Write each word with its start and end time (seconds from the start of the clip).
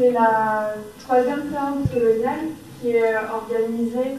c'est 0.00 0.12
la 0.12 0.76
troisième 1.00 1.50
séance 1.50 1.90
coloniale 1.92 2.46
qui 2.80 2.90
est 2.92 3.16
organisée 3.16 4.16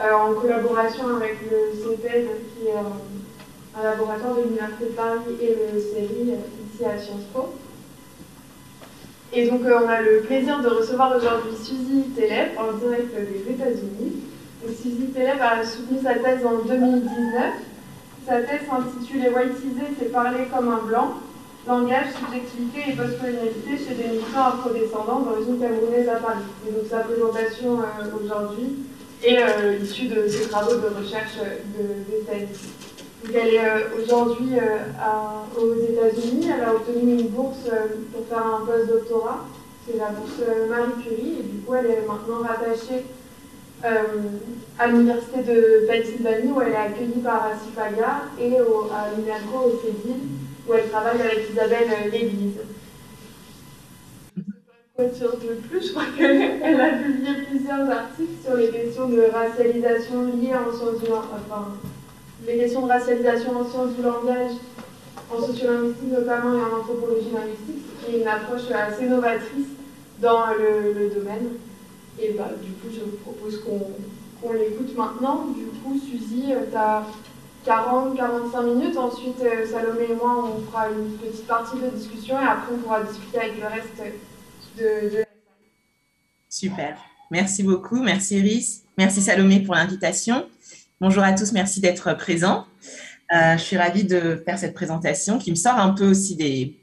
en 0.00 0.34
collaboration 0.34 1.16
avec 1.16 1.36
le 1.48 1.78
CEPED, 1.80 2.26
qui 2.56 2.66
est 2.66 2.74
un 2.74 3.82
laboratoire 3.84 4.34
de 4.34 4.42
l'Université 4.42 4.86
de 4.86 4.90
Paris 4.90 5.20
et 5.40 5.48
le 5.50 5.80
CERI, 5.80 6.34
ici 6.74 6.84
à 6.84 6.98
Sciences 6.98 7.28
Po. 7.32 7.54
Et 9.32 9.48
donc, 9.48 9.60
on 9.64 9.88
a 9.88 10.00
le 10.02 10.20
plaisir 10.22 10.60
de 10.60 10.68
recevoir 10.68 11.16
aujourd'hui 11.16 11.52
Suzy 11.56 12.02
Telep 12.16 12.58
en 12.58 12.72
direct 12.78 13.14
des 13.14 13.52
États-Unis. 13.52 14.24
Suzy 14.66 15.06
Telep 15.14 15.40
a 15.40 15.64
soutenu 15.64 16.00
sa 16.02 16.14
thèse 16.14 16.44
en 16.44 16.58
2019. 16.66 17.52
Sa 18.26 18.42
thèse 18.42 18.60
s'intitule 18.68 19.28
Whiteiser, 19.28 19.94
c'est 19.98 20.12
parler 20.12 20.46
comme 20.52 20.68
un 20.68 20.84
blanc, 20.86 21.14
langage, 21.66 22.06
subjectivité 22.18 22.90
et 22.90 22.96
postcolonialité 22.96 23.78
chez 23.78 23.94
des 23.94 24.08
militants 24.08 24.46
afrodescendants 24.46 25.20
d'origine 25.20 25.60
camerounaise 25.60 26.08
à 26.08 26.16
Paris. 26.16 26.50
Et 26.66 26.72
donc 26.72 26.84
sa 26.90 27.00
présentation 27.00 27.80
euh, 27.80 28.22
aujourd'hui 28.22 28.86
est 29.22 29.38
euh, 29.38 29.78
issue 29.80 30.08
de 30.08 30.26
ses 30.26 30.48
travaux 30.48 30.74
de 30.74 30.88
recherche 30.98 31.38
de, 31.38 31.82
de 31.82 32.36
Donc 33.22 33.34
elle 33.34 33.54
est 33.54 33.64
euh, 33.64 34.02
aujourd'hui 34.02 34.58
aux 35.56 35.74
États-Unis, 35.74 36.50
elle 36.56 36.64
a 36.64 36.74
obtenu 36.74 37.20
une 37.20 37.28
bourse 37.28 37.68
pour 38.12 38.26
faire 38.26 38.46
un 38.46 38.66
post-doctorat, 38.66 39.44
c'est 39.86 39.96
la 39.98 40.08
bourse 40.08 40.40
Marie 40.68 41.02
Curie, 41.02 41.36
et 41.40 41.42
du 41.42 41.58
coup 41.60 41.74
elle 41.74 41.86
est 41.86 42.06
maintenant 42.06 42.42
rattachée 42.42 43.04
à 44.78 44.86
l'université 44.86 45.42
de 45.42 45.86
Pennsylvanie 45.86 46.52
où 46.52 46.60
elle 46.60 46.72
est 46.72 46.76
accueillie 46.76 47.20
par 47.22 47.46
Asifaga 47.52 48.22
et 48.40 48.60
au, 48.60 48.90
à 48.92 49.14
l'UNACO 49.16 49.58
au 49.66 49.80
Cédille 49.84 50.22
où 50.68 50.74
elle 50.74 50.88
travaille 50.88 51.20
avec 51.20 51.50
Isabelle 51.50 52.10
Léglise. 52.10 52.60
Sur 55.14 55.32
de 55.32 55.54
plus, 55.68 55.88
je 55.88 55.90
crois 55.92 56.04
qu'elle 56.16 56.80
a 56.80 56.90
publié 56.92 57.42
plusieurs 57.48 57.90
articles 57.90 58.44
sur 58.44 58.54
les 58.54 58.70
questions 58.70 59.08
de 59.08 59.22
racialisation 59.32 60.26
liées 60.26 60.54
en 60.54 60.70
sciences 60.72 61.02
du 61.02 61.10
enfin, 61.10 61.72
les 62.46 62.58
questions 62.58 62.86
de 62.86 62.88
racialisation 62.88 63.56
en 63.56 63.64
sciences 63.64 63.96
du 63.96 64.02
langage, 64.02 64.52
en 65.30 65.40
sociolinguistique 65.40 66.12
notamment 66.12 66.54
et 66.54 66.62
en 66.62 66.78
anthropologie 66.80 67.30
linguistique, 67.34 67.82
qui 68.04 68.14
est 68.14 68.20
une 68.20 68.28
approche 68.28 68.70
assez 68.72 69.06
novatrice 69.06 69.66
dans 70.20 70.46
le, 70.54 71.10
domaine. 71.10 71.48
Et 72.20 72.32
bah, 72.32 72.50
du 72.62 72.70
coup, 72.72 72.88
je 72.94 73.00
vous 73.00 73.16
propose 73.24 73.60
qu'on 73.64 74.52
l'écoute 74.52 74.96
maintenant. 74.96 75.46
Du 75.56 75.64
coup, 75.64 75.98
Suzy, 75.98 76.52
tu 76.70 76.76
as 76.76 77.04
40-45 77.66 78.74
minutes. 78.74 78.96
Ensuite, 78.96 79.40
euh, 79.40 79.66
Salomé 79.70 80.04
et 80.10 80.14
moi, 80.14 80.44
on 80.44 80.60
fera 80.70 80.88
une 80.90 81.16
petite 81.18 81.46
partie 81.46 81.78
de 81.78 81.88
discussion 81.88 82.40
et 82.40 82.44
après, 82.44 82.72
on 82.74 82.78
pourra 82.78 83.02
discuter 83.02 83.38
avec 83.38 83.60
le 83.60 83.66
reste 83.66 84.02
de. 84.78 85.24
Super. 86.48 86.96
Merci 87.30 87.62
beaucoup. 87.62 88.02
Merci 88.02 88.38
Iris. 88.38 88.82
Merci 88.98 89.22
Salomé 89.22 89.60
pour 89.60 89.74
l'invitation. 89.74 90.46
Bonjour 91.00 91.22
à 91.22 91.32
tous. 91.32 91.52
Merci 91.52 91.80
d'être 91.80 92.14
présents. 92.16 92.66
Euh, 93.34 93.56
je 93.56 93.62
suis 93.62 93.76
ravie 93.78 94.04
de 94.04 94.42
faire 94.44 94.58
cette 94.58 94.74
présentation 94.74 95.38
qui 95.38 95.50
me 95.50 95.56
sort 95.56 95.78
un 95.78 95.90
peu 95.90 96.06
aussi 96.06 96.36
des, 96.36 96.76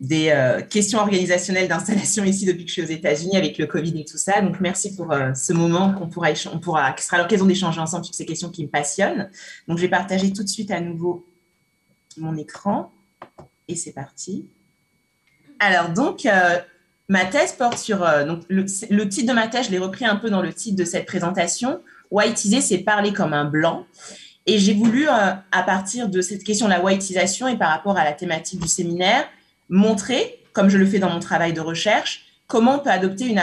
des 0.00 0.28
euh, 0.30 0.60
questions 0.60 1.00
organisationnelles 1.00 1.66
d'installation 1.66 2.24
ici 2.24 2.46
depuis 2.46 2.64
que 2.64 2.68
je 2.68 2.74
suis 2.74 2.82
aux 2.82 2.96
États-Unis 2.96 3.36
avec 3.36 3.58
le 3.58 3.66
Covid 3.66 4.00
et 4.00 4.04
tout 4.04 4.18
ça. 4.18 4.40
Donc, 4.40 4.60
merci 4.60 4.94
pour 4.94 5.10
euh, 5.12 5.34
ce 5.34 5.52
moment 5.52 5.92
qu'on 5.92 6.08
pourra, 6.08 6.28
on 6.52 6.58
pourra, 6.58 6.92
qui 6.92 7.04
sera 7.04 7.18
l'occasion 7.18 7.46
d'échanger 7.46 7.80
ensemble 7.80 8.04
sur 8.04 8.14
ces 8.14 8.24
questions 8.24 8.50
qui 8.50 8.62
me 8.62 8.68
passionnent. 8.68 9.28
Donc, 9.66 9.78
je 9.78 9.82
vais 9.82 9.88
partager 9.88 10.32
tout 10.32 10.44
de 10.44 10.48
suite 10.48 10.70
à 10.70 10.80
nouveau 10.80 11.26
mon 12.16 12.36
écran 12.36 12.92
et 13.66 13.74
c'est 13.74 13.92
parti. 13.92 14.46
Alors, 15.58 15.88
donc, 15.88 16.26
euh, 16.26 16.58
ma 17.08 17.24
thèse 17.24 17.52
porte 17.52 17.78
sur, 17.78 17.98
donc, 18.24 18.42
le, 18.48 18.64
titre 19.08 19.26
de 19.26 19.32
ma 19.32 19.48
thèse, 19.48 19.66
je 19.66 19.72
l'ai 19.72 19.78
repris 19.78 20.04
un 20.04 20.16
peu 20.16 20.30
dans 20.30 20.42
le 20.42 20.52
titre 20.52 20.76
de 20.76 20.84
cette 20.84 21.06
présentation. 21.06 21.80
Whiteiser, 22.12 22.60
c'est 22.60 22.78
parler 22.78 23.12
comme 23.12 23.32
un 23.32 23.44
blanc. 23.44 23.84
Et 24.46 24.60
j'ai 24.60 24.74
voulu, 24.74 25.08
à 25.08 25.62
partir 25.66 26.08
de 26.08 26.22
cette 26.22 26.44
question 26.44 26.66
de 26.66 26.70
la 26.70 26.82
whiteisation 26.82 27.48
et 27.48 27.58
par 27.58 27.70
rapport 27.70 27.98
à 27.98 28.04
la 28.04 28.12
thématique 28.12 28.60
du 28.60 28.68
séminaire, 28.68 29.28
montrer, 29.68 30.42
comme 30.52 30.68
je 30.68 30.78
le 30.78 30.86
fais 30.86 30.98
dans 30.98 31.10
mon 31.10 31.20
travail 31.20 31.52
de 31.52 31.60
recherche, 31.60 32.24
comment 32.46 32.76
on 32.76 32.78
peut 32.80 32.90
adopter 32.90 33.26
une 33.26 33.38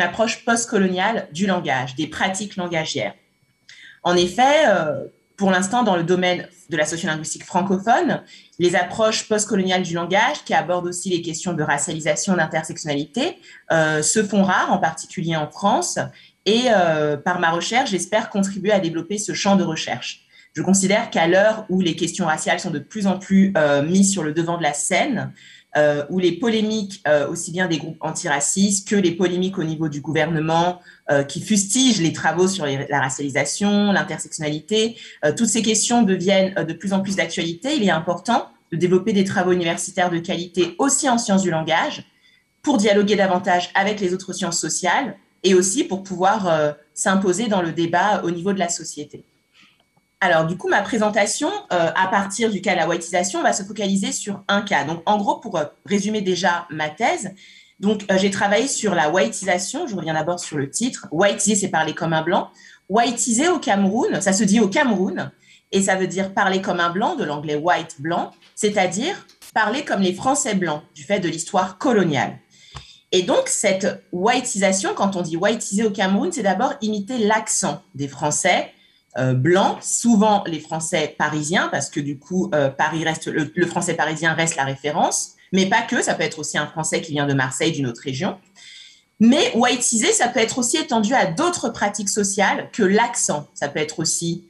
approche, 0.00 0.44
postcoloniale 0.44 1.28
du 1.32 1.46
langage, 1.46 1.94
des 1.94 2.08
pratiques 2.08 2.56
langagières. 2.56 3.14
En 4.02 4.16
effet, 4.16 4.68
euh, 4.68 5.04
pour 5.36 5.50
l'instant, 5.50 5.82
dans 5.82 5.96
le 5.96 6.02
domaine 6.02 6.48
de 6.70 6.76
la 6.76 6.84
sociolinguistique 6.84 7.44
francophone, 7.44 8.22
les 8.58 8.74
approches 8.74 9.28
postcoloniales 9.28 9.82
du 9.82 9.94
langage, 9.94 10.44
qui 10.44 10.54
abordent 10.54 10.86
aussi 10.86 11.10
les 11.10 11.22
questions 11.22 11.52
de 11.52 11.62
racialisation, 11.62 12.36
d'intersectionnalité, 12.36 13.38
euh, 13.70 14.02
se 14.02 14.24
font 14.24 14.42
rares, 14.42 14.72
en 14.72 14.78
particulier 14.78 15.36
en 15.36 15.48
France. 15.50 15.98
Et 16.46 16.64
euh, 16.68 17.16
par 17.16 17.38
ma 17.38 17.50
recherche, 17.50 17.90
j'espère 17.90 18.30
contribuer 18.30 18.72
à 18.72 18.80
développer 18.80 19.18
ce 19.18 19.34
champ 19.34 19.56
de 19.56 19.64
recherche. 19.64 20.25
Je 20.56 20.62
considère 20.62 21.10
qu'à 21.10 21.28
l'heure 21.28 21.66
où 21.68 21.82
les 21.82 21.94
questions 21.96 22.24
raciales 22.24 22.60
sont 22.60 22.70
de 22.70 22.78
plus 22.78 23.06
en 23.06 23.18
plus 23.18 23.52
euh, 23.58 23.82
mises 23.82 24.10
sur 24.10 24.22
le 24.22 24.32
devant 24.32 24.56
de 24.56 24.62
la 24.62 24.72
scène, 24.72 25.34
euh, 25.76 26.02
où 26.08 26.18
les 26.18 26.32
polémiques, 26.32 27.02
euh, 27.06 27.28
aussi 27.28 27.52
bien 27.52 27.66
des 27.66 27.76
groupes 27.76 27.98
antiracistes 28.00 28.88
que 28.88 28.96
les 28.96 29.10
polémiques 29.10 29.58
au 29.58 29.64
niveau 29.64 29.90
du 29.90 30.00
gouvernement 30.00 30.80
qui 31.28 31.40
fustigent 31.40 32.00
les 32.00 32.12
travaux 32.12 32.48
sur 32.48 32.66
la 32.66 33.00
racialisation, 33.00 33.92
l'intersectionnalité, 33.92 34.96
toutes 35.36 35.46
ces 35.46 35.62
questions 35.62 36.02
deviennent 36.02 36.52
de 36.52 36.72
plus 36.72 36.92
en 36.92 37.00
plus 37.00 37.14
d'actualité. 37.14 37.76
Il 37.76 37.84
est 37.84 37.90
important 37.90 38.48
de 38.72 38.76
développer 38.76 39.12
des 39.12 39.22
travaux 39.22 39.52
universitaires 39.52 40.10
de 40.10 40.18
qualité 40.18 40.74
aussi 40.78 41.08
en 41.08 41.16
sciences 41.16 41.42
du 41.42 41.50
langage 41.52 42.02
pour 42.60 42.76
dialoguer 42.76 43.14
davantage 43.14 43.70
avec 43.76 44.00
les 44.00 44.14
autres 44.14 44.32
sciences 44.32 44.58
sociales 44.58 45.16
et 45.44 45.54
aussi 45.54 45.84
pour 45.84 46.02
pouvoir 46.02 46.74
s'imposer 46.92 47.46
dans 47.46 47.62
le 47.62 47.70
débat 47.70 48.22
au 48.24 48.32
niveau 48.32 48.52
de 48.52 48.58
la 48.58 48.68
société. 48.68 49.22
Alors, 50.20 50.46
du 50.46 50.56
coup, 50.56 50.68
ma 50.68 50.80
présentation, 50.80 51.50
euh, 51.72 51.90
à 51.94 52.08
partir 52.08 52.50
du 52.50 52.62
cas 52.62 52.72
de 52.72 52.78
la 52.78 52.88
whiteisation, 52.88 53.42
va 53.42 53.52
se 53.52 53.62
focaliser 53.62 54.12
sur 54.12 54.42
un 54.48 54.62
cas. 54.62 54.84
Donc, 54.84 55.02
en 55.04 55.18
gros, 55.18 55.40
pour 55.40 55.58
euh, 55.58 55.64
résumer 55.84 56.22
déjà 56.22 56.66
ma 56.70 56.88
thèse, 56.88 57.34
donc 57.80 58.06
euh, 58.10 58.16
j'ai 58.16 58.30
travaillé 58.30 58.66
sur 58.66 58.94
la 58.94 59.10
whiteisation. 59.10 59.86
Je 59.86 59.94
reviens 59.94 60.14
d'abord 60.14 60.40
sur 60.40 60.56
le 60.56 60.70
titre. 60.70 61.06
Whiteiser, 61.10 61.54
c'est 61.54 61.68
parler 61.68 61.94
comme 61.94 62.14
un 62.14 62.22
blanc. 62.22 62.48
Whiteiser 62.88 63.48
au 63.48 63.58
Cameroun, 63.58 64.22
ça 64.22 64.32
se 64.32 64.44
dit 64.44 64.58
au 64.58 64.68
Cameroun, 64.68 65.30
et 65.72 65.82
ça 65.82 65.96
veut 65.96 66.06
dire 66.06 66.32
parler 66.32 66.62
comme 66.62 66.80
un 66.80 66.90
blanc, 66.90 67.16
de 67.16 67.24
l'anglais 67.24 67.56
white, 67.56 67.96
blanc, 68.00 68.30
c'est-à-dire 68.54 69.26
parler 69.52 69.84
comme 69.84 70.00
les 70.00 70.14
Français 70.14 70.54
blancs, 70.54 70.82
du 70.94 71.02
fait 71.02 71.20
de 71.20 71.28
l'histoire 71.28 71.76
coloniale. 71.76 72.38
Et 73.12 73.22
donc, 73.22 73.48
cette 73.48 74.02
whiteisation, 74.12 74.94
quand 74.94 75.16
on 75.16 75.22
dit 75.22 75.36
whiteiser 75.36 75.84
au 75.84 75.90
Cameroun, 75.90 76.32
c'est 76.32 76.42
d'abord 76.42 76.72
imiter 76.80 77.18
l'accent 77.18 77.82
des 77.94 78.08
Français 78.08 78.72
euh, 79.18 79.34
blancs, 79.34 79.78
souvent 79.82 80.44
les 80.46 80.60
Français 80.60 81.14
parisiens, 81.18 81.68
parce 81.68 81.90
que 81.90 82.00
du 82.00 82.18
coup, 82.18 82.50
euh, 82.54 82.68
Paris 82.68 83.04
reste, 83.04 83.26
le, 83.28 83.66
français 83.66 83.94
parisien 83.94 84.34
reste 84.34 84.56
la 84.56 84.64
référence, 84.64 85.32
mais 85.52 85.66
pas 85.66 85.82
que, 85.82 86.02
ça 86.02 86.14
peut 86.14 86.22
être 86.22 86.38
aussi 86.38 86.58
un 86.58 86.66
français 86.66 87.00
qui 87.00 87.12
vient 87.12 87.26
de 87.26 87.34
Marseille, 87.34 87.72
d'une 87.72 87.86
autre 87.86 88.02
région. 88.02 88.38
Mais 89.18 89.52
whiteisé, 89.54 90.12
ça 90.12 90.28
peut 90.28 90.40
être 90.40 90.58
aussi 90.58 90.76
étendu 90.76 91.14
à 91.14 91.26
d'autres 91.26 91.70
pratiques 91.70 92.10
sociales 92.10 92.68
que 92.72 92.82
l'accent. 92.82 93.48
Ça 93.54 93.68
peut 93.68 93.78
être 93.78 94.00
aussi 94.00 94.46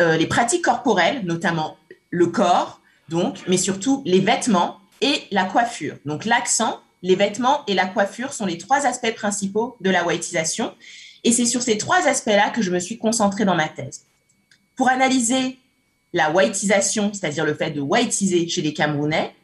euh, 0.00 0.16
les 0.16 0.26
pratiques 0.26 0.64
corporelles, 0.64 1.22
notamment 1.24 1.76
le 2.10 2.26
corps, 2.26 2.80
donc, 3.08 3.38
mais 3.48 3.56
surtout 3.56 4.02
les 4.04 4.20
vêtements 4.20 4.78
et 5.00 5.22
la 5.30 5.44
coiffure. 5.44 5.96
Donc 6.04 6.24
l'accent, 6.24 6.80
les 7.02 7.14
vêtements 7.14 7.64
et 7.66 7.74
la 7.74 7.86
coiffure 7.86 8.32
sont 8.32 8.46
les 8.46 8.58
trois 8.58 8.86
aspects 8.86 9.14
principaux 9.14 9.76
de 9.80 9.90
la 9.90 10.04
whiteisation. 10.04 10.74
Et 11.24 11.32
c'est 11.32 11.46
sur 11.46 11.62
ces 11.62 11.78
trois 11.78 12.06
aspects-là 12.06 12.50
que 12.50 12.62
je 12.62 12.70
me 12.70 12.78
suis 12.78 12.98
concentrée 12.98 13.44
dans 13.44 13.54
ma 13.54 13.68
thèse. 13.68 14.06
Pour 14.76 14.88
analyser 14.88 15.58
la 16.12 16.30
whiteisation, 16.30 17.12
c'est-à-dire 17.12 17.44
le 17.44 17.54
fait 17.54 17.70
de 17.70 17.80
whiteiser 17.80 18.48
chez 18.48 18.62
les 18.62 18.72
Camerounais, 18.72 19.34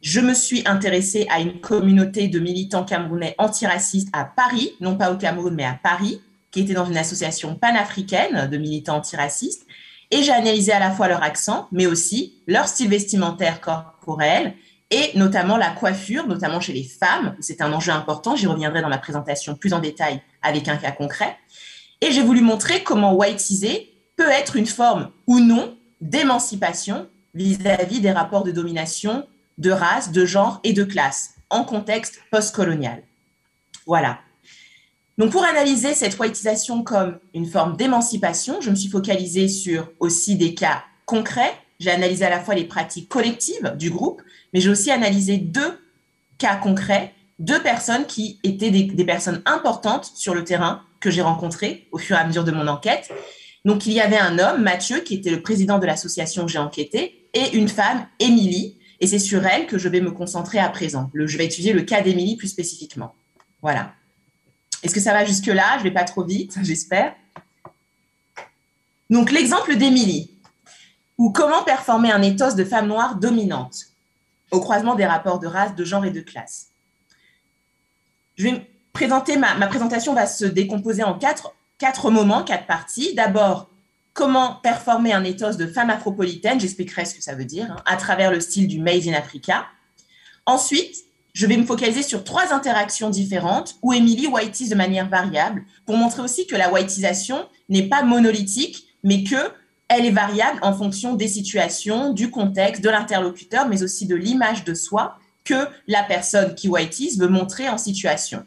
je 0.00 0.20
me 0.20 0.34
suis 0.34 0.62
intéressée 0.66 1.26
à 1.30 1.40
une 1.40 1.60
communauté 1.60 2.28
de 2.28 2.38
militants 2.38 2.84
camerounais 2.84 3.34
antiracistes 3.38 4.10
à 4.12 4.26
Paris, 4.26 4.72
non 4.80 4.96
pas 4.96 5.10
au 5.10 5.16
Cameroun, 5.16 5.54
mais 5.54 5.64
à 5.64 5.78
Paris, 5.82 6.20
qui 6.50 6.60
était 6.60 6.74
dans 6.74 6.84
une 6.84 6.98
association 6.98 7.56
panafricaine 7.56 8.48
de 8.50 8.56
militants 8.58 8.96
antiracistes. 8.96 9.66
Et 10.10 10.22
j'ai 10.22 10.32
analysé 10.32 10.72
à 10.72 10.78
la 10.78 10.90
fois 10.90 11.08
leur 11.08 11.22
accent, 11.22 11.68
mais 11.72 11.86
aussi 11.86 12.34
leur 12.46 12.68
style 12.68 12.90
vestimentaire 12.90 13.62
corporel 13.62 14.54
et 14.90 15.10
notamment 15.16 15.56
la 15.56 15.70
coiffure, 15.70 16.26
notamment 16.26 16.60
chez 16.60 16.74
les 16.74 16.84
femmes. 16.84 17.34
C'est 17.40 17.62
un 17.62 17.72
enjeu 17.72 17.90
important. 17.90 18.36
J'y 18.36 18.46
reviendrai 18.46 18.82
dans 18.82 18.90
ma 18.90 18.98
présentation 18.98 19.56
plus 19.56 19.72
en 19.72 19.80
détail 19.80 20.20
avec 20.44 20.68
un 20.68 20.76
cas 20.76 20.92
concret. 20.92 21.36
Et 22.00 22.12
j'ai 22.12 22.22
voulu 22.22 22.40
montrer 22.40 22.84
comment 22.84 23.14
whiteiser 23.14 23.92
peut 24.16 24.30
être 24.30 24.56
une 24.56 24.66
forme 24.66 25.10
ou 25.26 25.40
non 25.40 25.76
d'émancipation 26.00 27.08
vis-à-vis 27.34 28.00
des 28.00 28.12
rapports 28.12 28.44
de 28.44 28.52
domination, 28.52 29.26
de 29.58 29.70
race, 29.70 30.12
de 30.12 30.24
genre 30.24 30.60
et 30.62 30.72
de 30.72 30.84
classe 30.84 31.34
en 31.50 31.64
contexte 31.64 32.20
postcolonial. 32.30 33.02
Voilà. 33.86 34.18
Donc 35.18 35.30
pour 35.30 35.44
analyser 35.44 35.94
cette 35.94 36.18
whiteisation 36.18 36.82
comme 36.82 37.18
une 37.34 37.46
forme 37.46 37.76
d'émancipation, 37.76 38.60
je 38.60 38.70
me 38.70 38.74
suis 38.74 38.88
focalisée 38.88 39.48
sur 39.48 39.90
aussi 40.00 40.36
des 40.36 40.54
cas 40.54 40.84
concrets. 41.06 41.54
J'ai 41.78 41.90
analysé 41.90 42.24
à 42.24 42.30
la 42.30 42.40
fois 42.40 42.54
les 42.54 42.64
pratiques 42.64 43.08
collectives 43.08 43.74
du 43.76 43.90
groupe, 43.90 44.22
mais 44.52 44.60
j'ai 44.60 44.70
aussi 44.70 44.90
analysé 44.90 45.38
deux 45.38 45.78
cas 46.38 46.56
concrets 46.56 47.14
deux 47.44 47.62
personnes 47.62 48.06
qui 48.06 48.40
étaient 48.42 48.70
des, 48.70 49.04
personnes 49.04 49.42
importantes 49.46 50.10
sur 50.14 50.34
le 50.34 50.44
terrain 50.44 50.82
que 51.00 51.10
j'ai 51.10 51.22
rencontrées 51.22 51.88
au 51.92 51.98
fur 51.98 52.16
et 52.16 52.20
à 52.20 52.26
mesure 52.26 52.44
de 52.44 52.52
mon 52.52 52.66
enquête. 52.66 53.12
Donc, 53.64 53.86
il 53.86 53.92
y 53.92 54.00
avait 54.00 54.18
un 54.18 54.38
homme, 54.38 54.62
Mathieu, 54.62 55.00
qui 55.00 55.14
était 55.14 55.30
le 55.30 55.42
président 55.42 55.78
de 55.78 55.86
l'association 55.86 56.46
que 56.46 56.52
j'ai 56.52 56.58
enquêté, 56.58 57.28
et 57.34 57.56
une 57.56 57.68
femme, 57.68 58.06
Émilie. 58.18 58.78
Et 59.00 59.06
c'est 59.06 59.18
sur 59.18 59.44
elle 59.46 59.66
que 59.66 59.78
je 59.78 59.88
vais 59.88 60.00
me 60.00 60.10
concentrer 60.10 60.58
à 60.58 60.68
présent. 60.68 61.10
je 61.14 61.36
vais 61.36 61.46
étudier 61.46 61.72
le 61.72 61.82
cas 61.82 62.00
d'Émilie 62.00 62.36
plus 62.36 62.48
spécifiquement. 62.48 63.14
Voilà. 63.60 63.92
Est-ce 64.82 64.94
que 64.94 65.00
ça 65.00 65.12
va 65.12 65.24
jusque-là? 65.24 65.74
Je 65.74 65.78
ne 65.78 65.84
vais 65.84 65.94
pas 65.94 66.04
trop 66.04 66.24
vite, 66.24 66.56
j'espère. 66.62 67.14
Donc, 69.10 69.30
l'exemple 69.30 69.76
d'Émilie, 69.76 70.30
ou 71.18 71.30
comment 71.30 71.62
performer 71.62 72.10
un 72.10 72.22
éthos 72.22 72.54
de 72.54 72.64
femme 72.64 72.88
noire 72.88 73.16
dominante 73.16 73.76
au 74.50 74.60
croisement 74.60 74.94
des 74.94 75.06
rapports 75.06 75.38
de 75.38 75.46
race, 75.46 75.74
de 75.74 75.84
genre 75.84 76.04
et 76.04 76.10
de 76.10 76.20
classe. 76.20 76.73
Je 78.36 78.48
vais 78.48 78.66
présenter, 78.92 79.36
ma, 79.36 79.54
présentation 79.66 80.14
va 80.14 80.26
se 80.26 80.44
décomposer 80.44 81.02
en 81.02 81.18
quatre, 81.18 81.54
quatre 81.78 82.10
moments, 82.10 82.42
quatre 82.42 82.66
parties. 82.66 83.14
D'abord, 83.14 83.70
comment 84.12 84.54
performer 84.62 85.12
un 85.12 85.24
éthos 85.24 85.56
de 85.56 85.66
femme 85.66 85.90
afropolitaine, 85.90 86.60
j'expliquerai 86.60 87.04
ce 87.04 87.14
que 87.14 87.22
ça 87.22 87.34
veut 87.34 87.44
dire, 87.44 87.70
hein, 87.70 87.82
à 87.86 87.96
travers 87.96 88.30
le 88.30 88.40
style 88.40 88.68
du 88.68 88.80
Made 88.80 89.06
in 89.06 89.12
Africa. 89.12 89.66
Ensuite, 90.46 90.96
je 91.32 91.46
vais 91.46 91.56
me 91.56 91.66
focaliser 91.66 92.02
sur 92.02 92.22
trois 92.22 92.52
interactions 92.52 93.10
différentes 93.10 93.76
où 93.82 93.92
Emily 93.92 94.28
whiteise 94.28 94.68
de 94.68 94.76
manière 94.76 95.08
variable 95.08 95.64
pour 95.84 95.96
montrer 95.96 96.22
aussi 96.22 96.46
que 96.46 96.54
la 96.54 96.72
whiteisation 96.72 97.48
n'est 97.68 97.88
pas 97.88 98.04
monolithique, 98.04 98.86
mais 99.02 99.24
que 99.24 99.50
elle 99.88 100.06
est 100.06 100.12
variable 100.12 100.58
en 100.62 100.72
fonction 100.72 101.14
des 101.14 101.28
situations, 101.28 102.12
du 102.12 102.30
contexte, 102.30 102.82
de 102.82 102.88
l'interlocuteur, 102.88 103.68
mais 103.68 103.82
aussi 103.82 104.06
de 104.06 104.14
l'image 104.14 104.64
de 104.64 104.74
soi 104.74 105.18
que 105.44 105.68
la 105.86 106.02
personne 106.02 106.54
qui 106.54 106.68
whiteise 106.68 107.18
veut 107.18 107.28
montrer 107.28 107.68
en 107.68 107.78
situation 107.78 108.44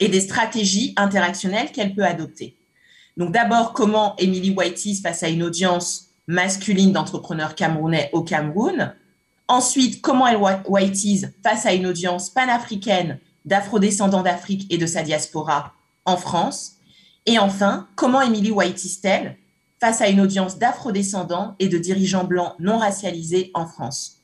et 0.00 0.08
des 0.08 0.20
stratégies 0.20 0.92
interactionnelles 0.96 1.72
qu'elle 1.72 1.94
peut 1.94 2.04
adopter. 2.04 2.56
Donc 3.16 3.32
d'abord, 3.32 3.72
comment 3.72 4.14
Emily 4.16 4.50
whiteise 4.50 5.02
face 5.02 5.22
à 5.22 5.28
une 5.28 5.42
audience 5.42 6.08
masculine 6.28 6.92
d'entrepreneurs 6.92 7.54
camerounais 7.54 8.10
au 8.12 8.22
Cameroun. 8.22 8.94
Ensuite, 9.48 10.02
comment 10.02 10.26
elle 10.26 10.38
whiteise 10.68 11.32
face 11.42 11.66
à 11.66 11.72
une 11.72 11.86
audience 11.86 12.30
panafricaine 12.30 13.18
d'afrodescendants 13.46 14.22
d'Afrique 14.22 14.66
et 14.70 14.78
de 14.78 14.86
sa 14.86 15.02
diaspora 15.02 15.72
en 16.04 16.16
France. 16.16 16.76
Et 17.26 17.38
enfin, 17.38 17.88
comment 17.96 18.20
Emily 18.20 18.50
whiteise-t-elle 18.50 19.36
face 19.80 20.00
à 20.00 20.08
une 20.08 20.20
audience 20.20 20.58
d'afrodescendants 20.58 21.56
et 21.58 21.68
de 21.68 21.78
dirigeants 21.78 22.24
blancs 22.24 22.54
non 22.58 22.78
racialisés 22.78 23.50
en 23.54 23.66
France? 23.66 24.17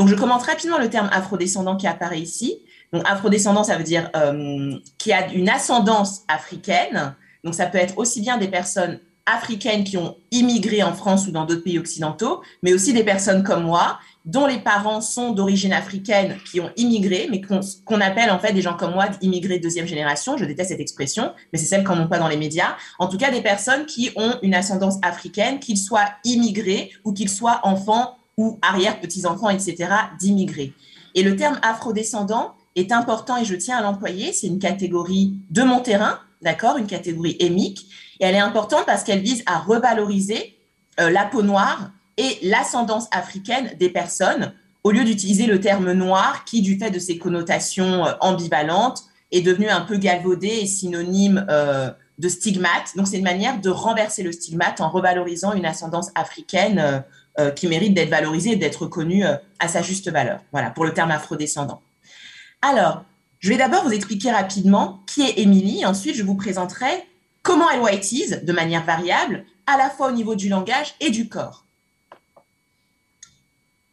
Donc, 0.00 0.08
je 0.08 0.14
commente 0.14 0.44
rapidement 0.44 0.78
le 0.78 0.88
terme 0.88 1.10
afrodescendant 1.12 1.76
qui 1.76 1.86
apparaît 1.86 2.22
ici. 2.22 2.62
Donc, 2.90 3.02
afrodescendant, 3.06 3.64
ça 3.64 3.76
veut 3.76 3.84
dire 3.84 4.08
euh, 4.16 4.72
qui 4.96 5.12
a 5.12 5.30
une 5.30 5.50
ascendance 5.50 6.22
africaine. 6.26 7.14
Donc, 7.44 7.54
ça 7.54 7.66
peut 7.66 7.76
être 7.76 7.98
aussi 7.98 8.22
bien 8.22 8.38
des 8.38 8.48
personnes 8.48 8.98
africaines 9.26 9.84
qui 9.84 9.98
ont 9.98 10.16
immigré 10.30 10.82
en 10.82 10.94
France 10.94 11.26
ou 11.26 11.32
dans 11.32 11.44
d'autres 11.44 11.64
pays 11.64 11.78
occidentaux, 11.78 12.40
mais 12.62 12.72
aussi 12.72 12.94
des 12.94 13.04
personnes 13.04 13.42
comme 13.44 13.64
moi 13.64 13.98
dont 14.24 14.46
les 14.46 14.58
parents 14.58 15.02
sont 15.02 15.32
d'origine 15.32 15.74
africaine, 15.74 16.38
qui 16.50 16.60
ont 16.60 16.70
immigré, 16.76 17.28
mais 17.30 17.42
qu'on 17.42 18.00
appelle 18.00 18.30
en 18.30 18.38
fait 18.38 18.54
des 18.54 18.62
gens 18.62 18.78
comme 18.78 18.94
moi 18.94 19.06
immigrés 19.20 19.58
deuxième 19.58 19.86
génération. 19.86 20.38
Je 20.38 20.46
déteste 20.46 20.70
cette 20.70 20.80
expression, 20.80 21.32
mais 21.52 21.58
c'est 21.58 21.66
celle 21.66 21.84
qu'on 21.84 21.96
n'a 21.96 22.06
pas 22.06 22.18
dans 22.18 22.28
les 22.28 22.38
médias. 22.38 22.74
En 22.98 23.06
tout 23.06 23.18
cas, 23.18 23.30
des 23.30 23.42
personnes 23.42 23.84
qui 23.84 24.12
ont 24.16 24.34
une 24.42 24.54
ascendance 24.54 24.96
africaine, 25.02 25.58
qu'ils 25.58 25.78
soient 25.78 26.08
immigrés 26.24 26.90
ou 27.04 27.12
qu'ils 27.12 27.28
soient 27.28 27.60
enfants 27.64 28.16
ou 28.40 28.58
arrière-petits-enfants, 28.62 29.50
etc., 29.50 29.92
d'immigrés. 30.18 30.72
Et 31.14 31.22
le 31.22 31.36
terme 31.36 31.58
afrodescendant 31.62 32.54
est 32.74 32.90
important 32.90 33.36
et 33.36 33.44
je 33.44 33.54
tiens 33.54 33.76
à 33.76 33.82
l'employer. 33.82 34.32
C'est 34.32 34.46
une 34.46 34.58
catégorie 34.58 35.34
de 35.50 35.62
mon 35.62 35.80
terrain, 35.80 36.18
d'accord, 36.40 36.78
une 36.78 36.86
catégorie 36.86 37.36
émique. 37.38 37.86
Et 38.18 38.24
elle 38.24 38.34
est 38.34 38.38
importante 38.38 38.86
parce 38.86 39.04
qu'elle 39.04 39.20
vise 39.20 39.42
à 39.44 39.58
revaloriser 39.58 40.56
euh, 41.00 41.10
la 41.10 41.26
peau 41.26 41.42
noire 41.42 41.90
et 42.16 42.38
l'ascendance 42.42 43.08
africaine 43.12 43.76
des 43.78 43.90
personnes, 43.90 44.54
au 44.84 44.90
lieu 44.90 45.04
d'utiliser 45.04 45.46
le 45.46 45.60
terme 45.60 45.92
noir 45.92 46.44
qui, 46.46 46.62
du 46.62 46.78
fait 46.78 46.90
de 46.90 46.98
ses 46.98 47.18
connotations 47.18 48.06
euh, 48.06 48.12
ambivalentes, 48.20 49.02
est 49.32 49.42
devenu 49.42 49.68
un 49.68 49.82
peu 49.82 49.98
galvaudé 49.98 50.48
et 50.48 50.66
synonyme 50.66 51.44
euh, 51.50 51.90
de 52.18 52.28
stigmate. 52.28 52.96
Donc, 52.96 53.06
c'est 53.06 53.18
une 53.18 53.24
manière 53.24 53.60
de 53.60 53.68
renverser 53.68 54.22
le 54.22 54.32
stigmate 54.32 54.80
en 54.80 54.88
revalorisant 54.88 55.52
une 55.52 55.66
ascendance 55.66 56.10
africaine 56.14 57.04
euh, 57.40 57.50
qui 57.50 57.66
mérite 57.66 57.94
d'être 57.94 58.10
valorisée 58.10 58.52
et 58.52 58.56
d'être 58.56 58.86
connue 58.86 59.24
à 59.24 59.68
sa 59.68 59.82
juste 59.82 60.10
valeur. 60.10 60.40
Voilà, 60.52 60.70
pour 60.70 60.84
le 60.84 60.94
terme 60.94 61.10
afrodescendant. 61.10 61.82
Alors, 62.62 63.04
je 63.40 63.48
vais 63.48 63.56
d'abord 63.56 63.84
vous 63.84 63.92
expliquer 63.92 64.30
rapidement 64.30 65.02
qui 65.06 65.22
est 65.22 65.38
Émilie. 65.38 65.84
Ensuite, 65.86 66.14
je 66.14 66.22
vous 66.22 66.34
présenterai 66.34 67.06
comment 67.42 67.70
elle 67.70 67.80
whiteise 67.80 68.44
de 68.44 68.52
manière 68.52 68.84
variable, 68.84 69.44
à 69.66 69.76
la 69.78 69.88
fois 69.88 70.08
au 70.08 70.12
niveau 70.12 70.34
du 70.34 70.48
langage 70.48 70.94
et 71.00 71.10
du 71.10 71.28
corps. 71.28 71.64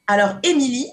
Alors, 0.05 0.37
Émilie, 0.43 0.89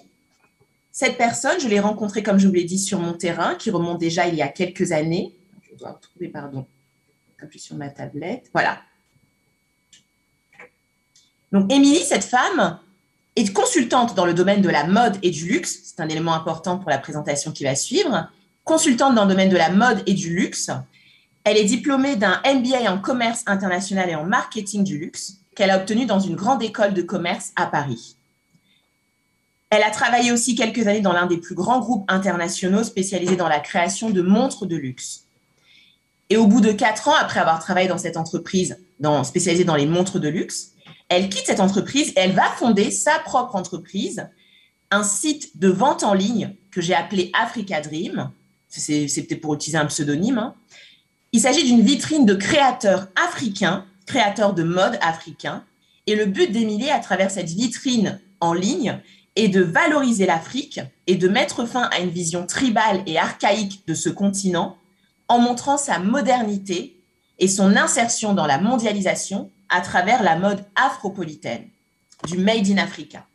cette 0.92 1.16
personne, 1.16 1.58
je 1.60 1.66
l'ai 1.66 1.80
rencontrée, 1.80 2.22
comme 2.22 2.38
je 2.38 2.46
vous 2.46 2.52
l'ai 2.52 2.64
dit, 2.64 2.78
sur 2.78 3.00
mon 3.00 3.14
terrain, 3.14 3.56
qui 3.56 3.70
remonte 3.70 3.98
déjà 3.98 4.28
il 4.28 4.36
y 4.36 4.42
a 4.42 4.48
quelques 4.48 4.92
années. 4.92 5.34
Je 5.62 5.76
dois 5.76 5.92
retrouver, 5.92 6.28
pardon, 6.28 6.66
appuyer 7.42 7.60
sur 7.60 7.76
ma 7.76 7.88
tablette. 7.88 8.50
Voilà. 8.52 8.80
Donc, 11.54 11.72
Émilie, 11.72 12.02
cette 12.04 12.24
femme, 12.24 12.80
est 13.36 13.52
consultante 13.52 14.16
dans 14.16 14.26
le 14.26 14.34
domaine 14.34 14.60
de 14.60 14.68
la 14.68 14.88
mode 14.88 15.16
et 15.22 15.30
du 15.30 15.46
luxe. 15.46 15.78
C'est 15.84 16.02
un 16.02 16.08
élément 16.08 16.34
important 16.34 16.78
pour 16.78 16.90
la 16.90 16.98
présentation 16.98 17.52
qui 17.52 17.62
va 17.62 17.76
suivre. 17.76 18.28
Consultante 18.64 19.14
dans 19.14 19.22
le 19.22 19.28
domaine 19.28 19.50
de 19.50 19.56
la 19.56 19.70
mode 19.70 20.02
et 20.06 20.14
du 20.14 20.34
luxe. 20.34 20.70
Elle 21.44 21.56
est 21.56 21.64
diplômée 21.64 22.16
d'un 22.16 22.42
MBA 22.44 22.90
en 22.90 22.98
commerce 22.98 23.44
international 23.46 24.10
et 24.10 24.16
en 24.16 24.24
marketing 24.24 24.82
du 24.82 24.98
luxe 24.98 25.34
qu'elle 25.54 25.70
a 25.70 25.78
obtenu 25.78 26.06
dans 26.06 26.18
une 26.18 26.34
grande 26.34 26.60
école 26.60 26.92
de 26.92 27.02
commerce 27.02 27.52
à 27.54 27.66
Paris. 27.66 28.16
Elle 29.70 29.84
a 29.84 29.90
travaillé 29.90 30.32
aussi 30.32 30.56
quelques 30.56 30.88
années 30.88 31.02
dans 31.02 31.12
l'un 31.12 31.26
des 31.26 31.36
plus 31.38 31.54
grands 31.54 31.78
groupes 31.78 32.04
internationaux 32.10 32.82
spécialisés 32.82 33.36
dans 33.36 33.48
la 33.48 33.60
création 33.60 34.10
de 34.10 34.22
montres 34.22 34.66
de 34.66 34.74
luxe. 34.74 35.26
Et 36.30 36.36
au 36.36 36.48
bout 36.48 36.60
de 36.60 36.72
quatre 36.72 37.06
ans, 37.06 37.14
après 37.14 37.38
avoir 37.38 37.60
travaillé 37.60 37.86
dans 37.86 37.98
cette 37.98 38.16
entreprise 38.16 38.76
dans, 38.98 39.22
spécialisée 39.22 39.64
dans 39.64 39.76
les 39.76 39.86
montres 39.86 40.18
de 40.18 40.28
luxe, 40.28 40.73
elle 41.14 41.28
quitte 41.28 41.46
cette 41.46 41.60
entreprise 41.60 42.10
et 42.10 42.20
elle 42.20 42.32
va 42.32 42.44
fonder 42.44 42.90
sa 42.90 43.18
propre 43.20 43.56
entreprise, 43.56 44.28
un 44.90 45.02
site 45.02 45.58
de 45.58 45.68
vente 45.68 46.02
en 46.02 46.14
ligne 46.14 46.54
que 46.70 46.80
j'ai 46.80 46.94
appelé 46.94 47.30
Africa 47.32 47.80
Dream. 47.80 48.30
C'est 48.68 49.06
peut-être 49.06 49.40
pour 49.40 49.54
utiliser 49.54 49.78
un 49.78 49.86
pseudonyme. 49.86 50.38
Hein. 50.38 50.54
Il 51.32 51.40
s'agit 51.40 51.64
d'une 51.64 51.82
vitrine 51.82 52.26
de 52.26 52.34
créateurs 52.34 53.08
africains, 53.16 53.86
créateurs 54.06 54.54
de 54.54 54.62
mode 54.62 54.98
africains. 55.00 55.64
Et 56.06 56.16
le 56.16 56.26
but 56.26 56.50
d'Emilie, 56.50 56.90
à 56.90 56.98
travers 56.98 57.30
cette 57.30 57.50
vitrine 57.50 58.20
en 58.40 58.52
ligne, 58.52 59.00
et 59.36 59.48
de 59.48 59.62
valoriser 59.62 60.26
l'Afrique 60.26 60.80
et 61.06 61.16
de 61.16 61.28
mettre 61.28 61.66
fin 61.66 61.88
à 61.92 62.00
une 62.00 62.10
vision 62.10 62.46
tribale 62.46 63.02
et 63.06 63.18
archaïque 63.18 63.82
de 63.86 63.94
ce 63.94 64.08
continent 64.08 64.76
en 65.28 65.38
montrant 65.38 65.76
sa 65.76 65.98
modernité 65.98 67.00
et 67.38 67.48
son 67.48 67.76
insertion 67.76 68.32
dans 68.32 68.46
la 68.46 68.58
mondialisation 68.58 69.50
à 69.74 69.80
travers 69.80 70.22
la 70.22 70.36
mode 70.36 70.64
afropolitaine, 70.76 71.68
du 72.28 72.38
Made 72.38 72.70
in 72.70 72.78
Africa. 72.78 73.26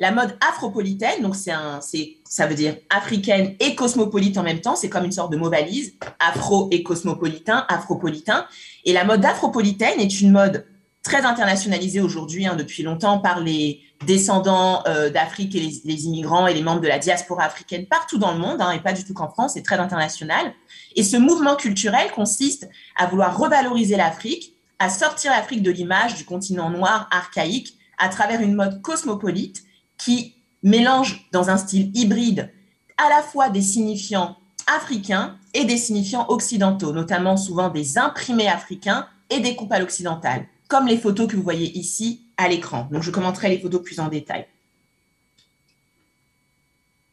La 0.00 0.10
mode 0.10 0.36
afropolitaine, 0.40 1.22
donc 1.22 1.36
c'est 1.36 1.52
un, 1.52 1.78
ça 2.24 2.46
veut 2.48 2.56
dire 2.56 2.76
africaine 2.88 3.54
et 3.60 3.76
cosmopolite 3.76 4.36
en 4.36 4.42
même 4.42 4.60
temps, 4.60 4.74
c'est 4.74 4.88
comme 4.88 5.04
une 5.04 5.12
sorte 5.12 5.30
de 5.30 5.36
mot 5.36 5.48
valise, 5.48 5.94
afro 6.18 6.68
et 6.72 6.82
cosmopolitain, 6.82 7.66
afropolitain. 7.68 8.46
Et 8.84 8.92
la 8.92 9.04
mode 9.04 9.24
afropolitaine 9.24 10.00
est 10.00 10.20
une 10.20 10.32
mode 10.32 10.66
très 11.04 11.24
internationalisée 11.24 12.00
aujourd'hui, 12.00 12.46
hein, 12.46 12.56
depuis 12.56 12.82
longtemps, 12.82 13.20
par 13.20 13.38
les, 13.38 13.80
descendants 14.06 14.82
euh, 14.86 15.10
d'Afrique 15.10 15.54
et 15.54 15.60
les, 15.60 16.06
immigrants 16.06 16.46
et 16.46 16.54
les 16.54 16.62
membres 16.62 16.80
de 16.80 16.88
la 16.88 16.98
diaspora 16.98 17.44
africaine 17.44 17.86
partout 17.86 18.18
dans 18.18 18.32
le 18.32 18.38
monde, 18.38 18.60
hein, 18.60 18.72
et 18.72 18.80
pas 18.80 18.92
du 18.92 19.04
tout 19.04 19.14
qu'en 19.14 19.28
France, 19.28 19.52
c'est 19.54 19.62
très 19.62 19.76
international. 19.76 20.52
Et 20.96 21.02
ce 21.02 21.16
mouvement 21.16 21.56
culturel 21.56 22.10
consiste 22.12 22.68
à 22.96 23.06
vouloir 23.06 23.36
revaloriser 23.36 23.96
l'Afrique, 23.96 24.56
à 24.80 24.88
sortir 24.88 25.30
l'Afrique 25.30 25.62
de 25.62 25.70
l'image 25.70 26.16
du 26.16 26.24
continent 26.24 26.70
noir 26.70 27.06
archaïque 27.12 27.78
à 27.98 28.08
travers 28.08 28.40
une 28.40 28.54
mode 28.54 28.80
cosmopolite 28.82 29.62
qui 29.98 30.34
mélange 30.62 31.28
dans 31.32 31.50
un 31.50 31.58
style 31.58 31.92
hybride 31.94 32.50
à 32.96 33.08
la 33.10 33.22
fois 33.22 33.50
des 33.50 33.60
signifiants 33.60 34.38
africains 34.66 35.38
et 35.52 35.64
des 35.64 35.76
signifiants 35.76 36.26
occidentaux, 36.28 36.92
notamment 36.92 37.36
souvent 37.36 37.68
des 37.68 37.98
imprimés 37.98 38.48
africains 38.48 39.06
et 39.28 39.40
des 39.40 39.54
coupales 39.54 39.82
occidentales, 39.82 40.46
comme 40.66 40.86
les 40.86 40.98
photos 40.98 41.28
que 41.28 41.36
vous 41.36 41.42
voyez 41.42 41.70
ici 41.78 42.22
à 42.38 42.48
l'écran. 42.48 42.88
Donc, 42.90 43.02
je 43.02 43.10
commenterai 43.10 43.50
les 43.50 43.60
photos 43.60 43.82
plus 43.82 44.00
en 44.00 44.08
détail. 44.08 44.46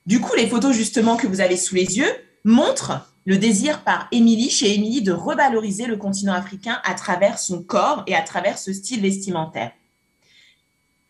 Du 0.06 0.22
coup, 0.22 0.34
les 0.38 0.48
photos 0.48 0.74
justement 0.74 1.18
que 1.18 1.28
vous 1.28 1.42
avez 1.42 1.58
sous 1.58 1.76
les 1.76 1.98
yeux 1.98 2.12
montrent 2.46 3.12
le 3.28 3.38
désir 3.38 3.84
par 3.84 4.08
Émilie, 4.14 4.50
chez 4.50 4.74
Émilie, 4.74 5.02
de 5.02 5.12
revaloriser 5.12 5.86
le 5.86 5.98
continent 5.98 6.32
africain 6.32 6.80
à 6.86 6.94
travers 6.94 7.40
son 7.40 7.62
corps 7.62 8.04
et 8.08 8.16
à 8.16 8.22
travers 8.22 8.58
ce 8.58 8.72
style 8.72 9.02
vestimentaire. 9.02 9.74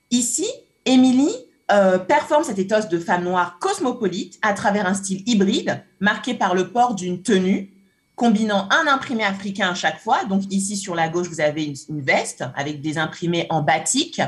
Ici, 0.10 0.48
Émilie 0.86 1.36
euh, 1.72 2.00
performe 2.00 2.44
cet 2.44 2.58
ethos 2.58 2.88
de 2.90 2.98
femme 2.98 3.24
noire 3.24 3.60
cosmopolite 3.60 4.40
à 4.42 4.54
travers 4.54 4.88
un 4.88 4.96
style 4.96 5.22
hybride 5.28 5.84
marqué 6.00 6.34
par 6.34 6.56
le 6.56 6.72
port 6.72 6.96
d'une 6.96 7.22
tenue 7.22 7.72
combinant 8.16 8.68
un 8.72 8.88
imprimé 8.88 9.24
africain 9.24 9.70
à 9.70 9.76
chaque 9.76 10.00
fois. 10.00 10.24
Donc 10.26 10.42
ici 10.52 10.76
sur 10.76 10.96
la 10.96 11.10
gauche, 11.10 11.28
vous 11.28 11.40
avez 11.40 11.66
une, 11.66 12.02
veste 12.02 12.44
avec 12.56 12.82
des 12.82 12.98
imprimés 12.98 13.46
en 13.52 13.62
batik 13.62 14.22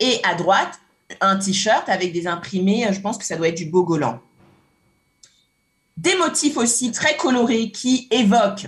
et 0.00 0.20
à 0.22 0.34
droite, 0.34 0.80
un 1.22 1.36
t-shirt 1.36 1.88
avec 1.88 2.12
des 2.12 2.26
imprimés, 2.26 2.88
je 2.92 3.00
pense 3.00 3.16
que 3.16 3.24
ça 3.24 3.36
doit 3.36 3.48
être 3.48 3.56
du 3.56 3.66
bogolan. 3.66 4.20
Des 6.02 6.16
motifs 6.16 6.56
aussi 6.56 6.90
très 6.90 7.16
colorés 7.16 7.70
qui 7.70 8.08
évoquent 8.10 8.66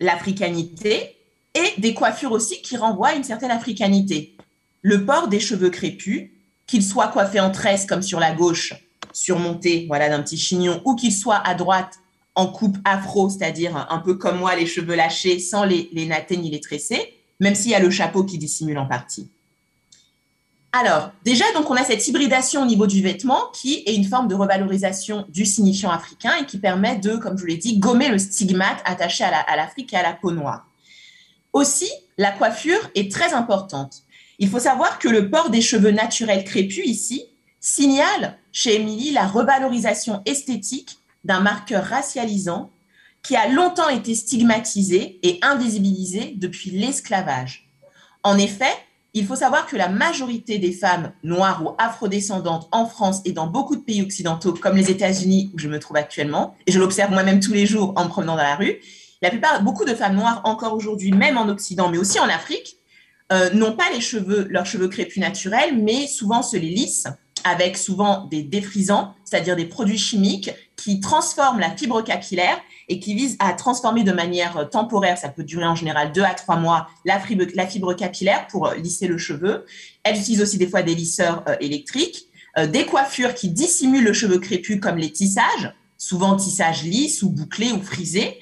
l'africanité 0.00 1.14
et 1.54 1.80
des 1.80 1.94
coiffures 1.94 2.32
aussi 2.32 2.62
qui 2.62 2.76
renvoient 2.76 3.10
à 3.10 3.14
une 3.14 3.22
certaine 3.22 3.52
africanité. 3.52 4.36
Le 4.82 5.06
port 5.06 5.28
des 5.28 5.38
cheveux 5.38 5.70
crépus, 5.70 6.30
qu'il 6.66 6.82
soit 6.82 7.06
coiffé 7.08 7.38
en 7.38 7.52
tresse 7.52 7.86
comme 7.86 8.02
sur 8.02 8.18
la 8.18 8.34
gauche, 8.34 8.74
surmonté 9.12 9.84
voilà, 9.86 10.08
d'un 10.08 10.20
petit 10.20 10.36
chignon, 10.36 10.82
ou 10.84 10.96
qu'il 10.96 11.12
soit 11.12 11.46
à 11.46 11.54
droite 11.54 12.00
en 12.34 12.48
coupe 12.48 12.76
afro, 12.84 13.30
c'est-à-dire 13.30 13.86
un 13.88 13.98
peu 13.98 14.14
comme 14.14 14.40
moi, 14.40 14.56
les 14.56 14.66
cheveux 14.66 14.96
lâchés, 14.96 15.38
sans 15.38 15.62
les, 15.62 15.88
les 15.92 16.10
ni 16.36 16.50
les 16.50 16.60
tresser, 16.60 17.14
même 17.38 17.54
s'il 17.54 17.70
y 17.70 17.76
a 17.76 17.80
le 17.80 17.90
chapeau 17.90 18.24
qui 18.24 18.36
dissimule 18.36 18.78
en 18.78 18.86
partie. 18.86 19.30
Alors, 20.76 21.12
déjà, 21.24 21.44
donc, 21.54 21.70
on 21.70 21.76
a 21.76 21.84
cette 21.84 22.08
hybridation 22.08 22.62
au 22.62 22.66
niveau 22.66 22.88
du 22.88 23.00
vêtement 23.00 23.44
qui 23.52 23.84
est 23.86 23.94
une 23.94 24.06
forme 24.06 24.26
de 24.26 24.34
revalorisation 24.34 25.24
du 25.28 25.46
signifiant 25.46 25.92
africain 25.92 26.32
et 26.40 26.46
qui 26.46 26.58
permet 26.58 26.96
de, 26.96 27.14
comme 27.14 27.36
je 27.36 27.42
vous 27.42 27.46
l'ai 27.46 27.56
dit, 27.56 27.78
gommer 27.78 28.08
le 28.08 28.18
stigmate 28.18 28.82
attaché 28.84 29.22
à 29.22 29.54
l'Afrique 29.54 29.92
et 29.92 29.96
à 29.96 30.02
la 30.02 30.14
peau 30.14 30.32
noire. 30.32 30.66
Aussi, 31.52 31.88
la 32.18 32.32
coiffure 32.32 32.80
est 32.96 33.08
très 33.08 33.34
importante. 33.34 34.02
Il 34.40 34.48
faut 34.48 34.58
savoir 34.58 34.98
que 34.98 35.06
le 35.06 35.30
port 35.30 35.48
des 35.48 35.60
cheveux 35.60 35.92
naturels 35.92 36.42
crépus 36.42 36.86
ici 36.86 37.26
signale 37.60 38.36
chez 38.50 38.74
Émilie 38.74 39.12
la 39.12 39.28
revalorisation 39.28 40.22
esthétique 40.26 40.98
d'un 41.22 41.38
marqueur 41.38 41.84
racialisant 41.84 42.72
qui 43.22 43.36
a 43.36 43.46
longtemps 43.46 43.90
été 43.90 44.16
stigmatisé 44.16 45.20
et 45.22 45.38
invisibilisé 45.40 46.32
depuis 46.34 46.70
l'esclavage. 46.70 47.70
En 48.24 48.38
effet, 48.38 48.74
il 49.14 49.24
faut 49.24 49.36
savoir 49.36 49.66
que 49.66 49.76
la 49.76 49.88
majorité 49.88 50.58
des 50.58 50.72
femmes 50.72 51.12
noires 51.22 51.64
ou 51.64 51.70
afrodescendantes 51.78 52.68
en 52.72 52.86
France 52.86 53.20
et 53.24 53.32
dans 53.32 53.46
beaucoup 53.46 53.76
de 53.76 53.80
pays 53.80 54.02
occidentaux, 54.02 54.52
comme 54.52 54.76
les 54.76 54.90
États-Unis 54.90 55.52
où 55.54 55.58
je 55.58 55.68
me 55.68 55.78
trouve 55.78 55.96
actuellement, 55.96 56.56
et 56.66 56.72
je 56.72 56.80
l'observe 56.80 57.12
moi-même 57.12 57.38
tous 57.38 57.52
les 57.52 57.64
jours 57.64 57.92
en 57.96 58.04
me 58.04 58.08
promenant 58.08 58.34
dans 58.34 58.42
la 58.42 58.56
rue, 58.56 58.80
la 59.22 59.30
plupart, 59.30 59.62
beaucoup 59.62 59.84
de 59.84 59.94
femmes 59.94 60.16
noires 60.16 60.42
encore 60.44 60.74
aujourd'hui, 60.74 61.12
même 61.12 61.38
en 61.38 61.48
Occident, 61.48 61.88
mais 61.88 61.96
aussi 61.96 62.18
en 62.18 62.28
Afrique, 62.28 62.76
euh, 63.32 63.50
n'ont 63.50 63.72
pas 63.72 63.90
les 63.94 64.00
cheveux, 64.00 64.46
leurs 64.50 64.66
cheveux 64.66 64.88
crépus 64.88 65.22
naturels, 65.22 65.78
mais 65.78 66.06
souvent 66.08 66.42
se 66.42 66.56
les 66.56 66.68
lissent 66.68 67.06
avec 67.44 67.76
souvent 67.78 68.26
des 68.26 68.42
défrisants, 68.42 69.14
c'est-à-dire 69.24 69.54
des 69.54 69.66
produits 69.66 69.98
chimiques 69.98 70.50
qui 70.84 71.00
transforment 71.00 71.60
la 71.60 71.70
fibre 71.70 72.02
capillaire 72.02 72.60
et 72.88 73.00
qui 73.00 73.14
visent 73.14 73.38
à 73.38 73.54
transformer 73.54 74.04
de 74.04 74.12
manière 74.12 74.68
temporaire, 74.68 75.16
ça 75.16 75.30
peut 75.30 75.42
durer 75.42 75.64
en 75.64 75.74
général 75.74 76.12
deux 76.12 76.22
à 76.22 76.34
trois 76.34 76.56
mois, 76.56 76.88
la 77.06 77.18
fibre, 77.18 77.46
la 77.54 77.66
fibre 77.66 77.94
capillaire 77.94 78.46
pour 78.48 78.70
lisser 78.72 79.06
le 79.06 79.16
cheveu. 79.16 79.64
Elles 80.02 80.18
utilisent 80.18 80.42
aussi 80.42 80.58
des 80.58 80.68
fois 80.68 80.82
des 80.82 80.94
lisseurs 80.94 81.42
euh, 81.48 81.56
électriques, 81.60 82.26
euh, 82.58 82.66
des 82.66 82.84
coiffures 82.84 83.34
qui 83.34 83.48
dissimulent 83.48 84.04
le 84.04 84.12
cheveu 84.12 84.38
crépus 84.38 84.78
comme 84.78 84.98
les 84.98 85.10
tissages, 85.10 85.72
souvent 85.96 86.36
tissages 86.36 86.82
lisses 86.82 87.22
ou 87.22 87.30
bouclés 87.30 87.72
ou 87.72 87.80
frisés, 87.82 88.38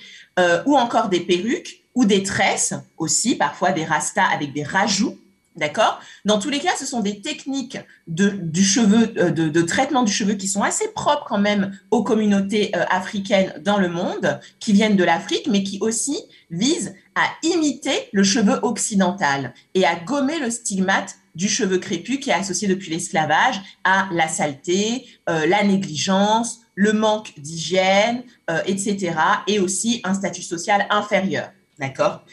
ou 0.65 0.79
encore 0.79 1.11
des 1.11 1.21
perruques 1.21 1.85
ou 1.95 2.07
des 2.07 2.23
tresses 2.23 2.73
aussi, 2.97 3.35
parfois 3.35 3.73
des 3.73 3.85
rastas 3.85 4.25
avec 4.25 4.55
des 4.55 4.63
rajouts. 4.63 5.19
D'accord? 5.55 6.01
Dans 6.25 6.39
tous 6.39 6.49
les 6.49 6.61
cas, 6.61 6.75
ce 6.79 6.87
sont 6.87 7.01
des 7.01 7.21
techniques 7.21 7.79
de, 8.07 8.31
du 8.31 8.65
cheveu, 8.65 9.13
euh, 9.19 9.31
de, 9.31 9.63
traitement 9.63 10.03
du 10.03 10.11
cheveu 10.11 10.33
qui 10.35 10.49
sont 10.49 10.63
assez 10.63 10.89
propres 10.89 11.27
quand 11.29 11.39
même 11.39 11.79
aux 11.91 12.03
communautés 12.03 12.75
euh, 12.75 12.85
africaines 12.89 13.61
dans 13.63 13.77
le 13.77 13.89
monde, 13.89 14.41
qui 14.61 14.73
viennent 14.73 14.97
de 14.97 15.05
l'Afrique, 15.05 15.49
mais 15.51 15.63
qui 15.63 15.79
aussi 15.83 16.17
visent 16.51 16.95
à 17.15 17.25
imiter 17.43 18.09
le 18.13 18.23
cheveu 18.23 18.61
occidental 18.63 19.53
et 19.75 19.85
à 19.85 19.95
gommer 19.97 20.39
le 20.39 20.51
stigmate 20.51 21.17
du 21.35 21.51
cheveu 21.51 21.77
crépus 21.77 22.21
qui 22.21 22.31
est 22.31 22.35
associé 22.35 22.67
depuis 22.67 22.91
l'esclavage 22.91 23.61
à 23.85 24.09
la 24.13 24.29
saleté, 24.29 25.07
euh, 25.29 25.47
la 25.47 25.65
négligence, 25.65 26.61
le 26.75 26.95
manque 26.95 27.35
d'hygiène, 27.39 28.23
etc. 28.65 29.13
Et 29.47 29.61
aussi 29.61 30.01
un 30.05 30.15
statut 30.15 30.41
social 30.41 30.87
inférieur. 30.89 31.51
D'accord? 31.79 32.25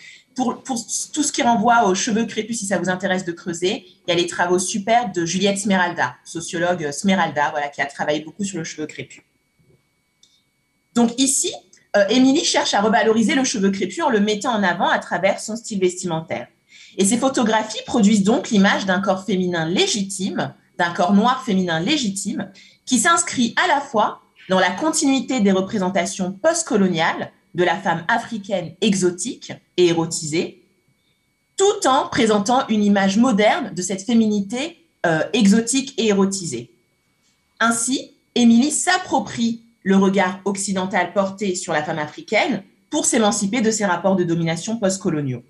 Pour, 0.46 0.86
tout 1.14 1.24
ce 1.24 1.32
qui 1.32 1.42
renvoie 1.42 1.86
aux 1.86 1.96
cheveux 1.96 2.26
crépus, 2.26 2.60
si 2.60 2.66
ça 2.66 2.78
vous 2.78 2.90
intéresse 2.90 3.26
de 3.26 3.32
creuser, 3.32 3.86
il 3.86 4.10
y 4.10 4.12
a 4.12 4.16
les 4.16 4.28
travaux 4.28 4.60
super 4.60 5.12
de 5.12 5.26
Juliette 5.26 5.58
Smeralda, 5.58 6.16
sociologue 6.24 6.92
Smeralda, 6.92 7.50
voilà, 7.52 7.68
qui 7.68 7.82
a 7.82 7.86
travaillé 7.86 8.22
beaucoup 8.22 8.44
sur 8.44 8.58
le 8.58 8.64
cheveu 8.64 8.86
crépus. 8.86 9.24
Donc 10.96 11.12
ici, 11.20 11.54
euh, 11.98 12.08
Émilie 12.10 12.46
cherche 12.46 12.74
à 12.74 12.82
revaloriser 12.82 13.36
le 13.36 13.44
cheveu 13.44 13.72
crépus 13.72 14.02
en 14.02 14.10
le 14.10 14.20
mettant 14.20 14.54
en 14.54 14.64
avant 14.64 14.88
à 14.88 15.00
travers 15.00 15.40
son 15.40 15.56
style 15.56 15.80
vestimentaire. 15.80 16.48
Et 16.98 17.06
ces 17.06 17.18
photographies 17.18 17.84
produisent 17.86 18.24
donc 18.24 18.50
l'image 18.50 18.86
d'un 18.86 19.02
corps 19.02 19.26
féminin 19.26 19.66
légitime, 19.66 20.54
d'un 20.78 20.92
corps 20.92 21.14
noir 21.14 21.44
féminin 21.44 21.80
légitime, 21.80 22.52
qui 22.86 23.00
s'inscrit 23.00 23.54
à 23.64 23.68
la 23.68 23.82
fois 23.82 24.22
dans 24.50 24.60
la 24.60 24.72
continuité 24.72 25.42
des 25.42 25.52
représentations 25.52 26.32
postcoloniales 26.32 27.32
de 27.56 27.64
la 27.64 27.76
femme 27.76 28.06
africaine 28.08 28.74
exotique 28.82 29.54
et 29.78 29.88
érotisée, 29.88 30.64
tout 31.58 31.88
en 31.88 32.08
présentant 32.08 32.68
une 32.68 32.84
image 32.84 33.18
moderne 33.18 33.74
de 33.74 33.82
cette 33.82 34.04
féminité 34.04 34.86
euh, 35.06 35.24
exotique 35.34 35.94
et 35.98 36.08
érotisée. 36.08 36.72
Ainsi, 37.60 38.12
Émilie 38.36 38.72
s'approprie 38.72 39.62
le 39.84 39.98
regard 39.98 40.40
occidental 40.46 41.14
porté 41.14 41.56
sur 41.56 41.74
la 41.74 41.84
femme 41.84 42.00
africaine 42.00 42.64
pour 42.90 43.06
s'émanciper 43.06 43.62
de 43.62 43.72
ses 43.72 43.86
rapports 43.86 44.16
de 44.16 44.24
domination 44.24 44.78
postcoloniaux. 44.78 45.44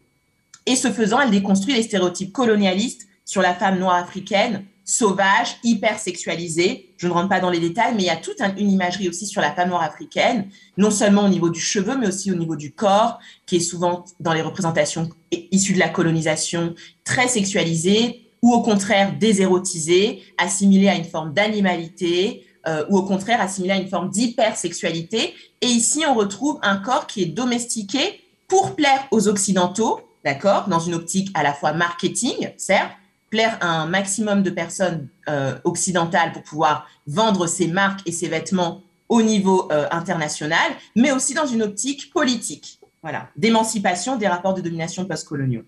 Et 0.65 0.75
ce 0.75 0.91
faisant, 0.91 1.21
elle 1.21 1.31
déconstruit 1.31 1.75
les 1.75 1.83
stéréotypes 1.83 2.33
colonialistes 2.33 3.07
sur 3.25 3.41
la 3.41 3.53
femme 3.53 3.79
noire 3.79 3.95
africaine 3.95 4.65
sauvage, 4.89 5.57
hyper 5.63 5.99
sexualisée. 5.99 6.93
Je 6.97 7.07
ne 7.07 7.13
rentre 7.13 7.29
pas 7.29 7.39
dans 7.39 7.51
les 7.51 7.59
détails, 7.59 7.93
mais 7.95 8.03
il 8.03 8.07
y 8.07 8.09
a 8.09 8.15
toute 8.15 8.41
une 8.57 8.71
imagerie 8.71 9.07
aussi 9.07 9.27
sur 9.27 9.39
la 9.39 9.53
femme 9.53 9.69
noire 9.69 9.83
africaine, 9.83 10.49
non 10.77 10.89
seulement 10.89 11.25
au 11.25 11.29
niveau 11.29 11.49
du 11.49 11.59
cheveu, 11.59 11.95
mais 11.95 12.07
aussi 12.07 12.31
au 12.31 12.35
niveau 12.35 12.55
du 12.55 12.73
corps, 12.73 13.19
qui 13.45 13.57
est 13.57 13.61
souvent 13.61 14.03
dans 14.19 14.33
les 14.33 14.41
représentations 14.41 15.07
issues 15.31 15.73
de 15.73 15.79
la 15.79 15.89
colonisation 15.89 16.73
très 17.03 17.27
sexualisée, 17.27 18.25
ou 18.41 18.51
au 18.53 18.61
contraire 18.63 19.15
désérotisée, 19.19 20.23
assimilée 20.37 20.89
à 20.89 20.95
une 20.95 21.05
forme 21.05 21.33
d'animalité, 21.33 22.45
euh, 22.67 22.83
ou 22.89 22.97
au 22.97 23.03
contraire 23.03 23.41
assimilée 23.41 23.73
à 23.73 23.77
une 23.77 23.89
forme 23.89 24.09
d'hypersexualité. 24.09 25.35
Et 25.61 25.67
ici, 25.67 26.03
on 26.07 26.15
retrouve 26.15 26.57
un 26.63 26.77
corps 26.77 27.05
qui 27.05 27.21
est 27.21 27.27
domestiqué 27.27 28.21
pour 28.47 28.75
plaire 28.75 29.07
aux 29.11 29.27
Occidentaux, 29.27 29.99
d'accord, 30.25 30.67
dans 30.67 30.79
une 30.79 30.95
optique 30.95 31.29
à 31.35 31.43
la 31.43 31.53
fois 31.53 31.73
marketing, 31.73 32.49
certes, 32.57 32.91
plaire 33.29 33.57
un 33.61 33.85
maximum 33.85 34.43
de 34.43 34.49
personnes 34.49 35.07
euh, 35.27 35.57
occidentales 35.63 36.31
pour 36.31 36.43
pouvoir 36.43 36.87
vendre 37.07 37.47
ses 37.47 37.67
marques 37.67 38.01
et 38.05 38.11
ses 38.11 38.27
vêtements 38.27 38.81
au 39.07 39.21
niveau 39.21 39.67
euh, 39.71 39.87
international, 39.91 40.71
mais 40.95 41.11
aussi 41.11 41.33
dans 41.33 41.47
une 41.47 41.63
optique 41.63 42.11
politique, 42.13 42.79
voilà, 43.01 43.29
d'émancipation 43.35 44.15
des 44.17 44.27
rapports 44.27 44.53
de 44.53 44.61
domination 44.61 45.05
postcoloniaux. 45.05 45.63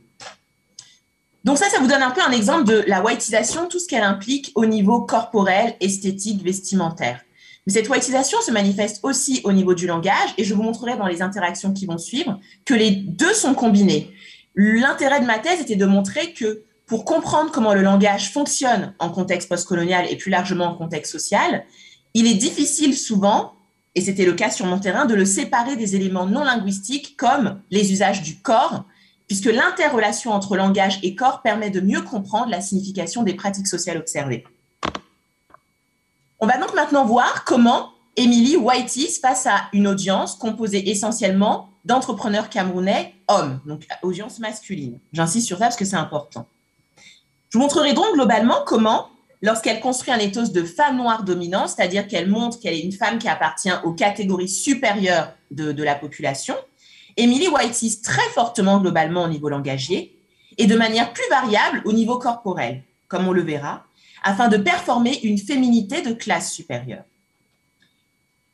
Donc 1.44 1.58
ça, 1.58 1.70
ça 1.70 1.80
vous 1.80 1.88
donne 1.88 2.04
un 2.04 2.12
peu 2.12 2.22
un 2.22 2.32
exemple 2.32 2.66
de 2.66 2.84
la 2.86 3.02
whiteisation, 3.02 3.68
tout 3.68 3.80
ce 3.80 3.88
qu'elle 3.88 4.04
implique 4.04 4.52
au 4.54 4.66
niveau 4.66 5.02
corporel, 5.02 5.76
esthétique, 5.80 6.44
vestimentaire. 6.44 7.22
Mais 7.66 7.74
cette 7.74 7.90
whiteisation 7.90 8.40
se 8.42 8.52
manifeste 8.52 9.00
aussi 9.04 9.42
au 9.44 9.52
niveau 9.52 9.74
du 9.74 9.88
langage, 9.88 10.34
et 10.38 10.44
je 10.44 10.54
vous 10.54 10.62
montrerai 10.62 10.98
dans 10.98 11.08
les 11.08 11.24
interactions 11.24 11.74
qui 11.74 11.88
vont 11.88 11.98
suivre 11.98 12.40
que 12.66 12.76
les 12.76 12.92
deux 12.92 13.34
sont 13.34 13.56
combinés. 13.56 14.14
L'intérêt 14.56 15.20
de 15.20 15.26
ma 15.26 15.40
thèse 15.40 15.62
était 15.62 15.76
de 15.76 15.86
montrer 15.86 16.34
que 16.34 16.64
pour 16.92 17.06
comprendre 17.06 17.52
comment 17.52 17.74
le 17.74 17.84
langage 17.84 18.34
fonctionne 18.34 18.94
en 19.00 19.12
contexte 19.12 19.48
postcolonial 19.48 20.12
et 20.12 20.18
plus 20.18 20.30
largement 20.30 20.66
en 20.66 20.76
contexte 20.76 21.14
social, 21.14 21.64
il 22.14 22.28
est 22.28 22.34
difficile 22.34 22.98
souvent, 22.98 23.54
et 23.96 24.02
c'était 24.02 24.26
le 24.26 24.34
cas 24.34 24.52
sur 24.52 24.66
mon 24.66 24.78
terrain, 24.78 25.06
de 25.06 25.16
le 25.16 25.24
séparer 25.24 25.78
des 25.78 25.96
éléments 25.96 26.26
non 26.26 26.44
linguistiques 26.44 27.16
comme 27.16 27.62
les 27.70 27.94
usages 27.94 28.24
du 28.24 28.42
corps, 28.42 28.84
puisque 29.30 29.46
l'interrelation 29.46 30.34
entre 30.34 30.58
langage 30.58 31.00
et 31.02 31.16
corps 31.16 31.42
permet 31.42 31.70
de 31.70 31.80
mieux 31.80 32.02
comprendre 32.02 32.50
la 32.50 32.60
signification 32.60 33.24
des 33.24 33.36
pratiques 33.36 33.68
sociales 33.68 33.98
observées. 33.98 34.44
On 36.42 36.46
va 36.46 36.58
donc 36.58 36.76
maintenant 36.76 37.06
voir 37.06 37.46
comment 37.46 37.92
Emily 38.18 38.58
Whiteys 38.58 39.22
face 39.22 39.48
à 39.48 39.70
une 39.72 39.88
audience 39.88 40.36
composée 40.36 40.90
essentiellement 40.90 41.70
d'entrepreneurs 41.86 42.50
camerounais 42.50 43.16
hommes, 43.30 43.62
donc 43.66 43.88
audience 44.04 44.40
masculine. 44.40 45.00
J'insiste 45.14 45.48
sur 45.48 45.58
ça 45.58 45.68
parce 45.68 45.78
que 45.78 45.86
c'est 45.86 45.96
important. 45.96 46.48
Je 47.52 47.58
vous 47.58 47.64
montrerai 47.64 47.92
donc 47.92 48.14
globalement 48.14 48.60
comment, 48.66 49.10
lorsqu'elle 49.42 49.82
construit 49.82 50.14
un 50.14 50.20
ethos 50.20 50.54
de 50.54 50.64
femme 50.64 50.96
noire 50.96 51.24
dominante, 51.24 51.68
c'est-à-dire 51.70 52.08
qu'elle 52.08 52.30
montre 52.30 52.58
qu'elle 52.62 52.74
est 52.74 52.80
une 52.80 52.94
femme 52.94 53.20
qui 53.20 53.28
appartient 53.28 53.74
aux 53.84 53.92
catégories 53.92 54.48
supérieures 54.48 55.34
de, 55.52 55.84
la 55.84 55.96
population, 55.96 56.56
Emily 57.18 57.50
Whiteys 57.50 58.00
très 58.02 58.28
fortement 58.34 58.80
globalement 58.80 59.26
au 59.26 59.28
niveau 59.28 59.50
langagier 59.50 60.18
et 60.58 60.66
de 60.66 60.78
manière 60.78 61.12
plus 61.12 61.28
variable 61.30 61.82
au 61.84 61.92
niveau 61.92 62.18
corporel, 62.18 62.84
comme 63.10 63.28
on 63.28 63.34
le 63.34 63.42
verra, 63.42 63.84
afin 64.24 64.48
de 64.48 64.56
performer 64.56 65.20
une 65.24 65.38
féminité 65.38 66.02
de 66.02 66.14
classe 66.14 66.54
supérieure. 66.54 67.04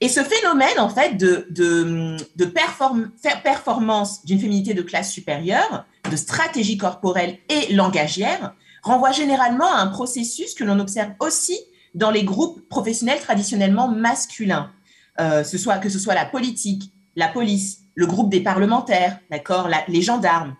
Et 0.02 0.10
ce 0.10 0.24
phénomène, 0.24 0.80
en 0.80 0.90
fait, 0.90 1.18
de, 1.18 1.48
de, 1.52 2.46
performance 3.44 4.26
d'une 4.26 4.40
féminité 4.40 4.74
de 4.74 4.82
classe 4.82 5.12
supérieure, 5.12 5.86
de 6.10 6.16
stratégie 6.16 6.78
corporelle 6.78 7.38
et 7.50 7.74
langagière, 7.74 8.56
renvoie 8.88 9.12
généralement 9.12 9.72
à 9.72 9.80
un 9.80 9.88
processus 9.88 10.54
que 10.54 10.64
l'on 10.64 10.80
observe 10.80 11.12
aussi 11.20 11.60
dans 11.94 12.12
les 12.12 12.24
groupes 12.24 12.68
professionnels 12.70 13.20
traditionnellement 13.20 13.88
masculins, 13.88 14.72
euh, 15.20 15.44
que 15.44 15.90
ce 15.90 16.00
soit 16.00 16.16
la 16.16 16.26
politique, 16.26 16.92
la 17.16 17.28
police, 17.28 17.80
le 17.96 18.06
groupe 18.06 18.30
des 18.30 18.42
parlementaires, 18.42 19.20
d'accord, 19.32 19.70
les 19.88 20.02
gendarmes. 20.02 20.56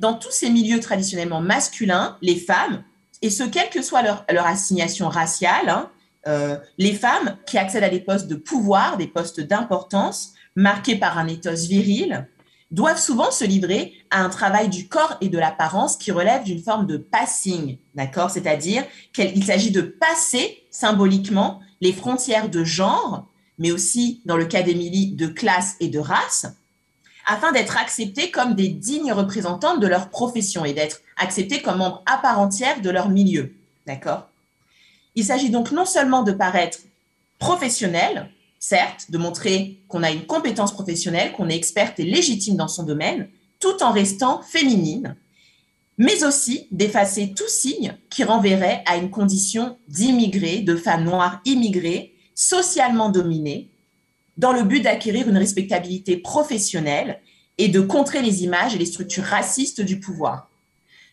Dans 0.00 0.14
tous 0.14 0.30
ces 0.30 0.50
milieux 0.50 0.80
traditionnellement 0.80 1.40
masculins, 1.40 2.18
les 2.20 2.36
femmes, 2.36 2.84
et 3.22 3.30
ce, 3.30 3.44
quelle 3.44 3.70
que 3.70 3.80
soit 3.80 4.02
leur, 4.02 4.46
assignation 4.46 5.08
raciale, 5.08 5.68
hein, 5.68 5.90
euh, 6.26 6.58
les 6.78 6.92
femmes 6.92 7.38
qui 7.46 7.56
accèdent 7.56 7.84
à 7.84 7.88
des 7.88 8.00
postes 8.00 8.28
de 8.28 8.34
pouvoir, 8.34 8.98
des 8.98 9.06
postes 9.06 9.40
d'importance, 9.40 10.34
marqués 10.56 10.96
par 10.96 11.18
un 11.18 11.26
ethos 11.28 11.66
viril, 11.66 12.28
doivent 12.74 13.00
souvent 13.00 13.30
se 13.30 13.44
livrer 13.44 13.94
à 14.10 14.22
un 14.22 14.28
travail 14.28 14.68
du 14.68 14.88
corps 14.88 15.16
et 15.20 15.28
de 15.28 15.38
l'apparence 15.38 15.96
qui 15.96 16.10
relève 16.10 16.42
d'une 16.42 16.62
forme 16.62 16.86
de 16.86 16.96
passing, 16.96 17.78
d'accord? 17.94 18.30
C'est-à-dire 18.30 18.84
qu'il 19.12 19.44
s'agit 19.44 19.70
de 19.70 19.80
passer 19.80 20.64
symboliquement 20.70 21.60
les 21.80 21.92
frontières 21.92 22.48
de 22.48 22.64
genre, 22.64 23.26
mais 23.58 23.70
aussi, 23.70 24.20
dans 24.24 24.36
le 24.36 24.46
cas 24.46 24.62
d'Émilie, 24.62 25.12
de 25.12 25.28
classe 25.28 25.76
et 25.78 25.88
de 25.88 26.00
race, 26.00 26.46
afin 27.26 27.52
d'être 27.52 27.78
acceptées 27.78 28.30
comme 28.30 28.54
des 28.54 28.68
dignes 28.68 29.12
représentantes 29.12 29.80
de 29.80 29.86
leur 29.86 30.10
profession 30.10 30.64
et 30.64 30.72
d'être 30.72 31.00
acceptées 31.16 31.62
comme 31.62 31.78
membres 31.78 32.02
à 32.06 32.18
part 32.18 32.40
entière 32.40 32.80
de 32.80 32.90
leur 32.90 33.08
milieu, 33.08 33.54
d'accord? 33.86 34.28
Il 35.14 35.24
s'agit 35.24 35.50
donc 35.50 35.70
non 35.70 35.84
seulement 35.84 36.24
de 36.24 36.32
paraître 36.32 36.78
professionnel, 37.38 38.30
certes, 38.68 39.10
de 39.10 39.18
montrer 39.18 39.82
qu'on 39.88 40.02
a 40.02 40.10
une 40.10 40.24
compétence 40.26 40.72
professionnelle, 40.72 41.32
qu'on 41.32 41.48
est 41.48 41.56
experte 41.56 42.00
et 42.00 42.04
légitime 42.04 42.56
dans 42.56 42.68
son 42.68 42.82
domaine, 42.82 43.28
tout 43.60 43.82
en 43.82 43.92
restant 43.92 44.40
féminine, 44.42 45.16
mais 45.98 46.24
aussi 46.24 46.66
d'effacer 46.70 47.34
tout 47.36 47.48
signe 47.48 47.96
qui 48.08 48.24
renverrait 48.24 48.82
à 48.86 48.96
une 48.96 49.10
condition 49.10 49.76
d'immigrée, 49.88 50.60
de 50.60 50.76
femme 50.76 51.04
noire 51.04 51.40
immigrée, 51.44 52.14
socialement 52.34 53.10
dominée, 53.10 53.68
dans 54.38 54.52
le 54.52 54.62
but 54.62 54.80
d'acquérir 54.80 55.28
une 55.28 55.36
respectabilité 55.36 56.16
professionnelle 56.16 57.20
et 57.58 57.68
de 57.68 57.80
contrer 57.80 58.22
les 58.22 58.44
images 58.44 58.74
et 58.74 58.78
les 58.78 58.86
structures 58.86 59.24
racistes 59.24 59.82
du 59.82 60.00
pouvoir. 60.00 60.50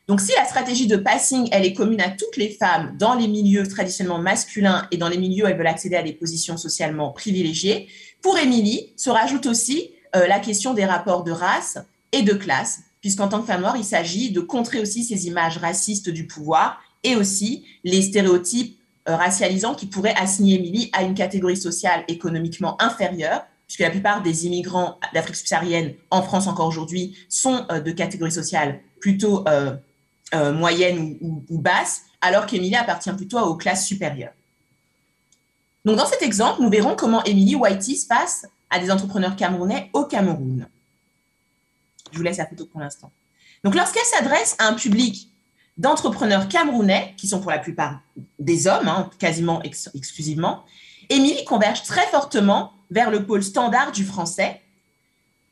Donc, 0.08 0.20
si 0.20 0.32
la 0.36 0.46
stratégie 0.46 0.88
de 0.88 0.98
passing, 0.98 1.48
elle 1.52 1.66
est 1.66 1.74
commune 1.74 2.02
à 2.02 2.10
toutes 2.10 2.36
les 2.36 2.50
femmes 2.50 2.96
dans 2.98 3.14
les 3.14 3.28
milieux 3.28 3.68
traditionnellement 3.68 4.22
masculins 4.22 4.88
et 4.92 4.98
dans 4.98 5.08
les 5.08 5.18
milieux 5.18 5.46
où 5.46 5.48
elles 5.48 5.58
veulent 5.58 5.68
accéder 5.68 5.96
à 5.96 6.04
des 6.04 6.14
positions 6.14 6.58
socialement 6.58 7.12
privilégiées, 7.12 7.88
pour 8.22 8.38
Émilie 8.38 8.94
se 8.98 9.10
rajoute 9.10 9.46
aussi 9.46 9.92
euh, 10.16 10.28
la 10.28 10.40
question 10.40 10.74
des 10.74 10.86
rapports 10.86 11.24
de 11.24 11.32
race 11.32 11.78
et 12.12 12.24
de 12.24 12.34
classe, 12.34 12.82
puisqu'en 13.00 13.28
tant 13.28 13.42
que 13.42 13.48
femme 13.48 13.62
noire, 13.62 13.78
il 13.78 13.84
s'agit 13.84 14.32
de 14.32 14.42
contrer 14.42 14.80
aussi 14.80 15.04
ces 15.04 15.28
images 15.28 15.58
racistes 15.58 16.10
du 16.10 16.28
pouvoir 16.28 16.82
et 17.04 17.16
aussi 17.16 17.66
les 17.84 18.02
stéréotypes 18.02 18.78
euh, 19.08 19.16
racialisants 19.16 19.76
qui 19.76 19.86
pourraient 19.86 20.16
assigner 20.18 20.56
Émilie 20.56 20.90
à 20.94 21.04
une 21.04 21.14
catégorie 21.14 21.58
sociale 21.58 22.04
économiquement 22.08 22.80
inférieure, 22.82 23.44
puisque 23.66 23.80
la 23.80 23.90
plupart 23.90 24.22
des 24.22 24.46
immigrants 24.46 25.00
d'Afrique 25.14 25.38
subsaharienne 25.38 25.94
en 26.10 26.22
France 26.22 26.48
encore 26.48 26.68
aujourd'hui 26.68 27.16
sont 27.30 27.66
euh, 27.72 27.80
de 27.80 27.92
catégorie 27.92 28.32
sociale 28.32 28.82
plutôt 29.00 29.46
euh, 30.34 30.54
moyenne 30.54 31.18
ou, 31.22 31.58
basse, 31.58 32.04
alors 32.22 32.46
qu'Emilie 32.46 32.76
appartient 32.76 33.12
plutôt 33.14 33.40
aux 33.40 33.56
classes 33.56 33.86
supérieures. 33.86 34.34
Donc, 35.84 35.98
dans 35.98 36.06
cet 36.06 36.22
exemple, 36.22 36.62
nous 36.62 36.70
verrons 36.70 36.96
comment 36.96 37.24
Emily 37.24 37.56
Whitey 37.56 37.96
se 37.96 38.08
passe 38.08 38.46
à 38.70 38.80
des 38.80 38.92
entrepreneurs 38.92 39.36
camerounais 39.36 39.90
au 39.94 40.06
Cameroun. 40.06 40.68
Je 42.12 42.18
vous 42.18 42.24
laisse 42.24 42.38
la 42.38 42.46
photo 42.46 42.66
pour 42.66 42.80
l'instant. 42.80 43.12
Donc, 43.64 43.76
lorsqu'elle 43.76 44.06
s'adresse 44.06 44.56
à 44.60 44.68
un 44.68 44.74
public 44.74 45.30
d'entrepreneurs 45.78 46.48
camerounais, 46.48 47.14
qui 47.18 47.28
sont 47.28 47.40
pour 47.40 47.52
la 47.52 47.60
plupart 47.60 48.02
des 48.40 48.68
hommes, 48.68 48.88
hein, 48.88 49.10
quasiment 49.18 49.62
exclusivement, 49.64 50.64
Émilie 51.10 51.44
converge 51.46 51.84
très 51.84 52.06
fortement 52.08 52.74
vers 52.90 53.10
le 53.10 53.26
pôle 53.26 53.44
standard 53.44 53.92
du 53.92 54.06
français, 54.06 54.62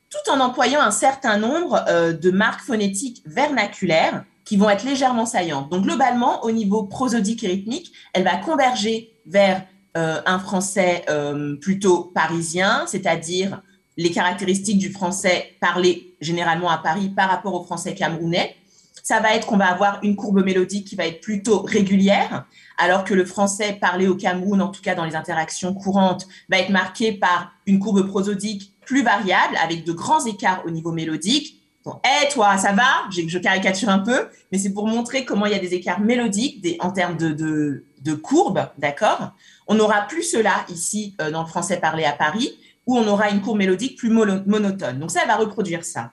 tout 0.10 0.32
en 0.32 0.40
employant 0.40 0.82
un 0.82 0.92
certain 0.92 1.38
nombre 1.38 1.84
euh, 1.88 2.14
de 2.14 2.32
marques 2.32 2.62
phonétiques 2.62 3.22
vernaculaires 3.26 4.26
qui 4.50 4.58
vont 4.58 4.68
être 4.72 4.84
légèrement 4.84 5.28
saillantes. 5.28 5.70
Donc, 5.70 5.84
globalement, 5.84 6.44
au 6.44 6.50
niveau 6.50 6.82
prosodique 6.82 7.44
et 7.44 7.48
rythmique, 7.50 7.92
elle 8.14 8.24
va 8.24 8.36
converger 8.38 9.14
vers 9.28 9.64
euh, 9.96 10.20
un 10.26 10.40
français 10.40 11.06
euh, 11.08 11.56
plutôt 11.58 12.06
parisien, 12.16 12.86
c'est-à-dire 12.88 13.62
les 13.96 14.10
caractéristiques 14.10 14.80
du 14.80 14.92
français 14.92 15.56
parlé 15.62 16.16
généralement 16.20 16.72
à 16.72 16.80
Paris 16.80 17.10
par 17.10 17.30
rapport 17.30 17.54
au 17.54 17.64
français 17.64 17.94
camerounais. 17.94 18.56
Ça 19.04 19.20
va 19.20 19.36
être 19.36 19.46
qu'on 19.46 19.58
va 19.58 19.68
avoir 19.68 20.00
une 20.02 20.16
courbe 20.16 20.44
mélodique 20.44 20.88
qui 20.88 20.96
va 20.96 21.06
être 21.06 21.22
plutôt 21.22 21.62
régulière, 21.62 22.48
alors 22.80 23.04
que 23.04 23.14
le 23.14 23.26
français 23.26 23.78
parlé 23.80 24.08
au 24.08 24.16
Cameroun, 24.16 24.64
en 24.64 24.70
tout 24.70 24.82
cas 24.82 24.96
dans 24.96 25.06
les 25.06 25.16
interactions 25.16 25.76
courantes, 25.76 26.28
va 26.50 26.58
être 26.58 26.72
marqué 26.72 27.12
par 27.12 27.52
une 27.68 27.78
courbe 27.78 28.08
prosodique 28.08 28.74
plus 28.84 29.04
variable, 29.04 29.56
avec 29.64 29.86
de 29.86 29.92
grands 29.92 30.26
écarts 30.26 30.64
au 30.66 30.72
niveau 30.72 30.92
mélodique, 30.92 31.59
hé 32.04 32.30
toi, 32.30 32.58
ça 32.58 32.74
va? 32.74 32.84
Je 33.12 33.38
caricature 33.38 33.90
un 33.90 34.00
peu, 34.00 34.28
mais 34.52 34.58
c'est 34.58 34.74
pour 34.74 34.88
montrer 34.88 35.26
comment 35.26 35.46
il 35.46 35.52
y 35.52 35.56
a 35.56 35.60
des 35.60 35.74
écarts 35.74 36.00
mélodiques 36.00 36.78
en 36.80 36.92
termes 36.92 37.18
de, 37.18 37.84
courbes, 38.22 38.68
d'accord? 38.78 39.34
On 39.68 39.76
n'aura 39.76 40.02
plus 40.02 40.24
cela 40.24 40.66
ici 40.70 41.16
euh, 41.22 41.32
dans 41.32 41.42
le 41.42 41.48
français 41.48 41.78
parlé 41.78 42.06
à 42.06 42.14
Paris, 42.14 42.52
où 42.86 42.98
on 42.98 43.08
aura 43.08 43.30
une 43.30 43.42
courbe 43.42 43.58
mélodique 43.58 43.98
plus 43.98 44.10
monotone. 44.10 45.00
Donc 45.00 45.12
ça, 45.12 45.22
elle 45.22 45.28
va 45.28 45.36
reproduire 45.36 45.86
ça. 45.86 46.12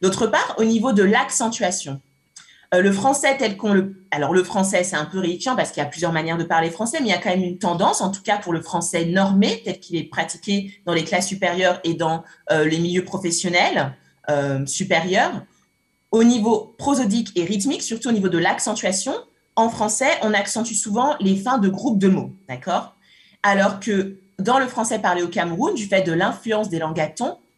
D'autre 0.00 0.26
part, 0.26 0.54
au 0.58 0.64
niveau 0.64 0.92
de 0.92 1.02
l'accentuation, 1.02 2.00
euh, 2.74 2.80
le 2.80 2.92
français 2.92 3.36
tel 3.36 3.56
qu'on 3.56 3.74
le... 3.74 4.06
Alors 4.10 4.32
le 4.32 4.42
français, 4.42 4.82
c'est 4.84 4.96
un 4.96 5.04
peu 5.04 5.18
réifiant 5.18 5.56
parce 5.56 5.70
qu'il 5.70 5.82
y 5.82 5.86
a 5.86 5.88
plusieurs 5.88 6.12
manières 6.12 6.38
de 6.38 6.44
parler 6.44 6.70
français, 6.70 6.98
mais 7.00 7.08
il 7.08 7.10
y 7.10 7.14
a 7.14 7.18
quand 7.18 7.30
même 7.30 7.42
une 7.42 7.58
tendance, 7.58 8.00
en 8.00 8.10
tout 8.10 8.22
cas 8.22 8.38
pour 8.38 8.52
le 8.52 8.62
français 8.62 9.04
normé, 9.04 9.62
tel 9.64 9.78
qu'il 9.78 9.96
est 9.96 10.04
pratiqué 10.04 10.72
dans 10.86 10.94
les 10.94 11.04
classes 11.04 11.28
supérieures 11.28 11.80
et 11.84 11.94
dans 11.94 12.24
euh, 12.50 12.64
les 12.64 12.78
milieux 12.78 13.04
professionnels, 13.04 13.94
euh, 14.32 14.66
supérieure. 14.66 15.42
Au 16.10 16.24
niveau 16.24 16.74
prosodique 16.78 17.32
et 17.36 17.44
rythmique, 17.44 17.82
surtout 17.82 18.08
au 18.08 18.12
niveau 18.12 18.28
de 18.28 18.38
l'accentuation, 18.38 19.14
en 19.56 19.68
français, 19.68 20.10
on 20.22 20.34
accentue 20.34 20.74
souvent 20.74 21.14
les 21.20 21.36
fins 21.36 21.58
de 21.58 21.68
groupes 21.68 21.98
de 21.98 22.08
mots, 22.08 22.32
d'accord? 22.48 22.96
Alors 23.42 23.80
que 23.80 24.18
dans 24.38 24.58
le 24.58 24.66
français 24.66 24.98
parlé 24.98 25.22
au 25.22 25.28
Cameroun, 25.28 25.74
du 25.74 25.86
fait 25.86 26.02
de 26.02 26.12
l'influence 26.12 26.68
des 26.68 26.78
langues 26.78 27.00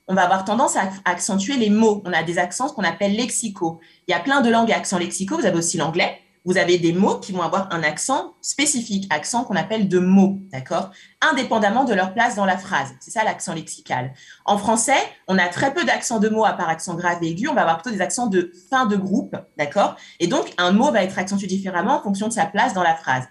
on 0.07 0.15
va 0.15 0.25
avoir 0.25 0.45
tendance 0.45 0.77
à 0.77 0.91
accentuer 1.07 1.57
les 1.57 1.71
mots. 1.71 2.03
On 2.05 2.13
a 2.13 2.23
des 2.23 2.39
accents 2.39 2.69
qu'on 2.69 2.85
appelle 2.85 3.17
lexicaux. 3.17 3.81
Il 4.07 4.11
y 4.11 4.15
a 4.15 4.21
plein 4.21 4.43
de 4.43 4.51
langues 4.51 4.71
à 4.71 4.77
accent 4.77 4.99
lexicaux. 4.99 5.39
Vous 5.39 5.47
avez 5.47 5.57
aussi 5.57 5.79
l'anglais 5.79 6.19
vous 6.45 6.59
avez 6.59 6.79
des 6.79 6.93
mots 6.93 7.19
qui 7.19 7.33
vont 7.33 7.43
avoir 7.43 7.73
un 7.73 7.83
accent 7.83 8.35
spécifique, 8.43 9.07
accent 9.11 9.45
qu'on 9.45 9.57
appelle 9.57 9.89
de 9.89 9.99
mots, 9.99 10.41
d'accord? 10.53 10.91
Indépendamment 11.23 11.85
de 11.85 11.95
leur 11.95 12.13
place 12.13 12.37
dans 12.37 12.45
la 12.45 12.59
phrase. 12.59 12.95
C'est 13.01 13.11
ça 13.11 13.25
l'accent 13.25 13.55
lexical. 13.55 14.13
En 14.45 14.59
français, 14.59 14.99
on 15.27 15.39
a 15.39 15.49
très 15.49 15.73
peu 15.73 15.85
d'accents 15.85 16.21
de 16.21 16.29
mots 16.29 16.45
à 16.45 16.53
part 16.53 16.69
accent 16.69 16.95
grave 16.97 17.19
et 17.23 17.29
aigu. 17.29 17.49
On 17.49 17.55
va 17.55 17.63
avoir 17.63 17.79
plutôt 17.79 17.97
des 17.97 18.03
accents 18.03 18.27
de 18.27 18.53
fin 18.71 18.85
de 18.85 18.97
groupe, 18.97 19.37
d'accord? 19.57 19.97
Et 20.21 20.27
donc, 20.27 20.53
un 20.59 20.73
mot 20.73 20.91
va 20.93 21.03
être 21.03 21.19
accentué 21.19 21.47
différemment 21.47 21.97
en 21.97 22.03
fonction 22.03 22.29
de 22.29 22.33
sa 22.33 22.45
place 22.45 22.75
dans 22.75 22.83
la 22.83 22.95
phrase. 22.95 23.25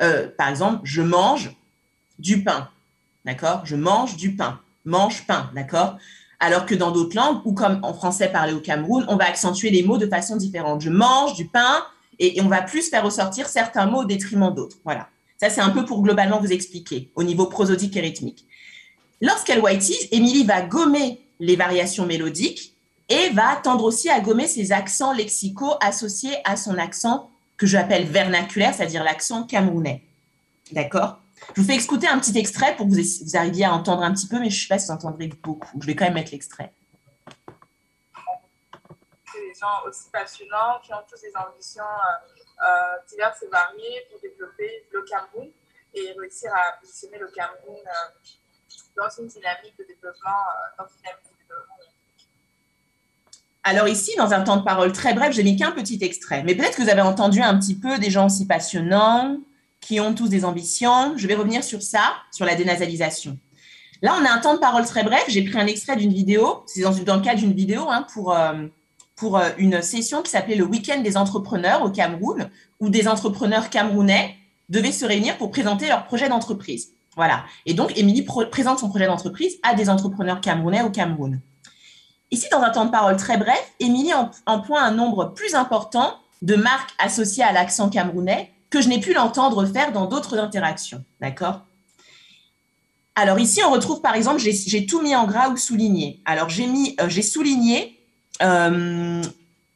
Euh, 0.00 0.28
par 0.38 0.48
exemple, 0.48 0.80
je 0.84 1.02
mange 1.02 1.56
du 2.20 2.44
pain, 2.44 2.68
d'accord? 3.24 3.62
Je 3.64 3.74
mange 3.74 4.16
du 4.16 4.36
pain. 4.36 4.60
Mange 4.84 5.26
pain, 5.26 5.50
d'accord? 5.54 5.96
Alors 6.38 6.66
que 6.66 6.74
dans 6.74 6.92
d'autres 6.92 7.16
langues, 7.16 7.40
ou 7.44 7.52
comme 7.52 7.80
en 7.82 7.92
français 7.92 8.28
parlé 8.28 8.52
au 8.52 8.60
Cameroun, 8.60 9.04
on 9.08 9.16
va 9.16 9.26
accentuer 9.26 9.70
les 9.70 9.82
mots 9.82 9.98
de 9.98 10.06
façon 10.06 10.36
différente. 10.36 10.80
Je 10.80 10.88
mange 10.88 11.34
du 11.34 11.46
pain, 11.46 11.84
et, 12.20 12.40
on 12.42 12.48
va 12.48 12.62
plus 12.62 12.88
faire 12.88 13.04
ressortir 13.04 13.48
certains 13.48 13.86
mots 13.86 14.02
au 14.02 14.04
détriment 14.04 14.54
d'autres. 14.54 14.76
Voilà. 14.84 15.08
Ça, 15.38 15.48
c'est 15.48 15.62
un 15.62 15.70
peu 15.70 15.84
pour 15.84 16.02
globalement 16.02 16.38
vous 16.38 16.52
expliquer 16.52 17.10
au 17.14 17.22
niveau 17.22 17.46
prosodique 17.46 17.96
et 17.96 18.00
rythmique. 18.00 18.46
Lorsqu'elle 19.22 19.60
whiteise, 19.60 20.08
Émilie 20.12 20.44
va 20.44 20.60
gommer 20.62 21.20
les 21.40 21.56
variations 21.56 22.06
mélodiques 22.06 22.76
et 23.08 23.30
va 23.30 23.56
tendre 23.56 23.84
aussi 23.84 24.10
à 24.10 24.20
gommer 24.20 24.46
ses 24.46 24.70
accents 24.70 25.12
lexicaux 25.12 25.74
associés 25.80 26.36
à 26.44 26.56
son 26.56 26.76
accent 26.78 27.30
que 27.56 27.66
j'appelle 27.66 28.04
vernaculaire, 28.04 28.74
c'est-à-dire 28.74 29.02
l'accent 29.02 29.44
camerounais. 29.44 30.02
D'accord? 30.72 31.18
Je 31.56 31.62
vous 31.62 31.66
fais 31.66 31.76
écouter 31.76 32.06
un 32.06 32.18
petit 32.18 32.38
extrait 32.38 32.76
pour 32.76 32.86
que 32.86 32.92
vous, 32.92 33.00
vous 33.24 33.36
arriviez 33.36 33.64
à 33.64 33.72
entendre 33.72 34.02
un 34.02 34.12
petit 34.12 34.28
peu, 34.28 34.38
mais 34.38 34.50
je 34.50 34.56
ne 34.56 34.60
sais 34.60 34.68
pas 34.68 34.78
si 34.78 34.86
vous 34.86 34.92
entendrez 34.92 35.30
beaucoup. 35.42 35.78
Je 35.80 35.86
vais 35.86 35.94
quand 35.94 36.04
même 36.04 36.14
mettre 36.14 36.32
l'extrait 36.32 36.72
aussi 39.86 40.10
passionnants, 40.10 40.80
qui 40.84 40.92
ont 40.92 41.02
tous 41.08 41.20
des 41.20 41.32
ambitions 41.36 41.82
euh, 41.84 42.64
euh, 42.64 43.06
diverses 43.08 43.42
et 43.42 43.48
variées 43.48 44.06
pour 44.10 44.20
développer 44.20 44.86
le 44.92 45.02
Cameroun 45.02 45.48
et 45.94 46.12
réussir 46.18 46.52
à 46.54 46.80
positionner 46.80 47.18
le 47.18 47.28
Cameroun 47.28 47.76
euh, 47.76 48.26
dans 48.96 49.10
une 49.18 49.28
dynamique 49.28 49.76
de 49.78 49.84
développement. 49.84 50.30
Alors 53.62 53.88
ici, 53.88 54.14
dans 54.16 54.32
un 54.32 54.42
temps 54.42 54.56
de 54.56 54.64
parole 54.64 54.92
très 54.92 55.14
bref, 55.14 55.32
j'ai 55.32 55.42
mis 55.42 55.56
qu'un 55.56 55.72
petit 55.72 55.98
extrait, 56.00 56.42
mais 56.44 56.54
peut-être 56.54 56.76
que 56.76 56.82
vous 56.82 56.88
avez 56.88 57.02
entendu 57.02 57.42
un 57.42 57.58
petit 57.58 57.78
peu 57.78 57.98
des 57.98 58.10
gens 58.10 58.26
aussi 58.26 58.46
passionnants 58.46 59.38
qui 59.80 60.00
ont 60.00 60.14
tous 60.14 60.28
des 60.28 60.44
ambitions. 60.44 61.16
Je 61.16 61.26
vais 61.26 61.34
revenir 61.34 61.62
sur 61.62 61.82
ça, 61.82 62.14
sur 62.32 62.46
la 62.46 62.54
dénasalisation. 62.54 63.38
Là, 64.02 64.16
on 64.18 64.24
a 64.24 64.30
un 64.30 64.38
temps 64.38 64.54
de 64.54 64.58
parole 64.58 64.86
très 64.86 65.04
bref. 65.04 65.24
J'ai 65.28 65.44
pris 65.44 65.58
un 65.58 65.66
extrait 65.66 65.96
d'une 65.96 66.12
vidéo. 66.12 66.64
C'est 66.66 66.80
dans, 66.80 66.90
le 66.90 67.22
cadre 67.22 67.38
d'une 67.38 67.52
vidéo 67.52 67.86
hein, 67.90 68.06
pour, 68.14 68.34
pour 69.20 69.36
euh, 69.36 69.50
une 69.58 69.82
session 69.82 70.22
qui 70.22 70.30
s'appelait 70.30 70.56
le 70.56 70.64
Week-end 70.64 71.00
des 71.02 71.18
entrepreneurs 71.18 71.82
au 71.82 71.90
Cameroun, 71.90 72.48
où 72.80 72.88
des 72.88 73.06
entrepreneurs 73.06 73.68
camerounais 73.68 74.34
devaient 74.70 74.92
se 74.92 75.04
réunir 75.04 75.36
pour 75.36 75.50
présenter 75.50 75.86
leur 75.88 76.04
projet 76.04 76.28
d'entreprise. 76.28 76.94
Voilà. 77.16 77.44
Et 77.66 77.74
donc, 77.74 77.96
Émilie 77.98 78.26
présente 78.50 78.78
son 78.78 78.88
projet 78.88 79.06
d'entreprise 79.06 79.58
à 79.62 79.74
des 79.74 79.90
entrepreneurs 79.90 80.40
camerounais 80.40 80.82
au 80.82 80.90
Cameroun. 80.90 81.40
Ici, 82.30 82.46
dans 82.50 82.60
un 82.62 82.70
temps 82.70 82.86
de 82.86 82.90
parole 82.90 83.16
très 83.16 83.36
bref, 83.36 83.72
Émilie 83.78 84.12
emploie 84.46 84.80
un 84.80 84.92
nombre 84.92 85.34
plus 85.34 85.54
important 85.54 86.14
de 86.40 86.56
marques 86.56 86.94
associées 86.98 87.44
à 87.44 87.52
l'accent 87.52 87.90
camerounais 87.90 88.52
que 88.70 88.80
je 88.80 88.88
n'ai 88.88 89.00
pu 89.00 89.12
l'entendre 89.12 89.66
faire 89.66 89.92
dans 89.92 90.06
d'autres 90.06 90.38
interactions. 90.38 91.04
D'accord? 91.20 91.60
Alors 93.16 93.38
ici, 93.38 93.60
on 93.66 93.70
retrouve 93.70 94.00
par 94.00 94.14
exemple, 94.14 94.40
j'ai 94.40 94.86
tout 94.86 95.02
mis 95.02 95.14
en 95.14 95.26
gras 95.26 95.50
ou 95.50 95.56
souligné. 95.58 96.22
Alors 96.24 96.48
j'ai 96.48 96.66
mis, 96.66 96.96
euh, 97.00 97.08
j'ai 97.08 97.22
souligné 97.22 97.99
euh, 98.42 99.22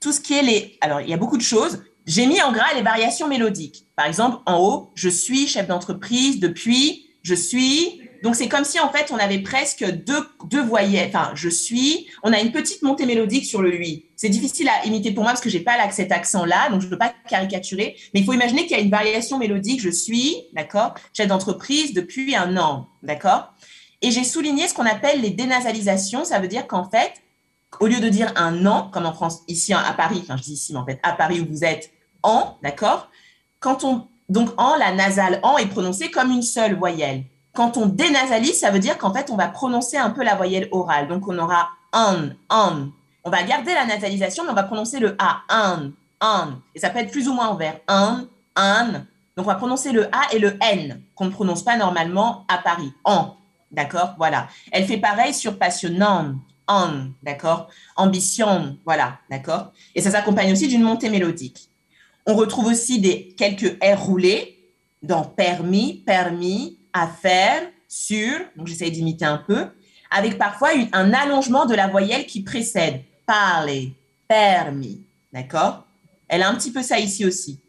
tout 0.00 0.12
ce 0.12 0.20
qui 0.20 0.34
est 0.34 0.42
les. 0.42 0.78
Alors 0.80 1.00
il 1.00 1.08
y 1.08 1.14
a 1.14 1.16
beaucoup 1.16 1.36
de 1.36 1.42
choses. 1.42 1.82
J'ai 2.06 2.26
mis 2.26 2.42
en 2.42 2.52
gras 2.52 2.74
les 2.74 2.82
variations 2.82 3.28
mélodiques. 3.28 3.86
Par 3.96 4.06
exemple, 4.06 4.38
en 4.46 4.58
haut, 4.58 4.90
je 4.94 5.08
suis 5.08 5.46
chef 5.46 5.66
d'entreprise 5.66 6.38
depuis, 6.38 7.06
je 7.22 7.34
suis, 7.34 8.02
donc, 8.24 8.36
c'est 8.36 8.48
comme 8.48 8.64
si, 8.64 8.80
en 8.80 8.90
fait, 8.90 9.12
on 9.12 9.18
avait 9.18 9.40
presque 9.40 9.84
deux, 9.84 10.26
deux 10.46 10.62
voyelles. 10.62 11.08
Enfin, 11.08 11.32
je 11.34 11.50
suis. 11.50 12.06
On 12.22 12.32
a 12.32 12.40
une 12.40 12.52
petite 12.52 12.80
montée 12.80 13.04
mélodique 13.04 13.44
sur 13.44 13.60
le 13.60 13.68
lui. 13.68 14.06
C'est 14.16 14.30
difficile 14.30 14.66
à 14.70 14.86
imiter 14.86 15.12
pour 15.12 15.24
moi 15.24 15.32
parce 15.32 15.42
que 15.42 15.50
j'ai 15.50 15.60
pas 15.60 15.74
cet 15.90 16.10
accent-là, 16.10 16.70
donc 16.70 16.80
je 16.80 16.86
ne 16.86 16.90
peux 16.90 16.96
pas 16.96 17.12
caricaturer. 17.28 17.96
Mais 18.14 18.20
il 18.20 18.24
faut 18.24 18.32
imaginer 18.32 18.62
qu'il 18.62 18.78
y 18.78 18.80
a 18.80 18.82
une 18.82 18.90
variation 18.90 19.36
mélodique. 19.36 19.82
Je 19.82 19.90
suis, 19.90 20.36
d'accord, 20.54 20.94
chef 21.12 21.28
d'entreprise 21.28 21.92
depuis 21.92 22.34
un 22.34 22.56
an, 22.56 22.88
d'accord. 23.02 23.52
Et 24.00 24.10
j'ai 24.10 24.24
souligné 24.24 24.68
ce 24.68 24.72
qu'on 24.72 24.86
appelle 24.86 25.20
les 25.20 25.30
dénasalisations. 25.30 26.24
Ça 26.24 26.38
veut 26.38 26.48
dire 26.48 26.66
qu'en 26.66 26.88
fait, 26.88 27.12
au 27.80 27.86
lieu 27.86 28.00
de 28.00 28.08
dire 28.08 28.32
un 28.36 28.66
an, 28.66 28.90
comme 28.92 29.06
en 29.06 29.12
France, 29.12 29.42
ici 29.48 29.72
à 29.72 29.92
Paris, 29.96 30.20
enfin, 30.22 30.36
je 30.36 30.42
dis 30.42 30.52
ici, 30.52 30.72
mais 30.72 30.78
en 30.78 30.86
fait, 30.86 31.00
à 31.02 31.12
Paris 31.12 31.40
où 31.40 31.46
vous 31.48 31.64
êtes, 31.64 31.90
en, 32.22 32.56
d'accord? 32.62 33.08
Quand 33.60 33.84
on 33.84 34.08
donc 34.28 34.50
en, 34.56 34.76
la 34.76 34.92
nasale 34.92 35.40
en 35.42 35.58
est 35.58 35.66
prononcée 35.66 36.10
comme 36.10 36.30
une 36.30 36.42
seule 36.42 36.76
voyelle. 36.76 37.24
Quand 37.54 37.76
on 37.76 37.86
dénasalise, 37.86 38.58
ça 38.58 38.70
veut 38.70 38.78
dire 38.78 38.98
qu'en 38.98 39.12
fait, 39.12 39.30
on 39.30 39.36
va 39.36 39.48
prononcer 39.48 39.96
un 39.96 40.10
peu 40.10 40.24
la 40.24 40.34
voyelle 40.34 40.68
orale. 40.72 41.08
Donc, 41.08 41.28
on 41.28 41.38
aura 41.38 41.68
on, 41.92 42.30
on. 42.50 42.90
On 43.22 43.30
va 43.30 43.42
garder 43.42 43.72
la 43.74 43.86
nasalisation, 43.86 44.44
mais 44.44 44.50
on 44.50 44.54
va 44.54 44.64
prononcer 44.64 44.98
le 44.98 45.16
A, 45.18 45.42
on, 45.50 45.92
on. 46.20 46.54
Et 46.74 46.80
ça 46.80 46.90
peut 46.90 46.98
être 46.98 47.12
plus 47.12 47.28
ou 47.28 47.34
moins 47.34 47.54
ouvert. 47.54 47.78
On, 47.88 48.26
on. 48.58 48.92
Donc, 49.36 49.46
on 49.46 49.50
va 49.50 49.54
prononcer 49.54 49.92
le 49.92 50.06
A 50.06 50.32
et 50.32 50.38
le 50.38 50.56
N, 50.60 51.02
qu'on 51.14 51.26
ne 51.26 51.30
prononce 51.30 51.62
pas 51.62 51.76
normalement 51.76 52.44
à 52.48 52.58
Paris. 52.58 52.92
En. 53.04 53.36
D'accord? 53.70 54.14
Voilà. 54.18 54.48
Elle 54.72 54.86
fait 54.86 54.98
pareil 54.98 55.34
sur 55.34 55.58
passionnant. 55.58 56.34
On. 56.68 57.12
D'accord? 57.22 57.68
Ambition. 57.96 58.78
Voilà. 58.84 59.18
D'accord? 59.30 59.72
Et 59.94 60.00
ça 60.00 60.10
s'accompagne 60.10 60.52
aussi 60.52 60.68
d'une 60.68 60.82
montée 60.82 61.10
mélodique. 61.10 61.68
On 62.26 62.34
retrouve 62.34 62.66
aussi 62.66 63.00
des 63.00 63.34
quelques 63.36 63.78
R 63.82 64.00
roulés 64.00 64.58
dans 65.02 65.24
permis, 65.24 66.02
permis, 66.06 66.78
à 66.92 67.06
faire 67.06 67.62
sur, 67.88 68.40
donc 68.56 68.66
j'essaie 68.66 68.90
d'imiter 68.90 69.24
un 69.24 69.38
peu, 69.38 69.66
avec 70.10 70.38
parfois 70.38 70.70
un 70.92 71.12
allongement 71.12 71.66
de 71.66 71.74
la 71.74 71.88
voyelle 71.88 72.26
qui 72.26 72.42
précède. 72.42 73.02
Parler, 73.26 73.94
permis, 74.28 75.02
d'accord? 75.32 75.86
Elle 76.28 76.42
a 76.42 76.48
un 76.48 76.54
petit 76.54 76.72
peu 76.72 76.82
ça 76.82 76.98
ici 76.98 77.24
aussi. 77.24 77.60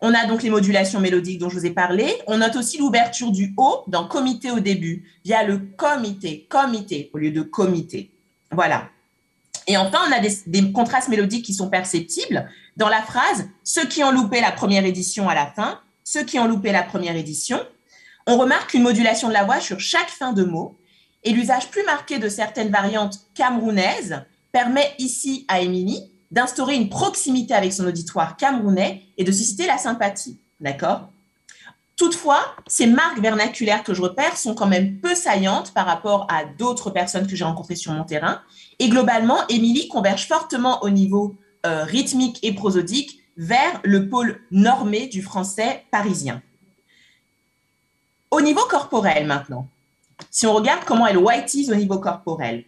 On 0.00 0.14
a 0.14 0.26
donc 0.26 0.42
les 0.42 0.50
modulations 0.50 1.00
mélodiques 1.00 1.38
dont 1.38 1.48
je 1.48 1.58
vous 1.58 1.66
ai 1.66 1.70
parlé. 1.70 2.14
On 2.26 2.38
note 2.38 2.56
aussi 2.56 2.78
l'ouverture 2.78 3.32
du 3.32 3.52
haut 3.56 3.82
dans 3.88 4.06
comité 4.06 4.50
au 4.50 4.60
début, 4.60 5.10
via 5.24 5.42
le 5.42 5.58
comité, 5.58 6.46
comité, 6.48 7.10
au 7.12 7.18
lieu 7.18 7.32
de 7.32 7.42
comité. 7.42 8.12
Voilà. 8.50 8.88
Et 9.66 9.76
enfin, 9.76 9.98
on 10.08 10.12
a 10.12 10.20
des, 10.20 10.72
contrastes 10.72 11.08
mélodiques 11.08 11.44
qui 11.44 11.54
sont 11.54 11.68
perceptibles 11.68 12.48
dans 12.76 12.88
la 12.88 13.02
phrase 13.02 13.48
ceux 13.64 13.86
qui 13.86 14.02
ont 14.02 14.10
loupé 14.10 14.40
la 14.40 14.50
première 14.50 14.84
édition 14.86 15.28
à 15.28 15.34
la 15.34 15.46
fin, 15.46 15.80
ceux 16.04 16.24
qui 16.24 16.38
ont 16.38 16.46
loupé 16.46 16.72
la 16.72 16.82
première 16.82 17.16
édition, 17.16 17.60
on 18.26 18.38
remarque 18.38 18.74
une 18.74 18.82
modulation 18.82 19.28
de 19.28 19.34
la 19.34 19.44
voix 19.44 19.60
sur 19.60 19.78
chaque 19.78 20.08
fin 20.08 20.32
de 20.32 20.44
mot 20.44 20.78
et 21.24 21.32
l'usage 21.32 21.68
plus 21.68 21.84
marqué 21.84 22.18
de 22.18 22.28
certaines 22.28 22.70
variantes 22.70 23.20
camerounaises 23.34 24.22
permet 24.52 24.94
ici 24.98 25.44
à 25.48 25.60
Émilie 25.60 26.10
d'instaurer 26.30 26.74
une 26.74 26.88
proximité 26.88 27.54
avec 27.54 27.72
son 27.72 27.86
auditoire 27.86 28.36
camerounais 28.36 29.02
et 29.16 29.24
de 29.24 29.32
susciter 29.32 29.66
la 29.66 29.78
sympathie. 29.78 30.38
D'accord? 30.60 31.10
Toutefois, 31.98 32.54
ces 32.68 32.86
marques 32.86 33.18
vernaculaires 33.18 33.82
que 33.82 33.92
je 33.92 34.00
repère 34.00 34.36
sont 34.36 34.54
quand 34.54 34.68
même 34.68 35.00
peu 35.00 35.16
saillantes 35.16 35.74
par 35.74 35.84
rapport 35.84 36.28
à 36.30 36.44
d'autres 36.44 36.90
personnes 36.90 37.26
que 37.26 37.34
j'ai 37.34 37.44
rencontrées 37.44 37.74
sur 37.74 37.90
mon 37.90 38.04
terrain. 38.04 38.40
Et 38.78 38.88
globalement, 38.88 39.38
Émilie 39.48 39.88
converge 39.88 40.28
fortement 40.28 40.80
au 40.84 40.90
niveau 40.90 41.36
euh, 41.66 41.82
rythmique 41.82 42.38
et 42.44 42.54
prosodique 42.54 43.18
vers 43.36 43.80
le 43.82 44.08
pôle 44.08 44.40
normé 44.52 45.08
du 45.08 45.22
français 45.22 45.86
parisien. 45.90 46.40
Au 48.30 48.40
niveau 48.42 48.62
corporel 48.70 49.26
maintenant, 49.26 49.68
si 50.30 50.46
on 50.46 50.54
regarde 50.54 50.84
comment 50.84 51.08
elle 51.08 51.18
whiteise 51.18 51.68
au 51.72 51.74
niveau 51.74 51.98
corporel, 51.98 52.64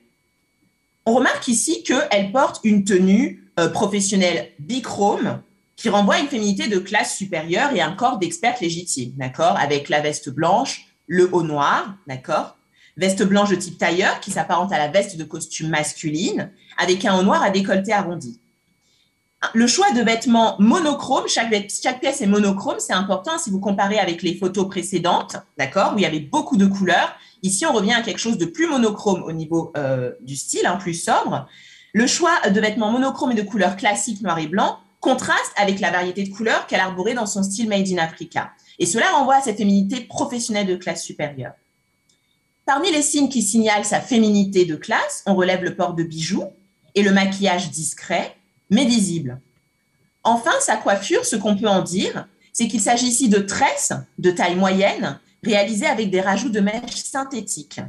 on 1.07 1.15
remarque 1.15 1.47
ici 1.47 1.85
qu'elle 1.85 2.33
porte 2.33 2.61
une 2.65 2.83
tenue 2.83 3.49
euh, 3.61 3.69
professionnelle 3.69 4.51
bichrome 4.59 5.41
qui 5.81 5.89
renvoie 5.89 6.17
à 6.17 6.19
une 6.19 6.29
féminité 6.29 6.69
de 6.69 6.79
classe 6.79 7.17
supérieure 7.17 7.73
et 7.75 7.81
un 7.81 7.93
corps 7.93 8.19
d'experte 8.19 8.61
légitime, 8.61 9.13
d'accord? 9.17 9.57
Avec 9.59 9.89
la 9.89 10.01
veste 10.01 10.29
blanche, 10.29 10.87
le 11.07 11.31
haut 11.33 11.43
noir, 11.43 11.95
d'accord? 12.07 12.59
Veste 12.99 13.23
blanche 13.23 13.49
de 13.49 13.57
type 13.57 13.79
tailleur 13.79 14.21
qui 14.21 14.31
s'apparente 14.31 14.73
à 14.73 14.79
la 14.79 14.89
veste 14.89 15.17
de 15.17 15.25
costume 15.25 15.71
masculine, 15.71 16.53
avec 16.77 17.07
un 17.07 17.17
haut 17.17 17.23
noir 17.23 17.43
à 17.43 17.49
décolleté 17.49 17.95
arrondi 17.95 18.39
le 19.55 19.67
choix 19.67 19.91
de 19.93 20.03
vêtements 20.03 20.57
monochromes, 20.59 21.27
chaque, 21.27 21.51
pièce 22.01 22.21
est 22.21 22.27
monochrome, 22.27 22.77
c'est 22.79 22.93
important 22.93 23.39
si 23.39 23.51
vous 23.51 23.59
comparez 23.59 23.99
avec 23.99 24.23
les 24.23 24.35
photos 24.35 24.69
précédentes, 24.69 25.39
d'accord, 25.57 25.95
où 25.95 25.99
il 25.99 26.03
y 26.03 26.07
avait 26.07 26.21
beaucoup 26.21 26.59
de 26.59 26.67
couleurs. 26.67 27.15
Ici, 27.43 27.65
on 27.65 27.73
revient 27.73 27.95
à 27.95 28.03
quelque 28.03 28.19
chose 28.19 28.37
de 28.37 28.45
plus 28.45 28.67
monochrome 28.67 29.23
au 29.23 29.33
niveau 29.33 29.73
euh, 29.79 30.13
du 30.21 30.37
style, 30.37 30.67
hein, 30.67 30.77
plus 30.77 30.93
sobre. 30.93 31.49
Le 31.95 32.07
choix 32.07 32.39
de 32.51 32.61
vêtements 32.61 32.93
monochromes 32.93 33.33
et 33.33 33.35
de 33.35 33.43
couleurs 33.43 33.77
classiques 33.77 34.21
noir 34.21 34.39
et 34.39 34.47
blanc 34.47 34.79
contraste 35.01 35.53
avec 35.57 35.81
la 35.81 35.91
variété 35.91 36.23
de 36.25 36.35
couleurs 36.35 36.67
qu'elle 36.67 36.81
arborait 36.81 37.15
dans 37.15 37.27
son 37.27 37.43
style 37.43 37.69
Made 37.69 37.89
in 37.89 37.99
Africa. 37.99 38.53
Et 38.79 38.87
cela 38.87 39.11
renvoie 39.11 39.37
à 39.37 39.41
cette 39.41 39.57
féminité 39.57 40.03
professionnelle 40.03 40.67
de 40.67 40.77
classe 40.77 41.03
supérieure. 41.03 41.53
Parmi 42.67 42.93
les 42.93 43.03
signes 43.03 43.29
qui 43.29 43.43
signalent 43.43 43.85
sa 43.85 44.01
féminité 44.01 44.65
de 44.65 44.77
classe, 44.77 45.23
on 45.27 45.35
relève 45.35 45.65
le 45.65 45.75
port 45.75 45.95
de 45.95 46.05
bijoux 46.05 46.45
et 46.95 47.03
le 47.03 47.13
maquillage 47.13 47.71
discret, 47.71 48.37
mais 48.69 48.85
visible. 48.85 49.41
Enfin, 50.23 50.53
sa 50.61 50.77
coiffure, 50.77 51.25
ce 51.25 51.37
qu'on 51.37 51.57
peut 51.57 51.69
en 51.69 51.83
dire, 51.83 52.29
c'est 52.53 52.69
qu'il 52.69 52.81
s'agit 52.81 53.09
ici 53.09 53.29
de 53.29 53.39
tresses 53.39 53.93
de 54.19 54.31
taille 54.31 54.57
moyenne 54.57 55.19
réalisées 55.43 55.87
avec 55.87 56.11
des 56.11 56.21
rajouts 56.21 56.51
de 56.51 56.61
mèches 56.61 56.95
synthétiques 56.97 57.81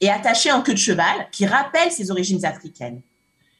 et 0.00 0.10
attachées 0.10 0.52
en 0.52 0.62
queue 0.62 0.74
de 0.74 0.78
cheval 0.78 1.28
qui 1.30 1.46
rappellent 1.46 1.92
ses 1.92 2.10
origines 2.10 2.44
africaines. 2.44 3.00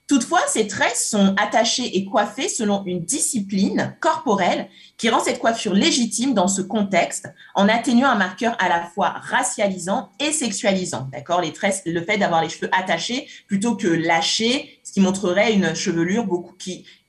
Toutefois, 0.06 0.40
ces 0.48 0.66
tresses 0.66 1.08
sont 1.08 1.34
attachées 1.38 1.96
et 1.96 2.04
coiffées 2.04 2.50
selon 2.50 2.84
une 2.84 3.04
discipline 3.04 3.96
corporelle 4.00 4.68
qui 4.98 5.08
rend 5.08 5.20
cette 5.20 5.38
coiffure 5.38 5.72
légitime 5.72 6.34
dans 6.34 6.46
ce 6.46 6.60
contexte 6.60 7.26
en 7.54 7.70
atténuant 7.70 8.10
un 8.10 8.14
marqueur 8.14 8.54
à 8.58 8.68
la 8.68 8.82
fois 8.82 9.08
racialisant 9.08 10.10
et 10.20 10.30
sexualisant. 10.30 11.08
D'accord? 11.10 11.40
Les 11.40 11.54
tresses, 11.54 11.82
le 11.86 12.02
fait 12.02 12.18
d'avoir 12.18 12.42
les 12.42 12.50
cheveux 12.50 12.68
attachés 12.72 13.26
plutôt 13.46 13.76
que 13.76 13.88
lâchés, 13.88 14.78
ce 14.84 14.92
qui 14.92 15.00
montrerait 15.00 15.54
une 15.54 15.74
chevelure 15.74 16.26
beaucoup 16.26 16.54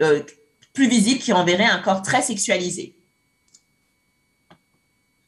euh, 0.02 0.24
plus 0.72 0.88
visible 0.88 1.20
qui 1.20 1.34
renverrait 1.34 1.66
un 1.66 1.80
corps 1.80 2.02
très 2.02 2.22
sexualisé. 2.22 2.96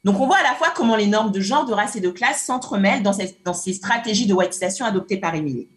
Donc, 0.04 0.20
on 0.20 0.26
voit 0.26 0.38
à 0.38 0.42
la 0.42 0.54
fois 0.54 0.68
comment 0.74 0.96
les 0.96 1.06
normes 1.06 1.32
de 1.32 1.40
genre, 1.40 1.66
de 1.66 1.74
race 1.74 1.96
et 1.96 2.00
de 2.00 2.08
classe 2.08 2.44
s'entremêlent 2.44 3.02
dans, 3.02 3.14
dans 3.44 3.52
ces, 3.52 3.74
stratégies 3.74 4.26
de 4.26 4.32
whiteisation 4.32 4.86
adoptées 4.86 5.18
par 5.18 5.34
Émilie. 5.34 5.68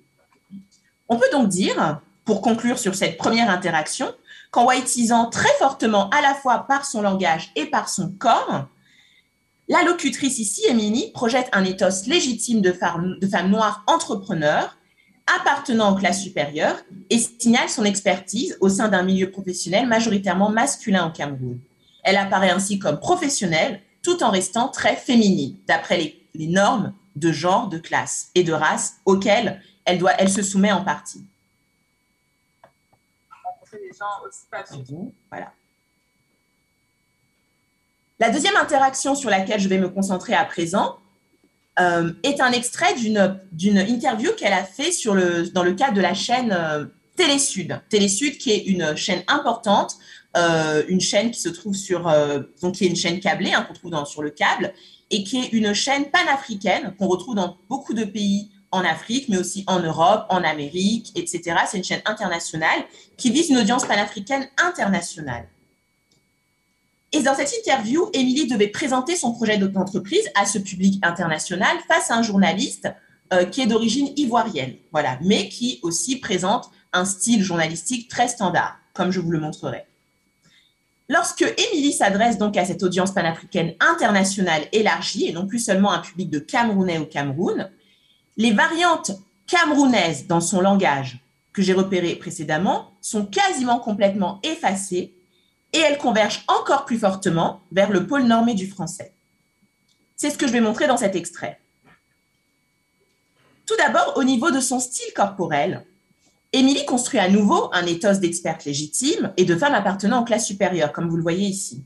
On 1.11 1.17
peut 1.17 1.29
donc 1.29 1.49
dire, 1.49 1.99
pour 2.23 2.41
conclure 2.41 2.79
sur 2.79 2.95
cette 2.95 3.17
première 3.17 3.49
interaction, 3.49 4.15
qu'en 4.49 4.65
whiteisant 4.65 5.29
très 5.29 5.51
fortement 5.59 6.09
à 6.09 6.21
la 6.21 6.33
fois 6.33 6.65
par 6.69 6.85
son 6.85 7.01
langage 7.01 7.51
et 7.57 7.65
par 7.65 7.89
son 7.89 8.13
corps, 8.17 8.67
la 9.67 9.83
locutrice 9.83 10.39
ici, 10.39 10.61
Émilie, 10.69 11.11
projette 11.13 11.49
un 11.51 11.65
ethos 11.65 12.07
légitime 12.07 12.61
de 12.61 12.71
femme, 12.71 13.17
noire 13.49 13.83
entrepreneur 13.87 14.77
appartenant 15.37 15.91
aux 15.91 15.95
classes 15.95 16.21
supérieures 16.21 16.79
et 17.09 17.19
signale 17.19 17.67
son 17.67 17.83
expertise 17.83 18.57
au 18.61 18.69
sein 18.69 18.87
d'un 18.87 19.03
milieu 19.03 19.31
professionnel 19.31 19.87
majoritairement 19.87 20.49
masculin 20.49 21.07
au 21.07 21.11
Cameroun. 21.11 21.59
Elle 22.03 22.17
apparaît 22.17 22.51
ainsi 22.51 22.79
comme 22.79 23.01
professionnelle 23.01 23.81
tout 24.01 24.23
en 24.23 24.31
restant 24.31 24.69
très 24.69 24.95
féminine, 24.95 25.57
d'après 25.67 25.97
les, 25.97 26.25
les 26.35 26.47
normes 26.47 26.93
de 27.17 27.33
genre, 27.33 27.67
de 27.67 27.79
classe 27.79 28.29
et 28.33 28.43
de 28.43 28.53
race 28.53 28.93
auxquelles 29.05 29.61
elle, 29.91 29.97
doit, 29.97 30.13
elle 30.17 30.29
se 30.29 30.41
soumet 30.41 30.71
en 30.71 30.83
partie. 30.83 31.25
Rencontrer 33.43 33.77
des 33.79 33.97
gens 33.97 34.25
aussi 34.27 34.41
passionnés. 34.49 35.13
Voilà. 35.29 35.51
La 38.19 38.29
deuxième 38.29 38.55
interaction 38.55 39.15
sur 39.15 39.29
laquelle 39.29 39.59
je 39.59 39.67
vais 39.67 39.79
me 39.79 39.89
concentrer 39.89 40.33
à 40.33 40.45
présent 40.45 40.97
euh, 41.79 42.13
est 42.23 42.39
un 42.39 42.51
extrait 42.51 42.93
d'une 42.95 43.77
interview 43.77 44.31
qu'elle 44.37 44.53
a 44.53 44.63
fait 44.63 44.91
sur 44.91 45.13
le, 45.13 45.49
dans 45.49 45.63
le 45.63 45.73
cadre 45.73 45.95
de 45.95 46.01
la 46.01 46.13
chaîne 46.13 46.51
euh, 46.51 46.85
Télésud. 47.17 47.81
Télésud 47.89 48.37
qui 48.37 48.51
est 48.51 48.63
une 48.65 48.95
chaîne 48.95 49.23
importante, 49.27 49.95
euh, 50.37 50.83
une 50.87 51.01
chaîne 51.01 51.31
qui 51.31 51.41
se 51.41 51.49
trouve 51.49 51.75
sur, 51.75 52.03
donc 52.61 52.75
qui 52.75 52.85
est 52.85 52.87
une 52.87 52.95
chaîne 52.95 53.19
câblée 53.19 53.51
hein, 53.51 53.63
qu'on 53.63 53.73
trouve 53.73 53.91
dans, 53.91 54.05
sur 54.05 54.21
le 54.21 54.29
câble, 54.29 54.73
et 55.09 55.23
qui 55.23 55.39
est 55.39 55.47
une 55.51 55.73
chaîne 55.73 56.09
panafricaine 56.09 56.95
qu'on 56.97 57.07
retrouve 57.07 57.35
dans 57.35 57.57
beaucoup 57.67 57.93
de 57.93 58.05
pays 58.05 58.49
en 58.71 58.81
Afrique, 58.81 59.27
mais 59.29 59.37
aussi 59.37 59.63
en 59.67 59.79
Europe, 59.79 60.25
en 60.29 60.43
Amérique, 60.43 61.11
etc. 61.15 61.57
C'est 61.67 61.77
une 61.77 61.83
chaîne 61.83 62.01
internationale 62.05 62.83
qui 63.17 63.31
vise 63.31 63.49
une 63.49 63.57
audience 63.57 63.85
panafricaine 63.85 64.47
internationale. 64.57 65.47
Et 67.13 67.21
dans 67.21 67.35
cette 67.35 67.51
interview, 67.59 68.09
Émilie 68.13 68.47
devait 68.47 68.69
présenter 68.69 69.15
son 69.15 69.33
projet 69.33 69.57
d'entreprise 69.57 70.29
à 70.35 70.45
ce 70.45 70.57
public 70.57 70.99
international 71.03 71.77
face 71.87 72.09
à 72.09 72.15
un 72.15 72.23
journaliste 72.23 72.87
euh, 73.33 73.45
qui 73.45 73.61
est 73.61 73.65
d'origine 73.65 74.09
ivoirienne, 74.15 74.75
voilà, 74.91 75.17
mais 75.21 75.49
qui 75.49 75.79
aussi 75.83 76.19
présente 76.19 76.69
un 76.93 77.05
style 77.05 77.43
journalistique 77.43 78.09
très 78.09 78.27
standard, 78.27 78.77
comme 78.93 79.11
je 79.11 79.19
vous 79.19 79.31
le 79.31 79.39
montrerai. 79.39 79.85
Lorsque 81.09 81.41
Émilie 81.41 81.91
s'adresse 81.91 82.37
donc 82.37 82.55
à 82.55 82.63
cette 82.63 82.83
audience 82.83 83.11
panafricaine 83.11 83.73
internationale 83.81 84.63
élargie, 84.71 85.27
et 85.27 85.33
non 85.33 85.45
plus 85.45 85.59
seulement 85.59 85.91
un 85.91 85.99
public 85.99 86.29
de 86.29 86.39
Camerounais 86.39 86.99
au 86.99 87.05
Cameroun, 87.05 87.69
les 88.37 88.51
variantes 88.51 89.11
camerounaises 89.47 90.27
dans 90.27 90.41
son 90.41 90.61
langage 90.61 91.19
que 91.53 91.61
j'ai 91.61 91.73
repérées 91.73 92.15
précédemment 92.15 92.93
sont 93.01 93.25
quasiment 93.25 93.79
complètement 93.79 94.39
effacées 94.43 95.13
et 95.73 95.79
elles 95.79 95.97
convergent 95.97 96.43
encore 96.47 96.85
plus 96.85 96.97
fortement 96.97 97.61
vers 97.71 97.91
le 97.91 98.07
pôle 98.07 98.23
normé 98.23 98.53
du 98.53 98.67
français. 98.67 99.13
C'est 100.15 100.29
ce 100.29 100.37
que 100.37 100.47
je 100.47 100.53
vais 100.53 100.61
montrer 100.61 100.87
dans 100.87 100.97
cet 100.97 101.15
extrait. 101.15 101.59
Tout 103.65 103.75
d'abord, 103.77 104.13
au 104.17 104.23
niveau 104.23 104.51
de 104.51 104.59
son 104.59 104.79
style 104.79 105.13
corporel, 105.15 105.85
Émilie 106.53 106.85
construit 106.85 107.19
à 107.19 107.29
nouveau 107.29 107.69
un 107.73 107.85
éthos 107.85 108.19
d'experte 108.19 108.65
légitime 108.65 109.33
et 109.37 109.45
de 109.45 109.55
femme 109.55 109.73
appartenant 109.73 110.21
aux 110.21 110.25
classes 110.25 110.47
supérieures, 110.47 110.91
comme 110.91 111.09
vous 111.09 111.15
le 111.15 111.23
voyez 111.23 111.47
ici. 111.47 111.83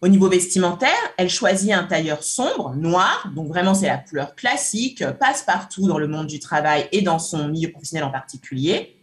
Au 0.00 0.06
niveau 0.06 0.28
vestimentaire, 0.28 0.90
elle 1.16 1.28
choisit 1.28 1.72
un 1.72 1.82
tailleur 1.82 2.22
sombre, 2.22 2.74
noir, 2.76 3.32
donc 3.34 3.48
vraiment 3.48 3.74
c'est 3.74 3.88
la 3.88 3.98
couleur 3.98 4.36
classique, 4.36 5.04
passe 5.18 5.42
partout 5.42 5.88
dans 5.88 5.98
le 5.98 6.06
monde 6.06 6.28
du 6.28 6.38
travail 6.38 6.88
et 6.92 7.02
dans 7.02 7.18
son 7.18 7.48
milieu 7.48 7.70
professionnel 7.72 8.04
en 8.04 8.12
particulier. 8.12 8.96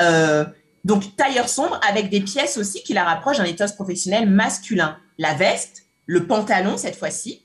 Euh, 0.00 0.44
donc, 0.84 1.16
tailleur 1.16 1.48
sombre 1.48 1.78
avec 1.86 2.08
des 2.08 2.20
pièces 2.20 2.56
aussi 2.56 2.82
qui 2.82 2.94
la 2.94 3.04
rapprochent 3.04 3.38
d'un 3.38 3.44
ethos 3.44 3.74
professionnel 3.74 4.28
masculin. 4.28 4.96
La 5.18 5.34
veste, 5.34 5.86
le 6.06 6.26
pantalon 6.26 6.76
cette 6.76 6.96
fois-ci, 6.96 7.44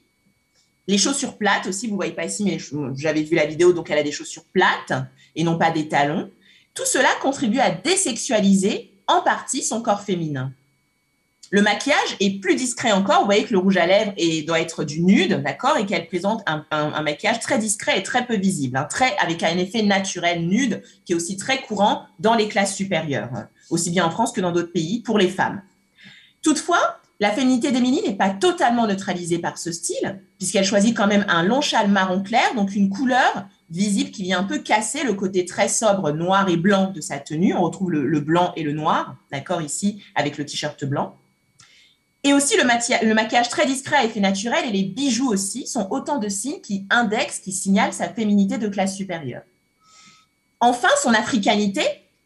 les 0.87 0.97
chaussures 0.97 1.37
plates 1.37 1.65
aussi, 1.67 1.87
vous 1.87 1.93
ne 1.93 1.97
voyez 1.97 2.13
pas 2.13 2.25
ici, 2.25 2.43
mais 2.43 2.59
j'avais 2.95 3.23
vu 3.23 3.35
la 3.35 3.45
vidéo, 3.45 3.73
donc 3.73 3.89
elle 3.89 3.97
a 3.97 4.03
des 4.03 4.11
chaussures 4.11 4.45
plates 4.53 4.93
et 5.35 5.43
non 5.43 5.57
pas 5.57 5.71
des 5.71 5.89
talons. 5.89 6.29
Tout 6.75 6.85
cela 6.85 7.09
contribue 7.21 7.59
à 7.59 7.71
désexualiser 7.71 8.93
en 9.07 9.21
partie 9.21 9.63
son 9.63 9.81
corps 9.81 10.01
féminin. 10.01 10.53
Le 11.55 11.61
maquillage 11.61 12.17
est 12.19 12.41
plus 12.41 12.55
discret 12.55 12.91
encore. 12.91 13.19
Vous 13.19 13.27
voyez 13.27 13.45
que 13.45 13.53
le 13.53 13.59
rouge 13.59 13.77
à 13.77 13.85
lèvres 13.85 14.11
doit 14.45 14.59
être 14.59 14.83
du 14.83 15.01
nude, 15.01 15.41
d'accord, 15.41 15.77
et 15.77 15.85
qu'elle 15.85 16.05
présente 16.05 16.43
un, 16.45 17.01
maquillage 17.01 17.39
très 17.39 17.57
discret 17.57 17.97
et 17.97 18.03
très 18.03 18.25
peu 18.25 18.35
visible, 18.35 18.85
très 18.89 19.15
avec 19.19 19.41
un 19.41 19.57
effet 19.57 19.81
naturel 19.81 20.45
nude 20.49 20.83
qui 21.05 21.13
est 21.13 21.15
aussi 21.15 21.37
très 21.37 21.61
courant 21.61 22.07
dans 22.19 22.35
les 22.35 22.49
classes 22.49 22.75
supérieures, 22.75 23.29
aussi 23.69 23.89
bien 23.89 24.03
en 24.03 24.11
France 24.11 24.33
que 24.33 24.41
dans 24.41 24.51
d'autres 24.51 24.73
pays 24.73 24.99
pour 24.99 25.17
les 25.17 25.29
femmes. 25.29 25.61
Toutefois, 26.41 26.99
la 27.21 27.31
féminité 27.31 27.71
d'Émilie 27.71 28.01
n'est 28.05 28.17
pas 28.17 28.31
totalement 28.31 28.85
neutralisée 28.85 29.39
par 29.39 29.57
ce 29.57 29.71
style, 29.71 30.19
puisqu'elle 30.37 30.65
choisit 30.65 30.93
quand 30.93 31.07
même 31.07 31.25
un 31.29 31.43
long 31.43 31.61
châle 31.61 31.89
marron 31.89 32.21
clair, 32.21 32.53
donc 32.57 32.75
une 32.75 32.89
couleur 32.89 33.47
visible 33.69 34.11
qui 34.11 34.23
vient 34.23 34.39
un 34.39 34.43
peu 34.43 34.57
casser 34.57 35.05
le 35.05 35.13
côté 35.13 35.45
très 35.45 35.69
sobre 35.69 36.11
noir 36.11 36.49
et 36.49 36.57
blanc 36.57 36.91
de 36.91 36.99
sa 36.99 37.17
tenue. 37.17 37.53
On 37.53 37.61
retrouve 37.61 37.91
le 37.91 38.19
blanc 38.19 38.51
et 38.57 38.63
le 38.63 38.73
noir, 38.73 39.15
d'accord, 39.31 39.61
ici, 39.61 40.03
avec 40.15 40.37
le 40.37 40.45
t-shirt 40.45 40.83
blanc. 40.83 41.15
Et 42.25 42.33
aussi, 42.33 42.57
le, 42.57 43.13
maquillage 43.13 43.49
très 43.49 43.67
discret 43.67 43.97
à 43.97 44.03
effet 44.03 44.19
naturel 44.19 44.65
et 44.67 44.71
les 44.71 44.81
bijoux 44.81 45.31
aussi 45.31 45.67
sont 45.67 45.87
autant 45.91 46.17
de 46.17 46.27
signes 46.27 46.59
qui 46.59 46.87
indexent, 46.89 47.37
qui 47.37 47.51
signalent 47.51 47.93
sa 47.93 48.09
féminité 48.09 48.57
de 48.57 48.67
classe 48.67 48.95
supérieure. 48.95 49.43
Enfin, 50.59 50.89
son 51.03 51.13
africanité 51.13 51.83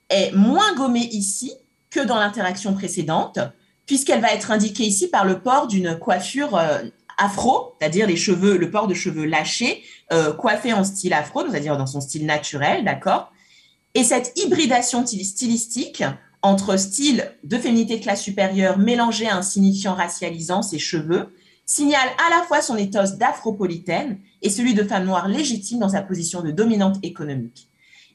est 0.10 0.32
moins 0.32 0.74
gommée 0.74 1.10
ici 1.12 1.52
que 1.90 2.00
dans 2.00 2.16
l'interaction 2.16 2.74
précédente, 2.74 3.40
puisqu'elle 3.86 4.22
va 4.22 4.32
être 4.32 4.52
indiquée 4.52 4.86
ici 4.86 5.10
par 5.10 5.26
le 5.26 5.42
port 5.42 5.68
d'une 5.68 6.00
coiffure 6.00 6.56
euh, 6.56 6.80
afro, 7.18 7.76
c'est-à-dire 7.78 8.08
les 8.08 8.16
cheveux, 8.16 8.58
le 8.58 8.72
port 8.72 8.88
de 8.88 8.94
cheveux 8.94 9.26
lâchés, 9.26 9.84
euh, 10.14 10.32
coiffés 10.32 10.72
en 10.72 10.86
style 10.86 11.14
afro, 11.14 11.44
c'est-à-dire 11.46 11.78
dans 11.78 11.88
son 11.88 12.00
style 12.00 12.26
naturel, 12.26 12.86
d'accord? 12.86 13.34
Et 13.96 14.06
cette 14.06 14.32
hybridation 14.38 15.06
stylistique 15.06 16.06
entre 16.42 16.78
style 16.78 17.32
de 17.44 17.58
féminité 17.58 17.98
de 17.98 18.04
classe 18.04 18.22
supérieure 18.22 18.78
mélangé 18.78 19.28
à 19.28 19.36
un 19.36 19.42
signifiant 19.42 19.94
racialisant, 19.94 20.62
ses 20.62 20.80
cheveux, 20.80 21.34
signale 21.66 22.10
à 22.26 22.38
la 22.38 22.44
fois 22.44 22.62
son 22.62 22.78
éthos 22.78 23.18
d'afropolitaine 23.18 24.20
et 24.42 24.50
celui 24.50 24.74
de 24.74 24.84
femme 24.84 25.06
noire 25.06 25.28
légitime 25.28 25.80
dans 25.80 25.90
sa 25.90 26.02
position 26.02 26.42
de 26.42 26.52
dominante 26.52 26.98
économique. 27.04 27.70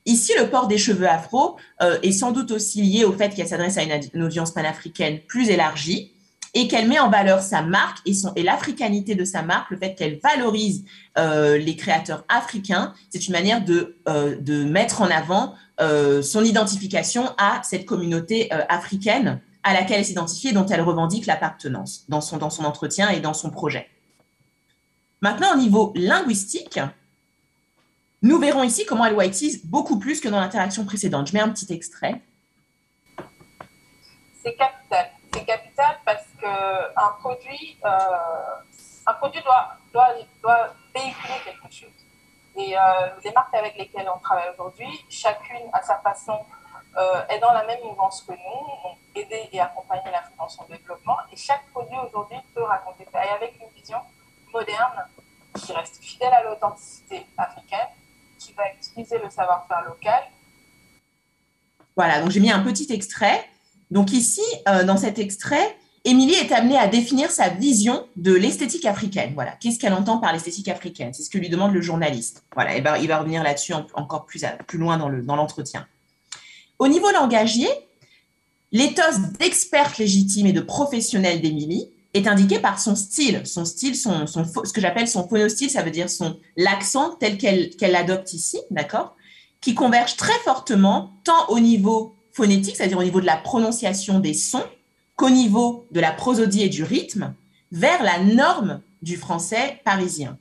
Ici, 0.07 0.33
le 0.39 0.51
port 0.51 0.67
des 0.67 0.77
cheveux 0.77 1.09
afro 1.09 1.57
euh, 1.81 1.99
est 2.03 2.13
sans 2.13 2.33
doute 2.33 2.51
aussi 2.51 2.83
lié 2.83 3.05
au 3.05 3.13
fait 3.13 3.35
qu'elle 3.35 3.49
s'adresse 3.49 3.79
à 3.79 3.83
une, 3.83 4.23
audience 4.23 4.53
panafricaine 4.53 5.21
plus 5.27 5.49
élargie 5.49 6.13
et 6.53 6.69
qu'elle 6.69 6.89
met 6.89 6.99
en 6.99 7.11
valeur 7.11 7.41
sa 7.41 7.63
marque 7.63 7.99
et, 8.07 8.43
l'africanité 8.43 9.15
de 9.15 9.25
sa 9.25 9.43
marque, 9.43 9.71
le 9.71 9.79
fait 9.79 9.95
qu'elle 9.95 10.21
valorise 10.23 10.85
euh, 11.17 11.57
les 11.57 11.75
créateurs 11.75 12.25
africains. 12.29 12.93
C'est 13.11 13.27
une 13.27 13.33
manière 13.33 13.65
de, 13.65 13.97
euh, 14.09 14.67
mettre 14.67 15.01
en 15.01 15.07
avant 15.07 15.55
son 15.79 16.45
identification 16.45 17.35
à 17.39 17.63
cette 17.63 17.85
communauté 17.87 18.53
euh, 18.53 18.65
africaine 18.69 19.41
à 19.63 19.73
laquelle 19.73 19.99
elle 19.99 20.05
s'identifie 20.05 20.49
et 20.49 20.53
dont 20.53 20.67
elle 20.67 20.83
revendique 20.83 21.27
l'appartenance 21.27 22.05
dans 22.09 22.21
son, 22.21 22.37
dans 22.37 22.51
son 22.51 22.65
entretien 22.65 23.09
et 23.09 23.21
dans 23.21 23.35
son 23.35 23.51
projet. 23.51 23.89
Maintenant, 25.21 25.55
au 25.55 25.57
niveau 25.57 25.93
linguistique, 25.97 26.79
nous 28.23 28.39
verrons 28.39 28.63
ici 28.63 28.85
comment 28.85 29.07
elle 29.07 29.15
whiteise 29.15 29.65
beaucoup 29.65 29.99
plus 29.99 30.21
que 30.21 30.29
dans 30.29 30.39
l'interaction 30.39 30.85
précédente. 30.85 31.29
Je 31.29 31.33
mets 31.33 31.41
un 31.41 31.49
petit 31.49 31.73
extrait. 31.73 32.21
C'est 34.43 34.55
capital. 34.55 35.11
C'est 35.33 35.45
capital 35.45 35.97
parce 36.05 36.25
qu'un 36.41 37.11
produit, 37.21 37.79
euh, 37.85 37.89
un 39.07 39.15
produit 39.15 39.41
doit, 39.43 39.79
doit, 39.93 40.15
doit 40.43 40.75
véhiculer 40.95 41.35
quelque 41.45 41.75
chose. 41.75 42.04
Et 42.57 42.77
euh, 42.77 42.81
les 43.25 43.33
marques 43.33 43.55
avec 43.55 43.77
lesquelles 43.77 44.09
on 44.15 44.19
travaille 44.19 44.51
aujourd'hui, 44.53 44.89
chacune 45.09 45.69
à 45.73 45.83
sa 45.83 45.99
façon 45.99 46.39
euh, 46.97 47.27
est 47.29 47.41
dans 47.41 47.53
la 47.53 47.65
même 47.67 47.83
mouvance 47.83 48.23
que 48.23 48.33
nous, 48.33 49.21
aider 49.21 49.49
et 49.53 49.61
accompagner 49.61 50.11
l'Afrique 50.13 50.37
dans 50.39 50.49
son 50.49 50.65
développement. 50.67 51.17
Et 51.33 51.37
chaque 51.37 51.67
produit 51.73 51.97
aujourd'hui 52.09 52.39
peut 52.55 52.63
raconter 52.63 53.07
ça. 53.13 53.25
Et 53.25 53.31
avec 53.31 53.59
une 53.61 53.69
vision 53.77 53.99
moderne 54.53 55.09
qui 55.57 55.73
reste 55.73 56.03
fidèle 56.03 56.33
à 56.33 56.45
l'authenticité 56.45 57.27
africaine, 57.37 57.89
qui 58.39 58.53
va 58.53 58.65
utiliser 58.73 59.19
le 59.19 59.31
savoir-faire 59.31 59.83
local. 59.83 60.23
Voilà, 61.97 62.21
donc 62.21 62.31
j'ai 62.31 62.41
mis 62.41 62.53
un 62.53 62.63
petit 62.63 62.93
extrait. 62.93 63.45
Donc 63.91 64.13
ici, 64.13 64.43
euh, 64.69 64.85
dans 64.85 64.97
cet 64.97 65.19
extrait, 65.19 65.77
Émilie 66.07 66.35
est 66.35 66.53
amenée 66.53 66.77
à 66.77 66.87
définir 66.87 67.31
sa 67.31 67.49
vision 67.49 68.07
de 68.17 68.35
l'esthétique 68.35 68.85
africaine. 68.85 69.33
Voilà, 69.35 69.53
qu'est-ce 69.53 69.79
qu'elle 69.79 69.95
entend 69.95 70.19
par 70.19 70.35
l'esthétique 70.35 70.69
africaine? 70.69 71.15
C'est 71.15 71.23
ce 71.23 71.31
que 71.31 71.39
lui 71.39 71.49
demande 71.49 71.73
le 71.73 71.81
journaliste. 71.81 72.45
Voilà, 72.55 72.77
il 72.77 73.09
va 73.09 73.19
revenir 73.19 73.43
là-dessus 73.43 73.73
encore 73.73 74.27
plus, 74.27 74.45
plus 74.67 74.79
loin 74.79 74.99
dans 74.99 75.37
l'entretien. 75.37 75.87
Au 76.79 76.89
niveau 76.89 77.11
langagier, 77.11 77.69
l'éthos 78.71 79.19
d'experte 79.39 79.97
légitime 79.97 80.47
et 80.47 80.53
de 80.53 80.61
professionnelle 80.61 81.41
d'Émilie 81.41 81.89
est 82.13 82.27
indiqué 82.29 82.59
par 82.59 82.79
son 82.79 82.97
style, 82.97 83.41
son 83.47 83.65
style, 83.65 83.97
son, 83.97 84.27
ce 84.27 84.73
que 84.73 84.81
j'appelle 84.81 85.09
son 85.09 85.27
phonostyle, 85.27 85.71
ça 85.71 85.83
veut 85.83 85.91
dire 85.91 86.11
son 86.11 86.39
l'accent 86.57 87.17
tel 87.19 87.39
qu'elle 87.39 87.97
adopte 87.97 88.35
ici, 88.35 88.59
d'accord, 88.71 89.17
qui 89.63 89.75
converge 89.75 90.17
très 90.17 90.39
fortement 90.45 91.15
tant 91.25 91.49
au 91.49 91.61
niveau 91.61 92.15
phonétique, 92.33 92.77
c'est-à-dire 92.77 92.99
au 92.99 93.05
niveau 93.05 93.23
de 93.23 93.27
la 93.27 93.39
prononciation 93.39 94.21
des 94.21 94.35
sons, 94.35 94.63
qu'au 95.17 95.31
niveau 95.31 95.87
de 95.91 96.01
la 96.01 96.13
prosodie 96.13 96.63
et 96.63 96.69
du 96.69 96.83
rythme, 96.83 97.35
vers 97.73 98.03
la 98.03 98.21
norme 98.21 98.81
du 99.03 99.17
français 99.17 99.81
parisien. 99.85 100.39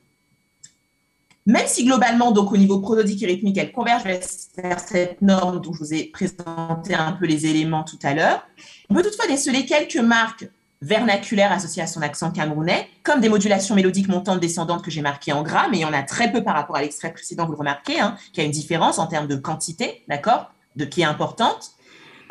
Même 1.45 1.67
si 1.67 1.83
globalement, 1.83 2.31
donc 2.31 2.53
au 2.53 2.57
niveau 2.57 2.79
prosodique 2.79 3.21
et 3.23 3.25
rythmique, 3.25 3.57
elle 3.57 3.73
converge 3.73 4.03
vers 4.03 4.79
cette 4.79 5.21
norme 5.21 5.59
dont 5.59 5.73
je 5.73 5.79
vous 5.79 5.93
ai 5.93 6.05
présenté 6.05 6.93
un 6.93 7.11
peu 7.11 7.25
les 7.25 7.45
éléments 7.45 7.83
tout 7.83 7.99
à 8.03 8.13
l'heure, 8.13 8.47
on 8.89 8.93
peut 8.93 9.03
toutefois 9.03 9.27
déceler 9.27 9.65
quelques 9.65 9.97
marques 9.97 10.47
vernaculaires 10.81 11.51
associées 11.51 11.83
à 11.83 11.87
son 11.87 12.01
accent 12.01 12.31
camerounais, 12.31 12.87
comme 13.03 13.19
des 13.19 13.29
modulations 13.29 13.75
mélodiques 13.75 14.09
montantes 14.09 14.39
descendantes 14.39 14.83
que 14.83 14.91
j'ai 14.91 15.01
marquées 15.01 15.33
en 15.33 15.43
gras, 15.43 15.67
mais 15.69 15.77
il 15.77 15.81
y 15.81 15.85
en 15.85 15.93
a 15.93 16.03
très 16.03 16.31
peu 16.31 16.43
par 16.43 16.55
rapport 16.55 16.75
à 16.75 16.81
l'extrait 16.81 17.11
précédent, 17.11 17.45
vous 17.45 17.53
le 17.53 17.57
remarquez, 17.57 17.99
hein, 17.99 18.15
qui 18.33 18.41
a 18.41 18.43
une 18.43 18.51
différence 18.51 18.99
en 18.99 19.07
termes 19.07 19.27
de 19.27 19.35
quantité, 19.35 20.03
d'accord, 20.07 20.51
de 20.75 20.85
qui 20.85 21.01
est 21.01 21.05
importante, 21.05 21.71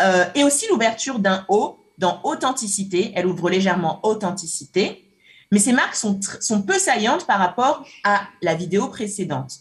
euh, 0.01 0.25
et 0.35 0.45
aussi 0.45 0.67
l'ouverture 0.69 1.19
d'un 1.19 1.45
haut 1.49 1.82
dans 1.99 2.21
authenticité, 2.25 3.13
elle 3.15 3.27
ouvre 3.27 3.51
légèrement 3.51 4.01
authenticité, 4.05 5.05
mais 5.51 5.59
ces 5.59 5.73
marques 5.73 5.97
sont, 5.97 6.19
sont 6.41 6.63
peu 6.63 6.79
saillantes 6.79 7.27
par 7.27 7.39
rapport 7.39 7.85
à 8.05 8.23
la 8.41 8.55
vidéo 8.55 8.89
précédente. 8.89 9.61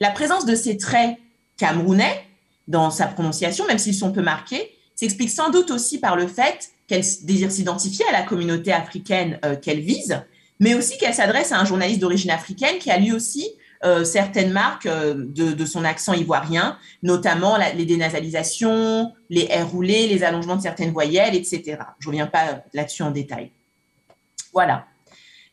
La 0.00 0.10
présence 0.10 0.46
de 0.46 0.54
ces 0.54 0.76
traits 0.76 1.18
camerounais 1.56 2.26
dans 2.66 2.90
sa 2.90 3.06
prononciation, 3.06 3.66
même 3.66 3.78
s'ils 3.78 3.94
sont 3.94 4.12
peu 4.12 4.22
marqués, 4.22 4.76
s'explique 4.94 5.30
sans 5.30 5.50
doute 5.50 5.70
aussi 5.70 5.98
par 5.98 6.16
le 6.16 6.26
fait 6.26 6.70
qu'elle 6.86 7.04
désire 7.22 7.50
s'identifier 7.50 8.04
à 8.08 8.12
la 8.12 8.22
communauté 8.22 8.72
africaine 8.72 9.38
euh, 9.44 9.56
qu'elle 9.56 9.80
vise, 9.80 10.22
mais 10.60 10.74
aussi 10.74 10.98
qu'elle 10.98 11.14
s'adresse 11.14 11.52
à 11.52 11.60
un 11.60 11.64
journaliste 11.64 12.00
d'origine 12.00 12.30
africaine 12.30 12.78
qui 12.78 12.90
a 12.90 12.98
lui 12.98 13.12
aussi 13.12 13.48
euh, 13.84 14.04
certaines 14.04 14.52
marques 14.52 14.86
euh, 14.86 15.14
de, 15.16 15.66
son 15.66 15.84
accent 15.84 16.12
ivoirien, 16.12 16.78
notamment 17.02 17.56
les 17.74 17.84
dénasalisations, 17.84 19.12
les 19.28 19.46
airs 19.50 19.68
roulés, 19.68 20.06
les 20.06 20.22
allongements 20.22 20.56
de 20.56 20.62
certaines 20.62 20.92
voyelles, 20.92 21.34
etc. 21.34 21.78
Je 21.98 22.08
ne 22.08 22.12
reviens 22.12 22.26
pas 22.26 22.62
là-dessus 22.74 23.02
en 23.02 23.10
détail. 23.10 23.50
Voilà. 24.52 24.86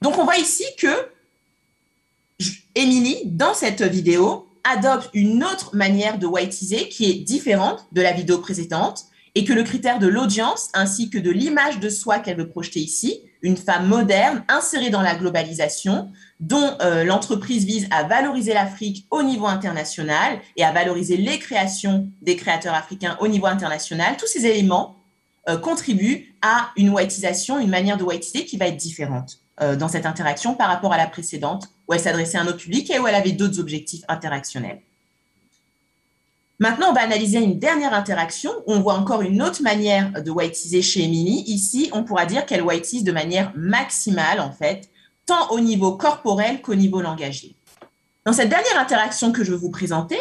Donc 0.02 0.18
on 0.18 0.26
voit 0.26 0.38
ici 0.38 0.66
que 0.78 1.10
Émilie, 2.76 3.24
dans 3.26 3.54
cette 3.54 3.82
vidéo, 3.82 4.48
adopte 4.64 5.10
une 5.14 5.44
autre 5.44 5.76
manière 5.76 6.20
de 6.20 6.28
whiteiser 6.28 6.88
qui 6.90 7.10
est 7.10 7.16
différente 7.16 7.88
de 7.92 8.02
la 8.02 8.12
vidéo 8.12 8.38
précédente 8.38 9.06
et 9.36 9.46
que 9.46 9.54
le 9.54 9.64
critère 9.64 10.00
de 10.00 10.08
l'audience 10.08 10.70
ainsi 10.74 11.10
que 11.10 11.18
de 11.18 11.32
l'image 11.32 11.80
de 11.80 11.90
soi 11.90 12.20
qu'elle 12.20 12.38
veut 12.38 12.50
projeter 12.50 12.80
ici, 12.80 13.22
une 13.42 13.58
femme 13.58 13.88
moderne 13.88 14.44
insérée 14.50 14.90
dans 14.90 15.02
la 15.02 15.16
globalisation, 15.16 16.12
dont 16.40 16.76
euh, 16.82 17.04
l'entreprise 17.04 17.66
vise 17.66 17.88
à 17.92 18.04
valoriser 18.04 18.54
l'Afrique 18.54 19.08
au 19.12 19.24
niveau 19.24 19.46
international 19.46 20.40
et 20.58 20.64
à 20.64 20.72
valoriser 20.72 21.18
les 21.18 21.40
créations 21.40 22.10
des 22.22 22.36
créateurs 22.36 22.74
africains 22.74 23.18
au 23.22 23.28
niveau 23.28 23.46
international, 23.46 24.18
tous 24.18 24.28
ces 24.28 24.46
éléments 24.46 24.98
euh, 25.48 25.58
contribuent 25.58 26.36
à 26.42 26.70
une 26.76 26.90
whiteisation, 26.90 27.60
une 27.60 27.70
manière 27.70 27.98
de 27.98 28.04
whiteiser 28.04 28.46
qui 28.46 28.58
va 28.58 28.68
être 28.68 28.78
différente 28.78 29.40
euh, 29.62 29.76
dans 29.76 29.88
cette 29.88 30.06
interaction 30.06 30.54
par 30.54 30.68
rapport 30.68 30.94
à 30.94 30.98
la 30.98 31.08
précédente, 31.08 31.70
où 31.88 31.94
elle 31.94 32.00
s'adressait 32.00 32.38
à 32.38 32.42
un 32.42 32.48
autre 32.48 32.58
public 32.58 32.90
et 32.92 33.00
où 33.00 33.08
elle 33.08 33.16
avait 33.16 33.32
d'autres 33.32 33.60
objectifs 33.60 34.04
interactionnels. 34.08 34.82
Maintenant, 36.62 36.90
on 36.90 36.94
va 36.94 37.02
analyser 37.02 37.40
une 37.40 37.58
dernière 37.58 37.94
interaction 37.94 38.52
où 38.68 38.74
on 38.74 38.82
voit 38.82 38.96
encore 38.96 39.22
une 39.22 39.42
autre 39.42 39.62
manière 39.62 40.22
de 40.22 40.30
whiteiser 40.30 40.82
chez 40.82 41.06
Emily. 41.06 41.44
Ici, 41.48 41.90
on 41.94 42.04
pourra 42.04 42.26
dire 42.26 42.46
qu'elle 42.46 42.62
whiteise 42.62 43.06
de 43.06 43.14
manière 43.14 43.54
maximale, 43.56 44.42
en 44.42 44.52
fait, 44.52 44.90
tant 45.26 45.52
au 45.52 45.62
niveau 45.62 45.94
corporel 45.94 46.62
qu'au 46.62 46.76
niveau 46.76 47.02
langagier. 47.02 47.56
Dans 48.26 48.34
cette 48.34 48.50
dernière 48.50 48.78
interaction 48.78 49.32
que 49.32 49.46
je 49.46 49.52
veux 49.52 49.58
vous 49.58 49.72
présenter, 49.72 50.18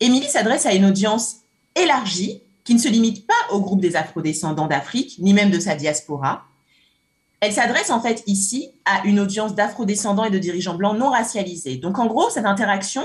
Émilie 0.00 0.28
s'adresse 0.28 0.64
à 0.64 0.72
une 0.72 0.86
audience 0.86 1.36
élargie 1.74 2.42
qui 2.64 2.74
ne 2.74 2.80
se 2.80 2.88
limite 2.88 3.26
pas 3.26 3.34
au 3.50 3.60
groupe 3.60 3.82
des 3.82 3.96
afrodescendants 3.96 4.66
d'Afrique, 4.68 5.16
ni 5.18 5.34
même 5.34 5.50
de 5.50 5.60
sa 5.60 5.74
diaspora. 5.74 6.44
Elle 7.40 7.52
s'adresse 7.52 7.90
en 7.90 8.00
fait 8.00 8.22
ici 8.26 8.70
à 8.86 9.06
une 9.06 9.20
audience 9.20 9.54
d'afrodescendants 9.54 10.24
et 10.24 10.30
de 10.30 10.38
dirigeants 10.38 10.74
blancs 10.74 10.98
non 10.98 11.10
racialisés. 11.10 11.76
Donc 11.76 11.98
en 11.98 12.06
gros, 12.06 12.30
cette 12.30 12.46
interaction, 12.46 13.02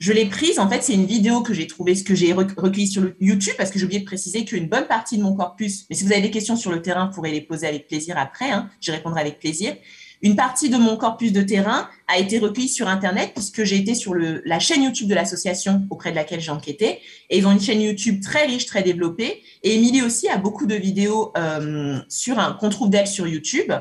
je 0.00 0.14
l'ai 0.14 0.24
prise, 0.24 0.58
en 0.58 0.68
fait, 0.68 0.82
c'est 0.82 0.94
une 0.94 1.04
vidéo 1.04 1.42
que 1.42 1.52
j'ai 1.52 1.66
trouvée, 1.66 1.94
ce 1.94 2.02
que 2.02 2.14
j'ai 2.14 2.32
recueilli 2.32 2.86
sur 2.86 3.12
YouTube, 3.20 3.52
parce 3.58 3.70
que 3.70 3.78
j'ai 3.78 3.84
oublié 3.84 4.00
de 4.00 4.06
préciser 4.06 4.46
qu'une 4.46 4.66
bonne 4.66 4.86
partie 4.86 5.18
de 5.18 5.22
mon 5.22 5.34
corpus, 5.34 5.84
mais 5.90 5.96
si 5.96 6.04
vous 6.04 6.12
avez 6.12 6.22
des 6.22 6.30
questions 6.30 6.56
sur 6.56 6.72
le 6.72 6.80
terrain, 6.80 7.06
vous 7.06 7.12
pourrez 7.12 7.30
les 7.30 7.42
poser 7.42 7.66
avec 7.66 7.86
plaisir 7.86 8.16
après, 8.16 8.50
hein, 8.50 8.70
j'y 8.80 8.92
répondrai 8.92 9.20
avec 9.20 9.38
plaisir. 9.38 9.76
Une 10.22 10.36
partie 10.36 10.70
de 10.70 10.78
mon 10.78 10.96
corpus 10.96 11.32
de 11.32 11.42
terrain 11.42 11.88
a 12.08 12.18
été 12.18 12.38
recueillie 12.38 12.68
sur 12.68 12.88
Internet 12.88 13.32
puisque 13.34 13.64
j'ai 13.64 13.76
été 13.76 13.94
sur 13.94 14.14
la 14.14 14.58
chaîne 14.58 14.82
YouTube 14.82 15.08
de 15.08 15.14
l'association 15.14 15.86
auprès 15.88 16.10
de 16.10 16.16
laquelle 16.16 16.40
j'ai 16.40 16.50
enquêté. 16.50 17.00
Et 17.30 17.38
ils 17.38 17.46
ont 17.46 17.52
une 17.52 17.60
chaîne 17.60 17.80
YouTube 17.80 18.22
très 18.22 18.44
riche, 18.44 18.66
très 18.66 18.82
développée. 18.82 19.42
Et 19.62 19.76
Émilie 19.76 20.02
aussi 20.02 20.28
a 20.28 20.36
beaucoup 20.36 20.66
de 20.66 20.74
vidéos 20.74 21.32
euh, 21.38 21.98
sur 22.08 22.38
un 22.38 22.52
qu'on 22.52 22.68
trouve 22.68 22.90
d'elle 22.90 23.06
sur 23.06 23.26
YouTube. 23.26 23.72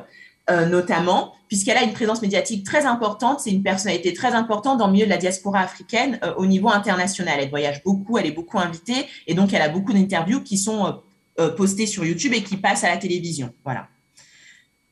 Euh, 0.49 0.65
notamment, 0.65 1.33
puisqu'elle 1.49 1.75
a 1.75 1.83
une 1.83 1.91
présence 1.91 2.21
médiatique 2.21 2.65
très 2.65 2.85
importante. 2.85 3.41
C'est 3.41 3.51
une 3.51 3.63
personnalité 3.63 4.13
très 4.13 4.33
importante 4.33 4.77
dans 4.77 4.87
le 4.87 4.93
milieu 4.93 5.05
de 5.05 5.09
la 5.09 5.17
diaspora 5.17 5.59
africaine 5.59 6.17
euh, 6.23 6.33
au 6.35 6.45
niveau 6.45 6.69
international. 6.69 7.39
Elle 7.41 7.49
voyage 7.49 7.83
beaucoup, 7.83 8.17
elle 8.17 8.27
est 8.27 8.31
beaucoup 8.31 8.59
invitée, 8.59 9.05
et 9.27 9.33
donc 9.33 9.51
elle 9.51 9.61
a 9.61 9.67
beaucoup 9.67 9.91
d'interviews 9.91 10.41
qui 10.41 10.57
sont 10.57 11.01
euh, 11.39 11.49
postées 11.49 11.87
sur 11.87 12.05
YouTube 12.05 12.33
et 12.33 12.43
qui 12.43 12.55
passent 12.55 12.85
à 12.85 12.89
la 12.89 12.97
télévision. 12.97 13.53
Voilà. 13.65 13.87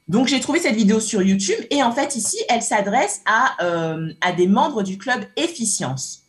Donc 0.10 0.28
j'ai 0.28 0.42
trouvé 0.42 0.60
cette 0.60 0.76
vidéo 0.76 1.00
sur 1.00 1.22
YouTube, 1.22 1.60
et 1.70 1.82
en 1.84 1.94
fait 1.94 2.16
ici, 2.16 2.38
elle 2.50 2.62
s'adresse 2.62 3.22
à, 3.26 3.58
à 4.22 4.32
des 4.32 4.48
membres 4.48 4.82
du 4.82 4.98
club 4.98 5.26
Efficience. 5.36 6.24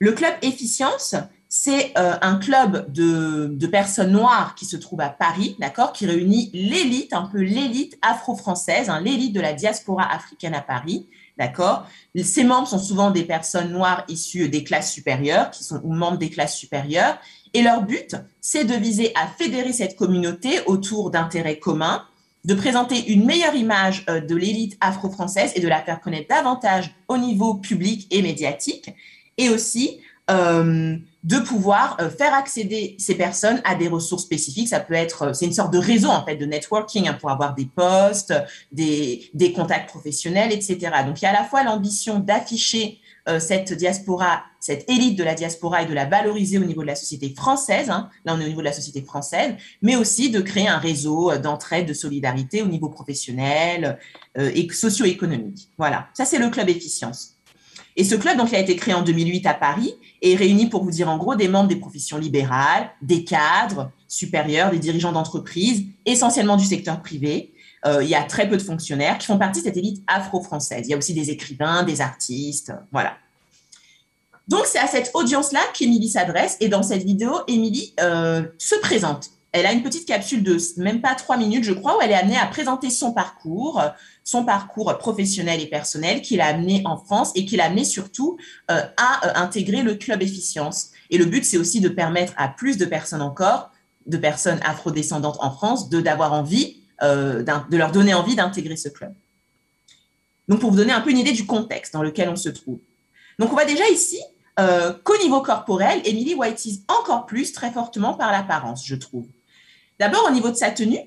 Le 0.00 0.12
club 0.12 0.34
Efficience, 0.42 1.14
c'est 1.52 1.92
euh, 1.98 2.14
un 2.22 2.36
club 2.36 2.92
de, 2.92 3.66
personnes 3.66 4.12
noires 4.12 4.54
qui 4.54 4.66
se 4.66 4.76
trouve 4.76 5.00
à 5.00 5.08
Paris, 5.08 5.56
d'accord, 5.58 5.92
qui 5.92 6.06
réunit 6.06 6.48
l'élite, 6.54 7.12
un 7.12 7.22
peu 7.22 7.40
l'élite 7.40 7.98
afro-française, 8.02 8.88
hein, 8.88 9.00
l'élite 9.00 9.32
de 9.32 9.40
la 9.40 9.52
diaspora 9.52 10.04
africaine 10.14 10.54
à 10.54 10.60
Paris, 10.60 11.08
d'accord. 11.36 11.88
Ces 12.22 12.44
membres 12.44 12.68
sont 12.68 12.78
souvent 12.78 13.10
des 13.10 13.24
personnes 13.24 13.72
noires 13.72 14.04
issues 14.08 14.48
des 14.48 14.62
classes 14.62 14.92
supérieures, 14.92 15.50
qui 15.50 15.64
sont 15.64 15.80
ou 15.82 15.92
membres 15.92 16.18
des 16.18 16.30
classes 16.30 16.56
supérieures, 16.56 17.18
et 17.52 17.62
leur 17.62 17.82
but, 17.82 18.14
c'est 18.40 18.64
de 18.64 18.74
viser 18.74 19.12
à 19.16 19.26
fédérer 19.26 19.72
cette 19.72 19.96
communauté 19.96 20.60
autour 20.66 21.10
d'intérêts 21.10 21.58
communs, 21.58 22.04
de 22.44 22.54
présenter 22.54 23.12
une 23.12 23.26
meilleure 23.26 23.56
image 23.56 24.04
euh, 24.08 24.20
de 24.20 24.36
l'élite 24.36 24.78
afro-française 24.80 25.50
et 25.56 25.60
de 25.60 25.66
la 25.66 25.82
faire 25.82 26.00
connaître 26.00 26.28
davantage 26.28 26.94
au 27.08 27.18
niveau 27.18 27.54
public 27.54 28.06
et 28.12 28.22
médiatique, 28.22 28.94
et 29.36 29.48
aussi 29.48 30.00
euh, 30.30 30.96
de 31.22 31.38
pouvoir 31.38 31.98
euh, 32.00 32.08
faire 32.08 32.32
accéder 32.32 32.96
ces 32.98 33.14
personnes 33.14 33.60
à 33.64 33.74
des 33.74 33.88
ressources 33.88 34.22
spécifiques. 34.22 34.68
Ça 34.68 34.80
peut 34.80 34.94
être, 34.94 35.22
euh, 35.22 35.32
c'est 35.34 35.44
une 35.44 35.52
sorte 35.52 35.70
de 35.70 35.78
réseau 35.78 36.08
en 36.08 36.24
fait 36.24 36.36
de 36.36 36.46
networking 36.46 37.08
hein, 37.08 37.18
pour 37.20 37.30
avoir 37.30 37.54
des 37.54 37.66
postes, 37.66 38.32
des, 38.72 39.52
contacts 39.54 39.90
professionnels, 39.90 40.50
etc. 40.50 40.78
Donc 41.06 41.20
il 41.20 41.24
y 41.24 41.28
a 41.28 41.30
à 41.30 41.34
la 41.34 41.44
fois 41.44 41.62
l'ambition 41.62 42.20
d'afficher 42.20 42.98
cette 43.38 43.74
diaspora, 43.74 44.42
cette 44.58 44.88
élite 44.90 45.16
de 45.16 45.22
la 45.22 45.34
diaspora 45.34 45.82
et 45.82 45.86
de 45.86 45.92
la 45.92 46.06
valoriser 46.06 46.58
au 46.58 46.64
niveau 46.64 46.80
de 46.80 46.86
la 46.86 46.96
société 46.96 47.32
française. 47.32 47.90
Hein. 47.90 48.08
là, 48.24 48.34
on 48.34 48.40
est 48.40 48.44
au 48.44 48.48
niveau 48.48 48.60
de 48.60 48.64
la 48.64 48.72
société 48.72 49.02
française, 49.02 49.54
mais 49.82 49.94
aussi 49.94 50.30
de 50.30 50.40
créer 50.40 50.66
un 50.66 50.78
réseau 50.78 51.36
d'entraide, 51.36 51.86
de 51.86 51.92
solidarité 51.92 52.62
au 52.62 52.66
niveau 52.66 52.88
professionnel 52.88 53.98
et 54.36 54.66
socio-économique. 54.72 55.68
Voilà, 55.78 56.08
ça 56.14 56.24
c'est 56.24 56.38
le 56.38 56.48
club 56.48 56.70
efficience. 56.70 57.36
Et 57.96 58.04
ce 58.04 58.14
club, 58.14 58.36
donc, 58.36 58.50
il 58.50 58.56
a 58.56 58.60
été 58.60 58.76
créé 58.76 58.94
en 58.94 59.02
2008 59.02 59.46
à 59.46 59.54
Paris 59.54 59.94
et 60.22 60.36
réunit, 60.36 60.68
pour 60.68 60.84
vous 60.84 60.90
dire 60.90 61.08
en 61.08 61.18
gros, 61.18 61.34
des 61.34 61.48
membres 61.48 61.68
des 61.68 61.76
professions 61.76 62.18
libérales, 62.18 62.90
des 63.02 63.24
cadres 63.24 63.90
supérieurs, 64.08 64.70
des 64.70 64.78
dirigeants 64.78 65.12
d'entreprises, 65.12 65.84
essentiellement 66.06 66.56
du 66.56 66.64
secteur 66.64 67.02
privé. 67.02 67.52
Euh, 67.86 68.02
il 68.02 68.08
y 68.08 68.14
a 68.14 68.22
très 68.22 68.48
peu 68.48 68.56
de 68.56 68.62
fonctionnaires 68.62 69.18
qui 69.18 69.26
font 69.26 69.38
partie 69.38 69.60
de 69.60 69.64
cette 69.66 69.76
élite 69.76 70.02
afro-française. 70.06 70.82
Il 70.86 70.90
y 70.90 70.94
a 70.94 70.96
aussi 70.96 71.14
des 71.14 71.30
écrivains, 71.30 71.82
des 71.82 72.00
artistes, 72.00 72.72
voilà. 72.92 73.14
Donc, 74.48 74.66
c'est 74.66 74.80
à 74.80 74.88
cette 74.88 75.12
audience-là 75.14 75.60
qu'Émilie 75.74 76.08
s'adresse. 76.08 76.56
Et 76.60 76.68
dans 76.68 76.82
cette 76.82 77.04
vidéo, 77.04 77.32
Émilie 77.46 77.94
euh, 78.00 78.42
se 78.58 78.74
présente. 78.80 79.30
Elle 79.52 79.66
a 79.66 79.72
une 79.72 79.82
petite 79.82 80.06
capsule 80.06 80.44
de 80.44 80.56
même 80.76 81.00
pas 81.00 81.14
trois 81.16 81.36
minutes, 81.36 81.64
je 81.64 81.72
crois, 81.72 81.98
où 81.98 82.00
elle 82.00 82.12
est 82.12 82.14
amenée 82.14 82.36
à 82.36 82.46
présenter 82.46 82.88
son 82.88 83.12
parcours, 83.12 83.82
son 84.22 84.44
parcours 84.44 84.96
professionnel 84.98 85.60
et 85.60 85.66
personnel 85.66 86.22
qu'il 86.22 86.40
a 86.40 86.46
amené 86.46 86.82
en 86.84 86.96
France 86.96 87.32
et 87.34 87.44
qu'il 87.44 87.60
a 87.60 87.64
amené 87.64 87.84
surtout 87.84 88.38
euh, 88.70 88.82
à 88.96 89.26
euh, 89.26 89.32
intégrer 89.34 89.82
le 89.82 89.94
club 89.94 90.22
efficience. 90.22 90.90
Et 91.10 91.18
le 91.18 91.24
but, 91.24 91.44
c'est 91.44 91.56
aussi 91.56 91.80
de 91.80 91.88
permettre 91.88 92.32
à 92.36 92.46
plus 92.46 92.78
de 92.78 92.84
personnes 92.84 93.22
encore, 93.22 93.72
de 94.06 94.16
personnes 94.16 94.60
afrodescendantes 94.64 95.38
en 95.40 95.50
France, 95.50 95.88
de 95.88 96.00
d'avoir 96.00 96.32
envie, 96.32 96.76
euh, 97.02 97.42
de 97.42 97.76
leur 97.76 97.90
donner 97.90 98.14
envie 98.14 98.36
d'intégrer 98.36 98.76
ce 98.76 98.88
club. 98.88 99.12
Donc, 100.46 100.60
pour 100.60 100.70
vous 100.70 100.76
donner 100.76 100.92
un 100.92 101.00
peu 101.00 101.10
une 101.10 101.18
idée 101.18 101.32
du 101.32 101.46
contexte 101.46 101.92
dans 101.92 102.02
lequel 102.02 102.28
on 102.28 102.36
se 102.36 102.50
trouve. 102.50 102.78
Donc, 103.40 103.50
on 103.50 103.54
voit 103.54 103.64
déjà 103.64 103.88
ici 103.88 104.20
qu'au 105.04 105.16
niveau 105.22 105.40
corporel, 105.40 106.02
Emily 106.04 106.34
whiteise 106.34 106.82
encore 106.86 107.24
plus 107.24 107.54
très 107.54 107.70
fortement 107.70 108.12
par 108.12 108.30
l'apparence, 108.30 108.86
je 108.86 108.94
trouve. 108.94 109.26
D'abord, 110.00 110.26
au 110.26 110.32
niveau 110.32 110.48
de 110.48 110.56
sa 110.56 110.70
tenue, 110.70 110.98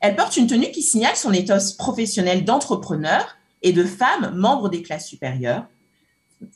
elle 0.00 0.14
porte 0.14 0.36
une 0.36 0.46
tenue 0.46 0.70
qui 0.70 0.80
signale 0.80 1.16
son 1.16 1.32
ethos 1.32 1.74
professionnel 1.76 2.44
d'entrepreneur 2.44 3.36
et 3.62 3.72
de 3.72 3.84
femme 3.84 4.32
membre 4.36 4.68
des 4.68 4.82
classes 4.82 5.08
supérieures, 5.08 5.66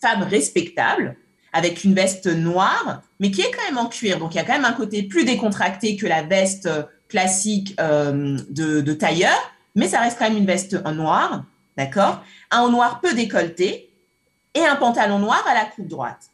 femme 0.00 0.22
respectable, 0.22 1.16
avec 1.52 1.82
une 1.82 1.94
veste 1.94 2.28
noire, 2.28 3.02
mais 3.18 3.32
qui 3.32 3.40
est 3.40 3.50
quand 3.50 3.64
même 3.64 3.78
en 3.78 3.88
cuir. 3.88 4.20
Donc, 4.20 4.34
il 4.34 4.36
y 4.36 4.40
a 4.40 4.44
quand 4.44 4.52
même 4.52 4.64
un 4.64 4.72
côté 4.72 5.02
plus 5.02 5.24
décontracté 5.24 5.96
que 5.96 6.06
la 6.06 6.22
veste 6.22 6.68
classique 7.08 7.74
euh, 7.80 8.38
de, 8.50 8.92
tailleur, 8.92 9.36
mais 9.74 9.88
ça 9.88 9.98
reste 9.98 10.16
quand 10.16 10.28
même 10.28 10.38
une 10.38 10.46
veste 10.46 10.78
en 10.84 10.92
noir, 10.92 11.44
d'accord? 11.76 12.22
Un 12.52 12.70
noir 12.70 13.00
peu 13.00 13.14
décolleté 13.14 13.90
et 14.54 14.64
un 14.64 14.76
pantalon 14.76 15.18
noir 15.18 15.44
à 15.48 15.54
la 15.54 15.64
coupe 15.64 15.88
droite. 15.88 16.30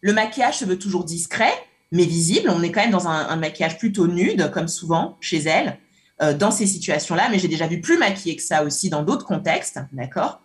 Le 0.00 0.12
maquillage 0.12 0.58
se 0.58 0.64
veut 0.64 0.78
toujours 0.78 1.04
discret, 1.04 1.52
mais 1.92 2.04
visible. 2.04 2.50
On 2.50 2.62
est 2.62 2.70
quand 2.70 2.80
même 2.80 2.90
dans 2.90 3.08
un, 3.08 3.36
maquillage 3.36 3.78
plutôt 3.78 4.06
nude, 4.06 4.50
comme 4.52 4.68
souvent 4.68 5.16
chez 5.20 5.38
elle, 5.38 5.78
euh, 6.22 6.34
dans 6.34 6.50
ces 6.50 6.66
situations-là. 6.66 7.28
Mais 7.30 7.38
j'ai 7.38 7.48
déjà 7.48 7.66
vu 7.66 7.80
plus 7.80 7.98
maquillée 7.98 8.36
que 8.36 8.42
ça 8.42 8.64
aussi 8.64 8.90
dans 8.90 9.02
d'autres 9.02 9.26
contextes, 9.26 9.80
d'accord? 9.92 10.40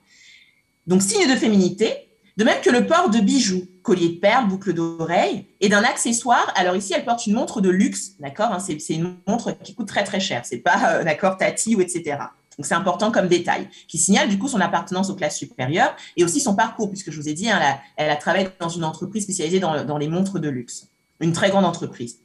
Donc, 0.87 1.01
signe 1.01 1.29
de 1.29 1.35
féminité, 1.35 2.09
de 2.37 2.43
même 2.43 2.61
que 2.61 2.69
le 2.69 2.85
port 2.87 3.09
de 3.09 3.19
bijoux, 3.19 3.65
collier 3.83 4.09
de 4.09 4.19
perles, 4.19 4.47
boucle 4.47 4.73
d'oreilles, 4.73 5.47
et 5.61 5.69
d'un 5.69 5.83
accessoire. 5.83 6.51
Alors 6.55 6.75
ici, 6.75 6.93
elle 6.95 7.05
porte 7.05 7.27
une 7.27 7.33
montre 7.33 7.61
de 7.61 7.69
luxe, 7.69 8.13
d'accord 8.19 8.51
hein, 8.51 8.59
C'est 8.59 8.93
une 8.93 9.15
montre 9.27 9.51
qui 9.63 9.75
coûte 9.75 9.87
très 9.87 10.03
très 10.03 10.19
cher. 10.19 10.41
C'est 10.45 10.57
pas, 10.57 10.95
euh, 10.95 11.03
d'accord, 11.03 11.37
Tati 11.37 11.75
ou 11.75 11.81
etc. 11.81 12.17
Donc, 12.57 12.67
c'est 12.67 12.75
important 12.75 13.11
comme 13.11 13.27
détail, 13.27 13.67
qui 13.87 13.97
signale 13.97 14.29
du 14.29 14.37
coup 14.37 14.47
son 14.47 14.61
appartenance 14.61 15.09
aux 15.09 15.15
classes 15.15 15.37
supérieures 15.37 15.95
et 16.17 16.23
aussi 16.23 16.39
son 16.39 16.55
parcours, 16.55 16.89
puisque 16.89 17.09
je 17.09 17.19
vous 17.19 17.27
ai 17.27 17.33
dit, 17.33 17.49
hein, 17.49 17.59
elle, 17.95 18.11
a, 18.11 18.15
travaillé 18.15 18.47
dans 18.59 18.69
une 18.69 18.83
entreprise 18.83 19.23
spécialisée 19.23 19.59
dans 19.59 19.97
les 19.97 20.07
montres 20.07 20.39
de 20.39 20.49
luxe, 20.49 20.92
une 21.19 21.33
très 21.33 21.49
grande 21.49 21.65
entreprise. 21.65 22.19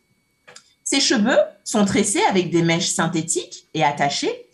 Ses 0.84 1.00
cheveux 1.00 1.38
sont 1.64 1.84
tressés 1.84 2.22
avec 2.30 2.50
des 2.50 2.62
mèches 2.62 2.90
synthétiques 2.90 3.68
et 3.74 3.84
attachées, 3.84 4.48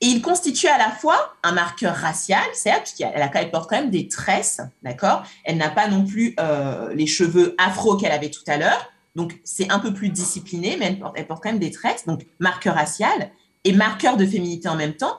et 0.00 0.06
il 0.06 0.22
constitue 0.22 0.68
à 0.68 0.78
la 0.78 0.90
fois 0.90 1.34
un 1.42 1.52
marqueur 1.52 1.94
racial, 1.94 2.44
certes, 2.52 2.82
puisqu'elle 2.82 3.30
elle 3.34 3.50
porte 3.50 3.68
quand 3.68 3.80
même 3.80 3.90
des 3.90 4.06
tresses, 4.06 4.60
d'accord? 4.82 5.24
Elle 5.44 5.56
n'a 5.56 5.70
pas 5.70 5.88
non 5.88 6.04
plus 6.04 6.36
euh, 6.38 6.94
les 6.94 7.06
cheveux 7.06 7.56
afro 7.58 7.96
qu'elle 7.96 8.12
avait 8.12 8.30
tout 8.30 8.44
à 8.46 8.58
l'heure, 8.58 8.92
donc 9.16 9.40
c'est 9.42 9.70
un 9.72 9.80
peu 9.80 9.92
plus 9.92 10.10
discipliné, 10.10 10.76
mais 10.78 10.86
elle 10.86 10.98
porte, 11.00 11.14
elle 11.16 11.26
porte, 11.26 11.42
quand 11.42 11.50
même 11.50 11.58
des 11.58 11.72
tresses, 11.72 12.06
donc 12.06 12.26
marqueur 12.38 12.76
racial 12.76 13.32
et 13.64 13.72
marqueur 13.72 14.16
de 14.16 14.24
féminité 14.24 14.68
en 14.68 14.76
même 14.76 14.94
temps. 14.94 15.18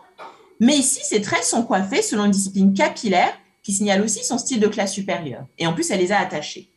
Mais 0.62 0.78
ici, 0.78 1.02
ces 1.04 1.22
tresses 1.22 1.50
sont 1.50 1.64
coiffées 1.64 2.02
selon 2.02 2.26
une 2.26 2.32
discipline 2.32 2.74
capillaire 2.74 3.34
qui 3.64 3.74
signale 3.74 4.02
aussi 4.02 4.24
son 4.24 4.38
style 4.38 4.62
de 4.62 4.68
classe 4.68 4.94
supérieure. 4.94 5.46
Et 5.58 5.68
en 5.68 5.74
plus, 5.74 5.92
elle 5.92 6.00
les 6.00 6.14
a 6.14 6.20
attachées. 6.20 6.70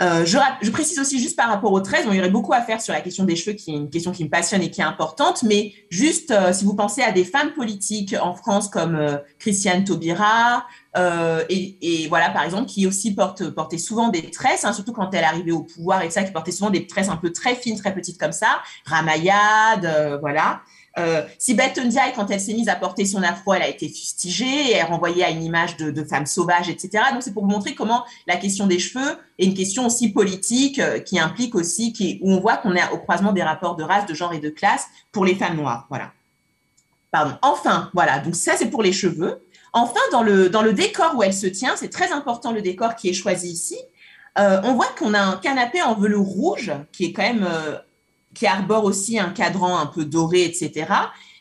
Euh, 0.00 0.24
je, 0.24 0.70
précise 0.70 0.98
aussi 0.98 1.18
juste 1.18 1.36
par 1.36 1.48
rapport 1.48 1.72
aux 1.72 1.80
13, 1.80 2.06
il 2.08 2.14
y 2.14 2.18
aurait 2.18 2.30
beaucoup 2.30 2.54
à 2.54 2.62
faire 2.62 2.80
sur 2.80 2.94
la 2.94 3.02
question 3.02 3.24
des 3.24 3.36
cheveux, 3.36 3.54
qui 3.54 3.72
est 3.72 3.76
une 3.76 3.90
question 3.90 4.12
qui 4.12 4.24
me 4.24 4.30
passionne 4.30 4.62
et 4.62 4.70
qui 4.70 4.80
est 4.80 4.84
importante, 4.84 5.42
mais 5.42 5.74
juste 5.90 6.30
euh, 6.30 6.54
si 6.54 6.64
vous 6.64 6.74
pensez 6.74 7.02
à 7.02 7.12
des 7.12 7.24
femmes 7.24 7.52
politiques 7.52 8.16
en 8.20 8.34
France 8.34 8.68
comme 8.68 8.94
euh, 8.94 9.18
Christiane 9.38 9.84
Taubira, 9.84 10.64
et, 11.48 12.06
voilà 12.08 12.30
par 12.30 12.42
exemple, 12.42 12.66
qui 12.66 12.86
aussi 12.86 13.14
porte, 13.14 13.50
portait 13.50 13.78
souvent 13.78 14.08
des 14.08 14.30
tresses, 14.30 14.64
hein, 14.64 14.72
surtout 14.72 14.92
quand 14.92 15.12
elle 15.12 15.24
arrivait 15.24 15.52
au 15.52 15.62
pouvoir 15.62 16.02
et 16.02 16.10
ça, 16.10 16.24
qui 16.24 16.32
portait 16.32 16.50
souvent 16.50 16.70
des 16.70 16.86
tresses 16.86 17.08
un 17.08 17.16
peu 17.16 17.30
très 17.30 17.54
fines, 17.54 17.78
très 17.78 17.94
petites 17.94 18.18
comme 18.18 18.32
ça, 18.32 18.60
Ramayad, 18.86 20.18
voilà. 20.20 20.62
Euh, 20.98 21.22
si 21.38 21.54
Ndiaye, 21.54 22.12
quand 22.14 22.30
elle 22.30 22.40
s'est 22.40 22.52
mise 22.52 22.68
à 22.68 22.74
porter 22.74 23.04
son 23.04 23.22
afro, 23.22 23.54
elle 23.54 23.62
a 23.62 23.68
été 23.68 23.88
fustigée 23.88 24.70
et 24.70 24.72
elle 24.72 24.86
renvoyée 24.86 25.24
à 25.24 25.30
une 25.30 25.42
image 25.42 25.76
de, 25.76 26.04
femme 26.04 26.26
sauvage, 26.26 26.68
etc. 26.68 27.04
Donc, 27.12 27.22
c'est 27.22 27.32
pour 27.32 27.44
vous 27.44 27.50
montrer 27.50 27.74
comment 27.74 28.04
la 28.26 28.36
question 28.36 28.66
des 28.66 28.78
cheveux 28.78 29.16
est 29.38 29.44
une 29.44 29.54
question 29.54 29.86
aussi 29.86 30.10
politique 30.12 30.78
euh, 30.78 30.98
qui 30.98 31.18
implique 31.18 31.54
aussi, 31.54 32.18
où 32.22 32.32
on 32.32 32.40
voit 32.40 32.56
qu'on 32.56 32.74
est 32.74 32.90
au 32.92 32.98
croisement 32.98 33.32
des 33.32 33.42
rapports 33.42 33.76
de 33.76 33.84
race, 33.84 34.06
de 34.06 34.14
genre 34.14 34.32
et 34.32 34.40
de 34.40 34.50
classe 34.50 34.86
pour 35.12 35.24
les 35.24 35.34
femmes 35.34 35.56
noires. 35.56 35.86
Voilà. 35.88 36.12
Pardon. 37.12 37.36
Enfin, 37.42 37.90
voilà. 37.94 38.18
Donc, 38.18 38.34
ça, 38.34 38.56
c'est 38.56 38.70
pour 38.70 38.82
les 38.82 38.92
cheveux. 38.92 39.42
Enfin, 39.72 40.00
dans 40.10 40.22
le, 40.22 40.72
décor 40.72 41.14
où 41.16 41.22
elle 41.22 41.34
se 41.34 41.46
tient, 41.46 41.76
c'est 41.76 41.90
très 41.90 42.10
important 42.10 42.50
le 42.50 42.62
décor 42.62 42.96
qui 42.96 43.08
est 43.08 43.12
choisi 43.12 43.48
ici. 43.50 43.76
Euh, 44.38 44.60
on 44.64 44.74
voit 44.74 44.88
qu'on 44.98 45.14
a 45.14 45.20
un 45.20 45.36
canapé 45.36 45.82
en 45.82 45.94
velours 45.94 46.26
rouge 46.26 46.72
qui 46.92 47.04
est 47.06 47.12
quand 47.12 47.22
même 47.22 47.46
qui 48.34 48.46
arbore 48.46 48.84
aussi 48.84 49.18
un 49.18 49.30
cadran 49.30 49.78
un 49.78 49.86
peu 49.86 50.04
doré, 50.04 50.44
etc. 50.44 50.86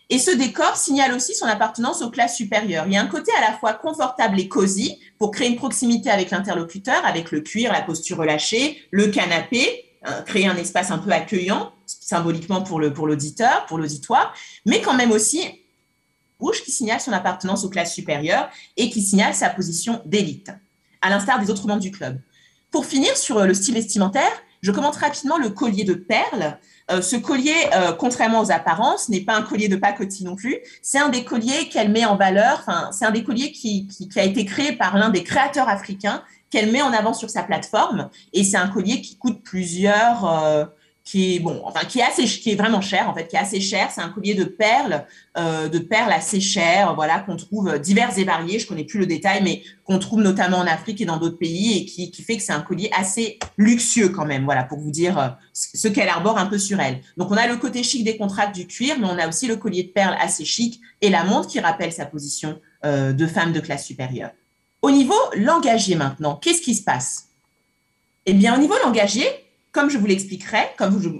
Et 0.09 0.17
ce 0.17 0.31
décor 0.31 0.75
signale 0.75 1.13
aussi 1.13 1.35
son 1.35 1.45
appartenance 1.45 2.01
aux 2.01 2.09
classes 2.09 2.35
supérieures. 2.35 2.85
Il 2.87 2.93
y 2.93 2.97
a 2.97 3.01
un 3.01 3.07
côté 3.07 3.31
à 3.37 3.41
la 3.41 3.57
fois 3.57 3.73
confortable 3.73 4.39
et 4.39 4.47
cosy 4.47 4.99
pour 5.19 5.29
créer 5.29 5.49
une 5.49 5.55
proximité 5.55 6.09
avec 6.09 6.31
l'interlocuteur, 6.31 7.05
avec 7.05 7.31
le 7.31 7.41
cuir, 7.41 7.71
la 7.71 7.83
posture 7.83 8.17
relâchée, 8.17 8.81
le 8.89 9.07
canapé, 9.07 9.85
hein, 10.03 10.23
créer 10.25 10.47
un 10.47 10.55
espace 10.55 10.89
un 10.89 10.97
peu 10.97 11.11
accueillant, 11.11 11.73
symboliquement 11.85 12.63
pour 12.63 12.79
le 12.79 12.91
pour 12.91 13.05
l'auditeur, 13.05 13.67
pour 13.67 13.77
l'auditoire, 13.77 14.33
mais 14.65 14.81
quand 14.81 14.95
même 14.95 15.11
aussi 15.11 15.41
rouge 16.39 16.63
qui 16.63 16.71
signale 16.71 17.01
son 17.01 17.11
appartenance 17.11 17.63
aux 17.63 17.69
classes 17.69 17.93
supérieures 17.93 18.49
et 18.77 18.89
qui 18.89 19.01
signale 19.01 19.35
sa 19.35 19.49
position 19.49 20.01
d'élite, 20.05 20.51
à 21.01 21.09
l'instar 21.09 21.39
des 21.39 21.51
autres 21.51 21.67
membres 21.67 21.81
du 21.81 21.91
club. 21.91 22.19
Pour 22.71 22.85
finir 22.85 23.15
sur 23.15 23.45
le 23.45 23.53
style 23.53 23.75
vestimentaire, 23.75 24.31
je 24.61 24.71
commente 24.71 24.95
rapidement 24.95 25.37
le 25.37 25.49
collier 25.49 25.83
de 25.83 25.93
perles 25.93 26.57
euh, 26.91 27.01
ce 27.01 27.15
collier, 27.15 27.55
euh, 27.73 27.93
contrairement 27.93 28.41
aux 28.41 28.51
apparences, 28.51 29.09
n'est 29.09 29.21
pas 29.21 29.35
un 29.35 29.43
collier 29.43 29.67
de 29.67 29.75
pacotille 29.75 30.25
non 30.25 30.35
plus. 30.35 30.57
C'est 30.81 30.97
un 30.97 31.09
des 31.09 31.23
colliers 31.23 31.69
qu'elle 31.69 31.91
met 31.91 32.05
en 32.05 32.15
valeur. 32.15 32.59
Enfin, 32.59 32.89
c'est 32.91 33.05
un 33.05 33.11
des 33.11 33.23
colliers 33.23 33.51
qui, 33.51 33.87
a 34.15 34.23
été 34.23 34.45
créé 34.45 34.73
par 34.73 34.97
l'un 34.97 35.09
des 35.09 35.23
créateurs 35.23 35.69
africains 35.69 36.23
qu'elle 36.49 36.71
met 36.71 36.81
en 36.81 36.91
avant 36.91 37.13
sur 37.13 37.29
sa 37.29 37.43
plateforme. 37.43 38.09
Et 38.33 38.43
c'est 38.43 38.57
un 38.57 38.67
collier 38.67 39.01
qui 39.01 39.17
coûte 39.17 39.41
plusieurs, 39.43 40.25
euh, 40.25 40.65
qui 41.09 41.35
est 41.35 41.39
bon, 41.39 41.59
enfin 41.65 41.87
qui 41.87 41.99
est 41.99 42.03
assez, 42.03 42.25
qui 42.25 42.51
est 42.51 42.55
vraiment 42.55 42.81
cher 42.81 43.09
en 43.09 43.15
fait, 43.15 43.27
qui 43.27 43.35
est 43.35 43.39
assez 43.39 43.59
cher. 43.59 43.89
C'est 43.89 44.01
un 44.01 44.09
collier 44.09 44.35
de 44.35 44.43
perles, 44.43 45.07
euh, 45.39 45.67
de 45.67 45.79
perles 45.79 46.11
assez 46.11 46.39
chères, 46.39 46.93
voilà, 46.93 47.17
qu'on 47.17 47.35
trouve 47.35 47.79
divers 47.79 48.15
et 48.19 48.23
variés. 48.23 48.59
Je 48.59 48.67
connais 48.67 48.83
plus 48.83 48.99
le 48.99 49.07
détail, 49.07 49.41
mais 49.41 49.63
qu'on 49.85 49.97
trouve 49.97 50.21
notamment 50.21 50.59
en 50.59 50.67
Afrique 50.67 51.01
et 51.01 51.05
dans 51.05 51.17
d'autres 51.17 51.39
pays, 51.39 51.79
et 51.79 51.85
qui, 51.85 52.11
qui 52.11 52.21
fait 52.21 52.37
que 52.37 52.43
c'est 52.43 52.53
un 52.53 52.61
collier 52.61 52.91
assez 52.95 53.39
luxueux 53.57 54.09
quand 54.09 54.25
même, 54.25 54.45
voilà, 54.45 54.63
pour 54.63 54.77
vous 54.77 54.91
dire 54.91 55.17
euh, 55.17 55.29
ce 55.53 55.87
qu'elle 55.87 56.09
arbore 56.09 56.37
un 56.37 56.45
peu 56.45 56.59
sur 56.59 56.79
elle. 56.79 57.01
Donc 57.17 57.31
on 57.31 57.37
a 57.37 57.47
le 57.47 57.57
côté 57.57 57.81
chic 57.81 58.03
des 58.03 58.15
contracts 58.15 58.53
du 58.53 58.67
cuir, 58.67 58.97
mais 58.99 59.07
on 59.07 59.17
a 59.17 59.27
aussi 59.27 59.47
le 59.47 59.55
collier 59.55 59.81
de 59.81 59.89
perles 59.89 60.15
assez 60.21 60.45
chic 60.45 60.79
et 61.01 61.09
la 61.09 61.23
montre 61.23 61.47
qui 61.47 61.59
rappelle 61.59 61.91
sa 61.91 62.05
position 62.05 62.61
euh, 62.85 63.13
de 63.13 63.25
femme 63.25 63.51
de 63.51 63.59
classe 63.59 63.83
supérieure. 63.83 64.29
Au 64.83 64.91
niveau 64.91 65.17
langagier 65.35 65.95
maintenant, 65.95 66.35
qu'est-ce 66.35 66.61
qui 66.61 66.75
se 66.75 66.83
passe? 66.83 67.29
Eh 68.27 68.33
bien, 68.33 68.53
au 68.55 68.59
niveau 68.59 68.75
langagier, 68.83 69.25
comme 69.71 69.89
je 69.89 69.97
vous 69.97 70.05
l'expliquerai, 70.05 70.69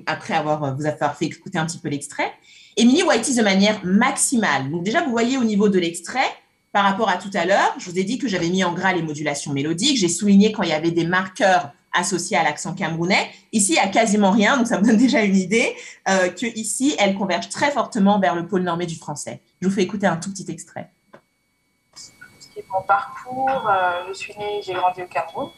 après 0.05 0.33
avoir 0.33 0.75
vous 0.75 0.85
avoir 0.85 1.15
fait 1.15 1.25
écouter 1.25 1.57
un 1.57 1.65
petit 1.65 1.79
peu 1.79 1.89
l'extrait, 1.89 2.31
Emily 2.77 3.03
Whitey 3.03 3.35
de 3.35 3.43
manière 3.43 3.79
maximale. 3.83 4.69
Donc 4.71 4.83
déjà, 4.83 5.03
vous 5.03 5.11
voyez 5.11 5.37
au 5.37 5.43
niveau 5.43 5.69
de 5.69 5.79
l'extrait, 5.79 6.29
par 6.71 6.83
rapport 6.83 7.09
à 7.09 7.17
tout 7.17 7.31
à 7.33 7.45
l'heure, 7.45 7.73
je 7.77 7.89
vous 7.89 7.97
ai 7.97 8.03
dit 8.03 8.19
que 8.19 8.27
j'avais 8.27 8.49
mis 8.49 8.63
en 8.63 8.73
gras 8.73 8.93
les 8.93 9.01
modulations 9.01 9.53
mélodiques. 9.53 9.97
J'ai 9.97 10.07
souligné 10.07 10.51
quand 10.51 10.63
il 10.63 10.69
y 10.69 10.73
avait 10.73 10.91
des 10.91 11.05
marqueurs 11.05 11.71
associés 11.93 12.37
à 12.37 12.43
l'accent 12.43 12.75
camerounais. 12.75 13.29
Ici, 13.51 13.71
il 13.71 13.75
n'y 13.75 13.79
a 13.79 13.87
quasiment 13.87 14.31
rien, 14.31 14.57
donc 14.57 14.67
ça 14.67 14.79
me 14.79 14.85
donne 14.85 14.97
déjà 15.07 15.23
une 15.23 15.35
idée 15.35 15.75
euh, 16.07 16.29
que 16.29 16.45
ici, 16.57 16.95
elle 16.99 17.15
converge 17.15 17.49
très 17.49 17.71
fortement 17.71 18.19
vers 18.19 18.35
le 18.35 18.47
pôle 18.47 18.61
normé 18.61 18.85
du 18.85 18.95
français. 18.95 19.41
Je 19.61 19.67
vous 19.67 19.73
fais 19.73 19.83
écouter 19.83 20.07
un 20.07 20.17
tout 20.17 20.31
petit 20.31 20.49
extrait. 20.49 20.91
Mon 22.71 22.81
parcours, 22.83 23.67
euh, 23.67 24.03
je 24.09 24.13
suis 24.13 24.33
née, 24.37 24.61
j'ai 24.63 24.73
grandi 24.73 25.01
au 25.01 25.07
Cameroun. 25.07 25.49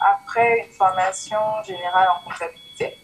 Après 0.00 0.66
une 0.66 0.72
formation 0.72 1.38
générale 1.66 2.08
en 2.16 2.28
comptabilité, 2.28 2.98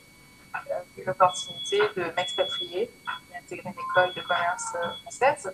j'ai 0.96 1.02
eu 1.02 1.06
l'opportunité 1.06 1.78
de 1.96 2.04
m'expatrier 2.16 2.82
et 2.82 3.36
intégrer 3.36 3.68
une 3.68 3.72
école 3.72 4.14
de 4.14 4.20
commerce 4.22 4.74
euh, 4.74 4.88
française. 5.02 5.52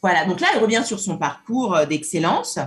Voilà, 0.00 0.24
donc 0.24 0.40
là, 0.40 0.48
elle 0.54 0.60
revient 0.60 0.82
sur 0.84 0.98
son 0.98 1.16
parcours 1.16 1.74
euh, 1.74 1.86
d'excellence. 1.86 2.58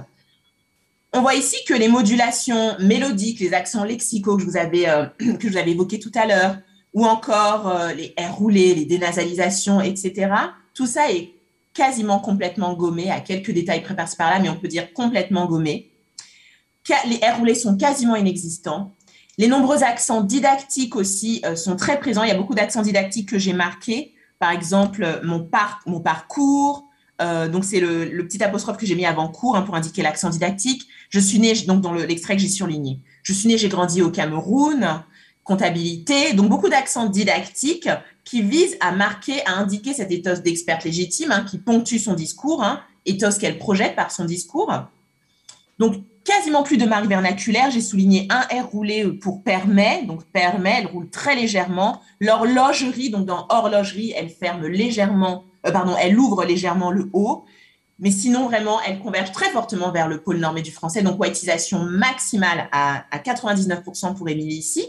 On 1.13 1.21
voit 1.21 1.35
ici 1.35 1.57
que 1.65 1.73
les 1.73 1.87
modulations 1.87 2.77
mélodiques, 2.79 3.39
les 3.39 3.53
accents 3.53 3.83
lexicaux 3.83 4.35
que 4.37 4.43
je 4.43 4.47
vous 4.47 4.57
avais, 4.57 4.89
euh, 4.89 5.05
que 5.39 5.49
je 5.49 5.57
évoqués 5.57 5.99
tout 5.99 6.11
à 6.15 6.25
l'heure, 6.25 6.57
ou 6.93 7.05
encore 7.05 7.89
les 7.93 8.15
R 8.17 8.33
roulés, 8.33 8.73
les 8.73 8.85
dénasalisations, 8.85 9.81
etc., 9.81 10.31
tout 10.73 10.85
ça 10.85 11.11
est 11.11 11.33
quasiment 11.73 12.19
complètement 12.19 12.73
gommé, 12.73 13.11
à 13.11 13.19
quelques 13.19 13.51
détails 13.51 13.83
près 13.83 13.95
par-là, 13.95 14.39
mais 14.39 14.47
on 14.47 14.55
peut 14.55 14.69
dire 14.69 14.93
complètement 14.93 15.45
gommé 15.45 15.91
les 17.05 17.17
R 17.17 17.37
roulés 17.37 17.55
sont 17.55 17.77
quasiment 17.77 18.15
inexistants. 18.15 18.93
Les 19.37 19.47
nombreux 19.47 19.83
accents 19.83 20.21
didactiques 20.21 20.95
aussi 20.95 21.41
euh, 21.45 21.55
sont 21.55 21.75
très 21.75 21.99
présents. 21.99 22.23
Il 22.23 22.29
y 22.29 22.31
a 22.31 22.37
beaucoup 22.37 22.55
d'accents 22.55 22.81
didactiques 22.81 23.29
que 23.29 23.39
j'ai 23.39 23.53
marqués. 23.53 24.13
Par 24.39 24.51
exemple, 24.51 25.21
mon, 25.23 25.49
mon 25.85 25.99
parcours. 25.99 26.87
Euh, 27.21 27.47
donc, 27.47 27.65
c'est 27.65 27.79
le, 27.79 28.25
petit 28.27 28.41
apostrophe 28.43 28.77
que 28.77 28.85
j'ai 28.85 28.95
mis 28.95 29.05
avant 29.05 29.27
cours 29.29 29.55
hein, 29.55 29.61
pour 29.61 29.75
indiquer 29.75 30.01
l'accent 30.01 30.29
didactique. 30.29 30.87
Je 31.09 31.19
suis 31.19 31.39
née, 31.39 31.53
donc 31.61 31.81
dans 31.81 31.93
l'extrait 31.93 32.35
que 32.35 32.41
j'ai 32.41 32.47
surligné. 32.47 32.99
Je 33.23 33.33
suis 33.33 33.47
née, 33.47 33.57
j'ai 33.57 33.69
grandi 33.69 34.01
au 34.01 34.09
Cameroun. 34.09 35.03
Comptabilité. 35.43 36.33
Donc, 36.33 36.49
beaucoup 36.49 36.69
d'accents 36.69 37.07
didactiques 37.07 37.89
qui 38.23 38.41
visent 38.41 38.77
à 38.79 38.91
marquer, 38.91 39.45
à 39.45 39.53
indiquer 39.53 39.93
cette 39.93 40.11
éthos 40.11 40.41
d'experte 40.41 40.83
légitime 40.83 41.31
hein, 41.31 41.45
qui 41.49 41.59
ponctue 41.59 41.97
son 41.97 42.13
discours, 42.13 42.63
hein, 42.63 42.81
éthos 43.05 43.37
qu'elle 43.39 43.59
projette 43.59 43.95
par 43.95 44.11
son 44.11 44.25
discours. 44.25 44.73
Donc, 45.77 46.03
quasiment 46.25 46.63
plus 46.63 46.77
de 46.77 46.85
marques 46.85 47.05
vernaculaires. 47.05 47.71
J'ai 47.71 47.81
souligné 47.81 48.27
un 48.29 48.41
R 48.41 48.67
roulé 48.67 49.05
pour 49.05 49.43
permet. 49.43 50.03
Donc, 50.03 50.25
permet, 50.25 50.75
elle 50.79 50.87
roule 50.87 51.09
très 51.09 51.35
légèrement. 51.35 52.01
L'horlogerie, 52.19 53.09
donc 53.09 53.25
dans 53.25 53.45
horlogerie, 53.49 54.13
elle 54.17 54.29
ferme 54.29 54.65
légèrement, 54.65 55.45
euh, 55.65 55.71
pardon, 55.71 55.95
elle 56.01 56.19
ouvre 56.19 56.43
légèrement 56.43 56.91
le 56.91 57.09
haut. 57.13 57.45
Mais 57.99 58.11
sinon, 58.11 58.47
vraiment, 58.47 58.81
elle 58.81 58.99
converge 58.99 59.31
très 59.31 59.49
fortement 59.51 59.91
vers 59.91 60.09
le 60.09 60.21
pôle 60.21 60.37
normé 60.37 60.61
du 60.61 60.71
français. 60.71 61.01
Donc, 61.01 61.19
whiteisation 61.19 61.79
maximale 61.79 62.67
à, 62.73 63.05
99% 63.23 64.15
pour 64.15 64.27
Émilie 64.27 64.57
ici. 64.57 64.85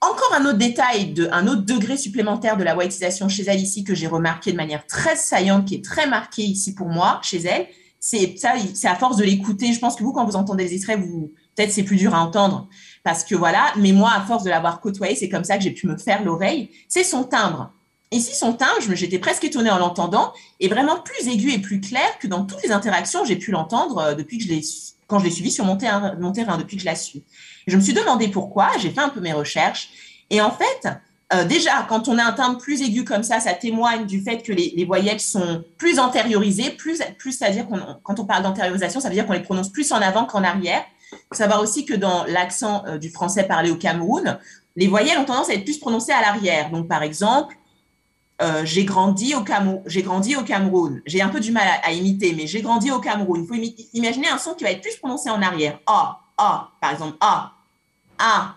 Encore 0.00 0.32
un 0.34 0.44
autre 0.46 0.58
détail, 0.58 1.12
de, 1.12 1.28
un 1.32 1.46
autre 1.48 1.62
degré 1.62 1.96
supplémentaire 1.96 2.56
de 2.56 2.64
la 2.64 2.76
whiteisation 2.76 3.28
chez 3.28 3.42
elle 3.44 3.60
ici 3.60 3.82
que 3.82 3.94
j'ai 3.94 4.06
remarqué 4.06 4.52
de 4.52 4.56
manière 4.56 4.86
très 4.86 5.16
saillante, 5.16 5.66
qui 5.66 5.74
est 5.74 5.84
très 5.84 6.06
marquée 6.06 6.44
ici 6.44 6.74
pour 6.74 6.88
moi, 6.88 7.18
chez 7.22 7.38
elle, 7.38 7.66
c'est 8.00 8.36
ça, 8.38 8.54
c'est 8.74 8.88
à 8.88 8.94
force 8.94 9.16
de 9.16 9.24
l'écouter. 9.24 9.72
Je 9.72 9.78
pense 9.78 9.96
que 9.96 10.04
vous, 10.04 10.12
quand 10.12 10.24
vous 10.24 10.36
entendez 10.36 10.64
les 10.64 10.74
extraits, 10.74 11.00
vous 11.00 11.32
peut-être 11.54 11.72
c'est 11.72 11.82
plus 11.82 11.96
dur 11.96 12.14
à 12.14 12.20
entendre 12.20 12.68
parce 13.02 13.24
que 13.24 13.34
voilà. 13.34 13.72
Mais 13.78 13.92
moi, 13.92 14.12
à 14.14 14.20
force 14.22 14.44
de 14.44 14.50
l'avoir 14.50 14.80
côtoyé, 14.80 15.14
c'est 15.14 15.28
comme 15.28 15.44
ça 15.44 15.56
que 15.56 15.64
j'ai 15.64 15.70
pu 15.70 15.86
me 15.86 15.96
faire 15.96 16.22
l'oreille. 16.24 16.70
C'est 16.88 17.04
son 17.04 17.24
timbre. 17.24 17.72
Ici, 18.12 18.34
son 18.34 18.52
timbre, 18.52 18.80
j'étais 18.94 19.18
presque 19.18 19.44
étonnée 19.44 19.70
en 19.70 19.78
l'entendant, 19.78 20.32
est 20.60 20.68
vraiment 20.68 21.00
plus 21.00 21.26
aigu 21.26 21.50
et 21.52 21.58
plus 21.58 21.80
clair 21.80 22.18
que 22.20 22.28
dans 22.28 22.44
toutes 22.44 22.62
les 22.62 22.70
interactions 22.70 23.24
j'ai 23.24 23.34
pu 23.34 23.50
l'entendre 23.50 23.98
euh, 23.98 24.14
depuis 24.14 24.38
que 24.38 24.44
je 24.44 24.48
l'ai, 24.48 24.60
quand 25.08 25.18
je 25.18 25.24
l'ai 25.24 25.30
suivi 25.30 25.50
sur 25.50 25.64
mon 25.64 25.76
terrain, 25.76 26.14
mon 26.20 26.30
terrain, 26.30 26.56
depuis 26.56 26.76
que 26.76 26.82
je 26.82 26.86
la 26.86 26.94
suis. 26.94 27.24
Je 27.66 27.76
me 27.76 27.80
suis 27.80 27.94
demandé 27.94 28.28
pourquoi. 28.28 28.70
J'ai 28.78 28.90
fait 28.90 29.00
un 29.00 29.08
peu 29.08 29.20
mes 29.20 29.32
recherches 29.32 29.88
et 30.30 30.40
en 30.40 30.52
fait, 30.52 30.88
euh, 31.32 31.44
déjà, 31.44 31.84
quand 31.88 32.06
on 32.08 32.18
a 32.18 32.24
un 32.24 32.32
timbre 32.32 32.58
plus 32.58 32.82
aigu 32.82 33.04
comme 33.04 33.24
ça, 33.24 33.40
ça 33.40 33.52
témoigne 33.52 34.06
du 34.06 34.20
fait 34.20 34.42
que 34.42 34.52
les, 34.52 34.84
voyelles 34.84 35.18
sont 35.18 35.64
plus 35.76 35.98
antériorisées, 35.98 36.70
plus, 36.70 37.02
c'est-à-dire 37.18 37.66
qu'on, 37.66 37.80
quand 38.04 38.20
on 38.20 38.24
parle 38.24 38.44
d'antériorisation, 38.44 39.00
ça 39.00 39.08
veut 39.08 39.14
dire 39.14 39.26
qu'on 39.26 39.32
les 39.32 39.42
prononce 39.42 39.70
plus 39.70 39.90
en 39.90 39.96
avant 39.96 40.24
qu'en 40.24 40.44
arrière. 40.44 40.84
Il 41.12 41.18
faut 41.30 41.34
savoir 41.34 41.60
aussi 41.60 41.84
que 41.84 41.94
dans 41.94 42.24
l'accent 42.24 42.84
euh, 42.86 42.98
du 42.98 43.10
français 43.10 43.44
parlé 43.44 43.70
au 43.70 43.76
Cameroun, 43.76 44.38
les 44.76 44.86
voyelles 44.86 45.18
ont 45.18 45.24
tendance 45.24 45.50
à 45.50 45.54
être 45.54 45.64
plus 45.64 45.78
prononcées 45.78 46.12
à 46.12 46.20
l'arrière. 46.20 46.70
Donc, 46.70 46.86
par 46.86 47.02
exemple, 47.02 47.56
euh, 48.42 48.64
j'ai 48.64 48.84
grandi 48.84 49.34
au 49.34 49.42
Cameroun. 49.42 49.82
J'ai 49.86 50.02
grandi 50.02 50.36
au 50.36 50.42
Cameroun. 50.42 51.02
J'ai 51.06 51.22
un 51.22 51.28
peu 51.28 51.40
du 51.40 51.50
mal 51.52 51.66
à, 51.82 51.90
imiter, 51.92 52.34
mais 52.36 52.46
j'ai 52.46 52.62
grandi 52.62 52.90
au 52.90 53.00
Cameroun. 53.00 53.42
Il 53.42 53.48
faut 53.48 53.80
imaginer 53.94 54.28
un 54.28 54.38
son 54.38 54.54
qui 54.54 54.64
va 54.64 54.70
être 54.70 54.82
plus 54.82 54.96
prononcé 54.96 55.30
en 55.30 55.42
arrière. 55.42 55.80
A, 55.86 56.20
A, 56.36 56.70
par 56.80 56.92
exemple, 56.92 57.16
A, 57.20 57.52
A, 58.18 58.56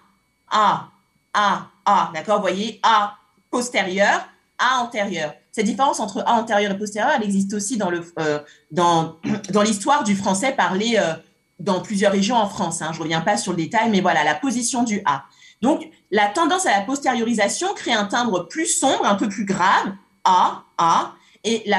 A, 0.52 0.90
A, 1.34 1.68
A. 1.90 2.12
D'accord? 2.14 2.38
Vous 2.38 2.42
voyez, 2.42 2.80
A 2.84 3.16
postérieur, 3.50 4.28
A 4.58 4.82
antérieur. 4.82 5.34
Cette 5.52 5.66
différence 5.66 6.00
entre 6.00 6.24
A 6.26 6.34
antérieur 6.34 6.72
et 6.72 6.78
postérieur, 6.78 7.12
elle 7.16 7.24
existe 7.24 7.54
aussi 7.54 7.78
dans, 7.78 7.90
le, 7.90 8.06
euh, 8.20 8.40
dans, 8.72 9.18
dans 9.50 9.62
l'histoire 9.62 10.04
du 10.04 10.16
français 10.16 10.52
parlé 10.52 10.98
euh, 10.98 11.14
dans 11.60 11.82
plusieurs 11.82 12.12
régions 12.12 12.36
en 12.36 12.48
France. 12.48 12.82
Hein. 12.82 12.92
Je 12.94 13.00
ne 13.00 13.04
reviens 13.04 13.22
pas 13.22 13.38
sur 13.38 13.52
le 13.54 13.58
détail, 13.58 13.90
mais 13.90 14.02
voilà, 14.02 14.24
la 14.24 14.36
position 14.36 14.84
du 14.84 15.02
A. 15.06 15.24
Donc, 15.62 15.90
la 16.12 16.28
tendance 16.28 16.66
à 16.66 16.72
la 16.72 16.82
postériorisation 16.82 17.74
crée 17.74 17.94
un 17.94 18.06
timbre 18.06 18.48
plus 18.48 18.68
sombre, 18.68 19.06
un 19.06 19.16
peu 19.16 19.28
plus 19.28 19.46
grave, 19.46 19.94
A, 20.24 20.64
A, 20.78 21.14
et 21.44 21.70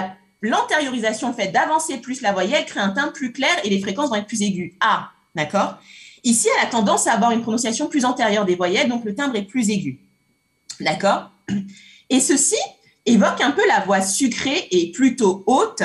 l'antériorisation, 0.43 1.33
fait 1.33 1.49
d'avancer 1.49 1.99
plus 1.99 2.21
la 2.21 2.33
voyelle, 2.33 2.67
crée 2.67 2.81
un 2.81 2.91
timbre 2.91 3.13
plus 3.13 3.33
clair 3.33 3.51
et 3.65 3.71
les 3.71 3.81
fréquences 3.81 4.11
vont 4.11 4.17
être 4.17 4.27
plus 4.27 4.43
aiguës. 4.43 4.73
A, 4.81 5.11
d'accord? 5.35 5.79
Ici, 6.25 6.49
elle 6.57 6.67
a 6.67 6.71
tendance 6.71 7.07
à 7.07 7.13
avoir 7.13 7.31
une 7.33 7.43
prononciation 7.43 7.89
plus 7.89 8.05
antérieure 8.05 8.45
des 8.45 8.57
voyelles, 8.57 8.89
donc 8.89 9.05
le 9.05 9.15
timbre 9.15 9.37
est 9.37 9.43
plus 9.43 9.71
aigu. 9.71 10.01
D'accord? 10.81 11.31
Et 12.11 12.21
ceci 12.21 12.57
évoque 13.07 13.41
un 13.41 13.53
peu 13.53 13.67
la 13.67 13.81
voix 13.81 14.03
sucrée 14.03 14.69
et 14.71 14.93
plutôt 14.93 15.45
haute 15.47 15.83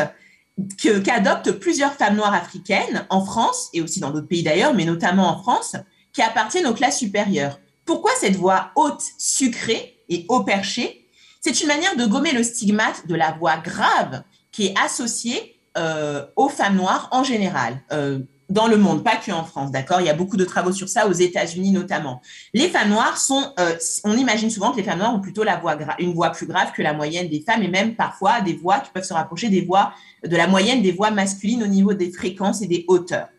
qu'adoptent 0.81 1.51
plusieurs 1.51 1.93
femmes 1.93 2.15
noires 2.15 2.33
africaines 2.33 3.05
en 3.09 3.23
France 3.23 3.69
et 3.73 3.81
aussi 3.81 3.99
dans 3.99 4.11
d'autres 4.11 4.27
pays 4.27 4.43
d'ailleurs, 4.43 4.73
mais 4.73 4.85
notamment 4.85 5.29
en 5.29 5.41
France, 5.41 5.75
qui 6.13 6.21
appartiennent 6.21 6.67
aux 6.67 6.73
classes 6.73 6.99
supérieures. 6.99 7.59
Pourquoi 7.85 8.11
cette 8.19 8.35
voix 8.35 8.71
haute, 8.75 9.03
sucrée 9.17 9.97
et 10.09 10.25
haut 10.29 10.43
perché 10.43 11.07
C'est 11.41 11.61
une 11.61 11.67
manière 11.67 11.95
de 11.95 12.05
gommer 12.05 12.31
le 12.31 12.43
stigmate 12.43 13.07
de 13.07 13.15
la 13.15 13.33
voix 13.33 13.57
grave 13.57 14.23
qui 14.51 14.67
est 14.67 14.73
associée 14.83 15.59
euh, 15.77 16.25
aux 16.35 16.49
femmes 16.49 16.77
noires 16.77 17.09
en 17.11 17.23
général. 17.23 17.81
Euh, 17.91 18.19
dans 18.49 18.67
le 18.67 18.77
monde, 18.77 19.03
pas 19.03 19.15
que 19.15 19.31
en 19.31 19.43
France, 19.43 19.71
d'accord? 19.71 20.01
Il 20.01 20.05
y 20.05 20.09
a 20.09 20.13
beaucoup 20.13 20.37
de 20.37 20.45
travaux 20.45 20.71
sur 20.71 20.87
ça, 20.87 21.07
aux 21.07 21.13
États-Unis 21.13 21.71
notamment. 21.71 22.21
Les 22.53 22.69
femmes 22.69 22.89
noires 22.89 23.17
sont, 23.17 23.43
euh, 23.59 23.75
on 24.03 24.15
imagine 24.15 24.49
souvent 24.49 24.71
que 24.71 24.77
les 24.77 24.83
femmes 24.83 24.99
noires 24.99 25.15
ont 25.15 25.19
plutôt 25.19 25.43
la 25.43 25.57
voix 25.57 25.77
une 25.99 26.13
voix 26.13 26.29
plus 26.29 26.45
grave 26.45 26.71
que 26.71 26.81
la 26.81 26.93
moyenne 26.93 27.27
des 27.27 27.41
femmes 27.41 27.63
et 27.63 27.67
même 27.67 27.95
parfois 27.95 28.41
des 28.41 28.53
voix 28.53 28.79
qui 28.79 28.91
peuvent 28.91 29.03
se 29.03 29.13
rapprocher 29.13 29.49
des 29.49 29.61
voix 29.61 29.93
de 30.23 30.35
la 30.35 30.47
moyenne 30.47 30.81
des 30.81 30.91
voix 30.91 31.11
masculines 31.11 31.63
au 31.63 31.67
niveau 31.67 31.93
des 31.93 32.11
fréquences 32.11 32.61
et 32.61 32.67
des 32.67 32.85
hauteurs. 32.87 33.29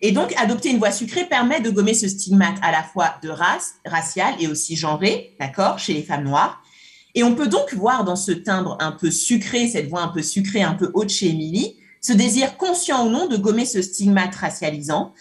Et 0.00 0.12
donc, 0.12 0.32
adopter 0.36 0.70
une 0.70 0.78
voix 0.78 0.92
sucrée 0.92 1.24
permet 1.24 1.60
de 1.60 1.70
gommer 1.70 1.94
ce 1.94 2.08
stigmate 2.08 2.56
à 2.62 2.70
la 2.70 2.82
fois 2.82 3.14
de 3.22 3.28
race, 3.28 3.74
racial 3.84 4.34
et 4.38 4.46
aussi 4.46 4.76
genré, 4.76 5.34
d'accord, 5.40 5.78
chez 5.78 5.92
les 5.92 6.02
femmes 6.02 6.24
noires. 6.24 6.62
Et 7.14 7.24
on 7.24 7.34
peut 7.34 7.48
donc 7.48 7.74
voir 7.74 8.04
dans 8.04 8.14
ce 8.14 8.30
timbre 8.30 8.76
un 8.80 8.92
peu 8.92 9.10
sucré, 9.10 9.66
cette 9.68 9.88
voix 9.88 10.02
un 10.02 10.08
peu 10.08 10.22
sucrée, 10.22 10.62
un 10.62 10.74
peu 10.74 10.90
haute 10.94 11.10
chez 11.10 11.30
Émilie, 11.30 11.76
ce 12.00 12.12
désir 12.12 12.56
conscient 12.56 13.06
ou 13.06 13.10
non 13.10 13.26
de 13.26 13.36
gommer 13.36 13.64
ce 13.64 13.82
stigmate 13.82 14.34
racialisant, 14.34 15.14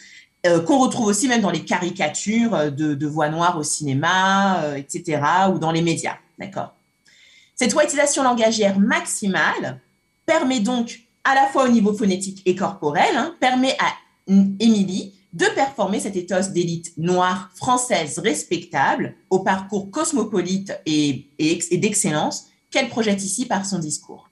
euh, 0.45 0.61
qu'on 0.61 0.77
retrouve 0.77 1.07
aussi 1.07 1.27
même 1.27 1.41
dans 1.41 1.49
les 1.49 1.65
caricatures 1.65 2.53
euh, 2.53 2.69
de, 2.69 3.07
voix 3.07 3.29
noire 3.29 3.57
au 3.57 3.63
cinéma, 3.63 4.61
euh, 4.63 4.75
etc., 4.75 5.21
ou 5.53 5.59
dans 5.59 5.71
les 5.71 5.81
médias, 5.81 6.17
d'accord? 6.37 6.75
Cette 7.55 7.73
whiteisation 7.73 8.23
langagière 8.23 8.79
maximale 8.79 9.81
permet 10.25 10.59
donc, 10.59 11.01
à 11.23 11.33
la 11.33 11.47
fois 11.47 11.65
au 11.65 11.69
niveau 11.69 11.93
phonétique 11.93 12.43
et 12.45 12.55
corporel, 12.55 13.15
hein, 13.15 13.35
permet 13.39 13.75
à 13.79 13.93
Émilie 14.59 15.15
de 15.33 15.45
performer 15.55 15.99
cet 15.99 16.15
éthos 16.15 16.51
d'élite 16.51 16.93
noire 16.97 17.49
française 17.55 18.19
respectable 18.19 19.15
au 19.29 19.39
parcours 19.39 19.89
cosmopolite 19.89 20.79
et, 20.85 21.29
et 21.39 21.77
d'excellence 21.77 22.47
qu'elle 22.69 22.89
projette 22.89 23.23
ici 23.23 23.45
par 23.45 23.65
son 23.65 23.79
discours. 23.79 24.26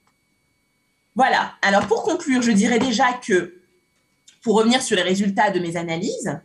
Voilà. 1.15 1.53
Alors, 1.61 1.87
pour 1.87 2.03
conclure, 2.03 2.41
je 2.41 2.51
dirais 2.51 2.79
déjà 2.79 3.13
que, 3.13 3.61
pour 4.41 4.55
revenir 4.55 4.81
sur 4.81 4.95
les 4.95 5.01
résultats 5.01 5.49
de 5.49 5.59
mes 5.59 5.77
analyses, 5.77 6.39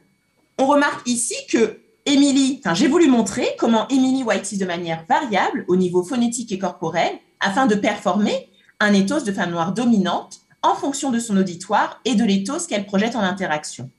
on 0.58 0.66
remarque 0.66 1.06
ici 1.06 1.34
que 1.48 1.80
Émilie, 2.06 2.60
j'ai 2.74 2.88
voulu 2.88 3.08
montrer 3.08 3.48
comment 3.58 3.86
Émilie 3.88 4.22
Whitey 4.22 4.56
de 4.56 4.64
manière 4.64 5.04
variable 5.08 5.64
au 5.68 5.76
niveau 5.76 6.02
phonétique 6.02 6.50
et 6.52 6.58
corporel 6.58 7.12
afin 7.40 7.66
de 7.66 7.74
performer 7.74 8.48
un 8.78 8.94
ethos 8.94 9.20
de 9.20 9.32
femme 9.32 9.50
noire 9.50 9.72
dominante 9.72 10.40
en 10.62 10.74
fonction 10.74 11.10
de 11.10 11.18
son 11.18 11.36
auditoire 11.36 12.00
et 12.04 12.14
de 12.14 12.24
l'éthos 12.24 12.66
qu'elle 12.66 12.86
projette 12.86 13.16
en 13.16 13.20
interaction. 13.20 13.90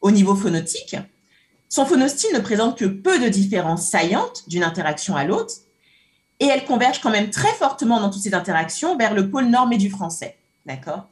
Au 0.00 0.10
niveau 0.10 0.34
phonotique, 0.34 0.96
son 1.68 1.84
phonostyle 1.84 2.34
ne 2.34 2.40
présente 2.40 2.78
que 2.78 2.84
peu 2.84 3.18
de 3.18 3.28
différences 3.28 3.88
saillantes 3.88 4.44
d'une 4.48 4.64
interaction 4.64 5.16
à 5.16 5.24
l'autre 5.24 5.54
et 6.40 6.46
elle 6.46 6.64
converge 6.64 7.00
quand 7.00 7.10
même 7.10 7.30
très 7.30 7.52
fortement 7.54 8.00
dans 8.00 8.10
toutes 8.10 8.22
ces 8.22 8.34
interactions 8.34 8.96
vers 8.96 9.14
le 9.14 9.30
pôle 9.30 9.46
normé 9.46 9.76
du 9.76 9.90
français. 9.90 10.36
D'accord? 10.66 11.08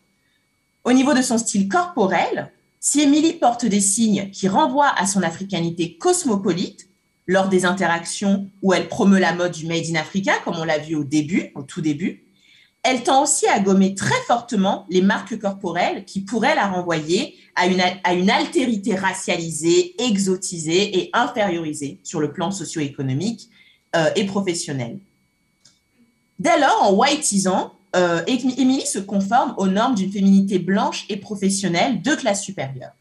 Au 0.84 0.92
niveau 0.92 1.14
de 1.14 1.22
son 1.22 1.38
style 1.38 1.68
corporel, 1.68 2.52
si 2.78 3.00
Émilie 3.00 3.32
porte 3.32 3.66
des 3.66 3.80
signes 3.80 4.30
qui 4.30 4.48
renvoient 4.48 4.94
à 4.96 5.06
son 5.06 5.22
africanité 5.22 5.96
cosmopolite, 5.96 6.88
lors 7.26 7.48
des 7.48 7.64
interactions 7.64 8.48
où 8.62 8.72
elle 8.72 8.88
promeut 8.88 9.18
la 9.18 9.34
mode 9.34 9.52
du 9.52 9.66
Made 9.66 9.86
in 9.90 9.96
Africa, 9.96 10.34
comme 10.44 10.56
on 10.56 10.64
l'a 10.64 10.78
vu 10.78 10.94
au 10.94 11.04
début, 11.04 11.50
au 11.54 11.62
tout 11.62 11.80
début, 11.80 12.22
elle 12.82 13.02
tend 13.02 13.24
aussi 13.24 13.48
à 13.48 13.58
gommer 13.58 13.96
très 13.96 14.20
fortement 14.28 14.86
les 14.90 15.02
marques 15.02 15.36
corporelles 15.40 16.04
qui 16.04 16.20
pourraient 16.20 16.54
la 16.54 16.68
renvoyer 16.68 17.34
à 17.56 17.66
une, 17.66 17.82
à 18.04 18.14
une 18.14 18.30
altérité 18.30 18.94
racialisée, 18.94 20.00
exotisée 20.00 20.98
et 20.98 21.10
infériorisée 21.12 21.98
sur 22.04 22.20
le 22.20 22.32
plan 22.32 22.52
socio-économique 22.52 23.48
euh, 23.96 24.10
et 24.14 24.24
professionnel. 24.24 25.00
Dès 26.38 26.58
lors, 26.58 26.82
en 26.82 26.92
whiteisant, 26.92 27.74
euh, 27.94 28.22
Émilie 28.26 28.86
se 28.86 28.98
conforme 28.98 29.54
aux 29.56 29.68
normes 29.68 29.94
d'une 29.94 30.12
féminité 30.12 30.58
blanche 30.58 31.06
et 31.08 31.16
professionnelle 31.16 32.02
de 32.02 32.14
classe 32.14 32.42
supérieure. 32.42 32.92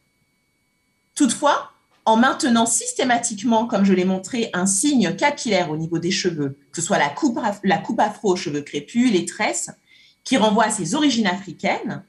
Toutefois, 1.16 1.72
en 2.06 2.18
maintenant 2.18 2.66
systématiquement, 2.66 3.66
comme 3.66 3.84
je 3.84 3.94
l'ai 3.94 4.06
montré, 4.06 4.50
un 4.54 4.68
signe 4.68 5.16
capillaire 5.16 5.72
au 5.72 5.78
niveau 5.78 5.98
des 5.98 6.12
cheveux, 6.12 6.58
que 6.72 6.80
ce 6.80 6.86
soit 6.86 7.00
la 7.00 7.10
coupe, 7.10 7.40
afro 8.00 8.34
aux 8.34 8.36
cheveux 8.36 8.62
crépus, 8.62 9.12
les 9.12 9.26
tresses, 9.26 9.72
qui 10.24 10.38
renvoient 10.38 10.66
à 10.66 10.72
ses 10.72 10.96
origines 10.96 11.28
africaines, 11.28 12.04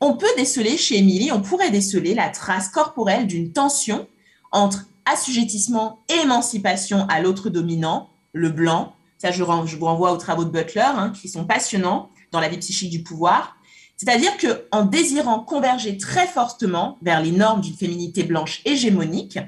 on 0.00 0.14
peut 0.14 0.26
déceler 0.36 0.76
chez 0.76 0.98
Émilie, 0.98 1.32
on 1.32 1.42
pourrait 1.42 1.70
déceler 1.70 2.14
la 2.14 2.28
trace 2.28 2.68
corporelle 2.68 3.26
d'une 3.26 3.52
tension 3.52 4.08
entre 4.50 4.86
assujettissement 5.04 6.00
et 6.08 6.22
émancipation 6.22 7.06
à 7.08 7.20
l'autre 7.20 7.50
dominant, 7.50 8.10
le 8.32 8.48
blanc. 8.48 8.94
Ça, 9.22 9.30
je, 9.30 9.44
vous 9.44 9.84
renvoie 9.84 10.10
aux 10.10 10.16
travaux 10.16 10.44
de 10.44 10.50
Butler, 10.50 10.80
hein, 10.82 11.10
qui 11.10 11.28
sont 11.28 11.44
passionnants 11.44 12.10
dans 12.32 12.40
la 12.40 12.48
vie 12.48 12.58
psychique 12.58 12.90
du 12.90 13.04
pouvoir. 13.04 13.54
C'est-à-dire 13.96 14.32
qu'en 14.36 14.84
désirant 14.84 15.38
converger 15.38 15.96
très 15.96 16.26
fortement 16.26 16.98
vers 17.02 17.22
les 17.22 17.30
normes 17.30 17.60
d'une 17.60 17.76
féminité 17.76 18.24
blanche 18.24 18.62
hégémonique, 18.64 19.38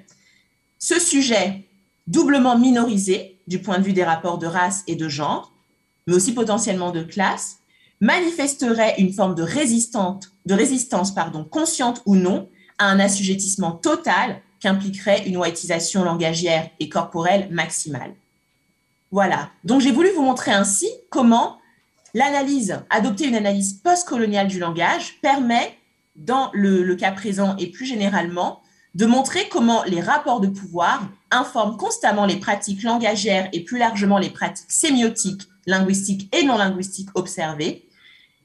ce 0.78 1.00
sujet 1.00 1.64
doublement 2.06 2.56
minorisé 2.56 3.40
du 3.48 3.58
point 3.58 3.80
de 3.80 3.82
vue 3.82 3.92
des 3.92 4.04
rapports 4.04 4.38
de 4.38 4.46
race 4.46 4.84
et 4.86 4.94
de 4.94 5.08
genre, 5.08 5.52
mais 6.06 6.14
aussi 6.14 6.34
potentiellement 6.34 6.92
de 6.92 7.02
classe, 7.02 7.56
manifesterait 8.00 8.94
une 8.98 9.12
forme 9.12 9.34
de, 9.34 9.42
de 9.42 10.54
résistance 10.54 11.14
consciente 11.50 12.00
ou 12.06 12.14
non 12.14 12.48
à 12.78 12.86
un 12.86 13.00
assujettissement 13.00 13.72
total 13.72 14.40
qu'impliquerait 14.60 15.26
une 15.26 15.38
whiteisation 15.38 16.04
langagière 16.04 16.70
et 16.78 16.88
corporelle 16.88 17.48
maximale. 17.50 18.14
Voilà, 19.14 19.50
donc 19.62 19.80
j'ai 19.80 19.92
voulu 19.92 20.10
vous 20.10 20.24
montrer 20.24 20.50
ainsi 20.50 20.88
comment 21.08 21.58
L'analyse, 22.14 22.80
adopter 22.90 23.28
une 23.28 23.36
analyse 23.36 23.74
postcoloniale 23.74 24.48
du 24.48 24.58
langage 24.58 25.20
permet, 25.22 25.78
dans 26.16 26.50
le, 26.52 26.96
cas 26.96 27.12
présent 27.12 27.54
et 27.56 27.68
plus 27.68 27.86
généralement, 27.86 28.60
de 28.96 29.06
montrer 29.06 29.48
comment 29.48 29.84
les 29.84 30.00
rapports 30.00 30.40
de 30.40 30.48
pouvoir 30.48 31.08
informent 31.30 31.76
constamment 31.76 32.26
les 32.26 32.40
pratiques 32.40 32.82
langagières 32.82 33.48
et 33.52 33.60
plus 33.60 33.78
largement 33.78 34.18
les 34.18 34.30
pratiques 34.30 34.72
sémiotiques, 34.72 35.42
linguistiques 35.64 36.28
et 36.34 36.42
non 36.42 36.58
linguistiques 36.58 37.10
observées, 37.14 37.88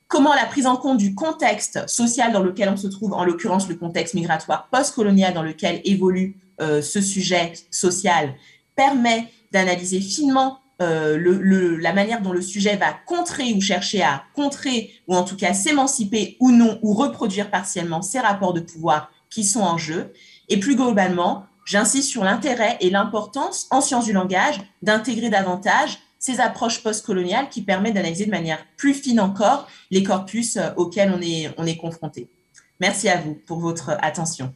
comment 0.07 0.35
la 0.35 0.45
prise 0.45 0.67
en 0.67 0.77
compte 0.77 0.99
du 0.99 1.15
contexte 1.15 1.87
social 1.89 2.31
dans 2.31 2.43
lequel 2.43 2.69
on 2.69 2.77
se 2.77 2.87
trouve, 2.87 3.13
en 3.13 3.25
l'occurrence 3.25 3.67
le 3.69 3.75
contexte 3.75 4.13
migratoire 4.13 4.67
postcolonial 4.69 5.33
dans 5.33 5.41
lequel 5.41 5.81
évolue 5.83 6.37
euh, 6.61 6.83
ce 6.83 7.01
sujet 7.01 7.53
social, 7.71 8.35
permet 8.75 9.31
d'analyser 9.51 9.99
finement 9.99 10.58
euh, 10.81 11.77
la 11.79 11.93
manière 11.93 12.21
dont 12.21 12.31
le 12.31 12.41
sujet 12.41 12.75
va 12.75 12.93
contrer 13.05 13.53
ou 13.53 13.61
chercher 13.61 14.01
à 14.01 14.23
contrer, 14.33 14.93
ou 15.07 15.15
en 15.15 15.23
tout 15.23 15.35
cas 15.35 15.53
s'émanciper 15.53 16.37
ou 16.39 16.51
non, 16.51 16.79
ou 16.81 16.93
reproduire 16.93 17.51
partiellement 17.51 18.01
ces 18.01 18.19
rapports 18.19 18.53
de 18.53 18.61
pouvoir 18.61 19.11
qui 19.29 19.43
sont 19.43 19.61
en 19.61 19.77
jeu. 19.77 20.13
Et 20.47 20.59
plus 20.59 20.75
globalement, 20.75 21.45
j'insiste 21.65 22.09
sur 22.09 22.23
l'intérêt 22.23 22.77
et 22.81 22.89
l'importance 22.89 23.67
en 23.71 23.81
sciences 23.81 24.05
du 24.05 24.13
langage 24.13 24.59
d'intégrer 24.81 25.29
davantage 25.29 25.99
ces 26.17 26.39
approches 26.39 26.83
postcoloniales 26.83 27.49
qui 27.49 27.61
permettent 27.61 27.93
d'analyser 27.93 28.25
de 28.25 28.31
manière 28.31 28.59
plus 28.77 28.93
fine 28.93 29.19
encore 29.19 29.67
les 29.91 30.03
corpus 30.03 30.57
euh, 30.57 30.69
auxquels 30.75 31.13
on 31.57 31.65
est 31.65 31.77
confronté. 31.77 32.29
Merci 32.79 33.09
à 33.09 33.19
vous 33.19 33.35
pour 33.35 33.59
votre 33.59 33.91
attention. 34.01 34.53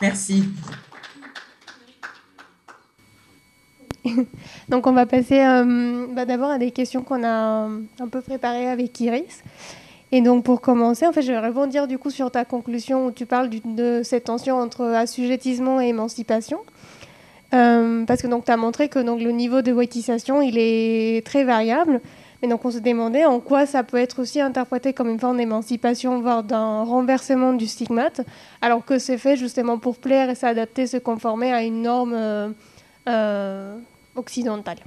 Merci. 0.00 0.44
Donc 4.68 4.86
on 4.86 4.92
va 4.92 5.06
passer 5.06 5.40
euh, 5.40 6.06
bah, 6.14 6.24
d'abord 6.24 6.50
à 6.50 6.58
des 6.58 6.70
questions 6.70 7.02
qu'on 7.02 7.24
a 7.24 7.68
un 8.00 8.08
peu 8.10 8.20
préparées 8.20 8.68
avec 8.68 8.98
Iris. 9.00 9.42
Et 10.12 10.20
donc 10.20 10.44
pour 10.44 10.60
commencer, 10.60 11.06
en 11.06 11.12
fait, 11.12 11.22
je 11.22 11.32
vais 11.32 11.38
rebondir 11.38 11.88
du 11.88 11.98
coup 11.98 12.10
sur 12.10 12.30
ta 12.30 12.44
conclusion 12.44 13.06
où 13.06 13.10
tu 13.10 13.26
parles 13.26 13.50
de 13.64 14.02
cette 14.04 14.24
tension 14.24 14.56
entre 14.56 14.84
assujettissement 14.84 15.80
et 15.80 15.88
émancipation. 15.88 16.60
Euh, 17.54 18.04
parce 18.04 18.22
que 18.22 18.26
tu 18.26 18.50
as 18.50 18.56
montré 18.56 18.88
que 18.88 18.98
donc, 18.98 19.20
le 19.20 19.30
niveau 19.30 19.62
de 19.62 19.72
wettisation, 19.72 20.42
il 20.42 20.58
est 20.58 21.24
très 21.24 21.44
variable. 21.44 22.00
Mais 22.42 22.48
donc 22.48 22.64
on 22.64 22.70
se 22.70 22.78
demandait 22.78 23.24
en 23.24 23.40
quoi 23.40 23.64
ça 23.64 23.82
peut 23.82 23.96
être 23.96 24.20
aussi 24.20 24.40
interprété 24.40 24.92
comme 24.92 25.08
une 25.08 25.18
forme 25.18 25.38
d'émancipation, 25.38 26.20
voire 26.20 26.42
d'un 26.42 26.82
renversement 26.82 27.54
du 27.54 27.66
stigmate, 27.66 28.20
alors 28.60 28.84
que 28.84 28.98
c'est 28.98 29.16
fait 29.16 29.36
justement 29.36 29.78
pour 29.78 29.96
plaire 29.96 30.28
et 30.28 30.34
s'adapter, 30.34 30.86
se 30.86 30.98
conformer 30.98 31.52
à 31.52 31.62
une 31.62 31.80
norme 31.82 32.12
euh, 32.14 32.48
euh, 33.08 33.78
occidentale. 34.16 34.78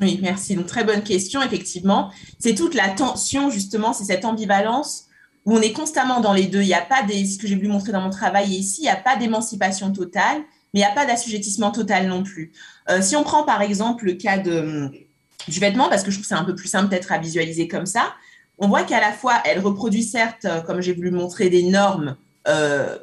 Oui, 0.00 0.18
merci. 0.20 0.56
Donc, 0.56 0.66
très 0.66 0.84
bonne 0.84 1.02
question, 1.02 1.42
effectivement. 1.42 2.10
C'est 2.38 2.54
toute 2.54 2.74
la 2.74 2.88
tension, 2.88 3.50
justement, 3.50 3.92
c'est 3.92 4.04
cette 4.04 4.24
ambivalence 4.24 5.06
où 5.44 5.56
on 5.56 5.60
est 5.60 5.72
constamment 5.72 6.20
dans 6.20 6.32
les 6.32 6.46
deux. 6.46 6.62
Il 6.62 6.66
n'y 6.66 6.74
a 6.74 6.82
pas 6.82 7.02
des, 7.02 7.24
ce 7.24 7.38
que 7.38 7.46
j'ai 7.46 7.54
voulu 7.54 7.68
montrer 7.68 7.92
dans 7.92 8.00
mon 8.00 8.10
travail 8.10 8.50
ici, 8.52 8.82
il 8.82 8.84
n'y 8.84 8.90
a 8.90 8.96
pas 8.96 9.16
d'émancipation 9.16 9.92
totale, 9.92 10.38
mais 10.72 10.80
il 10.80 10.82
n'y 10.82 10.84
a 10.84 10.92
pas 10.92 11.06
d'assujettissement 11.06 11.70
total 11.70 12.08
non 12.08 12.22
plus. 12.22 12.52
Euh, 12.90 13.00
si 13.02 13.16
on 13.16 13.22
prend 13.22 13.44
par 13.44 13.62
exemple 13.62 14.04
le 14.04 14.14
cas 14.14 14.38
de, 14.38 14.90
du 15.48 15.60
vêtement, 15.60 15.88
parce 15.88 16.02
que 16.02 16.10
je 16.10 16.16
trouve 16.16 16.22
que 16.22 16.28
c'est 16.28 16.40
un 16.40 16.44
peu 16.44 16.54
plus 16.54 16.68
simple 16.68 16.88
peut-être 16.88 17.12
à 17.12 17.18
visualiser 17.18 17.68
comme 17.68 17.86
ça, 17.86 18.14
on 18.58 18.68
voit 18.68 18.84
qu'à 18.84 19.00
la 19.00 19.12
fois, 19.12 19.42
elle 19.44 19.60
reproduit 19.60 20.04
certes, 20.04 20.44
euh, 20.44 20.60
comme 20.60 20.80
j'ai 20.80 20.92
voulu 20.92 21.10
montrer, 21.10 21.50
des 21.50 21.64
normes, 21.64 22.16
euh, 22.48 22.96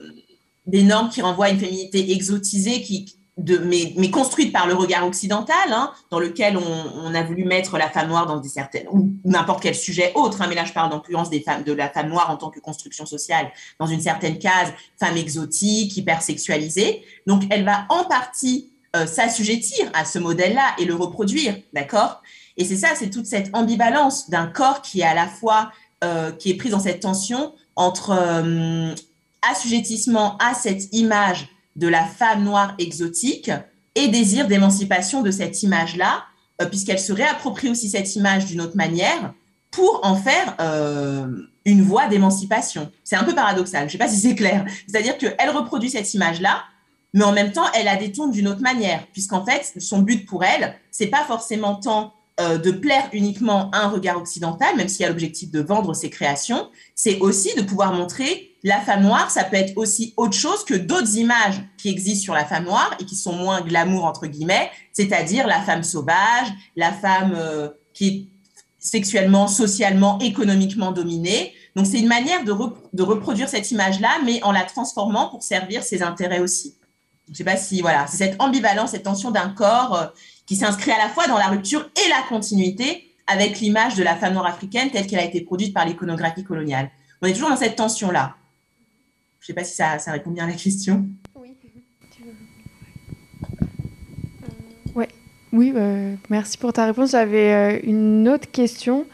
des 0.66 0.84
normes 0.84 1.10
qui 1.10 1.22
renvoient 1.22 1.48
à 1.48 1.50
une 1.50 1.60
féminité 1.60 2.14
exotisée, 2.14 2.82
qui, 2.82 3.19
mais, 3.64 4.12
construite 4.12 4.52
par 4.52 4.68
le 4.68 4.74
regard 4.74 5.06
occidental, 5.06 5.56
hein, 5.72 5.92
dans 6.10 6.20
lequel 6.20 6.58
on, 6.58 7.14
a 7.14 7.24
voulu 7.24 7.46
mettre 7.46 7.78
la 7.78 7.90
femme 7.90 8.10
noire 8.10 8.26
dans 8.26 8.38
des 8.38 8.50
certaines, 8.50 8.88
ou 8.92 9.12
n'importe 9.26 9.62
quel 9.62 9.76
sujet 9.76 10.12
autre, 10.16 10.42
hein, 10.42 10.48
mais 10.48 10.56
là 10.56 10.66
je 10.66 10.74
parle 10.74 10.92
femmes, 11.46 11.64
de 11.64 11.74
la 11.74 11.90
femme 11.90 12.10
noire 12.10 12.30
en 12.30 12.38
tant 12.38 12.50
que 12.50 12.60
construction 12.60 13.06
sociale, 13.06 13.52
dans 13.80 13.88
une 13.88 14.02
certaine 14.02 14.40
case, 14.40 14.74
femme 15.00 15.18
exotique, 15.18 15.96
hypersexualisée. 15.98 17.04
Donc 17.28 17.44
elle 17.50 17.66
va 17.66 17.86
en 17.90 18.04
partie 18.06 18.72
euh, 18.96 19.06
s'assujettir 19.06 19.90
à 19.94 20.06
ce 20.06 20.18
modèle-là 20.20 20.76
et 20.80 20.86
le 20.86 20.96
reproduire, 20.96 21.56
d'accord? 21.74 22.22
Et 22.58 22.66
c'est 22.66 22.76
ça, 22.76 22.90
c'est 22.96 23.10
toute 23.10 23.26
cette 23.26 23.50
ambivalence 23.54 24.30
d'un 24.30 24.48
corps 24.48 24.82
qui 24.82 25.02
est 25.02 25.06
à 25.06 25.14
la 25.14 25.28
fois, 25.28 25.72
euh, 26.04 26.32
qui 26.32 26.50
est 26.52 26.56
pris 26.56 26.70
dans 26.70 26.80
cette 26.80 27.02
tension 27.02 27.54
entre 27.76 28.12
euh, 28.12 28.94
assujettissement 29.50 30.38
à 30.38 30.54
cette 30.54 30.94
image 30.94 31.50
de 31.76 31.88
la 31.88 32.04
femme 32.06 32.44
noire 32.44 32.76
exotique 32.78 33.52
et 33.96 34.08
désir 34.08 34.48
d'émancipation 34.48 35.22
de 35.22 35.32
cette 35.32 35.64
image-là, 35.64 36.24
euh, 36.62 36.66
puisqu'elle 36.66 37.00
se 37.00 37.14
réapproprie 37.14 37.70
aussi 37.70 37.90
cette 37.90 38.16
image 38.16 38.46
d'une 38.46 38.62
autre 38.62 38.78
manière 38.78 39.34
pour 39.72 40.02
en 40.04 40.16
faire 40.16 40.56
euh, 40.60 41.28
une 41.66 41.84
voie 41.84 42.08
d'émancipation. 42.08 42.92
C'est 43.04 43.16
un 43.16 43.24
peu 43.24 43.36
paradoxal, 43.36 43.82
je 43.82 43.86
ne 43.86 43.92
sais 43.92 43.98
pas 43.98 44.08
si 44.08 44.20
c'est 44.20 44.36
clair. 44.36 44.66
C'est-à-dire 44.88 45.18
qu'elle 45.18 45.50
reproduit 45.52 45.90
cette 45.90 46.14
image-là, 46.14 46.64
mais 47.14 47.24
en 47.24 47.32
même 47.32 47.52
temps, 47.52 47.66
elle 47.74 47.86
la 47.86 47.96
détourne 47.96 48.32
d'une 48.32 48.48
autre 48.48 48.62
manière, 48.62 49.06
puisqu'en 49.14 49.46
fait, 49.46 49.74
son 49.80 50.00
but 50.00 50.26
pour 50.26 50.44
elle, 50.44 50.76
c'est 50.92 51.08
pas 51.08 51.24
forcément 51.24 51.76
tant 51.76 52.14
euh, 52.40 52.58
de 52.58 52.72
plaire 52.72 53.10
uniquement 53.14 53.70
à 53.72 53.80
un 53.80 53.90
regard 53.90 54.18
occidental, 54.18 54.76
même 54.78 54.88
s'il 54.88 55.02
y 55.02 55.06
a 55.06 55.10
l'objectif 55.10 55.52
de 55.52 55.62
vendre 55.62 55.94
ses 55.94 56.10
créations, 56.10 56.70
c'est 56.96 57.20
aussi 57.20 57.54
de 57.56 57.62
pouvoir 57.62 57.94
montrer 57.94 58.50
la 58.64 58.82
femme 58.82 59.04
noire, 59.04 59.32
ça 59.32 59.44
peut 59.44 59.56
être 59.56 59.78
aussi 59.78 60.14
autre 60.18 60.34
chose 60.34 60.66
que 60.66 60.74
d'autres 60.74 61.16
images 61.16 61.62
qui 61.78 61.90
existent 61.90 62.24
sur 62.24 62.34
la 62.34 62.46
femme 62.46 62.66
noire 62.66 62.96
et 63.00 63.06
qui 63.06 63.16
sont 63.16 63.34
moins 63.34 63.62
glamour, 63.62 64.06
entre 64.06 64.28
guillemets, 64.28 64.70
c'est-à-dire 64.92 65.48
la 65.48 65.62
femme 65.62 65.84
sauvage, 65.84 66.48
la 66.76 66.92
femme 66.92 67.34
euh, 67.38 67.70
qui 67.94 68.08
est 68.08 68.28
sexuellement, 68.80 69.48
socialement, 69.48 70.20
économiquement 70.20 70.92
dominée. 70.92 71.54
Donc 71.76 71.86
c'est 71.86 72.00
une 72.00 72.08
manière 72.08 72.44
de, 72.44 72.54
de 72.94 73.04
reproduire 73.04 73.48
cette 73.48 73.72
image-là, 73.72 74.20
mais 74.26 74.42
en 74.44 74.52
la 74.52 74.64
transformant 74.64 75.30
pour 75.30 75.44
servir 75.44 75.84
ses 75.84 76.04
intérêts 76.04 76.40
aussi. 76.40 76.76
Je 77.28 77.34
ne 77.34 77.38
sais 77.38 77.44
pas 77.44 77.58
si, 77.58 77.82
voilà, 77.82 78.08
c'est 78.08 78.18
cette 78.18 78.42
ambivalence, 78.42 78.92
cette 78.92 79.04
tension 79.04 79.30
d'un 79.30 79.50
corps 79.50 79.96
euh, 79.96 80.08
qui 80.50 80.56
s'inscrit 80.56 80.90
à 80.90 80.98
la 80.98 81.10
fois 81.10 81.28
dans 81.28 81.38
la 81.38 81.46
rupture 81.46 81.88
et 81.96 82.10
la 82.10 82.24
continuité 82.28 83.14
avec 83.28 83.60
l'image 83.60 83.94
de 83.94 84.02
la 84.02 84.16
femme 84.16 84.34
noire 84.34 84.48
africaine 84.48 84.90
telle 84.90 85.06
qu'elle 85.06 85.20
a 85.20 85.24
été 85.24 85.42
produite 85.42 85.76
par 85.76 85.86
l'iconographie 85.86 86.44
coloniale. 86.44 86.90
On 87.22 87.28
est 87.28 87.34
toujours 87.34 87.52
dans 87.52 87.56
cette 87.56 87.76
tension-là. 87.76 88.34
Je 89.40 89.44
ne 89.44 89.46
sais 89.46 89.54
pas 89.54 89.64
si 89.64 89.76
ça, 89.76 90.00
ça, 90.00 90.12
répond 90.12 90.32
bien 90.32 90.46
à 90.46 90.48
la 90.48 90.56
question. 90.56 91.06
Oui. 91.36 91.56
Ouais. 94.96 95.10
Oui, 95.54 95.72
euh, 95.76 96.16
merci 96.32 96.58
pour 96.58 96.74
ta 96.74 96.86
réponse. 96.86 97.12
J'avais 97.12 97.54
euh, 97.54 97.80
une 97.84 98.28
autre 98.28 98.50
question. 98.50 99.06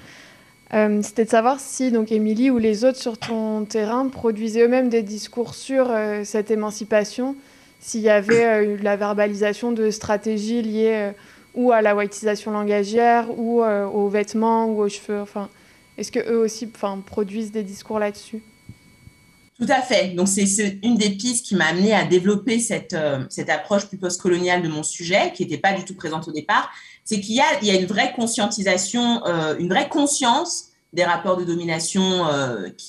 Euh, 0.74 1.02
c'était 1.04 1.26
de 1.26 1.30
savoir 1.30 1.60
si 1.60 1.92
donc 1.92 2.14
Émilie 2.14 2.50
ou 2.50 2.60
les 2.60 2.86
autres 2.86 2.98
sur 2.98 3.18
ton 3.18 3.66
terrain 3.66 4.08
produisaient 4.08 4.62
eux-mêmes 4.62 4.88
des 4.88 5.04
discours 5.04 5.54
sur 5.54 5.92
cette 6.24 6.50
émancipation 6.50 7.36
s'il 7.86 8.02
y 8.02 8.10
avait 8.10 8.46
euh, 8.46 8.78
la 8.82 8.96
verbalisation 8.96 9.72
de 9.72 9.92
stratégies 9.92 10.64
liées 10.64 10.96
euh, 10.96 11.12
ou 11.54 11.72
à 11.72 11.84
la 11.84 11.96
whiteisation 11.96 12.50
langagière 12.50 13.28
ou 13.38 13.62
euh, 13.62 13.86
aux 13.86 14.10
vêtements 14.10 14.66
ou 14.66 14.82
aux 14.82 14.90
cheveux. 14.90 15.22
Enfin, 15.22 15.50
est-ce 15.96 16.12
que 16.12 16.20
eux 16.20 16.40
aussi 16.40 16.68
enfin, 16.74 17.00
produisent 17.06 17.52
des 17.52 17.62
discours 17.62 18.00
là-dessus? 18.00 18.42
Tout 19.60 19.68
à 19.70 19.82
fait. 19.82 20.16
Donc, 20.16 20.28
c'est 20.28 20.80
une 20.84 20.96
des 20.96 21.12
pistes 21.12 21.46
qui 21.46 21.56
m'a 21.56 21.68
amené 21.68 21.94
à 21.94 22.04
développer 22.06 22.60
cette, 22.60 22.98
cette 23.30 23.50
approche 23.50 23.86
plus 23.86 23.98
postcoloniale 23.98 24.62
de 24.62 24.68
mon 24.68 24.84
sujet, 24.84 25.32
qui 25.34 25.44
n'était 25.44 25.60
pas 25.60 25.72
du 25.72 25.86
tout 25.86 25.96
présente 25.96 26.28
au 26.28 26.34
départ. 26.34 26.70
C'est 27.06 27.22
qu'il 27.22 27.36
y 27.36 27.66
y 27.66 27.72
a 27.72 27.80
une 27.80 27.86
vraie 27.86 28.12
conscientisation, 28.14 29.24
une 29.58 29.70
vraie 29.70 29.88
conscience 29.88 30.72
des 30.92 31.06
rapports 31.06 31.38
de 31.38 31.46
domination 31.46 32.26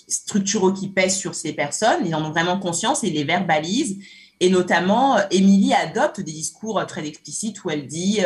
structuraux 0.08 0.72
qui 0.72 0.88
pèsent 0.88 1.16
sur 1.16 1.36
ces 1.36 1.52
personnes. 1.52 2.04
Ils 2.04 2.16
en 2.16 2.24
ont 2.24 2.32
vraiment 2.32 2.58
conscience 2.58 3.04
et 3.04 3.10
les 3.10 3.22
verbalisent. 3.22 3.98
Et 4.40 4.50
notamment, 4.50 5.16
Émilie 5.30 5.72
adopte 5.72 6.20
des 6.20 6.32
discours 6.32 6.84
très 6.86 7.06
explicites 7.06 7.64
où 7.64 7.70
elle 7.70 7.86
dit, 7.86 8.20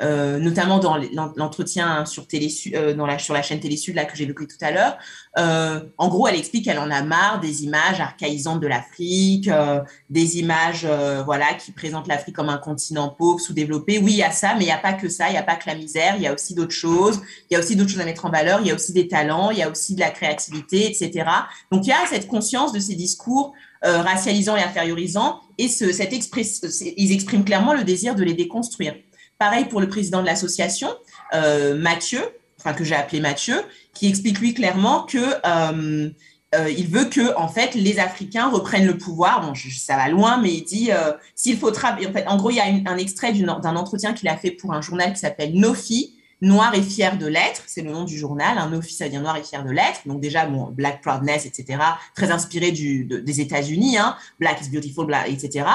euh, 0.00 0.18
euh, 0.18 0.38
notamment 0.38 0.78
dans 0.78 0.96
l'entretien 1.36 2.04
sur, 2.06 2.26
télé, 2.26 2.48
euh, 2.74 2.94
dans 2.94 3.06
la, 3.06 3.18
sur 3.18 3.34
la 3.34 3.42
chaîne 3.42 3.60
Télésud 3.60 3.94
là, 3.94 4.04
que 4.04 4.20
évoqué 4.20 4.46
tout 4.46 4.56
à 4.60 4.70
l'heure, 4.70 4.98
en 5.36 6.08
gros, 6.08 6.26
elle 6.26 6.34
explique 6.34 6.64
qu'elle 6.64 6.78
en 6.78 6.90
a 6.90 7.02
marre 7.02 7.40
des 7.40 7.62
images 7.62 8.00
archaïsantes 8.00 8.60
de 8.60 8.66
l'Afrique, 8.66 9.48
des 10.10 10.38
images 10.38 10.86
voilà, 11.24 11.54
qui 11.54 11.70
présentent 11.70 12.08
l'Afrique 12.08 12.34
comme 12.34 12.48
un 12.48 12.58
continent 12.58 13.08
pauvre, 13.08 13.38
sous-développé. 13.38 13.98
Oui, 13.98 14.12
il 14.12 14.18
y 14.18 14.22
a 14.24 14.32
ça, 14.32 14.54
mais 14.54 14.62
il 14.62 14.66
n'y 14.66 14.72
a 14.72 14.78
pas 14.78 14.94
que 14.94 15.08
ça, 15.08 15.28
il 15.28 15.32
n'y 15.32 15.38
a 15.38 15.44
pas 15.44 15.54
que 15.54 15.68
la 15.68 15.76
misère, 15.76 16.16
il 16.16 16.22
y 16.22 16.26
a 16.26 16.34
aussi 16.34 16.54
d'autres 16.54 16.74
choses, 16.74 17.20
il 17.48 17.54
y 17.54 17.56
a 17.56 17.60
aussi 17.60 17.76
d'autres 17.76 17.90
choses 17.90 18.00
à 18.00 18.04
mettre 18.04 18.24
en 18.24 18.30
valeur, 18.30 18.60
il 18.60 18.66
y 18.66 18.70
a 18.72 18.74
aussi 18.74 18.92
des 18.92 19.06
talents, 19.06 19.52
il 19.52 19.58
y 19.58 19.62
a 19.62 19.70
aussi 19.70 19.94
de 19.94 20.00
la 20.00 20.10
créativité, 20.10 20.90
etc. 20.90 21.24
Donc, 21.70 21.86
il 21.86 21.90
y 21.90 21.92
a 21.92 22.04
cette 22.10 22.26
conscience 22.26 22.72
de 22.72 22.80
ces 22.80 22.96
discours 22.96 23.54
euh, 23.84 24.02
racialisant 24.02 24.56
et 24.56 24.62
infériorisant, 24.62 25.40
et 25.56 25.68
ce, 25.68 25.92
cette 25.92 26.12
ils 26.12 27.12
expriment 27.12 27.44
clairement 27.44 27.74
le 27.74 27.84
désir 27.84 28.16
de 28.16 28.24
les 28.24 28.34
déconstruire. 28.34 28.94
Pareil 29.38 29.66
pour 29.66 29.80
le 29.80 29.88
président 29.88 30.20
de 30.20 30.26
l'association, 30.26 30.88
euh, 31.32 31.76
Mathieu, 31.76 32.20
enfin 32.58 32.72
que 32.72 32.82
j'ai 32.82 32.96
appelé 32.96 33.20
Mathieu, 33.20 33.62
qui 33.94 34.08
explique 34.08 34.40
lui 34.40 34.52
clairement 34.52 35.04
que 35.04 35.18
euh, 35.18 36.10
euh, 36.56 36.70
il 36.70 36.88
veut 36.88 37.04
que 37.04 37.36
en 37.36 37.46
fait 37.46 37.74
les 37.74 38.00
Africains 38.00 38.48
reprennent 38.48 38.86
le 38.86 38.98
pouvoir. 38.98 39.42
Bon, 39.42 39.52
ça 39.54 39.96
va 39.96 40.08
loin, 40.08 40.38
mais 40.38 40.54
il 40.54 40.64
dit 40.64 40.90
s'il 41.36 41.56
faut 41.56 41.70
travailler. 41.70 42.08
En 42.08 42.12
fait, 42.12 42.26
en 42.26 42.36
gros, 42.36 42.50
il 42.50 42.56
y 42.56 42.60
a 42.60 42.64
un 42.64 42.96
extrait 42.96 43.32
d'un 43.32 43.76
entretien 43.76 44.12
qu'il 44.12 44.28
a 44.28 44.36
fait 44.36 44.50
pour 44.50 44.72
un 44.72 44.80
journal 44.80 45.12
qui 45.12 45.20
s'appelle 45.20 45.54
Nofi, 45.54 46.17
Noir 46.40 46.72
et 46.74 46.82
fier 46.82 47.18
de 47.18 47.26
l'être, 47.26 47.62
c'est 47.66 47.82
le 47.82 47.90
nom 47.90 48.04
du 48.04 48.16
journal. 48.16 48.58
Un 48.58 48.72
office, 48.72 48.98
ça 48.98 49.08
vient 49.08 49.20
Noir 49.20 49.36
et 49.36 49.42
fier 49.42 49.64
de 49.64 49.70
l'être. 49.70 50.02
Donc 50.06 50.20
déjà, 50.20 50.46
bon, 50.46 50.68
Black 50.70 51.02
Proudness, 51.02 51.46
etc. 51.46 51.80
Très 52.14 52.30
inspiré 52.30 52.70
du, 52.70 53.04
des 53.04 53.40
États-Unis, 53.40 53.98
hein. 53.98 54.16
Black 54.38 54.60
is 54.60 54.70
beautiful, 54.70 55.12
etc. 55.26 55.66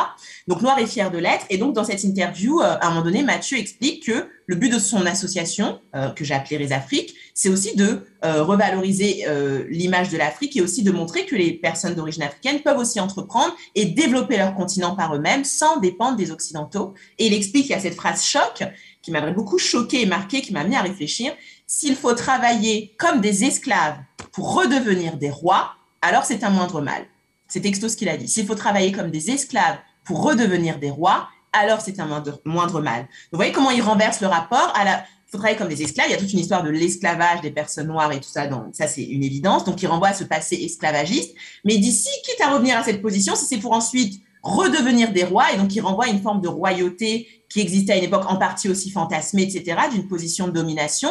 Donc 0.47 0.61
Noir 0.61 0.79
et 0.79 0.87
fier 0.87 1.11
de 1.11 1.17
l'être. 1.17 1.45
Et 1.49 1.57
donc 1.57 1.73
dans 1.73 1.83
cette 1.83 2.03
interview, 2.05 2.61
euh, 2.61 2.77
à 2.79 2.87
un 2.87 2.89
moment 2.91 3.03
donné, 3.03 3.23
Mathieu 3.23 3.57
explique 3.57 4.05
que 4.05 4.29
le 4.45 4.55
but 4.55 4.69
de 4.69 4.79
son 4.79 5.05
association, 5.05 5.81
euh, 5.95 6.09
que 6.09 6.23
j'ai 6.23 6.33
appelée 6.33 6.57
Les 6.57 6.71
Afriques, 6.71 7.13
c'est 7.33 7.49
aussi 7.49 7.75
de 7.75 8.05
euh, 8.23 8.43
revaloriser 8.43 9.25
l'image 9.69 10.09
de 10.09 10.17
l'Afrique 10.17 10.55
et 10.55 10.61
aussi 10.61 10.83
de 10.83 10.91
montrer 10.91 11.25
que 11.25 11.35
les 11.35 11.51
personnes 11.51 11.95
d'origine 11.95 12.23
africaine 12.23 12.61
peuvent 12.61 12.77
aussi 12.77 12.99
entreprendre 12.99 13.53
et 13.75 13.85
développer 13.85 14.37
leur 14.37 14.53
continent 14.55 14.95
par 14.95 15.15
eux-mêmes 15.15 15.43
sans 15.43 15.77
dépendre 15.77 16.15
des 16.15 16.31
Occidentaux. 16.31 16.93
Et 17.19 17.27
il 17.27 17.33
explique, 17.33 17.65
il 17.65 17.71
y 17.71 17.75
a 17.75 17.79
cette 17.79 17.95
phrase 17.95 18.23
choc, 18.23 18.63
qui 19.03 19.11
m'avait 19.11 19.33
beaucoup 19.33 19.59
choqué 19.59 20.01
et 20.01 20.05
marqué, 20.07 20.41
qui 20.41 20.53
m'a 20.53 20.61
amené 20.61 20.77
à 20.77 20.81
réfléchir. 20.81 21.33
S'il 21.67 21.95
faut 21.95 22.13
travailler 22.13 22.95
comme 22.97 23.21
des 23.21 23.43
esclaves 23.43 23.97
pour 24.31 24.55
redevenir 24.55 25.17
des 25.17 25.29
rois, 25.29 25.73
alors 26.01 26.25
c'est 26.25 26.43
un 26.43 26.49
moindre 26.49 26.81
mal. 26.81 27.05
c'est 27.47 27.61
texto 27.61 27.87
ce 27.87 27.97
qu'il 27.97 28.09
a 28.09 28.17
dit. 28.17 28.27
S'il 28.27 28.47
faut 28.47 28.55
travailler 28.55 28.91
comme 28.91 29.11
des 29.11 29.29
esclaves 29.29 29.77
pour 30.03 30.23
redevenir 30.23 30.79
des 30.79 30.89
rois, 30.89 31.27
alors 31.51 31.81
c'est 31.81 31.99
un 31.99 32.07
moindre, 32.45 32.81
mal. 32.81 33.07
vous 33.31 33.37
voyez 33.37 33.51
comment 33.51 33.69
il 33.69 33.81
renverse 33.81 34.21
le 34.21 34.27
rapport 34.27 34.73
à 34.75 34.85
la, 34.85 35.05
faut 35.27 35.37
travailler 35.37 35.57
comme 35.57 35.67
des 35.67 35.83
esclaves. 35.83 36.07
Il 36.09 36.11
y 36.11 36.15
a 36.15 36.17
toute 36.17 36.31
une 36.31 36.39
histoire 36.39 36.63
de 36.63 36.69
l'esclavage 36.69 37.41
des 37.41 37.51
personnes 37.51 37.87
noires 37.87 38.11
et 38.11 38.19
tout 38.19 38.29
ça. 38.29 38.47
Donc, 38.47 38.67
ça, 38.73 38.87
c'est 38.87 39.03
une 39.03 39.23
évidence. 39.23 39.65
Donc, 39.65 39.81
il 39.81 39.87
renvoie 39.87 40.09
à 40.09 40.13
ce 40.13 40.23
passé 40.23 40.55
esclavagiste. 40.55 41.35
Mais 41.65 41.77
d'ici, 41.77 42.09
quitte 42.23 42.41
à 42.41 42.53
revenir 42.53 42.77
à 42.77 42.83
cette 42.83 43.01
position, 43.01 43.35
si 43.35 43.45
c'est 43.45 43.57
pour 43.57 43.73
ensuite 43.73 44.21
redevenir 44.43 45.11
des 45.11 45.23
rois, 45.23 45.51
et 45.53 45.57
donc 45.57 45.73
il 45.75 45.81
renvoie 45.81 46.05
à 46.05 46.09
une 46.09 46.21
forme 46.21 46.41
de 46.41 46.47
royauté 46.47 47.27
qui 47.49 47.61
existait 47.61 47.93
à 47.93 47.97
une 47.97 48.03
époque 48.03 48.25
en 48.27 48.37
partie 48.37 48.69
aussi 48.69 48.91
fantasmée, 48.91 49.43
etc., 49.43 49.77
d'une 49.91 50.07
position 50.07 50.47
de 50.47 50.51
domination. 50.51 51.09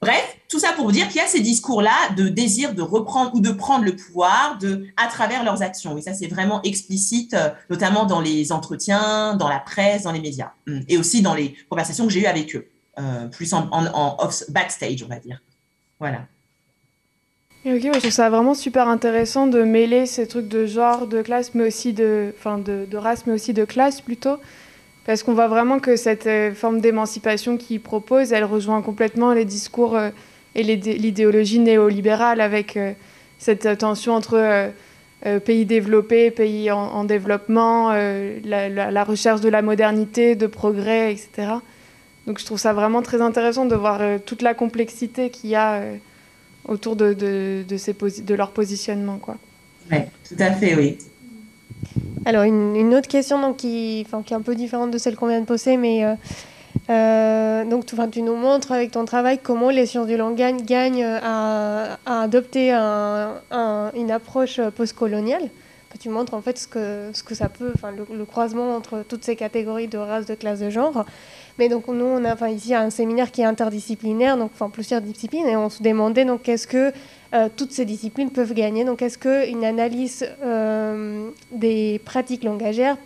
Bref, 0.00 0.38
tout 0.48 0.58
ça 0.58 0.72
pour 0.72 0.86
vous 0.86 0.92
dire 0.92 1.08
qu'il 1.08 1.16
y 1.16 1.24
a 1.24 1.26
ces 1.26 1.40
discours-là 1.40 2.14
de 2.16 2.28
désir 2.28 2.74
de 2.74 2.80
reprendre 2.80 3.34
ou 3.34 3.40
de 3.40 3.50
prendre 3.50 3.84
le 3.84 3.94
pouvoir 3.94 4.56
de, 4.58 4.86
à 4.96 5.08
travers 5.08 5.44
leurs 5.44 5.62
actions. 5.62 5.98
Et 5.98 6.00
ça, 6.00 6.14
c'est 6.14 6.26
vraiment 6.26 6.62
explicite, 6.62 7.34
euh, 7.34 7.50
notamment 7.68 8.06
dans 8.06 8.20
les 8.20 8.50
entretiens, 8.50 9.34
dans 9.34 9.48
la 9.48 9.58
presse, 9.58 10.04
dans 10.04 10.12
les 10.12 10.20
médias, 10.20 10.52
et 10.88 10.96
aussi 10.96 11.20
dans 11.20 11.34
les 11.34 11.54
conversations 11.68 12.06
que 12.06 12.12
j'ai 12.12 12.22
eues 12.22 12.26
avec 12.26 12.56
eux. 12.56 12.66
Euh, 12.98 13.28
plus 13.28 13.52
en, 13.52 13.68
backstage, 14.48 15.02
on 15.02 15.08
va 15.08 15.18
dire. 15.18 15.42
Voilà. 15.98 16.26
Ok, 17.66 17.80
je 17.82 17.98
trouve 17.98 18.10
ça 18.10 18.30
vraiment 18.30 18.54
super 18.54 18.88
intéressant 18.88 19.46
de 19.46 19.62
mêler 19.62 20.06
ces 20.06 20.26
trucs 20.26 20.48
de 20.48 20.66
genre, 20.66 21.06
de 21.06 21.22
classe, 21.22 21.54
mais 21.54 21.66
aussi 21.66 21.92
de, 21.92 22.32
enfin 22.38 22.58
de, 22.58 22.96
race, 22.96 23.26
mais 23.26 23.32
aussi 23.32 23.52
de 23.52 23.64
classe 23.64 24.00
plutôt. 24.00 24.36
Parce 25.06 25.22
qu'on 25.22 25.34
voit 25.34 25.48
vraiment 25.48 25.78
que 25.78 25.96
cette 25.96 26.26
euh, 26.26 26.52
forme 26.54 26.80
d'émancipation 26.80 27.56
qu'il 27.56 27.80
propose, 27.80 28.32
elle 28.32 28.44
rejoint 28.44 28.82
complètement 28.82 29.32
les 29.32 29.44
discours 29.44 29.96
euh, 29.96 30.10
et 30.54 30.62
l'idéologie 30.62 31.58
néolibérale 31.60 32.40
avec 32.40 32.76
cette 33.38 33.78
tension 33.78 34.14
entre 34.14 34.68
pays 35.44 35.64
développés, 35.64 36.32
pays 36.32 36.72
en, 36.72 37.04
développement, 37.04 37.92
la, 37.92 39.04
recherche 39.04 39.40
de 39.40 39.48
la 39.48 39.62
modernité, 39.62 40.34
de 40.34 40.48
progrès, 40.48 41.12
etc. 41.12 41.60
Donc 42.26 42.38
je 42.38 42.44
trouve 42.44 42.58
ça 42.58 42.72
vraiment 42.72 43.02
très 43.02 43.20
intéressant 43.20 43.64
de 43.64 43.74
voir 43.74 43.98
euh, 44.00 44.18
toute 44.24 44.42
la 44.42 44.54
complexité 44.54 45.30
qu'il 45.30 45.50
y 45.50 45.56
a 45.56 45.74
euh, 45.74 45.96
autour 46.66 46.96
de, 46.96 47.14
de, 47.14 47.76
ces 47.76 47.94
de 47.94 48.34
leur 48.34 48.50
positionnement. 48.50 49.18
Quoi. 49.18 49.36
Oui, 49.90 49.98
tout 50.28 50.36
à 50.38 50.52
fait, 50.52 50.74
oui. 50.74 50.98
Alors 52.24 52.42
une, 52.42 52.76
une 52.76 52.94
autre 52.94 53.08
question 53.08 53.40
donc, 53.40 53.56
qui, 53.58 54.06
qui 54.26 54.32
est 54.32 54.36
un 54.36 54.42
peu 54.42 54.54
différente 54.54 54.90
de 54.90 54.98
celle 54.98 55.16
qu'on 55.16 55.28
vient 55.28 55.40
de 55.40 55.46
poser, 55.46 55.76
mais 55.76 56.04
euh, 56.90 57.64
donc 57.64 57.86
tu, 57.86 57.96
tu 58.12 58.22
nous 58.22 58.36
montres 58.36 58.72
avec 58.72 58.90
ton 58.90 59.04
travail 59.04 59.38
comment 59.42 59.70
les 59.70 59.86
sciences 59.86 60.06
du 60.06 60.16
langage 60.16 60.62
gagnent 60.64 61.04
à, 61.04 61.98
à 62.04 62.22
adopter 62.22 62.72
un, 62.72 63.40
une 63.96 64.10
approche 64.10 64.60
postcoloniale. 64.76 65.48
Tu 65.98 66.08
montres 66.08 66.34
en 66.34 66.40
fait 66.40 66.56
ce 66.56 66.68
que, 66.68 67.10
ce 67.12 67.22
que 67.22 67.34
ça 67.34 67.48
peut, 67.48 67.72
enfin, 67.74 67.90
le, 67.90 68.06
le, 68.16 68.24
croisement 68.24 68.76
entre 68.76 69.04
toutes 69.06 69.24
ces 69.24 69.34
catégories 69.36 69.88
de 69.88 69.98
races, 69.98 70.24
de 70.24 70.34
classes, 70.34 70.60
de 70.60 70.70
genre. 70.70 71.04
Mais 71.60 71.68
donc 71.68 71.88
nous, 71.88 72.06
on 72.06 72.24
a 72.24 72.48
ici 72.48 72.74
un 72.74 72.88
séminaire 72.88 73.30
qui 73.30 73.42
est 73.42 73.44
interdisciplinaire, 73.44 74.38
donc 74.38 74.50
enfin 74.54 74.70
plusieurs 74.70 75.02
disciplines, 75.02 75.46
et 75.46 75.56
on 75.56 75.68
se 75.68 75.82
demandait 75.82 76.24
donc 76.24 76.44
qu'est-ce 76.44 76.66
que 76.66 76.90
euh, 77.34 77.50
toutes 77.54 77.72
ces 77.72 77.84
disciplines 77.84 78.30
peuvent 78.30 78.54
gagner? 78.54 78.86
Donc 78.86 79.02
est-ce 79.02 79.18
qu'une 79.18 79.62
analyse 79.62 80.26
euh, 80.42 81.28
des 81.52 82.00
pratiques 82.02 82.44
langagères 82.44 82.96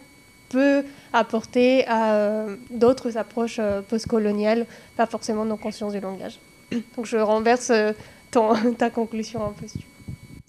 peut 0.50 0.84
apporter 1.12 1.84
à 1.88 2.14
euh, 2.14 2.55
d'autres 2.70 3.18
approches 3.18 3.61
postcoloniales, 3.88 4.66
pas 4.96 5.07
forcément 5.07 5.44
dans 5.44 5.57
conscience 5.57 5.92
du 5.92 5.98
langage? 5.98 6.38
Donc 6.96 7.07
je 7.07 7.16
renverse 7.16 7.72
ton, 8.30 8.55
ta 8.78 8.88
conclusion 8.88 9.44
un 9.44 9.50
peu. 9.50 9.66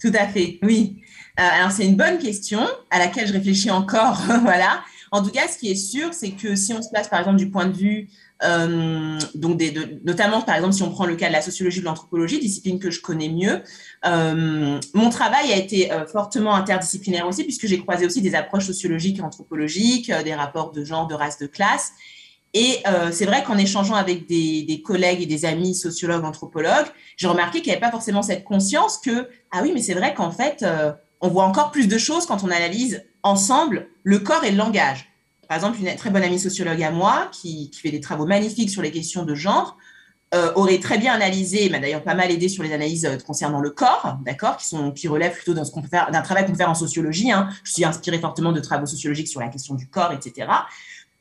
Tout 0.00 0.16
à 0.16 0.28
fait, 0.28 0.60
oui. 0.62 1.02
alors 1.36 1.72
c'est 1.72 1.84
une 1.84 1.96
bonne 1.96 2.18
question 2.18 2.60
à 2.88 3.00
laquelle 3.00 3.26
je 3.26 3.32
réfléchis 3.32 3.72
encore, 3.72 4.22
voilà. 4.42 4.84
En 5.12 5.22
tout 5.22 5.30
cas, 5.30 5.48
ce 5.48 5.58
qui 5.58 5.70
est 5.70 5.76
sûr, 5.76 6.12
c'est 6.12 6.30
que 6.30 6.56
si 6.56 6.72
on 6.72 6.82
se 6.82 6.88
place, 6.90 7.08
par 7.08 7.20
exemple, 7.20 7.36
du 7.36 7.50
point 7.50 7.66
de 7.66 7.76
vue, 7.76 8.08
euh, 8.42 9.18
donc 9.34 9.56
des, 9.56 9.98
notamment, 10.04 10.42
par 10.42 10.56
exemple, 10.56 10.74
si 10.74 10.82
on 10.82 10.90
prend 10.90 11.06
le 11.06 11.16
cas 11.16 11.28
de 11.28 11.32
la 11.32 11.42
sociologie 11.42 11.80
de 11.80 11.84
l'anthropologie, 11.84 12.38
discipline 12.38 12.78
que 12.78 12.90
je 12.90 13.00
connais 13.00 13.28
mieux, 13.28 13.62
euh, 14.04 14.78
mon 14.94 15.10
travail 15.10 15.52
a 15.52 15.56
été 15.56 15.92
euh, 15.92 16.06
fortement 16.06 16.54
interdisciplinaire 16.54 17.26
aussi, 17.26 17.44
puisque 17.44 17.66
j'ai 17.66 17.78
croisé 17.78 18.04
aussi 18.04 18.20
des 18.20 18.34
approches 18.34 18.66
sociologiques 18.66 19.18
et 19.18 19.22
anthropologiques, 19.22 20.12
des 20.24 20.34
rapports 20.34 20.72
de 20.72 20.84
genre, 20.84 21.06
de 21.06 21.14
race, 21.14 21.38
de 21.38 21.46
classe. 21.46 21.92
Et 22.54 22.82
c'est 23.12 23.26
vrai 23.26 23.42
qu'en 23.44 23.58
échangeant 23.58 23.96
avec 23.96 24.26
des, 24.26 24.62
des, 24.62 24.80
collègues 24.80 25.20
et 25.20 25.26
des 25.26 25.44
amis 25.44 25.74
sociologues, 25.74 26.24
anthropologues, 26.24 26.86
j'ai 27.18 27.26
remarqué 27.26 27.60
qu'il 27.60 27.66
n'y 27.66 27.72
avait 27.72 27.80
pas 27.80 27.90
forcément 27.90 28.22
cette 28.22 28.44
conscience 28.44 28.96
que, 28.96 29.28
ah 29.50 29.60
oui, 29.62 29.72
mais 29.74 29.82
c'est 29.82 29.92
vrai 29.92 30.14
qu'en 30.14 30.30
fait, 30.30 30.64
on 31.20 31.28
voit 31.28 31.44
encore 31.44 31.70
plus 31.70 31.86
de 31.86 31.98
choses 31.98 32.24
quand 32.24 32.44
on 32.44 32.50
analyse 32.50 33.04
ensemble 33.26 33.88
le 34.04 34.18
corps 34.18 34.44
et 34.44 34.50
le 34.50 34.56
langage. 34.56 35.10
Par 35.48 35.56
exemple, 35.56 35.78
une 35.80 35.94
très 35.96 36.10
bonne 36.10 36.22
amie 36.22 36.40
sociologue 36.40 36.82
à 36.82 36.90
moi, 36.90 37.28
qui, 37.32 37.70
fait 37.72 37.90
des 37.90 38.00
travaux 38.00 38.26
magnifiques 38.26 38.70
sur 38.70 38.82
les 38.82 38.90
questions 38.90 39.24
de 39.24 39.34
genre, 39.34 39.76
euh, 40.34 40.52
aurait 40.54 40.78
très 40.78 40.98
bien 40.98 41.14
analysé, 41.14 41.68
m'a 41.70 41.78
d'ailleurs 41.78 42.02
pas 42.02 42.14
mal 42.14 42.32
aidé 42.32 42.48
sur 42.48 42.64
les 42.64 42.72
analyses 42.72 43.04
euh, 43.04 43.16
concernant 43.24 43.60
le 43.60 43.70
corps, 43.70 44.18
d'accord, 44.24 44.56
qui, 44.56 44.66
sont, 44.66 44.90
qui 44.90 45.06
relèvent 45.06 45.34
plutôt 45.34 45.54
d'un 45.54 46.22
travail 46.22 46.44
qu'on 46.44 46.52
peut 46.52 46.58
faire 46.58 46.70
en 46.70 46.74
sociologie. 46.74 47.30
Hein. 47.30 47.48
Je 47.62 47.72
suis 47.72 47.84
inspirée 47.84 48.18
fortement 48.18 48.50
de 48.50 48.60
travaux 48.60 48.86
sociologiques 48.86 49.28
sur 49.28 49.40
la 49.40 49.48
question 49.48 49.74
du 49.74 49.86
corps, 49.86 50.12
etc. 50.12 50.48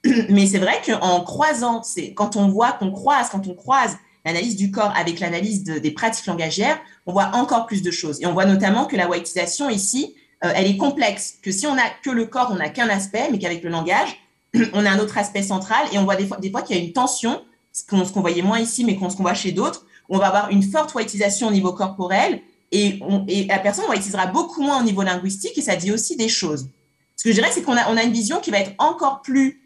Mais 0.29 0.47
c'est 0.47 0.57
vrai 0.57 0.81
qu'en 0.83 1.21
croisant, 1.21 1.83
quand 2.15 2.35
on 2.35 2.47
voit 2.47 2.71
qu'on 2.71 2.91
croise, 2.91 3.29
quand 3.29 3.47
on 3.47 3.53
croise 3.53 3.95
l'analyse 4.25 4.55
du 4.55 4.71
corps 4.71 4.91
avec 4.97 5.19
l'analyse 5.19 5.63
des 5.63 5.91
pratiques 5.91 6.25
langagières, 6.25 6.79
on 7.05 7.13
voit 7.13 7.29
encore 7.33 7.67
plus 7.67 7.83
de 7.83 7.91
choses. 7.91 8.19
Et 8.21 8.25
on 8.25 8.33
voit 8.33 8.45
notamment 8.45 8.85
que 8.85 8.95
la 8.95 9.07
whiteisation 9.07 9.69
ici, 9.69 10.15
euh, 10.43 10.51
elle 10.55 10.67
est 10.67 10.77
complexe, 10.77 11.35
que 11.41 11.51
si 11.51 11.65
on 11.67 11.75
n'a 11.75 11.89
que 12.03 12.09
le 12.09 12.25
corps, 12.25 12.49
on 12.51 12.55
n'a 12.55 12.69
qu'un 12.69 12.89
aspect, 12.89 13.27
mais 13.31 13.39
qu'avec 13.39 13.63
le 13.63 13.69
langage, 13.69 14.17
on 14.73 14.85
a 14.85 14.89
un 14.89 14.99
autre 14.99 15.17
aspect 15.17 15.43
central 15.43 15.87
et 15.91 15.97
on 15.97 16.03
voit 16.03 16.15
des 16.15 16.27
fois, 16.27 16.61
qu'il 16.61 16.77
y 16.77 16.79
a 16.79 16.83
une 16.83 16.93
tension, 16.93 17.41
ce 17.71 17.83
qu'on 17.85 18.21
voyait 18.21 18.41
moins 18.41 18.59
ici, 18.59 18.83
mais 18.83 18.95
qu'on 18.95 19.07
voit 19.07 19.33
chez 19.33 19.51
d'autres, 19.51 19.85
on 20.09 20.17
va 20.17 20.27
avoir 20.27 20.49
une 20.49 20.63
forte 20.63 20.93
whiteisation 20.93 21.47
au 21.47 21.51
niveau 21.51 21.73
corporel 21.73 22.41
et, 22.71 22.99
la 23.47 23.59
personne 23.59 23.85
whiteisera 23.89 24.27
beaucoup 24.27 24.61
moins 24.61 24.81
au 24.81 24.83
niveau 24.83 25.01
linguistique 25.01 25.57
et 25.57 25.61
ça 25.61 25.75
dit 25.75 25.91
aussi 25.91 26.15
des 26.15 26.29
choses. 26.29 26.69
Ce 27.15 27.23
que 27.23 27.29
je 27.29 27.35
dirais, 27.35 27.49
c'est 27.51 27.63
qu'on 27.63 27.77
a, 27.77 28.03
une 28.03 28.11
vision 28.11 28.39
qui 28.39 28.51
va 28.51 28.59
être 28.59 28.73
encore 28.77 29.21
plus 29.21 29.61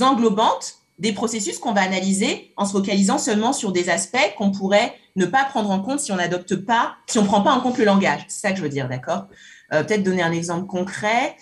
englobante 0.00 0.76
des 0.98 1.12
processus 1.12 1.58
qu'on 1.58 1.72
va 1.72 1.82
analyser 1.82 2.52
en 2.56 2.66
se 2.66 2.72
focalisant 2.72 3.18
seulement 3.18 3.52
sur 3.52 3.72
des 3.72 3.88
aspects 3.88 4.34
qu'on 4.38 4.52
pourrait 4.52 4.94
ne 5.16 5.26
pas 5.26 5.44
prendre 5.44 5.70
en 5.70 5.80
compte 5.80 6.00
si 6.00 6.12
on 6.12 6.16
n'adopte 6.16 6.56
pas, 6.56 6.94
si 7.06 7.18
on 7.18 7.24
prend 7.24 7.40
pas 7.40 7.52
en 7.52 7.60
compte 7.60 7.78
le 7.78 7.84
langage. 7.84 8.24
C'est 8.28 8.40
ça 8.40 8.50
que 8.52 8.58
je 8.58 8.62
veux 8.62 8.68
dire, 8.68 8.88
d'accord? 8.88 9.26
Peut-être 9.70 10.02
donner 10.02 10.22
un 10.22 10.32
exemple 10.32 10.66
concret. 10.66 11.36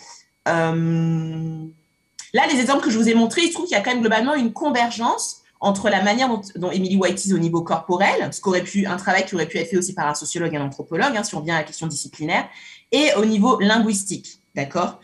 Euh, 0.49 1.65
là, 2.35 2.43
les 2.53 2.61
exemples 2.61 2.85
que 2.85 2.91
je 2.91 2.99
vous 2.99 3.09
ai 3.09 3.15
montrés, 3.15 3.43
je 3.43 3.53
trouve 3.53 3.67
qu'il 3.67 3.77
y 3.77 3.81
a 3.81 3.83
quand 3.83 3.93
même 3.93 4.01
globalement 4.01 4.35
une 4.35 4.53
convergence 4.53 5.43
entre 5.61 5.89
la 5.91 6.03
manière 6.03 6.29
dont, 6.29 6.41
dont 6.57 6.71
Emily 6.73 6.97
White 6.97 7.23
au 7.33 7.39
niveau 7.39 7.63
corporel, 7.63 8.33
ce 8.33 8.41
qu'aurait 8.41 8.65
pu, 8.65 8.87
un 8.87 8.97
travail 8.97 9.25
qui 9.25 9.37
aurait 9.37 9.47
pu 9.47 9.59
être 9.59 9.71
fait 9.71 9.77
aussi 9.77 9.95
par 9.95 10.09
un 10.09 10.15
sociologue 10.15 10.53
et 10.55 10.57
un 10.57 10.65
anthropologue, 10.65 11.17
hein, 11.17 11.23
si 11.23 11.37
on 11.37 11.41
vient 11.41 11.55
à 11.55 11.59
la 11.59 11.65
question 11.65 11.87
disciplinaire, 11.87 12.49
et 12.91 13.11
au 13.17 13.25
niveau 13.25 13.61
linguistique, 13.61 14.41
d'accord? 14.57 14.99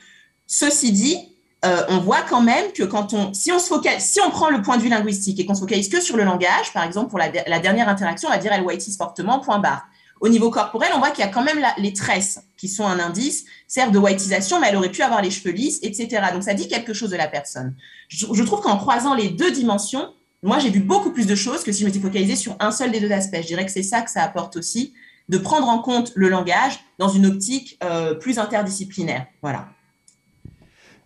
Ceci 0.48 0.90
dit, 0.90 1.36
euh, 1.64 1.82
on 1.88 1.98
voit 1.98 2.22
quand 2.22 2.40
même 2.40 2.72
que 2.72 2.82
quand 2.82 3.14
on, 3.14 3.32
si 3.34 3.52
on 3.52 3.58
se 3.58 3.68
focalise, 3.68 4.02
si 4.02 4.20
on 4.20 4.30
prend 4.30 4.50
le 4.50 4.62
point 4.62 4.76
de 4.76 4.82
vue 4.82 4.88
linguistique 4.88 5.38
et 5.38 5.46
qu'on 5.46 5.54
se 5.54 5.60
focalise 5.60 5.88
que 5.88 6.00
sur 6.00 6.16
le 6.16 6.24
langage, 6.24 6.72
par 6.72 6.84
exemple 6.84 7.08
pour 7.08 7.18
la, 7.18 7.28
dernière 7.28 7.88
interaction, 7.88 8.28
on 8.28 8.32
va 8.32 8.38
dire 8.38 8.52
elle 8.52 8.62
whiteise 8.62 8.96
fortement, 8.96 9.40
point 9.40 9.58
barre. 9.58 9.86
Au 10.20 10.28
niveau 10.28 10.50
corporel, 10.50 10.90
on 10.94 10.98
voit 10.98 11.10
qu'il 11.10 11.24
y 11.24 11.28
a 11.28 11.30
quand 11.30 11.44
même 11.44 11.60
les 11.78 11.92
tresses 11.92 12.40
qui 12.56 12.68
sont 12.68 12.86
un 12.86 12.98
indice, 12.98 13.44
servent 13.66 13.92
de 13.92 13.98
whiteisation, 13.98 14.60
mais 14.60 14.68
elle 14.68 14.76
aurait 14.76 14.90
pu 14.90 15.02
avoir 15.02 15.22
les 15.22 15.30
cheveux 15.30 15.54
lisses, 15.54 15.78
etc. 15.82 16.26
Donc 16.32 16.42
ça 16.42 16.54
dit 16.54 16.68
quelque 16.68 16.92
chose 16.92 17.10
de 17.10 17.16
la 17.16 17.28
personne. 17.28 17.74
Je, 18.08 18.42
trouve 18.42 18.60
qu'en 18.60 18.76
croisant 18.76 19.14
les 19.14 19.28
deux 19.28 19.52
dimensions, 19.52 20.12
moi 20.42 20.58
j'ai 20.58 20.70
vu 20.70 20.80
beaucoup 20.80 21.12
plus 21.12 21.26
de 21.26 21.34
choses 21.34 21.62
que 21.62 21.72
si 21.72 21.80
je 21.80 21.86
m'étais 21.86 22.00
focalisée 22.00 22.36
sur 22.36 22.56
un 22.58 22.70
seul 22.70 22.90
des 22.90 23.00
deux 23.00 23.12
aspects. 23.12 23.38
Je 23.40 23.46
dirais 23.46 23.64
que 23.64 23.72
c'est 23.72 23.82
ça 23.82 24.02
que 24.02 24.10
ça 24.10 24.22
apporte 24.22 24.56
aussi, 24.56 24.94
de 25.28 25.38
prendre 25.38 25.68
en 25.68 25.80
compte 25.80 26.12
le 26.14 26.28
langage 26.28 26.80
dans 26.98 27.08
une 27.08 27.26
optique 27.26 27.78
euh, 27.84 28.14
plus 28.14 28.38
interdisciplinaire. 28.38 29.26
Voilà. 29.42 29.68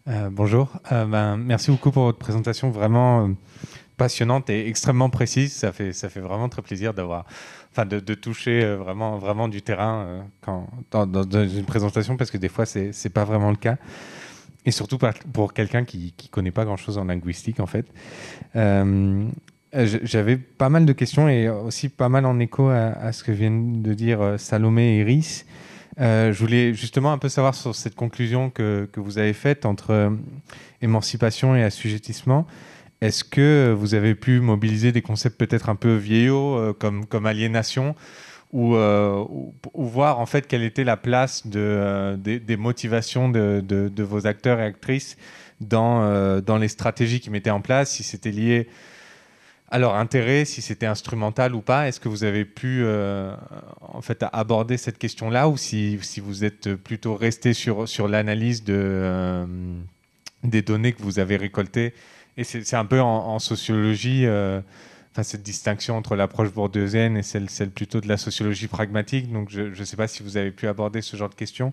Euh, 0.08 0.30
bonjour, 0.30 0.68
euh, 0.90 1.04
ben, 1.04 1.36
merci 1.36 1.70
beaucoup 1.70 1.92
pour 1.92 2.04
votre 2.04 2.18
présentation 2.18 2.70
vraiment 2.70 3.30
passionnante 4.02 4.50
et 4.50 4.66
extrêmement 4.66 5.10
précise. 5.10 5.52
Ça 5.52 5.70
fait, 5.70 5.92
ça 5.92 6.08
fait 6.08 6.18
vraiment 6.18 6.48
très 6.48 6.60
plaisir 6.60 6.92
d'avoir 6.92 7.24
enfin 7.70 7.86
de, 7.86 8.14
toucher 8.14 8.64
euh, 8.64 8.76
vraiment, 8.76 9.16
vraiment 9.16 9.46
du 9.46 9.62
terrain 9.62 10.22
euh, 10.48 10.60
dans, 10.90 11.46
une 11.60 11.64
présentation, 11.64 12.16
parce 12.16 12.32
que 12.32 12.36
des 12.36 12.48
fois, 12.48 12.66
c'est 12.66 12.90
n'est 12.90 13.10
pas 13.10 13.24
vraiment 13.24 13.50
le 13.50 13.56
cas. 13.56 13.76
Et 14.66 14.72
surtout 14.72 14.98
pour 15.32 15.52
quelqu'un 15.52 15.84
qui 15.84 16.14
ne 16.20 16.28
connaît 16.30 16.50
pas 16.50 16.64
grand-chose 16.64 16.98
en 16.98 17.04
linguistique, 17.04 17.60
en 17.60 17.66
fait. 17.66 17.86
Euh, 18.56 19.24
j'avais 19.72 20.36
pas 20.36 20.68
mal 20.68 20.84
de 20.84 20.92
questions 20.92 21.28
et 21.28 21.48
aussi 21.48 21.88
pas 21.88 22.08
mal 22.08 22.26
en 22.26 22.38
écho 22.40 22.68
à, 22.68 23.12
ce 23.12 23.22
que 23.24 23.32
viennent 23.32 23.82
de 23.82 23.94
dire 23.94 24.34
Salomé 24.36 24.96
et 24.96 25.00
Iris. 25.00 25.46
je 25.98 26.38
voulais 26.38 26.74
justement 26.74 27.12
un 27.12 27.18
peu 27.18 27.30
savoir 27.30 27.54
sur 27.54 27.74
cette 27.74 27.94
conclusion 27.94 28.50
que, 28.50 28.88
que 28.92 29.00
vous 29.00 29.16
avez 29.16 29.32
faite 29.32 29.64
entre 29.64 30.12
émancipation 30.82 31.56
et 31.56 31.62
assujettissement. 31.62 32.46
Est-ce 33.02 33.22
que 33.24 33.74
vous 33.76 33.94
avez 33.94 34.14
pu 34.14 34.40
mobiliser 34.40 34.92
des 34.92 35.02
concepts 35.02 35.36
peut-être 35.38 35.68
un 35.68 35.74
peu 35.74 35.96
vieillots, 35.96 36.56
euh, 36.56 36.72
comme, 36.72 37.04
comme 37.04 37.26
aliénation, 37.26 37.94
ou, 38.54 38.74
voir 39.74 40.18
en 40.18 40.26
fait 40.26 40.46
quelle 40.46 40.62
était 40.62 40.84
la 40.84 40.96
place 40.96 41.46
de, 41.46 42.16
des, 42.16 42.56
motivations 42.56 43.28
de, 43.30 44.02
vos 44.02 44.26
acteurs 44.26 44.60
et 44.60 44.64
actrices 44.64 45.16
dans, 45.60 46.40
dans 46.42 46.58
les 46.58 46.68
stratégies 46.68 47.20
qu'ils 47.20 47.32
mettaient 47.32 47.48
en 47.48 47.62
place, 47.62 47.92
si 47.92 48.02
c'était 48.02 48.30
lié 48.30 48.68
alors, 49.72 49.96
intérêt, 49.96 50.44
si 50.44 50.60
c'était 50.60 50.84
instrumental 50.84 51.54
ou 51.54 51.62
pas, 51.62 51.88
est-ce 51.88 51.98
que 51.98 52.10
vous 52.10 52.24
avez 52.24 52.44
pu 52.44 52.82
euh, 52.82 53.34
en 53.80 54.02
fait 54.02 54.22
aborder 54.30 54.76
cette 54.76 54.98
question-là 54.98 55.48
ou 55.48 55.56
si, 55.56 55.98
vous 56.18 56.44
êtes 56.44 56.74
plutôt 56.74 57.16
resté 57.16 57.54
sur, 57.54 57.88
sur 57.88 58.06
l'analyse 58.06 58.64
de, 58.64 58.74
euh, 58.76 59.46
des 60.44 60.60
données 60.60 60.92
que 60.92 61.00
vous 61.02 61.18
avez 61.18 61.38
récoltées 61.38 61.94
Et 62.36 62.44
c'est 62.44 62.76
un 62.76 62.86
peu 62.86 63.00
en, 63.00 63.38
sociologie, 63.38 64.24
euh, 64.26 64.60
cette 65.22 65.42
distinction 65.42 65.96
entre 65.96 66.16
l'approche 66.16 66.50
bourdieusienne 66.52 67.16
et 67.18 67.22
celle, 67.22 67.50
celle 67.50 67.70
plutôt 67.70 68.00
de 68.00 68.08
la 68.08 68.16
sociologie 68.16 68.68
pragmatique. 68.68 69.30
Donc, 69.30 69.50
je 69.50 69.62
ne 69.78 69.84
sais 69.84 69.96
pas 69.96 70.08
si 70.08 70.22
vous 70.22 70.36
avez 70.38 70.50
pu 70.50 70.66
aborder 70.66 71.02
ce 71.02 71.16
genre 71.16 71.28
de 71.28 71.34
questions 71.34 71.72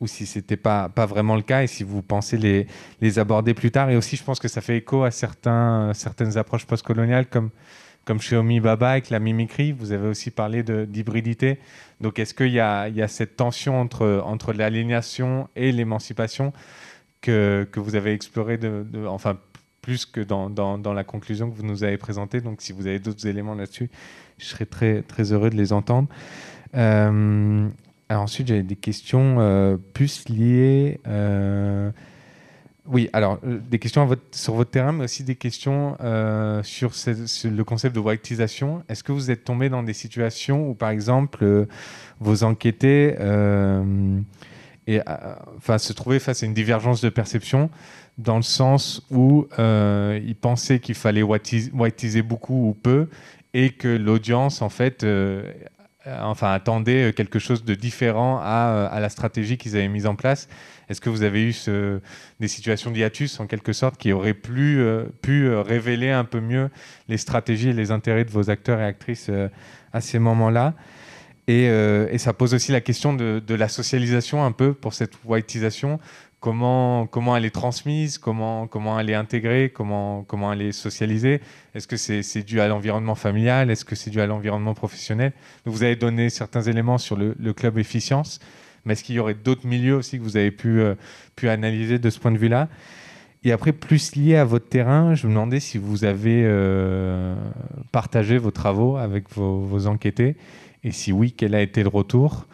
ou 0.00 0.06
si 0.06 0.26
ce 0.26 0.38
n'était 0.38 0.56
pas, 0.56 0.88
pas 0.88 1.06
vraiment 1.06 1.36
le 1.36 1.42
cas 1.42 1.62
et 1.62 1.66
si 1.66 1.82
vous 1.82 2.02
pensez 2.02 2.36
les, 2.36 2.66
les 3.00 3.18
aborder 3.18 3.54
plus 3.54 3.70
tard. 3.70 3.90
Et 3.90 3.96
aussi, 3.96 4.16
je 4.16 4.22
pense 4.22 4.38
que 4.38 4.48
ça 4.48 4.60
fait 4.60 4.76
écho 4.76 5.02
à 5.02 5.10
certaines 5.10 6.38
approches 6.38 6.66
postcoloniales 6.66 7.26
comme, 7.26 7.50
comme 8.04 8.20
chez 8.20 8.36
Omi 8.36 8.60
Baba 8.60 8.92
avec 8.92 9.10
la 9.10 9.18
mimicry. 9.18 9.72
Vous 9.72 9.90
avez 9.92 10.06
aussi 10.06 10.30
parlé 10.30 10.62
d'hybridité. 10.62 11.58
Donc, 12.00 12.20
est-ce 12.20 12.34
qu'il 12.34 12.52
y 12.52 12.60
a, 12.60 13.08
cette 13.08 13.36
tension 13.36 13.80
entre, 13.80 14.22
entre 14.24 14.52
l'aliénation 14.52 15.48
et 15.56 15.72
l'émancipation 15.72 16.52
que, 17.22 17.66
que 17.72 17.80
vous 17.80 17.96
avez 17.96 18.12
exploré, 18.12 18.58
de, 18.58 18.84
enfin, 19.08 19.38
plus 19.86 20.04
que 20.04 20.20
dans, 20.20 20.50
dans, 20.50 20.78
dans, 20.78 20.92
la 20.92 21.04
conclusion 21.04 21.48
que 21.48 21.54
vous 21.54 21.62
nous 21.62 21.84
avez 21.84 21.96
présentée. 21.96 22.40
Donc, 22.40 22.60
si 22.60 22.72
vous 22.72 22.88
avez 22.88 22.98
d'autres 22.98 23.24
éléments 23.28 23.54
là-dessus, 23.54 23.88
je 24.36 24.44
serais 24.44 24.66
très, 24.66 25.02
très 25.02 25.32
heureux 25.32 25.48
de 25.48 25.54
les 25.54 25.72
entendre. 25.72 26.08
Euh, 26.74 27.68
ensuite, 28.10 28.48
j'avais 28.48 28.64
des 28.64 28.74
questions 28.74 29.36
euh, 29.38 29.76
plus 29.94 30.28
liées. 30.28 30.98
Euh, 31.06 31.92
oui, 32.86 33.08
alors 33.12 33.38
des 33.44 33.78
questions 33.78 34.08
sur 34.32 34.54
votre 34.54 34.72
terrain, 34.72 34.90
mais 34.90 35.04
aussi 35.04 35.22
des 35.22 35.36
questions 35.36 35.96
sur, 36.64 36.90
le 37.44 37.62
concept 37.62 37.94
de 37.94 38.00
whiteisation. 38.00 38.82
Est-ce 38.88 39.04
que 39.04 39.12
vous 39.12 39.30
êtes 39.30 39.44
tombé 39.44 39.68
dans 39.68 39.84
des 39.84 39.92
situations 39.92 40.68
où, 40.68 40.74
par 40.74 40.90
exemple, 40.90 41.68
vos 42.18 42.42
enquêtés 42.42 43.14
et, 44.88 45.00
enfin, 45.56 45.78
se 45.78 45.92
trouvaient 45.92 46.20
face 46.20 46.42
à 46.42 46.46
une 46.46 46.54
divergence 46.54 47.00
de 47.00 47.08
perception 47.08 47.70
dans 48.18 48.36
le 48.36 48.42
sens 48.42 49.02
où 49.10 49.46
ils 49.58 50.36
pensaient 50.40 50.80
qu'il 50.80 50.94
fallait 50.94 51.22
whiteiser 51.22 52.22
beaucoup 52.22 52.68
ou 52.68 52.74
peu 52.74 53.08
et 53.56 53.70
que 53.70 53.88
l'audience, 53.88 54.60
en 54.60 54.68
fait, 54.68 55.02
euh, 55.02 56.20
enfin, 56.20 56.52
attendaient 56.52 57.08
euh, 57.08 57.12
quelque 57.12 57.38
chose 57.38 57.64
de 57.64 57.74
différent 57.74 58.38
à, 58.42 58.68
euh, 58.68 58.88
à 58.90 59.00
la 59.00 59.08
stratégie 59.08 59.56
qu'ils 59.56 59.76
avaient 59.76 59.88
mise 59.88 60.06
en 60.06 60.14
place. 60.14 60.46
Est-ce 60.90 61.00
que 61.00 61.08
vous 61.08 61.22
avez 61.22 61.42
eu 61.48 61.54
des 62.38 62.48
situations 62.48 62.90
d'hiatus, 62.90 63.40
en 63.40 63.46
quelque 63.46 63.72
sorte, 63.72 63.96
qui 63.96 64.12
auraient 64.12 64.34
pu 64.34 64.78
révéler 65.56 66.10
un 66.10 66.22
peu 66.22 66.38
mieux 66.38 66.70
les 67.08 67.16
stratégies 67.16 67.70
et 67.70 67.72
les 67.72 67.90
intérêts 67.90 68.24
de 68.24 68.30
vos 68.30 68.50
acteurs 68.50 68.78
et 68.78 68.84
actrices 68.84 69.28
à 69.92 70.00
ces 70.00 70.20
moments-là? 70.20 70.74
Et, 71.48 71.64
et, 71.64 72.18
ça 72.18 72.32
pose 72.32 72.54
aussi 72.54 72.70
la 72.70 72.80
question 72.80 73.14
de, 73.14 73.42
de, 73.44 73.54
la 73.56 73.66
socialisation 73.66 74.44
un 74.44 74.52
peu 74.52 74.74
pour 74.74 74.94
cette 74.94 75.14
whiteisation 75.24 75.98
comment, 76.46 77.08
comment 77.08 77.36
elle 77.36 77.44
est 77.44 77.50
transmise, 77.50 78.18
comment, 78.18 78.68
comment 78.68 79.00
elle 79.00 79.10
est 79.10 79.16
intégrée, 79.16 79.72
comment, 79.74 80.22
comment 80.22 80.52
elle 80.52 80.62
est 80.62 80.70
socialisée. 80.70 81.40
Est-ce 81.74 81.88
que 81.88 81.96
c'est 81.96 82.44
dû 82.44 82.60
à 82.60 82.68
l'environnement 82.68 83.16
familial? 83.16 83.68
Est-ce 83.68 83.84
que 83.84 83.96
c'est 83.96 84.10
dû 84.10 84.20
à 84.20 84.26
l'environnement 84.26 84.72
professionnel? 84.72 85.32
Vous 85.64 85.82
avez 85.82 85.96
donné 85.96 86.30
certains 86.30 86.62
éléments 86.62 86.98
sur 86.98 87.16
le, 87.16 87.52
club 87.52 87.78
efficience, 87.78 88.38
mais 88.84 88.92
est-ce 88.92 89.02
qu'il 89.02 89.16
y 89.16 89.18
aurait 89.18 89.34
d'autres 89.34 89.66
milieux 89.66 89.96
aussi 89.96 90.18
que 90.18 90.22
vous 90.22 90.36
avez 90.36 90.52
pu, 90.52 90.78
euh, 90.78 90.94
pu 91.34 91.48
analyser 91.48 91.98
de 91.98 92.10
ce 92.10 92.20
point 92.20 92.30
de 92.30 92.38
vue-là? 92.38 92.68
Et 93.42 93.50
après, 93.50 93.72
plus 93.72 94.14
lié 94.14 94.36
à 94.36 94.44
votre 94.44 94.68
terrain, 94.68 95.16
je 95.16 95.26
me 95.26 95.32
demandais 95.32 95.58
si 95.58 95.78
vous 95.78 96.04
avez 96.04 96.42
euh, 96.44 97.34
partagé 97.90 98.38
vos 98.38 98.52
travaux 98.52 98.98
avec 98.98 99.28
vos, 99.34 99.62
vos 99.62 99.88
enquêtés, 99.88 100.36
et 100.84 100.92
si 100.92 101.10
oui, 101.10 101.34
quel 101.36 101.56
a 101.56 101.60
été 101.60 101.82
le 101.82 101.88
retour? 101.88 102.46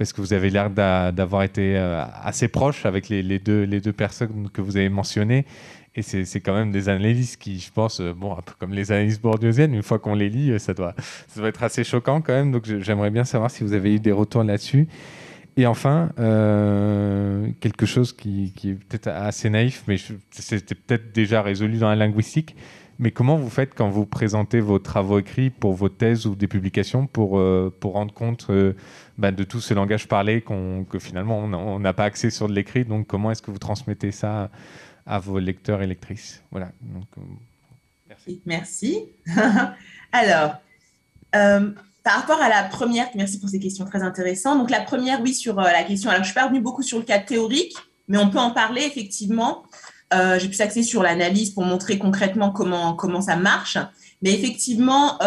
Parce 0.00 0.14
que 0.14 0.22
vous 0.22 0.32
avez 0.32 0.48
l'air 0.48 0.70
d'avoir 0.70 1.42
été 1.42 1.76
euh, 1.76 2.02
assez 2.22 2.48
proche 2.48 2.86
avec 2.86 3.10
les, 3.10 3.38
deux, 3.38 3.92
personnes 3.92 4.48
que 4.50 4.62
vous 4.62 4.78
avez 4.78 4.88
mentionnées. 4.88 5.44
Et 5.94 6.00
c'est 6.00 6.40
quand 6.40 6.54
même 6.54 6.72
des 6.72 6.88
analyses 6.88 7.36
qui, 7.36 7.60
je 7.60 7.70
pense, 7.70 8.00
euh, 8.00 8.14
bon, 8.14 8.32
un 8.32 8.40
peu 8.40 8.54
comme 8.58 8.72
les 8.72 8.92
analyses 8.92 9.20
bourdieusiennes, 9.20 9.74
une 9.74 9.82
fois 9.82 9.98
qu'on 9.98 10.14
les 10.14 10.30
lit, 10.30 10.58
ça 10.58 10.72
doit, 10.72 10.94
ça 11.28 11.40
doit 11.40 11.50
être 11.50 11.62
assez 11.62 11.84
choquant 11.84 12.22
quand 12.22 12.32
même. 12.32 12.50
Donc 12.50 12.64
j'aimerais 12.64 13.10
bien 13.10 13.24
savoir 13.24 13.50
si 13.50 13.62
vous 13.62 13.74
avez 13.74 13.96
eu 13.96 14.00
des 14.00 14.12
retours 14.12 14.42
là-dessus. 14.42 14.88
Et 15.58 15.66
enfin, 15.66 16.12
euh, 16.18 17.48
quelque 17.60 17.84
chose 17.84 18.14
qui, 18.14 18.54
est 18.64 18.82
peut-être 18.88 19.08
assez 19.08 19.50
naïf, 19.50 19.84
mais 19.86 19.96
c'était 20.30 20.76
peut-être 20.76 21.12
déjà 21.12 21.42
résolu 21.42 21.76
dans 21.76 21.90
la 21.90 21.96
linguistique. 21.96 22.56
Mais 22.98 23.10
comment 23.10 23.36
vous 23.36 23.50
faites 23.50 23.74
quand 23.74 23.90
vous 23.90 24.06
présentez 24.06 24.60
vos 24.60 24.78
travaux 24.78 25.18
écrits 25.18 25.50
pour 25.50 25.74
vos 25.74 25.88
thèses 25.90 26.26
ou 26.26 26.34
des 26.34 26.48
publications 26.48 27.06
pour 27.06 27.32
rendre 27.82 28.12
compte 28.12 28.48
bah, 29.20 29.32
de 29.32 29.44
tout 29.44 29.60
ce 29.60 29.74
langage 29.74 30.08
parlé 30.08 30.42
que 30.42 30.98
finalement 30.98 31.40
on 31.40 31.78
n'a 31.78 31.92
pas 31.92 32.04
accès 32.04 32.30
sur 32.30 32.48
de 32.48 32.54
l'écrit. 32.54 32.86
Donc 32.86 33.06
comment 33.06 33.30
est-ce 33.30 33.42
que 33.42 33.50
vous 33.50 33.58
transmettez 33.58 34.12
ça 34.12 34.50
à 35.04 35.18
vos 35.18 35.38
lecteurs 35.38 35.82
et 35.82 35.86
lectrices? 35.86 36.42
Voilà. 36.50 36.72
Euh, 37.18 37.20
merci. 38.08 38.40
Merci. 38.46 38.98
Alors, 40.12 40.54
euh, 41.36 41.70
par 42.02 42.14
rapport 42.14 42.40
à 42.40 42.48
la 42.48 42.62
première, 42.62 43.08
merci 43.14 43.38
pour 43.38 43.50
ces 43.50 43.60
questions 43.60 43.84
très 43.84 44.02
intéressantes. 44.02 44.58
Donc 44.58 44.70
la 44.70 44.80
première, 44.80 45.20
oui, 45.20 45.34
sur 45.34 45.58
euh, 45.58 45.64
la 45.64 45.82
question. 45.82 46.08
Alors 46.08 46.22
je 46.22 46.28
suis 46.28 46.34
pas 46.34 46.44
revenue 46.44 46.62
beaucoup 46.62 46.82
sur 46.82 46.96
le 46.96 47.04
cas 47.04 47.18
théorique, 47.18 47.76
mais 48.08 48.16
on 48.16 48.30
peut 48.30 48.38
en 48.38 48.52
parler 48.52 48.84
effectivement. 48.84 49.64
J'ai 50.12 50.48
pu 50.48 50.54
s'axer 50.54 50.82
sur 50.82 51.02
l'analyse 51.02 51.50
pour 51.50 51.64
montrer 51.64 51.98
concrètement 51.98 52.50
comment, 52.50 52.94
comment 52.94 53.20
ça 53.20 53.36
marche. 53.36 53.76
Mais 54.22 54.32
effectivement, 54.32 55.18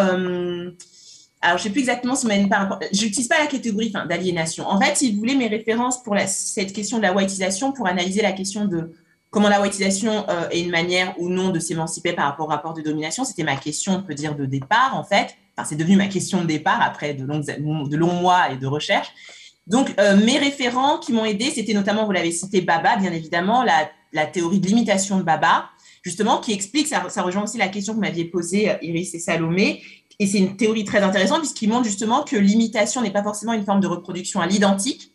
alors 1.43 1.57
je 1.57 1.63
ne 1.63 1.67
sais 1.67 1.69
plus 1.71 1.81
exactement 1.81 2.15
si 2.15 2.25
rapport. 2.25 2.79
Je 2.93 3.03
n'utilise 3.03 3.27
pas 3.27 3.37
la 3.37 3.47
catégorie 3.47 3.91
d'aliénation. 4.07 4.65
En 4.65 4.79
fait, 4.79 4.95
si 4.95 5.13
vous 5.13 5.25
mes 5.25 5.47
références 5.47 6.01
pour 6.01 6.15
cette 6.25 6.71
question 6.71 6.97
de 6.97 7.03
la 7.03 7.13
whiteisation, 7.13 7.73
pour 7.73 7.85
analyser 7.85 8.21
la 8.21 8.31
question 8.31 8.65
de 8.65 8.93
comment 9.29 9.49
la 9.49 9.59
whiteisation 9.59 10.25
euh, 10.29 10.47
est 10.51 10.61
une 10.61 10.71
manière 10.71 11.15
ou 11.19 11.27
non 11.27 11.49
de 11.49 11.59
s'émanciper 11.59 12.13
par 12.13 12.25
rapport 12.25 12.45
au 12.45 12.49
rapport 12.49 12.73
de 12.73 12.81
domination, 12.81 13.25
c'était 13.25 13.43
ma 13.43 13.57
question, 13.57 13.95
on 13.95 14.03
peut 14.03 14.13
dire, 14.13 14.35
de 14.35 14.45
départ, 14.45 14.95
en 14.95 15.03
fait. 15.03 15.35
Enfin, 15.57 15.67
c'est 15.67 15.75
devenu 15.75 15.97
ma 15.97 16.07
question 16.07 16.41
de 16.41 16.47
départ 16.47 16.81
après 16.81 17.13
de, 17.13 17.25
longs 17.25 18.13
mois 18.13 18.51
et 18.51 18.57
de 18.57 18.67
recherche. 18.67 19.09
Donc, 19.67 19.93
euh, 19.99 20.15
mes 20.23 20.37
référents 20.37 20.97
qui 20.97 21.11
m'ont 21.11 21.25
aidé, 21.25 21.49
c'était 21.49 21.73
notamment, 21.73 22.05
vous 22.05 22.11
l'avez 22.11 22.31
cité, 22.31 22.61
Baba, 22.61 22.95
bien 22.95 23.11
évidemment, 23.11 23.63
la, 23.63 24.25
théorie 24.27 24.59
de 24.59 24.67
limitation 24.67 25.17
de 25.17 25.23
Baba, 25.23 25.65
justement, 26.03 26.37
qui 26.37 26.53
explique, 26.53 26.87
ça, 26.87 27.09
ça 27.09 27.21
rejoint 27.21 27.43
aussi 27.43 27.57
la 27.57 27.67
question 27.69 27.95
que 27.95 27.99
m'aviez 27.99 28.25
posée 28.25 28.69
euh, 28.69 28.75
Iris 28.81 29.15
et 29.15 29.19
Salomé, 29.19 29.81
et 30.19 30.27
c'est 30.27 30.37
une 30.37 30.57
théorie 30.57 30.85
très 30.85 31.01
intéressante 31.01 31.39
puisqu'il 31.39 31.69
montre 31.69 31.85
justement 31.85 32.23
que 32.23 32.35
l'imitation 32.35 33.01
n'est 33.01 33.11
pas 33.11 33.23
forcément 33.23 33.53
une 33.53 33.65
forme 33.65 33.79
de 33.79 33.87
reproduction 33.87 34.41
à 34.41 34.47
l'identique, 34.47 35.11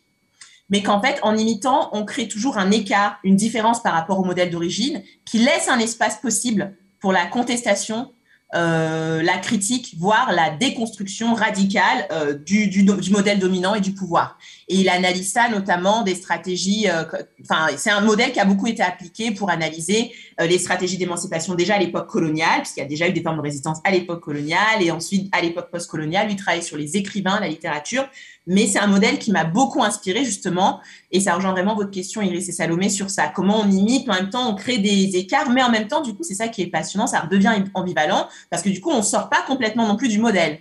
mais 0.69 0.83
qu'en 0.83 1.01
fait, 1.01 1.19
en 1.23 1.35
imitant, 1.35 1.89
on 1.93 2.05
crée 2.05 2.27
toujours 2.27 2.57
un 2.57 2.71
écart, 2.71 3.19
une 3.23 3.35
différence 3.35 3.81
par 3.81 3.93
rapport 3.93 4.19
au 4.19 4.23
modèle 4.23 4.51
d'origine 4.51 5.03
qui 5.25 5.39
laisse 5.39 5.67
un 5.67 5.79
espace 5.79 6.17
possible 6.17 6.75
pour 6.99 7.11
la 7.11 7.25
contestation, 7.25 8.11
euh, 8.55 9.21
la 9.21 9.37
critique, 9.37 9.93
voire 9.99 10.31
la 10.31 10.49
déconstruction 10.49 11.35
radicale 11.35 12.07
euh, 12.11 12.33
du, 12.33 12.67
du, 12.67 12.81
du, 12.81 13.11
modèle 13.11 13.37
dominant 13.37 13.75
et 13.75 13.79
du 13.79 13.91
pouvoir. 13.91 14.39
Et 14.67 14.77
il 14.77 14.89
analyse 14.89 15.31
ça 15.31 15.49
notamment 15.49 16.01
des 16.01 16.15
stratégies, 16.15 16.89
euh, 16.89 17.03
enfin 17.43 17.67
c'est 17.77 17.91
un 17.91 18.01
modèle 18.01 18.31
qui 18.31 18.39
a 18.39 18.45
beaucoup 18.45 18.65
été 18.65 18.81
appliqué 18.81 19.29
pour 19.29 19.51
analyser 19.51 20.11
les 20.39 20.57
stratégies 20.57 20.97
d'émancipation 20.97 21.53
déjà 21.53 21.75
à 21.75 21.79
l'époque 21.79 22.07
coloniale, 22.07 22.61
puisqu'il 22.61 22.79
y 22.79 22.83
a 22.83 22.87
déjà 22.87 23.07
eu 23.07 23.13
des 23.13 23.21
formes 23.21 23.37
de 23.37 23.41
résistance 23.41 23.79
à 23.83 23.91
l'époque 23.91 24.21
coloniale, 24.21 24.81
et 24.81 24.89
ensuite 24.89 25.29
à 25.31 25.41
l'époque 25.41 25.69
postcoloniale, 25.69 26.27
lui 26.27 26.35
travaille 26.35 26.63
sur 26.63 26.77
les 26.77 26.97
écrivains, 26.97 27.39
la 27.39 27.49
littérature, 27.49 28.07
mais 28.49 28.67
c'est 28.67 28.79
un 28.79 28.87
modèle 28.87 29.19
qui 29.19 29.31
m'a 29.31 29.45
beaucoup 29.45 29.83
inspiré 29.83 30.25
justement, 30.25 30.81
et 31.11 31.21
ça 31.21 31.35
rejoint 31.35 31.51
vraiment 31.51 31.75
votre 31.75 31.91
question, 31.91 32.21
Iris 32.21 32.49
et 32.49 32.51
Salomé, 32.51 32.89
sur 32.89 33.09
ça. 33.09 33.27
Comment 33.33 33.61
on 33.61 33.69
imite, 33.71 34.09
en 34.09 34.15
même 34.15 34.29
temps, 34.29 34.49
on 34.49 34.55
crée 34.55 34.79
des 34.79 35.15
écarts, 35.15 35.49
mais 35.51 35.63
en 35.63 35.69
même 35.69 35.87
temps, 35.87 36.01
du 36.01 36.13
coup, 36.13 36.23
c'est 36.23 36.35
ça 36.35 36.47
qui 36.49 36.63
est 36.63 36.67
passionnant, 36.67 37.07
ça 37.07 37.21
redevient 37.21 37.51
ambivalent, 37.73 38.27
parce 38.49 38.63
que 38.63 38.69
du 38.69 38.81
coup, 38.81 38.89
on 38.89 38.97
ne 38.97 39.03
sort 39.03 39.29
pas 39.29 39.43
complètement 39.47 39.87
non 39.87 39.95
plus 39.95 40.09
du 40.09 40.19
modèle. 40.19 40.59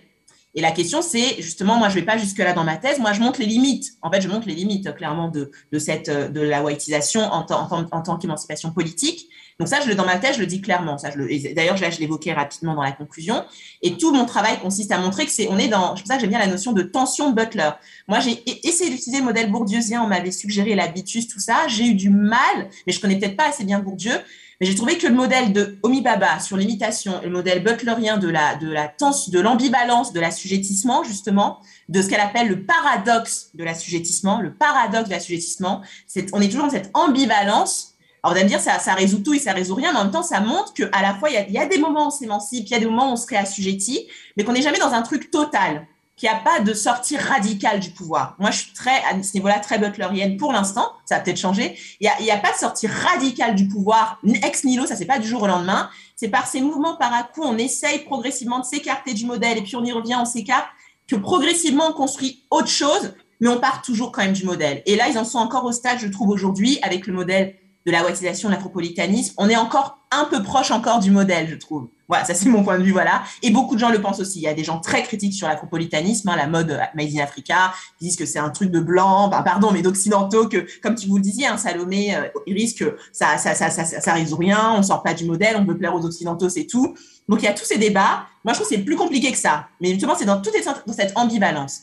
Et 0.55 0.61
la 0.61 0.73
question, 0.73 1.03
c'est 1.03 1.41
justement, 1.41 1.77
moi, 1.77 1.89
je 1.89 1.95
ne 1.95 2.01
vais 2.01 2.07
pas 2.07 2.19
jusque-là 2.19 2.53
dans 2.53 2.65
ma 2.65 2.77
thèse, 2.77 2.99
moi, 2.99 3.13
je 3.13 3.21
montre 3.21 3.39
les 3.41 3.47
limites. 3.47 3.95
En 4.03 4.11
fait, 4.11 4.21
je 4.21 4.29
montre 4.29 4.47
les 4.49 4.55
limites, 4.55 4.93
clairement, 4.95 5.29
de, 5.29 5.51
de 5.73 5.79
cette, 5.79 6.11
de 6.11 6.41
la 6.41 6.63
whiteisation 6.63 7.21
en, 7.21 7.47
en, 7.51 7.87
en 7.91 8.03
tant 8.03 8.17
qu'émancipation 8.17 8.71
politique. 8.73 9.29
Donc 9.59 9.67
ça, 9.67 9.81
je 9.81 9.89
le 9.89 9.97
dans 9.97 10.07
ma 10.07 10.19
tête, 10.19 10.35
je 10.37 10.41
le 10.41 10.47
dis 10.47 10.61
clairement. 10.61 10.99
Ça, 10.99 11.11
d'ailleurs, 11.57 11.77
je, 11.77 11.99
l'évoquais 11.99 12.33
rapidement 12.33 12.77
dans 12.77 12.83
la 12.83 12.93
conclusion. 12.93 13.45
Et 13.83 13.97
tout 13.97 14.13
mon 14.13 14.25
travail 14.25 14.61
consiste 14.61 14.93
à 14.93 14.99
montrer 14.99 15.27
que 15.27 15.33
c'est, 15.33 15.49
on 15.49 15.59
est 15.59 15.67
dans, 15.67 15.97
c'est 15.97 16.03
pour 16.03 16.09
ça 16.09 16.15
que 16.15 16.21
j'aime 16.21 16.31
bien 16.31 16.39
la 16.39 16.47
notion 16.47 16.73
de 16.73 16.83
tension 16.83 17.33
Butler. 17.33 17.71
Moi, 18.07 18.21
j'ai 18.21 18.41
essayé 18.67 18.89
d'utiliser 18.89 19.19
le 19.19 19.25
modèle 19.25 19.51
bourdieusien. 19.51 20.01
On 20.03 20.07
m'avait 20.07 20.31
suggéré 20.31 20.77
l'habitus, 20.77 21.27
tout 21.27 21.41
ça. 21.41 21.67
J'ai 21.67 21.87
eu 21.87 21.95
du 21.95 22.09
mal, 22.09 22.71
mais 22.87 22.93
je 22.93 23.01
connais 23.01 23.19
peut-être 23.19 23.37
pas 23.37 23.49
assez 23.49 23.65
bien 23.65 23.81
Bourdieu 23.81 24.13
Mais 24.61 24.67
j'ai 24.69 24.77
trouvé 24.77 24.97
que 24.97 25.09
le 25.09 25.15
modèle 25.15 25.53
de 25.53 25.77
Omi 25.83 26.03
Baba 26.03 26.39
sur 26.39 26.57
l'imitation 26.57 27.21
et 27.21 27.27
le 27.27 27.33
modèle 27.33 27.65
butlerien 27.65 28.17
de 28.17 28.29
la, 28.29 28.55
de 28.55 28.69
la 28.71 28.87
de 28.87 29.41
l'ambivalence 29.41 30.13
de 30.13 30.21
l'assujettissement, 30.21 31.03
justement, 31.03 31.59
de 31.89 32.01
ce 32.01 32.09
qu'elle 32.09 32.21
appelle 32.21 32.47
le 32.47 32.65
paradoxe 32.65 33.51
de 33.55 33.65
l'assujettissement, 33.65 34.41
le 34.41 34.55
paradoxe 34.55 35.09
de 35.09 35.15
l'assujettissement, 35.15 35.83
c'est, 36.07 36.33
on 36.33 36.41
est 36.41 36.49
toujours 36.49 36.67
dans 36.67 36.71
cette 36.71 36.91
ambivalence. 36.95 37.88
Alors, 38.23 38.35
vous 38.35 38.41
allez 38.41 38.45
me 38.45 38.49
dire, 38.49 38.61
ça, 38.61 38.79
ça 38.79 38.95
résout 38.95 39.21
tout 39.21 39.35
et 39.35 39.39
ça 39.39 39.53
résout 39.53 39.75
rien, 39.75 39.93
mais 39.93 39.99
en 39.99 40.05
même 40.05 40.13
temps, 40.13 40.23
ça 40.23 40.41
montre 40.41 40.75
qu'à 40.75 41.03
la 41.03 41.15
fois, 41.15 41.31
il 41.31 41.35
y, 41.35 41.37
a, 41.37 41.47
il 41.47 41.53
y 41.53 41.59
a 41.59 41.67
des 41.67 41.79
moments 41.79 42.05
où 42.05 42.09
on 42.09 42.11
s'émancipe, 42.11 42.67
il 42.67 42.71
y 42.73 42.75
a 42.75 42.81
des 42.81 42.87
moments 42.87 43.11
où 43.11 43.13
on 43.13 43.17
se 43.17 43.27
réassujettit, 43.27 44.09
mais 44.37 44.45
qu'on 44.45 44.53
n'est 44.53 44.63
jamais 44.63 44.79
dans 44.79 44.93
un 44.93 45.03
truc 45.03 45.31
total 45.31 45.87
qu'il 46.19 46.29
n'y 46.29 46.35
a 46.35 46.41
pas 46.41 46.59
de 46.59 46.75
sortie 46.75 47.17
radicale 47.17 47.79
du 47.79 47.91
pouvoir. 47.91 48.35
Moi, 48.41 48.51
je 48.51 48.59
suis 48.59 48.73
très, 48.73 49.05
à 49.05 49.23
ce 49.23 49.35
niveau-là, 49.35 49.61
très 49.61 49.79
butlerienne 49.79 50.37
pour 50.37 50.53
l'instant. 50.53 50.93
Ça 51.05 51.15
va 51.15 51.21
peut-être 51.21 51.39
changer. 51.39 51.79
Il 52.01 52.11
n'y 52.21 52.31
a, 52.31 52.35
a, 52.35 52.39
pas 52.39 52.53
de 52.53 52.59
sortie 52.59 52.89
radicale 52.89 53.55
du 53.55 53.69
pouvoir 53.69 54.21
ex 54.43 54.65
nihilo. 54.65 54.85
Ça, 54.85 54.97
c'est 54.97 55.07
pas 55.07 55.21
du 55.21 55.29
jour 55.29 55.43
au 55.43 55.47
lendemain. 55.47 55.89
C'est 56.17 56.29
par 56.29 56.49
ces 56.49 56.61
mouvements 56.61 56.97
par 56.97 57.15
à 57.15 57.23
coup, 57.23 57.43
on 57.45 57.57
essaye 57.57 58.01
progressivement 58.01 58.59
de 58.59 58.65
s'écarter 58.65 59.15
du 59.15 59.27
modèle 59.27 59.59
et 59.59 59.63
puis 59.63 59.77
on 59.77 59.85
y 59.85 59.93
revient, 59.93 60.17
on 60.21 60.25
s'écarte, 60.25 60.67
que 61.07 61.15
progressivement, 61.15 61.91
on 61.91 61.93
construit 61.93 62.43
autre 62.51 62.69
chose, 62.69 63.15
mais 63.39 63.49
on 63.49 63.61
part 63.61 63.83
toujours 63.83 64.11
quand 64.11 64.23
même 64.23 64.33
du 64.33 64.45
modèle. 64.45 64.83
Et 64.87 64.97
là, 64.97 65.09
ils 65.09 65.19
en 65.19 65.25
sont 65.25 65.39
encore 65.39 65.65
au 65.65 65.73
stade, 65.73 66.01
je 66.01 66.09
trouve, 66.09 66.31
aujourd'hui, 66.31 66.81
avec 66.83 67.07
le 67.07 67.13
modèle 67.13 67.55
de 67.89 67.93
la 67.93 68.05
ouatisation, 68.05 68.51
de 68.51 68.55
l'afropolitanisme. 68.55 69.33
On 69.39 69.49
est 69.49 69.57
encore 69.57 69.99
un 70.11 70.27
peu 70.27 70.43
proche 70.43 70.71
encore 70.71 71.01
du 71.01 71.11
modèle, 71.11 71.49
je 71.49 71.55
trouve. 71.55 71.89
Voilà, 72.07 72.25
ça 72.25 72.35
c'est 72.35 72.49
mon 72.49 72.63
point 72.63 72.79
de 72.79 72.85
vue, 72.85 72.93
voilà. 72.93 73.23
Et 73.43 73.51
beaucoup 73.51 73.77
de 73.77 73.81
gens 73.81 73.89
le 73.89 74.01
pensent 74.01 74.21
aussi. 74.21 74.41
Il 74.41 74.43
y 74.43 74.47
a 74.47 74.53
des 74.53 74.65
gens 74.65 74.79
très 74.79 75.03
critiques 75.03 75.33
sur 75.33 75.49
l'afropolitanisme, 75.49 76.29
hein, 76.29 76.37
la 76.37 76.47
mode 76.47 76.71
euh, 76.71 76.81
Made 76.95 77.09
in 77.17 77.23
Africa, 77.23 77.73
qui 77.99 78.05
disent 78.05 78.17
que 78.17 78.27
c'est 78.27 78.39
un 78.39 78.51
truc 78.51 78.71
de 78.71 78.81
blanc, 78.81 79.29
bah, 79.29 79.43
pardon, 79.43 79.71
mais 79.73 79.81
d'occidentaux, 79.81 80.49
que, 80.49 80.67
comme 80.83 80.97
tu 80.97 81.09
vous 81.09 81.17
le 81.17 81.23
disiez, 81.23 81.47
hein, 81.47 81.57
Salomé, 81.57 82.15
euh, 82.15 82.29
il 82.47 82.55
risque 82.55 82.81
que 82.81 82.97
ça, 83.11 83.39
ça, 83.39 83.55
ça, 83.55 83.71
ça, 83.71 83.85
ça, 83.85 84.13
résout 84.13 84.37
rien, 84.37 84.75
on 84.77 84.83
sort 84.83 85.03
pas 85.03 85.15
du 85.15 85.25
modèle, 85.25 85.57
on 85.57 85.65
veut 85.65 85.79
plaire 85.79 85.95
aux 85.95 86.05
occidentaux, 86.05 86.51
c'est 86.51 86.67
tout. 86.67 86.95
Donc 87.27 87.41
il 87.41 87.47
y 87.47 87.49
a 87.49 87.55
tous 87.55 87.65
ces 87.65 87.79
débats. 87.79 88.27
Moi, 88.45 88.53
je 88.53 88.59
trouve 88.59 88.69
que 88.69 88.75
c'est 88.75 88.83
plus 88.83 88.97
compliqué 88.97 89.33
que 89.33 89.39
ça. 89.39 89.69
Mais 89.81 89.91
justement, 89.91 90.15
c'est 90.15 90.27
dans 90.27 90.43
toute 90.43 90.55
cette 90.95 91.17
ambivalence. 91.17 91.83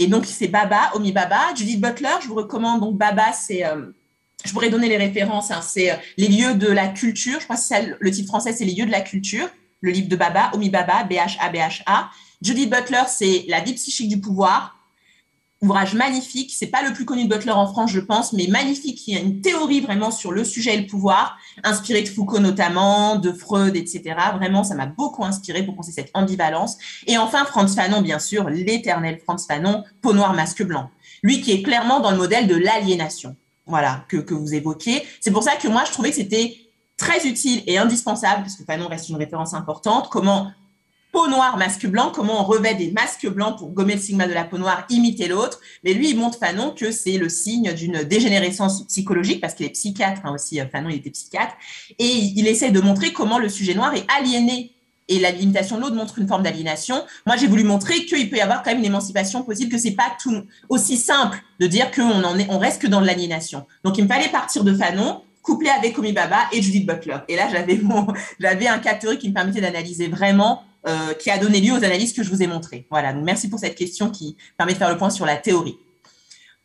Et 0.00 0.08
donc, 0.08 0.26
c'est 0.26 0.48
Baba, 0.48 0.90
Omi 0.94 1.12
Baba. 1.12 1.54
Judith 1.54 1.80
Butler, 1.80 2.16
je 2.20 2.26
vous 2.26 2.34
recommande. 2.34 2.80
Donc, 2.80 2.96
Baba, 2.96 3.32
c'est... 3.32 3.64
Euh, 3.64 3.92
je 4.44 4.52
pourrais 4.52 4.70
donner 4.70 4.88
les 4.88 4.96
références. 4.96 5.50
Hein, 5.50 5.60
c'est 5.62 5.98
les 6.16 6.28
lieux 6.28 6.54
de 6.54 6.68
la 6.68 6.88
culture. 6.88 7.40
Je 7.40 7.44
crois 7.44 7.56
que 7.56 7.62
ça, 7.62 7.80
le 7.98 8.10
titre 8.10 8.28
français, 8.28 8.52
c'est 8.52 8.64
les 8.64 8.74
lieux 8.74 8.86
de 8.86 8.90
la 8.90 9.00
culture 9.00 9.48
le 9.84 9.90
livre 9.90 10.08
de 10.08 10.16
Baba, 10.16 10.50
Omi 10.54 10.70
Baba, 10.70 11.04
B-H-A-B-H-A. 11.04 12.10
Judith 12.40 12.70
Butler, 12.70 13.02
c'est 13.06 13.44
La 13.48 13.60
vie 13.60 13.74
psychique 13.74 14.08
du 14.08 14.18
pouvoir. 14.18 14.78
Ouvrage 15.60 15.94
magnifique. 15.94 16.52
C'est 16.56 16.68
pas 16.68 16.82
le 16.82 16.92
plus 16.94 17.04
connu 17.04 17.24
de 17.24 17.28
Butler 17.28 17.52
en 17.52 17.66
France, 17.66 17.90
je 17.90 18.00
pense, 18.00 18.32
mais 18.32 18.46
magnifique. 18.48 19.06
Il 19.06 19.14
y 19.14 19.16
a 19.18 19.20
une 19.20 19.42
théorie 19.42 19.80
vraiment 19.80 20.10
sur 20.10 20.32
le 20.32 20.42
sujet 20.42 20.74
et 20.74 20.80
le 20.80 20.86
pouvoir, 20.86 21.38
inspiré 21.62 22.02
de 22.02 22.08
Foucault 22.08 22.38
notamment, 22.38 23.16
de 23.16 23.30
Freud, 23.30 23.76
etc. 23.76 24.02
Vraiment, 24.36 24.64
ça 24.64 24.74
m'a 24.74 24.86
beaucoup 24.86 25.24
inspiré 25.24 25.62
pour 25.62 25.76
penser 25.76 25.92
cette 25.92 26.10
ambivalence. 26.14 26.78
Et 27.06 27.18
enfin, 27.18 27.44
Franz 27.44 27.74
Fanon, 27.74 28.00
bien 28.00 28.18
sûr, 28.18 28.48
l'éternel 28.48 29.20
Franz 29.22 29.46
Fanon, 29.46 29.84
peau 30.00 30.14
noire, 30.14 30.32
masque 30.32 30.62
blanc. 30.62 30.90
Lui 31.22 31.42
qui 31.42 31.52
est 31.52 31.62
clairement 31.62 32.00
dans 32.00 32.10
le 32.10 32.18
modèle 32.18 32.46
de 32.46 32.56
l'aliénation. 32.56 33.36
Voilà, 33.66 34.04
que, 34.08 34.18
que 34.18 34.34
vous 34.34 34.54
évoquez. 34.54 35.02
C'est 35.20 35.30
pour 35.30 35.42
ça 35.42 35.56
que 35.56 35.68
moi, 35.68 35.84
je 35.86 35.92
trouvais 35.92 36.10
que 36.10 36.16
c'était 36.16 36.56
très 36.96 37.26
utile 37.26 37.62
et 37.66 37.78
indispensable, 37.78 38.42
parce 38.42 38.56
que 38.56 38.64
Fanon 38.64 38.88
reste 38.88 39.08
une 39.08 39.16
référence 39.16 39.54
importante, 39.54 40.08
comment 40.10 40.52
peau 41.14 41.28
noire, 41.28 41.56
masque 41.56 41.86
blanc, 41.86 42.10
comment 42.12 42.40
on 42.40 42.44
revêt 42.44 42.74
des 42.74 42.90
masques 42.90 43.28
blancs 43.28 43.56
pour 43.56 43.70
gommer 43.70 43.94
le 43.94 44.00
sigma 44.00 44.26
de 44.26 44.32
la 44.32 44.44
peau 44.44 44.58
noire, 44.58 44.84
imiter 44.90 45.28
l'autre. 45.28 45.60
Mais 45.84 45.94
lui, 45.94 46.10
il 46.10 46.18
montre 46.18 46.38
Fanon 46.38 46.72
que 46.72 46.90
c'est 46.90 47.18
le 47.18 47.28
signe 47.28 47.72
d'une 47.72 48.02
dégénérescence 48.02 48.84
psychologique, 48.88 49.40
parce 49.40 49.54
qu'il 49.54 49.64
est 49.64 49.70
psychiatre 49.70 50.22
hein, 50.24 50.34
aussi, 50.34 50.60
euh, 50.60 50.66
Fanon, 50.66 50.90
il 50.90 50.96
était 50.96 51.10
psychiatre, 51.10 51.54
et 51.98 52.04
il, 52.04 52.46
essaie 52.48 52.72
de 52.72 52.80
montrer 52.80 53.12
comment 53.12 53.38
le 53.38 53.48
sujet 53.48 53.74
noir 53.74 53.94
est 53.94 54.04
aliéné 54.18 54.73
et 55.08 55.18
la 55.18 55.30
limitation 55.30 55.76
de 55.76 55.82
l'autre 55.82 55.94
montre 55.94 56.18
une 56.18 56.26
forme 56.26 56.42
d'aliénation. 56.42 57.04
Moi, 57.26 57.36
j'ai 57.36 57.46
voulu 57.46 57.64
montrer 57.64 58.06
qu'il 58.06 58.30
peut 58.30 58.36
y 58.36 58.40
avoir 58.40 58.62
quand 58.62 58.70
même 58.70 58.78
une 58.78 58.86
émancipation 58.86 59.42
possible, 59.42 59.70
que 59.70 59.78
c'est 59.78 59.92
pas 59.92 60.16
tout 60.22 60.44
aussi 60.68 60.96
simple 60.96 61.38
de 61.60 61.66
dire 61.66 61.90
qu'on 61.90 62.24
en 62.24 62.38
est, 62.38 62.50
reste 62.50 62.82
que 62.82 62.86
dans 62.86 63.00
l'aliénation. 63.00 63.66
Donc, 63.84 63.98
il 63.98 64.04
me 64.04 64.08
fallait 64.08 64.28
partir 64.28 64.64
de 64.64 64.74
Fanon 64.74 65.22
couplé 65.42 65.68
avec 65.68 65.98
Omi 65.98 66.12
Baba 66.12 66.48
et 66.52 66.62
Judith 66.62 66.86
Butler. 66.86 67.18
Et 67.28 67.36
là, 67.36 67.48
j'avais 67.52 67.76
mon, 67.76 68.06
j'avais 68.40 68.66
un 68.66 68.78
cas 68.78 68.94
théorique 68.94 69.20
qui 69.20 69.28
me 69.28 69.34
permettait 69.34 69.60
d'analyser 69.60 70.08
vraiment, 70.08 70.62
euh, 70.86 71.12
qui 71.14 71.30
a 71.30 71.38
donné 71.38 71.60
lieu 71.60 71.72
aux 71.72 71.84
analyses 71.84 72.14
que 72.14 72.22
je 72.22 72.30
vous 72.30 72.42
ai 72.42 72.46
montrées. 72.46 72.86
Voilà. 72.90 73.12
Merci 73.12 73.48
pour 73.48 73.58
cette 73.58 73.74
question 73.74 74.10
qui 74.10 74.36
permet 74.56 74.72
de 74.72 74.78
faire 74.78 74.90
le 74.90 74.96
point 74.96 75.10
sur 75.10 75.26
la 75.26 75.36
théorie. 75.36 75.76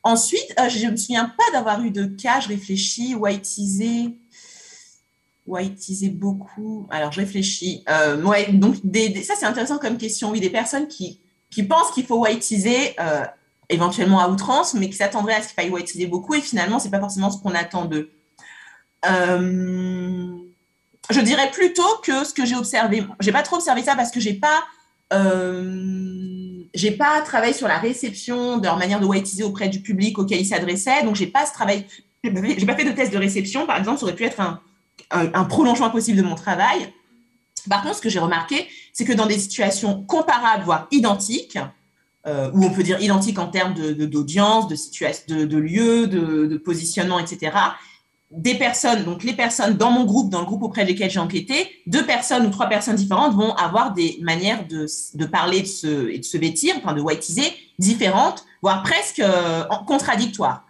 Ensuite, 0.04 0.56
euh, 0.60 0.70
je 0.70 0.86
ne 0.86 0.92
me 0.92 0.98
souviens 0.98 1.26
pas 1.26 1.44
d'avoir 1.52 1.84
eu 1.84 1.92
de 1.92 2.06
cas, 2.06 2.40
je 2.40 2.48
réfléchis, 2.48 3.16
whiteisé, 3.16 4.16
whiteisé 5.50 6.10
beaucoup. 6.10 6.88
Alors, 6.89 7.12
je 7.12 7.20
réfléchis. 7.20 7.84
Euh, 7.89 8.22
ouais, 8.24 8.52
donc, 8.52 8.76
ça, 9.24 9.34
c'est 9.38 9.45
intéressant 9.45 9.78
comme 9.78 9.97
question. 9.97 10.32
Oui, 10.32 10.39
des 10.39 10.50
personnes 10.50 10.88
qui, 10.88 11.20
qui 11.50 11.64
pensent 11.64 11.91
qu'il 11.91 12.06
faut 12.06 12.24
whiteiser 12.24 12.95
euh, 13.00 13.26
éventuellement 13.70 14.20
à 14.20 14.30
outrance, 14.30 14.74
mais 14.74 14.89
qui 14.89 14.95
s'attendraient 14.95 15.36
à 15.36 15.41
ce 15.41 15.47
qu'il 15.47 15.56
faille 15.56 15.70
whiteiser 15.70 16.08
beaucoup. 16.08 16.36
Et 16.36 16.41
finalement, 16.41 16.80
c'est 16.80 16.91
pas 16.91 17.00
forcément 17.00 17.32
ce 17.32 17.41
qu'on 17.41 17.56
attend 17.56 17.86
d'eux. 17.86 18.12
Euh, 19.10 20.38
je 21.10 21.22
dirais 21.22 21.50
plutôt 21.52 21.97
que 22.04 22.24
ce 22.24 22.34
que 22.34 22.45
j'ai 22.45 22.56
observé, 22.56 23.04
j'ai 23.20 23.32
pas 23.32 23.43
trop 23.43 23.56
observé 23.56 23.82
ça 23.82 23.95
parce 23.95 24.12
que 24.12 24.20
j'ai 24.20 24.34
pas, 24.34 24.64
euh, 25.14 26.64
j'ai 26.74 26.91
pas 26.91 27.22
travaillé 27.22 27.54
sur 27.54 27.68
la 27.68 27.80
réception 27.80 28.58
de 28.58 28.66
leur 28.66 28.78
manière 28.78 29.00
de 29.00 29.06
whiteiser 29.06 29.43
auprès 29.43 29.70
du 29.70 29.82
public 29.82 30.20
auquel 30.20 30.41
ils 30.41 30.45
s'adressaient, 30.45 31.04
donc 31.04 31.16
j'ai 31.16 31.28
pas 31.28 31.45
ce 31.45 31.54
travail, 31.54 31.86
j'ai 32.24 32.66
pas 32.66 32.76
fait 32.76 32.84
de 32.84 32.91
test 32.91 33.12
de 33.14 33.18
réception, 33.18 33.66
par 33.66 33.78
exemple, 33.78 34.00
ça 34.00 34.04
aurait 34.04 34.16
pu 34.16 34.26
être 34.26 34.39
un, 34.41 34.60
un, 35.12 35.43
prolongement 35.45 35.89
possible 35.89 36.18
de 36.18 36.24
mon 36.24 36.36
travail. 36.36 36.93
Par 37.70 37.84
contre, 37.84 37.95
ce 37.97 38.02
que 38.02 38.10
j'ai 38.10 38.20
remarqué, 38.20 38.68
c'est 38.93 39.06
que 39.06 39.14
dans 39.14 39.26
des 39.26 39.38
situations 39.38 40.04
comparables, 40.04 40.64
voire 40.64 40.88
identiques, 40.91 41.58
euh, 42.28 42.52
où 42.54 42.64
on 42.64 42.70
peut 42.70 42.84
dire 42.84 43.02
identiques 43.02 43.39
en 43.39 43.47
termes 43.47 43.74
d'audience, 43.74 44.68
de, 44.68 44.76
de, 44.76 45.36
de, 45.36 45.45
de, 45.45 45.58
lieu, 45.58 46.08
de, 46.08 46.58
positionnement, 46.58 47.20
etc., 47.20 47.52
des 48.32 48.56
personnes, 48.56 49.06
donc 49.06 49.24
les 49.24 49.34
personnes 49.34 49.76
dans 49.76 49.89
mon 49.89 50.06
groupe, 50.06 50.30
dans 50.30 50.41
le 50.41 50.45
groupe 50.45 50.62
auprès 50.62 50.86
desquels 50.86 51.10
j'ai 51.10 51.20
enquêté, 51.20 51.68
deux 51.88 52.06
personnes 52.06 52.45
ou 52.45 52.52
trois 52.52 52.68
personnes 52.68 52.95
différentes 52.95 53.34
vont 53.34 53.56
avoir 53.56 53.93
des 53.93 54.20
manières 54.22 54.68
de, 54.68 54.86
de 55.16 55.26
parler 55.26 55.64
et 55.84 56.20
de 56.20 56.24
se 56.24 56.38
vêtir, 56.38 56.76
enfin 56.78 56.93
de 56.93 57.02
whiteiser, 57.02 57.52
différentes, 57.80 58.45
voire 58.62 58.84
presque 58.84 59.20
euh, 59.20 59.64
contradictoires. 59.88 60.68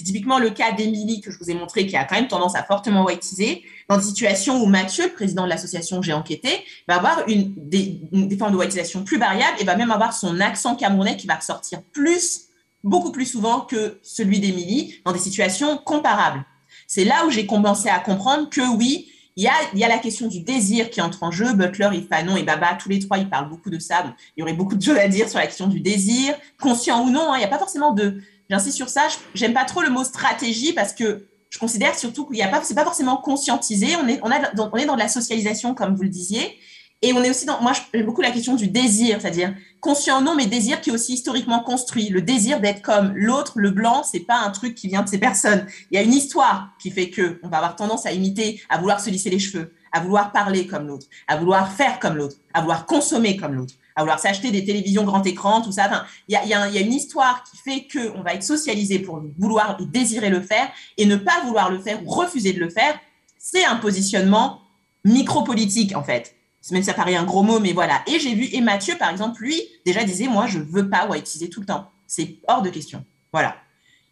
C'est 0.00 0.04
typiquement 0.04 0.38
le 0.38 0.48
cas 0.48 0.72
d'Emilie 0.72 1.20
que 1.20 1.30
je 1.30 1.38
vous 1.38 1.50
ai 1.50 1.54
montré, 1.54 1.86
qui 1.86 1.94
a 1.94 2.04
quand 2.04 2.14
même 2.14 2.26
tendance 2.26 2.56
à 2.56 2.62
fortement 2.64 3.04
whiteiser, 3.04 3.64
dans 3.86 3.98
des 3.98 4.02
situations 4.02 4.62
où 4.62 4.64
Mathieu, 4.64 5.04
le 5.04 5.12
président 5.12 5.44
de 5.44 5.50
l'association 5.50 6.00
j'ai 6.00 6.14
enquêté, 6.14 6.48
va 6.88 6.96
avoir 6.96 7.28
une, 7.28 7.52
des, 7.54 8.00
formes 8.38 8.52
de 8.52 8.56
whiteisation 8.56 9.04
plus 9.04 9.18
variables 9.18 9.58
et 9.60 9.64
va 9.64 9.76
même 9.76 9.90
avoir 9.90 10.14
son 10.14 10.40
accent 10.40 10.74
camerounais 10.74 11.18
qui 11.18 11.26
va 11.26 11.34
ressortir 11.34 11.82
plus, 11.82 12.46
beaucoup 12.82 13.12
plus 13.12 13.26
souvent 13.26 13.60
que 13.60 13.98
celui 14.02 14.40
d'Emilie, 14.40 15.02
dans 15.04 15.12
des 15.12 15.18
situations 15.18 15.76
comparables. 15.76 16.46
C'est 16.86 17.04
là 17.04 17.26
où 17.26 17.30
j'ai 17.30 17.44
commencé 17.44 17.90
à 17.90 17.98
comprendre 17.98 18.48
que 18.48 18.74
oui, 18.74 19.06
il 19.36 19.44
y, 19.44 19.48
a, 19.48 19.52
il 19.74 19.80
y 19.80 19.84
a 19.84 19.88
la 19.88 19.98
question 19.98 20.28
du 20.28 20.40
désir 20.40 20.88
qui 20.88 21.02
entre 21.02 21.24
en 21.24 21.30
jeu. 21.30 21.52
Butler 21.52 21.90
et 21.92 22.00
Fanon 22.00 22.38
et 22.38 22.42
Baba, 22.42 22.78
tous 22.80 22.88
les 22.88 23.00
trois, 23.00 23.18
ils 23.18 23.28
parlent 23.28 23.50
beaucoup 23.50 23.68
de 23.68 23.78
ça. 23.78 24.02
il 24.34 24.40
y 24.40 24.42
aurait 24.42 24.54
beaucoup 24.54 24.76
de 24.76 24.82
choses 24.82 24.96
à 24.96 25.08
dire 25.08 25.28
sur 25.28 25.38
la 25.38 25.46
question 25.46 25.66
du 25.66 25.80
désir, 25.80 26.34
conscient 26.58 27.04
ou 27.04 27.10
non. 27.10 27.32
Hein. 27.32 27.36
Il 27.36 27.38
n'y 27.40 27.44
a 27.44 27.48
pas 27.48 27.58
forcément 27.58 27.92
de. 27.92 28.22
J'insiste 28.50 28.76
sur 28.76 28.88
ça. 28.88 29.06
J'aime 29.34 29.54
pas 29.54 29.64
trop 29.64 29.80
le 29.80 29.90
mot 29.90 30.02
stratégie 30.02 30.72
parce 30.72 30.92
que 30.92 31.28
je 31.50 31.58
considère 31.58 31.96
surtout 31.96 32.26
qu'il 32.26 32.36
n'y 32.36 32.42
a 32.42 32.48
pas, 32.48 32.62
c'est 32.62 32.74
pas 32.74 32.84
forcément 32.84 33.16
conscientisé. 33.16 33.96
On 33.96 34.08
est, 34.08 34.20
on, 34.22 34.30
a, 34.30 34.50
on 34.56 34.76
est 34.76 34.86
dans 34.86 34.94
de 34.94 35.00
la 35.00 35.08
socialisation, 35.08 35.74
comme 35.74 35.94
vous 35.94 36.02
le 36.02 36.08
disiez. 36.08 36.58
Et 37.02 37.12
on 37.14 37.22
est 37.22 37.30
aussi 37.30 37.46
dans, 37.46 37.62
moi, 37.62 37.72
j'aime 37.94 38.04
beaucoup 38.04 38.20
la 38.20 38.30
question 38.30 38.56
du 38.56 38.68
désir, 38.68 39.20
c'est-à-dire 39.20 39.54
conscient 39.80 40.20
non, 40.20 40.34
mais 40.34 40.46
désir 40.46 40.82
qui 40.82 40.90
est 40.90 40.92
aussi 40.92 41.14
historiquement 41.14 41.60
construit. 41.60 42.10
Le 42.10 42.20
désir 42.20 42.60
d'être 42.60 42.82
comme 42.82 43.14
l'autre, 43.14 43.54
le 43.56 43.70
blanc, 43.70 44.02
c'est 44.02 44.20
pas 44.20 44.38
un 44.38 44.50
truc 44.50 44.74
qui 44.74 44.88
vient 44.88 45.02
de 45.02 45.08
ces 45.08 45.18
personnes. 45.18 45.66
Il 45.90 45.94
y 45.94 45.98
a 45.98 46.02
une 46.02 46.12
histoire 46.12 46.70
qui 46.78 46.90
fait 46.90 47.08
que 47.08 47.40
on 47.42 47.48
va 47.48 47.56
avoir 47.58 47.76
tendance 47.76 48.04
à 48.04 48.12
imiter, 48.12 48.60
à 48.68 48.78
vouloir 48.78 49.00
se 49.00 49.08
lisser 49.08 49.30
les 49.30 49.38
cheveux, 49.38 49.72
à 49.92 50.00
vouloir 50.00 50.32
parler 50.32 50.66
comme 50.66 50.88
l'autre, 50.88 51.06
à 51.26 51.36
vouloir 51.36 51.72
faire 51.72 51.98
comme 52.00 52.16
l'autre, 52.16 52.36
à 52.52 52.60
vouloir 52.60 52.84
consommer 52.84 53.36
comme 53.38 53.54
l'autre, 53.54 53.74
vouloir 54.00 54.18
s'acheter 54.18 54.50
des 54.50 54.64
télévisions 54.64 55.04
grand 55.04 55.24
écran, 55.26 55.62
tout 55.62 55.72
ça. 55.72 56.06
Il 56.28 56.32
y 56.32 56.54
a, 56.54 56.80
une 56.80 56.92
histoire 56.92 57.44
qui 57.44 57.56
fait 57.56 57.84
que 57.84 58.16
on 58.16 58.22
va 58.22 58.34
être 58.34 58.42
socialisé 58.42 58.98
pour 58.98 59.22
vouloir 59.38 59.76
et 59.80 59.86
désirer 59.86 60.30
le 60.30 60.40
faire 60.40 60.68
et 60.96 61.06
ne 61.06 61.16
pas 61.16 61.40
vouloir 61.44 61.70
le 61.70 61.78
faire 61.80 62.04
ou 62.04 62.10
refuser 62.10 62.52
de 62.52 62.60
le 62.60 62.70
faire. 62.70 62.98
C'est 63.38 63.64
un 63.64 63.76
positionnement 63.76 64.60
micropolitique 65.04 65.96
en 65.96 66.02
fait 66.02 66.36
même 66.70 66.82
ça 66.82 66.94
paraît 66.94 67.16
un 67.16 67.24
gros 67.24 67.42
mot, 67.42 67.58
mais 67.58 67.72
voilà. 67.72 68.02
Et 68.06 68.18
j'ai 68.18 68.34
vu, 68.34 68.48
et 68.52 68.60
Mathieu, 68.60 68.94
par 68.96 69.10
exemple, 69.10 69.42
lui, 69.42 69.60
déjà 69.84 70.04
disait, 70.04 70.28
moi, 70.28 70.46
je 70.46 70.58
veux 70.58 70.88
pas 70.88 71.06
whiteiser 71.06 71.48
tout 71.48 71.60
le 71.60 71.66
temps. 71.66 71.90
C'est 72.06 72.36
hors 72.46 72.62
de 72.62 72.70
question. 72.70 73.04
Voilà. 73.32 73.56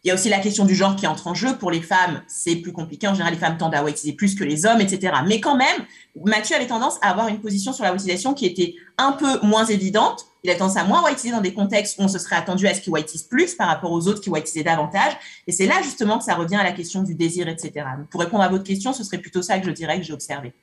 Il 0.03 0.07
y 0.07 0.11
a 0.11 0.13
aussi 0.13 0.29
la 0.29 0.39
question 0.39 0.63
du 0.63 0.75
genre 0.75 0.95
qui 0.95 1.07
entre 1.07 1.27
en 1.27 1.33
jeu. 1.33 1.57
Pour 1.57 1.71
les 1.71 1.81
femmes, 1.81 2.21
c'est 2.27 2.55
plus 2.55 2.71
compliqué. 2.71 3.07
En 3.07 3.13
général, 3.13 3.33
les 3.33 3.39
femmes 3.39 3.57
tendent 3.57 3.75
à 3.75 3.83
whiteiser 3.83 4.13
plus 4.13 4.33
que 4.33 4.45
les 4.45 4.65
hommes, 4.65 4.79
etc. 4.79 5.13
Mais 5.27 5.41
quand 5.41 5.57
même, 5.57 5.85
Mathieu 6.23 6.55
avait 6.55 6.67
tendance 6.67 6.97
à 7.01 7.09
avoir 7.09 7.27
une 7.27 7.41
position 7.41 7.73
sur 7.73 7.83
la 7.83 7.91
whiteisation 7.91 8.33
qui 8.33 8.45
était 8.45 8.75
un 8.97 9.11
peu 9.11 9.41
moins 9.45 9.65
évidente. 9.65 10.25
Il 10.43 10.49
a 10.51 10.55
tendance 10.55 10.77
à 10.77 10.85
moins 10.85 11.03
whiteiser 11.03 11.31
dans 11.31 11.41
des 11.41 11.53
contextes 11.53 11.99
où 11.99 12.03
on 12.03 12.07
se 12.07 12.17
serait 12.17 12.37
attendu 12.37 12.65
à 12.65 12.73
ce 12.73 12.79
qu'il 12.79 12.93
whiteise 12.93 13.23
plus 13.23 13.55
par 13.55 13.67
rapport 13.67 13.91
aux 13.91 14.07
autres 14.07 14.21
qui 14.21 14.29
whiteisaient 14.29 14.63
davantage. 14.63 15.17
Et 15.47 15.51
c'est 15.51 15.65
là 15.65 15.81
justement 15.83 16.17
que 16.17 16.23
ça 16.23 16.35
revient 16.35 16.55
à 16.55 16.63
la 16.63 16.71
question 16.71 17.03
du 17.03 17.13
désir, 17.13 17.49
etc. 17.49 17.85
pour 18.09 18.21
répondre 18.21 18.43
à 18.43 18.47
votre 18.47 18.63
question, 18.63 18.93
ce 18.93 19.03
serait 19.03 19.17
plutôt 19.17 19.41
ça 19.41 19.59
que 19.59 19.65
je 19.65 19.71
dirais 19.71 19.97
que 19.99 20.05
j'ai 20.05 20.13
observé. 20.13 20.53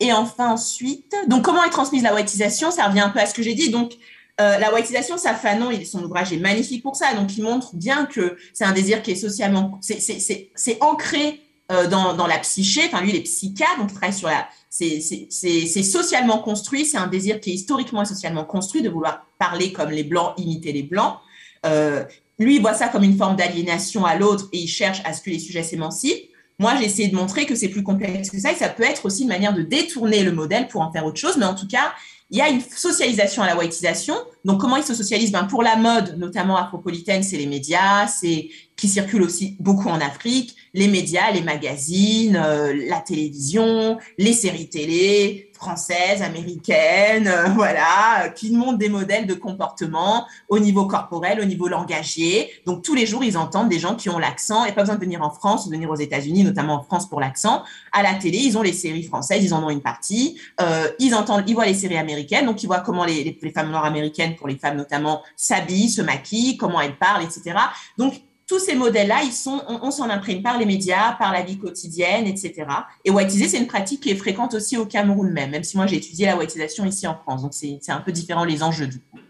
Et 0.00 0.14
enfin, 0.14 0.52
ensuite, 0.52 1.14
donc 1.28 1.44
comment 1.44 1.62
est 1.62 1.70
transmise 1.70 2.02
la 2.02 2.14
whiteisation? 2.14 2.70
Ça 2.70 2.86
revient 2.86 3.00
un 3.00 3.10
peu 3.10 3.18
à 3.18 3.26
ce 3.26 3.34
que 3.34 3.42
j'ai 3.42 3.52
dit. 3.52 3.68
Donc, 3.68 3.92
euh, 4.40 4.58
la 4.58 4.72
whiteisation, 4.72 5.18
ça, 5.18 5.34
Fanon, 5.34 5.70
son 5.84 6.02
ouvrage 6.02 6.32
est 6.32 6.38
magnifique 6.38 6.82
pour 6.82 6.96
ça. 6.96 7.14
Donc, 7.14 7.36
il 7.36 7.42
montre 7.42 7.76
bien 7.76 8.06
que 8.06 8.36
c'est 8.54 8.64
un 8.64 8.72
désir 8.72 9.02
qui 9.02 9.10
est 9.10 9.16
socialement, 9.16 9.78
c'est 9.82 10.78
ancré 10.80 11.42
euh, 11.70 11.86
dans, 11.86 12.14
dans, 12.14 12.26
la 12.26 12.38
psyché. 12.38 12.82
Enfin, 12.86 13.02
lui, 13.02 13.10
il 13.10 13.16
est 13.16 13.22
psychiatre, 13.22 13.78
donc 13.78 13.90
il 13.90 13.94
travaille 13.94 14.16
sur 14.16 14.28
la. 14.28 14.48
C'est 14.70 15.82
socialement 15.82 16.38
construit. 16.38 16.86
C'est 16.86 16.96
un 16.96 17.06
désir 17.06 17.40
qui 17.40 17.50
est 17.50 17.54
historiquement 17.54 18.02
et 18.02 18.06
socialement 18.06 18.44
construit 18.44 18.82
de 18.82 18.88
vouloir 18.88 19.26
parler 19.38 19.72
comme 19.72 19.90
les 19.90 20.04
blancs, 20.04 20.32
imiter 20.38 20.72
les 20.72 20.84
blancs. 20.84 21.18
Euh, 21.66 22.04
lui, 22.38 22.56
il 22.56 22.62
voit 22.62 22.74
ça 22.74 22.88
comme 22.88 23.02
une 23.02 23.16
forme 23.16 23.36
d'aliénation 23.36 24.06
à 24.06 24.16
l'autre 24.16 24.48
et 24.52 24.58
il 24.58 24.68
cherche 24.68 25.02
à 25.04 25.12
ce 25.12 25.20
que 25.22 25.30
les 25.30 25.38
sujets 25.38 25.62
s'émancipent. 25.62 26.30
Moi, 26.58 26.74
j'ai 26.76 26.86
essayé 26.86 27.08
de 27.08 27.16
montrer 27.16 27.46
que 27.46 27.54
c'est 27.54 27.68
plus 27.68 27.82
complexe 27.82 28.30
que 28.30 28.38
ça 28.38 28.52
et 28.52 28.54
ça 28.54 28.68
peut 28.68 28.82
être 28.82 29.06
aussi 29.06 29.22
une 29.22 29.28
manière 29.28 29.54
de 29.54 29.62
détourner 29.62 30.22
le 30.22 30.32
modèle 30.32 30.68
pour 30.68 30.82
en 30.82 30.92
faire 30.92 31.04
autre 31.04 31.18
chose. 31.18 31.36
Mais 31.36 31.46
en 31.46 31.54
tout 31.54 31.66
cas, 31.66 31.92
il 32.30 32.38
y 32.38 32.40
a 32.40 32.48
une 32.48 32.60
socialisation 32.60 33.42
à 33.42 33.46
la 33.46 33.56
whiteisation. 33.56 34.14
Donc, 34.44 34.60
comment 34.60 34.76
ils 34.76 34.84
se 34.84 34.94
socialisent? 34.94 35.32
Ben, 35.32 35.44
Pour 35.44 35.62
la 35.62 35.76
mode, 35.76 36.16
notamment 36.16 36.56
afropolitaine, 36.56 37.22
c'est 37.22 37.36
les 37.36 37.46
médias, 37.46 38.06
c'est 38.06 38.48
qui 38.80 38.88
circulent 38.88 39.22
aussi 39.22 39.56
beaucoup 39.60 39.90
en 39.90 40.00
Afrique, 40.00 40.56
les 40.72 40.88
médias, 40.88 41.30
les 41.32 41.42
magazines, 41.42 42.40
euh, 42.42 42.72
la 42.88 43.00
télévision, 43.00 43.98
les 44.16 44.32
séries 44.32 44.70
télé, 44.70 45.50
françaises, 45.52 46.22
américaines, 46.22 47.28
euh, 47.28 47.48
voilà, 47.54 48.30
qui 48.34 48.52
montrent 48.52 48.78
des 48.78 48.88
modèles 48.88 49.26
de 49.26 49.34
comportement 49.34 50.26
au 50.48 50.58
niveau 50.58 50.86
corporel, 50.86 51.40
au 51.42 51.44
niveau 51.44 51.68
langagier. 51.68 52.50
Donc 52.64 52.82
tous 52.82 52.94
les 52.94 53.04
jours, 53.04 53.22
ils 53.22 53.36
entendent 53.36 53.68
des 53.68 53.78
gens 53.78 53.96
qui 53.96 54.08
ont 54.08 54.18
l'accent, 54.18 54.64
et 54.64 54.72
pas 54.72 54.80
besoin 54.80 54.94
de 54.94 55.00
venir 55.00 55.20
en 55.20 55.30
France 55.30 55.66
ou 55.66 55.68
de 55.68 55.74
venir 55.74 55.90
aux 55.90 55.96
États-Unis, 55.96 56.42
notamment 56.42 56.76
en 56.76 56.82
France 56.82 57.06
pour 57.06 57.20
l'accent. 57.20 57.62
À 57.92 58.02
la 58.02 58.14
télé, 58.14 58.38
ils 58.38 58.56
ont 58.56 58.62
les 58.62 58.72
séries 58.72 59.02
françaises, 59.02 59.44
ils 59.44 59.52
en 59.52 59.62
ont 59.62 59.70
une 59.70 59.82
partie. 59.82 60.40
Euh, 60.62 60.88
ils 60.98 61.14
entendent, 61.14 61.44
ils 61.46 61.54
voient 61.54 61.66
les 61.66 61.74
séries 61.74 61.98
américaines, 61.98 62.46
donc 62.46 62.62
ils 62.62 62.66
voient 62.66 62.80
comment 62.80 63.04
les, 63.04 63.38
les 63.42 63.50
femmes 63.50 63.70
noires 63.70 63.84
américaines, 63.84 64.36
pour 64.36 64.48
les 64.48 64.56
femmes 64.56 64.78
notamment, 64.78 65.22
s'habillent, 65.36 65.90
se 65.90 66.00
maquillent, 66.00 66.56
comment 66.56 66.80
elles 66.80 66.96
parlent, 66.96 67.22
etc. 67.22 67.58
Donc 67.98 68.14
tous 68.50 68.58
ces 68.58 68.74
modèles-là, 68.74 69.22
ils 69.22 69.32
sont, 69.32 69.62
on, 69.68 69.92
s'en 69.92 70.10
imprime 70.10 70.42
par 70.42 70.58
les 70.58 70.66
médias, 70.66 71.12
par 71.12 71.32
la 71.32 71.42
vie 71.42 71.56
quotidienne, 71.56 72.26
etc. 72.26 72.66
Et 73.04 73.10
whiteiser, 73.12 73.46
c'est 73.46 73.58
une 73.58 73.68
pratique 73.68 74.00
qui 74.00 74.10
est 74.10 74.16
fréquente 74.16 74.54
aussi 74.54 74.76
au 74.76 74.86
Cameroun 74.86 75.30
même, 75.30 75.50
même 75.50 75.62
si 75.62 75.76
moi 75.76 75.86
j'ai 75.86 75.98
étudié 75.98 76.26
la 76.26 76.36
whiteisation 76.36 76.84
ici 76.84 77.06
en 77.06 77.14
France. 77.14 77.42
Donc 77.42 77.54
c'est 77.54 77.92
un 77.92 78.00
peu 78.00 78.10
différent 78.10 78.42
les 78.42 78.64
enjeux 78.64 78.88
du 78.88 78.98
coup. 78.98 79.20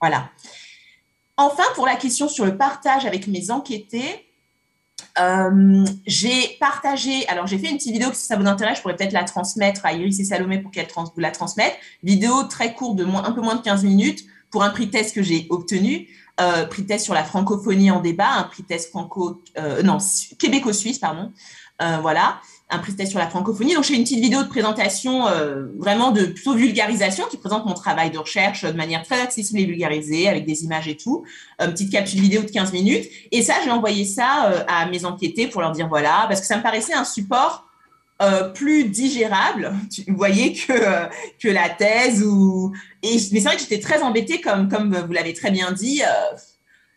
Voilà. 0.00 0.30
Enfin, 1.36 1.64
pour 1.74 1.86
la 1.86 1.96
question 1.96 2.28
sur 2.28 2.46
le 2.46 2.56
partage 2.56 3.04
avec 3.04 3.26
mes 3.26 3.50
enquêtés, 3.50 4.24
euh, 5.18 5.84
j'ai 6.06 6.56
partagé, 6.60 7.26
alors 7.26 7.48
j'ai 7.48 7.58
fait 7.58 7.70
une 7.70 7.78
petite 7.78 7.92
vidéo, 7.92 8.10
si 8.12 8.26
ça 8.26 8.36
vous 8.36 8.46
intéresse, 8.46 8.76
je 8.76 8.82
pourrais 8.82 8.94
peut-être 8.94 9.12
la 9.12 9.24
transmettre 9.24 9.86
à 9.86 9.92
Iris 9.92 10.20
et 10.20 10.24
Salomé 10.24 10.60
pour 10.60 10.70
qu'elles 10.70 10.86
vous 10.94 11.20
la 11.20 11.32
transmettent. 11.32 11.76
Vidéo 12.04 12.44
très 12.44 12.74
courte 12.74 12.94
de 12.94 13.04
moins, 13.04 13.24
un 13.24 13.32
peu 13.32 13.40
moins 13.40 13.56
de 13.56 13.62
15 13.62 13.82
minutes 13.82 14.24
pour 14.52 14.62
un 14.62 14.70
prix 14.70 14.88
test 14.88 15.16
que 15.16 15.22
j'ai 15.22 15.48
obtenu 15.50 16.06
euh, 16.40 16.66
prix 16.66 16.86
test 16.86 17.04
sur 17.04 17.14
la 17.14 17.24
francophonie 17.24 17.90
en 17.90 18.00
débat, 18.00 18.30
un 18.30 18.44
prix 18.44 18.62
test 18.62 18.90
franco, 18.90 19.42
euh, 19.58 19.82
non, 19.82 19.98
québéco-suisse, 20.38 20.98
pardon. 20.98 21.32
Euh, 21.80 21.98
voilà, 22.02 22.40
un 22.70 22.78
prix 22.78 22.94
test 22.96 23.10
sur 23.10 23.20
la 23.20 23.28
francophonie. 23.28 23.74
Donc, 23.74 23.84
je 23.84 23.90
fais 23.90 23.96
une 23.96 24.02
petite 24.02 24.20
vidéo 24.20 24.42
de 24.42 24.48
présentation, 24.48 25.28
euh, 25.28 25.66
vraiment 25.78 26.10
de 26.10 26.24
plutôt 26.24 26.54
vulgarisation, 26.54 27.26
qui 27.30 27.36
présente 27.36 27.66
mon 27.66 27.74
travail 27.74 28.10
de 28.10 28.18
recherche 28.18 28.64
de 28.64 28.76
manière 28.76 29.02
très 29.04 29.20
accessible 29.20 29.60
et 29.60 29.66
vulgarisée, 29.66 30.28
avec 30.28 30.44
des 30.44 30.64
images 30.64 30.88
et 30.88 30.96
tout. 30.96 31.24
Une 31.60 31.70
petite 31.70 31.92
capsule 31.92 32.20
vidéo 32.20 32.42
de 32.42 32.50
15 32.50 32.72
minutes. 32.72 33.06
Et 33.30 33.42
ça, 33.42 33.54
j'ai 33.64 33.70
envoyé 33.70 34.04
ça 34.04 34.64
à 34.66 34.86
mes 34.86 35.04
enquêtés 35.04 35.46
pour 35.46 35.60
leur 35.60 35.72
dire 35.72 35.88
voilà, 35.88 36.26
parce 36.28 36.40
que 36.40 36.46
ça 36.46 36.56
me 36.56 36.62
paraissait 36.62 36.94
un 36.94 37.04
support 37.04 37.67
euh, 38.20 38.48
plus 38.50 38.84
digérable, 38.84 39.72
vous 40.08 40.16
voyez, 40.16 40.52
que, 40.52 40.72
euh, 40.72 41.06
que 41.38 41.48
la 41.48 41.68
thèse. 41.68 42.22
Ou... 42.22 42.74
Et, 43.02 43.14
mais 43.32 43.40
c'est 43.40 43.40
vrai 43.40 43.56
que 43.56 43.62
j'étais 43.62 43.80
très 43.80 44.02
embêtée, 44.02 44.40
comme, 44.40 44.68
comme 44.68 44.96
vous 44.96 45.12
l'avez 45.12 45.34
très 45.34 45.50
bien 45.50 45.72
dit. 45.72 46.02
Euh, 46.02 46.36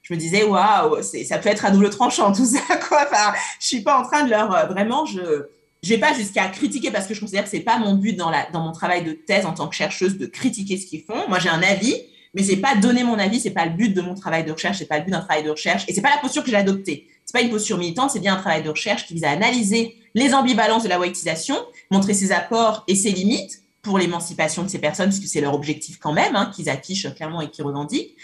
je 0.01 0.13
me 0.13 0.19
disais, 0.19 0.43
waouh, 0.43 1.01
ça 1.03 1.37
peut 1.37 1.49
être 1.49 1.63
à 1.63 1.71
double 1.71 1.89
tranchant 1.89 2.33
tout 2.33 2.45
ça, 2.45 2.59
quoi. 2.87 3.05
Enfin, 3.09 3.33
je 3.59 3.67
suis 3.67 3.81
pas 3.81 3.99
en 3.99 4.03
train 4.03 4.23
de 4.23 4.29
leur. 4.29 4.49
vraiment, 4.67 5.05
je 5.05 5.47
je 5.83 5.89
vais 5.89 5.97
pas 5.97 6.13
jusqu'à 6.13 6.47
critiquer 6.49 6.91
parce 6.91 7.07
que 7.07 7.13
je 7.13 7.19
considère 7.19 7.43
que 7.43 7.49
c'est 7.49 7.61
pas 7.61 7.79
mon 7.79 7.95
but 7.95 8.13
dans, 8.13 8.29
la, 8.29 8.47
dans 8.51 8.61
mon 8.61 8.71
travail 8.71 9.03
de 9.03 9.13
thèse 9.13 9.45
en 9.45 9.53
tant 9.53 9.67
que 9.67 9.75
chercheuse 9.75 10.17
de 10.17 10.27
critiquer 10.27 10.77
ce 10.77 10.85
qu'ils 10.85 11.01
font. 11.01 11.27
Moi, 11.27 11.39
j'ai 11.39 11.49
un 11.49 11.63
avis, 11.63 11.95
mais 12.33 12.43
c'est 12.43 12.57
pas 12.57 12.75
donner 12.75 13.03
mon 13.03 13.17
avis, 13.17 13.39
c'est 13.39 13.51
pas 13.51 13.65
le 13.65 13.71
but 13.71 13.89
de 13.89 14.01
mon 14.01 14.13
travail 14.13 14.43
de 14.43 14.51
recherche, 14.51 14.77
c'est 14.77 14.85
pas 14.85 14.99
le 14.99 15.05
but 15.05 15.11
d'un 15.11 15.21
travail 15.21 15.43
de 15.43 15.49
recherche, 15.49 15.83
et 15.87 15.93
c'est 15.93 16.01
pas 16.01 16.11
la 16.11 16.19
posture 16.19 16.43
que 16.43 16.51
j'ai 16.51 16.55
adoptée. 16.55 17.07
C'est 17.25 17.33
pas 17.33 17.41
une 17.41 17.49
posture 17.49 17.77
militante, 17.77 18.11
c'est 18.11 18.19
bien 18.19 18.35
un 18.35 18.39
travail 18.39 18.63
de 18.63 18.69
recherche 18.69 19.07
qui 19.07 19.15
vise 19.15 19.23
à 19.23 19.31
analyser 19.31 19.95
les 20.13 20.33
ambivalences 20.33 20.83
de 20.83 20.89
la 20.89 20.99
whiteisation, 20.99 21.57
montrer 21.89 22.13
ses 22.13 22.31
apports 22.31 22.83
et 22.87 22.95
ses 22.95 23.11
limites 23.11 23.63
pour 23.81 23.97
l'émancipation 23.97 24.63
de 24.63 24.67
ces 24.67 24.79
personnes, 24.79 25.09
puisque 25.09 25.27
c'est 25.27 25.41
leur 25.41 25.53
objectif 25.53 25.97
quand 25.99 26.13
même, 26.13 26.35
hein, 26.35 26.51
qu'ils 26.53 26.69
affichent 26.69 27.13
clairement 27.15 27.41
et 27.41 27.49
qu'ils 27.49 27.65
revendiquent. 27.65 28.15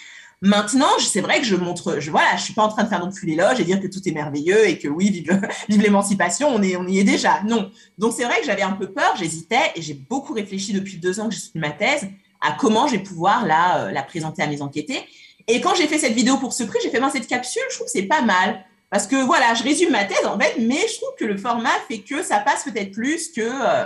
Maintenant, 0.41 0.89
c'est 0.99 1.21
vrai 1.21 1.39
que 1.39 1.45
je 1.47 1.55
montre, 1.55 1.99
je 1.99 2.11
voilà, 2.11 2.35
je 2.37 2.43
suis 2.43 2.53
pas 2.53 2.63
en 2.63 2.69
train 2.69 2.83
de 2.83 2.89
faire 2.89 3.03
non 3.03 3.11
plus 3.11 3.25
l'éloge 3.25 3.59
et 3.59 3.63
dire 3.63 3.81
que 3.81 3.87
tout 3.87 4.07
est 4.07 4.11
merveilleux 4.11 4.67
et 4.69 4.77
que 4.77 4.87
oui, 4.87 5.09
vive, 5.09 5.41
l'émancipation, 5.69 6.49
on, 6.49 6.59
on 6.59 6.87
y 6.87 6.99
est 6.99 7.03
déjà. 7.03 7.41
Non. 7.43 7.71
Donc 7.97 8.13
c'est 8.15 8.23
vrai 8.23 8.39
que 8.39 8.45
j'avais 8.45 8.61
un 8.61 8.73
peu 8.73 8.91
peur, 8.91 9.15
j'hésitais 9.17 9.71
et 9.75 9.81
j'ai 9.81 9.95
beaucoup 9.95 10.33
réfléchi 10.33 10.73
depuis 10.73 10.97
deux 10.97 11.19
ans 11.19 11.27
que 11.27 11.33
j'ai 11.33 11.39
soutenu 11.39 11.61
ma 11.61 11.71
thèse 11.71 12.07
à 12.39 12.51
comment 12.51 12.85
je 12.85 12.93
vais 12.93 13.03
pouvoir 13.03 13.47
la, 13.47 13.85
euh, 13.85 13.91
la 13.91 14.03
présenter 14.03 14.43
à 14.43 14.47
mes 14.47 14.61
enquêtés. 14.61 15.03
Et 15.47 15.59
quand 15.59 15.73
j'ai 15.73 15.87
fait 15.87 15.97
cette 15.97 16.13
vidéo 16.13 16.37
pour 16.37 16.53
ce 16.53 16.63
prix, 16.63 16.77
j'ai 16.83 16.91
fait 16.91 16.99
ben, 16.99 17.09
cette 17.09 17.27
capsule, 17.27 17.63
je 17.71 17.75
trouve 17.75 17.87
que 17.87 17.91
c'est 17.91 18.03
pas 18.03 18.21
mal. 18.21 18.63
Parce 18.89 19.07
que 19.07 19.15
voilà, 19.25 19.53
je 19.53 19.63
résume 19.63 19.91
ma 19.91 20.05
thèse 20.05 20.25
en 20.25 20.39
fait, 20.39 20.55
mais 20.59 20.79
je 20.87 20.95
trouve 20.97 21.15
que 21.17 21.25
le 21.25 21.37
format 21.37 21.69
fait 21.87 21.99
que 21.99 22.23
ça 22.23 22.39
passe 22.39 22.63
peut-être 22.63 22.91
plus 22.91 23.31
que, 23.31 23.41
euh, 23.41 23.85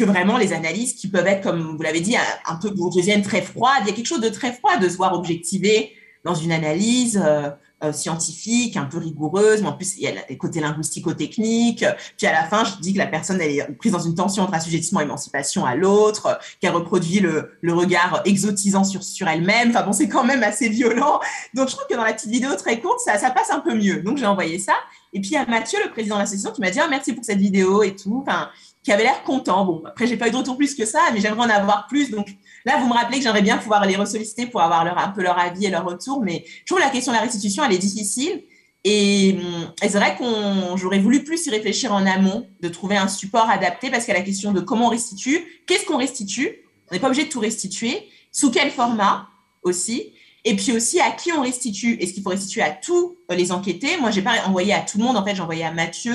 vraiment 0.00 0.36
les 0.36 0.52
analyses 0.52 0.94
qui 0.94 1.08
peuvent 1.08 1.26
être, 1.26 1.42
comme 1.42 1.76
vous 1.76 1.82
l'avez 1.82 2.00
dit, 2.00 2.16
un, 2.16 2.56
peu 2.56 2.70
bourgeoisienne, 2.70 3.22
très 3.22 3.40
froide. 3.42 3.78
Il 3.82 3.88
y 3.88 3.90
a 3.90 3.94
quelque 3.94 4.06
chose 4.06 4.20
de 4.20 4.28
très 4.28 4.52
froid 4.52 4.76
de 4.76 4.88
se 4.88 4.96
voir 4.96 5.14
objectiver 5.14 5.92
dans 6.24 6.34
une 6.34 6.52
analyse. 6.52 7.20
Euh, 7.24 7.50
euh, 7.84 7.92
scientifique, 7.92 8.76
un 8.76 8.86
peu 8.86 8.98
rigoureuse, 8.98 9.62
mais 9.62 9.68
en 9.68 9.72
plus, 9.72 9.96
il 9.96 10.02
y 10.02 10.08
a 10.08 10.12
les 10.28 10.36
côtés 10.36 10.60
linguistico-techniques. 10.60 11.84
Puis 12.16 12.26
à 12.26 12.32
la 12.32 12.44
fin, 12.44 12.64
je 12.64 12.72
dis 12.80 12.92
que 12.92 12.98
la 12.98 13.06
personne 13.06 13.40
elle 13.40 13.50
est 13.50 13.72
prise 13.78 13.92
dans 13.92 14.00
une 14.00 14.14
tension 14.14 14.42
entre 14.42 14.54
assujettissement 14.54 15.00
et 15.00 15.04
émancipation 15.04 15.64
à 15.64 15.74
l'autre, 15.74 16.40
qu'elle 16.60 16.72
reproduit 16.72 17.20
le, 17.20 17.52
le, 17.60 17.72
regard 17.72 18.22
exotisant 18.24 18.84
sur, 18.84 19.04
sur 19.04 19.28
elle-même. 19.28 19.70
Enfin 19.70 19.84
bon, 19.84 19.92
c'est 19.92 20.08
quand 20.08 20.24
même 20.24 20.42
assez 20.42 20.68
violent. 20.68 21.20
Donc 21.54 21.68
je 21.68 21.76
trouve 21.76 21.86
que 21.88 21.94
dans 21.94 22.04
la 22.04 22.14
petite 22.14 22.30
vidéo 22.30 22.54
très 22.56 22.80
courte, 22.80 23.00
ça, 23.00 23.16
ça 23.16 23.30
passe 23.30 23.50
un 23.52 23.60
peu 23.60 23.74
mieux. 23.74 24.02
Donc 24.02 24.18
j'ai 24.18 24.26
envoyé 24.26 24.58
ça. 24.58 24.74
Et 25.12 25.20
puis 25.20 25.36
a 25.36 25.46
Mathieu, 25.46 25.78
le 25.84 25.90
président 25.90 26.16
de 26.16 26.20
l'association, 26.22 26.50
qui 26.50 26.60
m'a 26.60 26.70
dit 26.70 26.80
ah, 26.80 26.88
merci 26.90 27.12
pour 27.12 27.24
cette 27.24 27.38
vidéo 27.38 27.82
et 27.82 27.94
tout. 27.94 28.24
Enfin, 28.26 28.50
qui 28.82 28.92
avait 28.92 29.02
l'air 29.02 29.22
content. 29.22 29.64
Bon, 29.64 29.82
après, 29.84 30.06
j'ai 30.06 30.16
pas 30.16 30.28
eu 30.28 30.30
de 30.30 30.36
retour 30.36 30.56
plus 30.56 30.74
que 30.74 30.86
ça, 30.86 31.00
mais 31.12 31.20
j'aimerais 31.20 31.46
en 31.46 31.50
avoir 31.50 31.86
plus. 31.88 32.10
Donc, 32.10 32.28
Là, 32.64 32.78
vous 32.78 32.88
me 32.88 32.92
rappelez 32.92 33.18
que 33.18 33.24
j'aimerais 33.24 33.42
bien 33.42 33.58
pouvoir 33.58 33.86
les 33.86 33.96
ressolliciter 33.96 34.46
pour 34.46 34.60
avoir 34.60 34.86
un 34.98 35.08
peu 35.08 35.22
leur 35.22 35.38
avis 35.38 35.66
et 35.66 35.70
leur 35.70 35.84
retour, 35.84 36.22
mais 36.22 36.44
je 36.46 36.66
trouve 36.66 36.80
la 36.80 36.90
question 36.90 37.12
de 37.12 37.16
la 37.16 37.22
restitution, 37.22 37.64
elle 37.64 37.72
est 37.72 37.78
difficile. 37.78 38.42
Et, 38.84 39.36
c'est 39.82 39.88
vrai 39.90 40.16
qu'on 40.16 40.76
j'aurais 40.76 40.98
voulu 41.00 41.24
plus 41.24 41.46
y 41.46 41.50
réfléchir 41.50 41.92
en 41.92 42.06
amont, 42.06 42.48
de 42.60 42.68
trouver 42.68 42.96
un 42.96 43.08
support 43.08 43.48
adapté, 43.50 43.90
parce 43.90 44.08
a 44.08 44.12
la 44.12 44.22
question 44.22 44.52
de 44.52 44.60
comment 44.60 44.86
on 44.86 44.90
restitue, 44.90 45.62
qu'est-ce 45.66 45.84
qu'on 45.84 45.98
restitue, 45.98 46.64
on 46.90 46.94
n'est 46.94 47.00
pas 47.00 47.08
obligé 47.08 47.24
de 47.24 47.30
tout 47.30 47.40
restituer, 47.40 48.08
sous 48.32 48.50
quel 48.50 48.70
format 48.70 49.28
aussi, 49.62 50.12
et 50.44 50.54
puis 50.56 50.72
aussi 50.72 51.00
à 51.00 51.10
qui 51.10 51.32
on 51.32 51.42
restitue? 51.42 51.98
Est-ce 52.00 52.12
qu'il 52.12 52.22
faut 52.22 52.30
restituer 52.30 52.62
à 52.62 52.70
tous 52.70 53.18
les 53.30 53.52
enquêtés? 53.52 53.96
Moi, 54.00 54.10
j'ai 54.10 54.22
pas 54.22 54.46
envoyé 54.46 54.72
à 54.72 54.80
tout 54.80 54.98
le 54.98 55.04
monde, 55.04 55.16
en 55.16 55.24
fait, 55.24 55.34
j'ai 55.34 55.42
envoyé 55.42 55.64
à 55.64 55.72
Mathieu, 55.72 56.14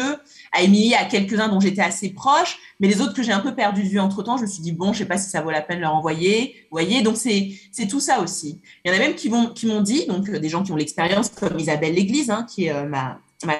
à 0.51 0.61
Émilie, 0.61 0.95
à 0.95 1.05
quelques-uns 1.05 1.49
dont 1.49 1.59
j'étais 1.59 1.81
assez 1.81 2.09
proche, 2.09 2.57
mais 2.79 2.87
les 2.87 3.01
autres 3.01 3.13
que 3.13 3.23
j'ai 3.23 3.31
un 3.31 3.39
peu 3.39 3.53
perdu 3.53 3.83
de 3.83 3.87
vue 3.87 3.99
entre-temps, 3.99 4.37
je 4.37 4.43
me 4.43 4.47
suis 4.47 4.61
dit, 4.61 4.71
bon, 4.71 4.93
je 4.93 4.99
sais 4.99 5.05
pas 5.05 5.17
si 5.17 5.29
ça 5.29 5.41
vaut 5.41 5.51
la 5.51 5.61
peine 5.61 5.77
de 5.77 5.81
leur 5.81 5.95
envoyer. 5.95 6.55
Vous 6.63 6.75
voyez, 6.77 7.01
donc 7.01 7.17
c'est 7.17 7.87
tout 7.89 7.99
ça 7.99 8.21
aussi. 8.21 8.61
Il 8.83 8.91
y 8.91 8.93
en 8.93 8.97
a 8.97 8.99
même 8.99 9.15
qui 9.15 9.29
m'ont 9.29 9.81
dit, 9.81 10.05
donc 10.07 10.29
euh, 10.29 10.39
des 10.39 10.49
gens 10.49 10.63
qui 10.63 10.71
ont 10.71 10.77
l'expérience, 10.77 11.29
comme 11.29 11.59
Isabelle 11.59 11.93
Léglise, 11.93 12.29
hein, 12.29 12.45
qui 12.49 12.65
est 12.65 12.73
euh, 12.73 12.85
ma, 12.85 13.19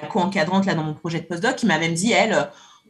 co-encadrante 0.09 0.65
là 0.65 0.75
dans 0.75 0.83
mon 0.83 0.93
projet 0.93 1.19
de 1.19 1.25
postdoc, 1.25 1.57
qui 1.57 1.65
m'a 1.65 1.77
même 1.77 1.93
dit, 1.93 2.11
elle, 2.11 2.33
euh, 2.33 2.43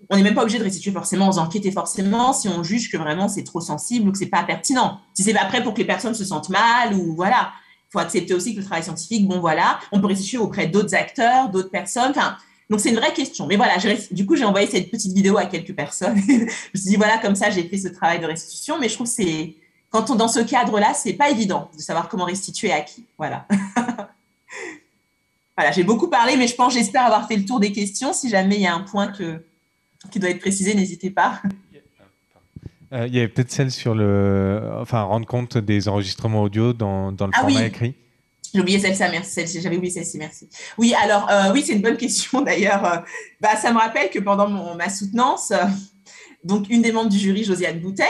on 0.09 0.17
n'est 0.17 0.23
même 0.23 0.35
pas 0.35 0.41
obligé 0.41 0.59
de 0.59 0.63
restituer 0.63 0.91
forcément 0.91 1.29
aux 1.29 1.39
enquêtés 1.39 1.71
forcément 1.71 2.33
si 2.33 2.49
on 2.49 2.61
juge 2.61 2.91
que 2.91 2.97
vraiment 2.97 3.27
c'est 3.29 3.43
trop 3.43 3.61
sensible 3.61 4.09
ou 4.09 4.11
que 4.11 4.17
c'est 4.17 4.25
pas 4.25 4.43
pertinent. 4.43 4.99
Si 5.13 5.23
c'est 5.23 5.33
pas 5.33 5.45
prêt 5.45 5.63
pour 5.63 5.73
que 5.73 5.79
les 5.79 5.87
personnes 5.87 6.13
se 6.13 6.25
sentent 6.25 6.49
mal 6.49 6.93
ou 6.93 7.15
voilà. 7.15 7.51
Faut 7.93 7.99
accepter 7.99 8.33
aussi 8.33 8.55
que 8.55 8.59
le 8.59 8.65
travail 8.65 8.83
scientifique, 8.83 9.27
bon 9.27 9.39
voilà, 9.39 9.79
on 9.91 10.01
peut 10.01 10.07
restituer 10.07 10.39
auprès 10.39 10.65
d'autres 10.65 10.95
acteurs, 10.95 11.49
d'autres 11.49 11.69
personnes. 11.69 12.09
Enfin, 12.09 12.35
donc, 12.69 12.79
c'est 12.79 12.89
une 12.89 12.95
vraie 12.95 13.13
question. 13.13 13.45
Mais 13.45 13.55
voilà, 13.55 13.75
du 14.09 14.25
coup, 14.25 14.35
j'ai 14.35 14.45
envoyé 14.45 14.65
cette 14.65 14.89
petite 14.89 15.13
vidéo 15.13 15.37
à 15.37 15.45
quelques 15.45 15.75
personnes. 15.75 16.19
je 16.27 16.33
me 16.33 16.49
suis 16.73 16.89
dit, 16.89 16.95
voilà, 16.95 17.19
comme 17.19 17.35
ça, 17.35 17.51
j'ai 17.51 17.69
fait 17.69 17.77
ce 17.77 17.87
travail 17.87 18.19
de 18.19 18.25
restitution. 18.25 18.79
Mais 18.79 18.89
je 18.89 18.95
trouve 18.95 19.05
que 19.05 19.13
c'est, 19.13 19.55
quand 19.91 20.09
on, 20.09 20.15
dans 20.15 20.27
ce 20.27 20.39
cadre-là, 20.39 20.95
c'est 20.95 21.13
pas 21.13 21.29
évident 21.29 21.69
de 21.77 21.81
savoir 21.81 22.09
comment 22.09 22.25
restituer 22.25 22.71
à 22.71 22.81
qui. 22.81 23.05
Voilà. 23.15 23.45
voilà, 25.55 25.71
j'ai 25.71 25.83
beaucoup 25.83 26.07
parlé, 26.07 26.35
mais 26.35 26.47
je 26.47 26.55
pense, 26.55 26.73
j'espère 26.73 27.05
avoir 27.05 27.27
fait 27.27 27.35
le 27.35 27.45
tour 27.45 27.59
des 27.59 27.71
questions. 27.71 28.11
Si 28.11 28.27
jamais 28.27 28.55
il 28.55 28.61
y 28.61 28.67
a 28.67 28.73
un 28.73 28.81
point 28.81 29.07
que, 29.07 29.45
qui 30.09 30.17
doit 30.17 30.31
être 30.31 30.41
précisé, 30.41 30.73
n'hésitez 30.73 31.11
pas. 31.11 31.43
Euh, 32.93 33.07
il 33.07 33.15
y 33.15 33.19
avait 33.19 33.27
peut-être 33.27 33.51
celle 33.51 33.71
sur 33.71 33.95
le, 33.95 34.61
enfin, 34.79 35.01
rendre 35.01 35.25
compte 35.25 35.57
des 35.57 35.87
enregistrements 35.87 36.43
audio 36.43 36.73
dans, 36.73 37.11
dans 37.11 37.25
le 37.25 37.31
Ah 37.35 37.41
format 37.41 37.59
oui. 37.59 37.65
écrit. 37.65 37.95
J'ai 38.53 38.61
oublié 38.61 38.77
celle-ci, 38.77 39.01
merci. 39.11 39.61
J'avais 39.61 39.77
oublié 39.77 39.91
celle-ci, 39.91 40.17
merci. 40.19 40.47
Oui, 40.77 40.93
alors, 41.03 41.27
euh, 41.31 41.51
oui, 41.53 41.63
c'est 41.65 41.73
une 41.73 41.81
bonne 41.81 41.97
question 41.97 42.41
d'ailleurs. 42.45 42.85
Euh, 42.85 42.97
bah, 43.41 43.55
ça 43.55 43.73
me 43.73 43.79
rappelle 43.79 44.09
que 44.11 44.19
pendant 44.19 44.47
mon- 44.47 44.75
ma 44.75 44.89
soutenance, 44.89 45.51
euh, 45.51 45.63
donc 46.43 46.69
une 46.69 46.83
des 46.83 46.91
membres 46.91 47.09
du 47.09 47.17
jury, 47.17 47.43
Josiane 47.43 47.79
Boutet, 47.79 48.03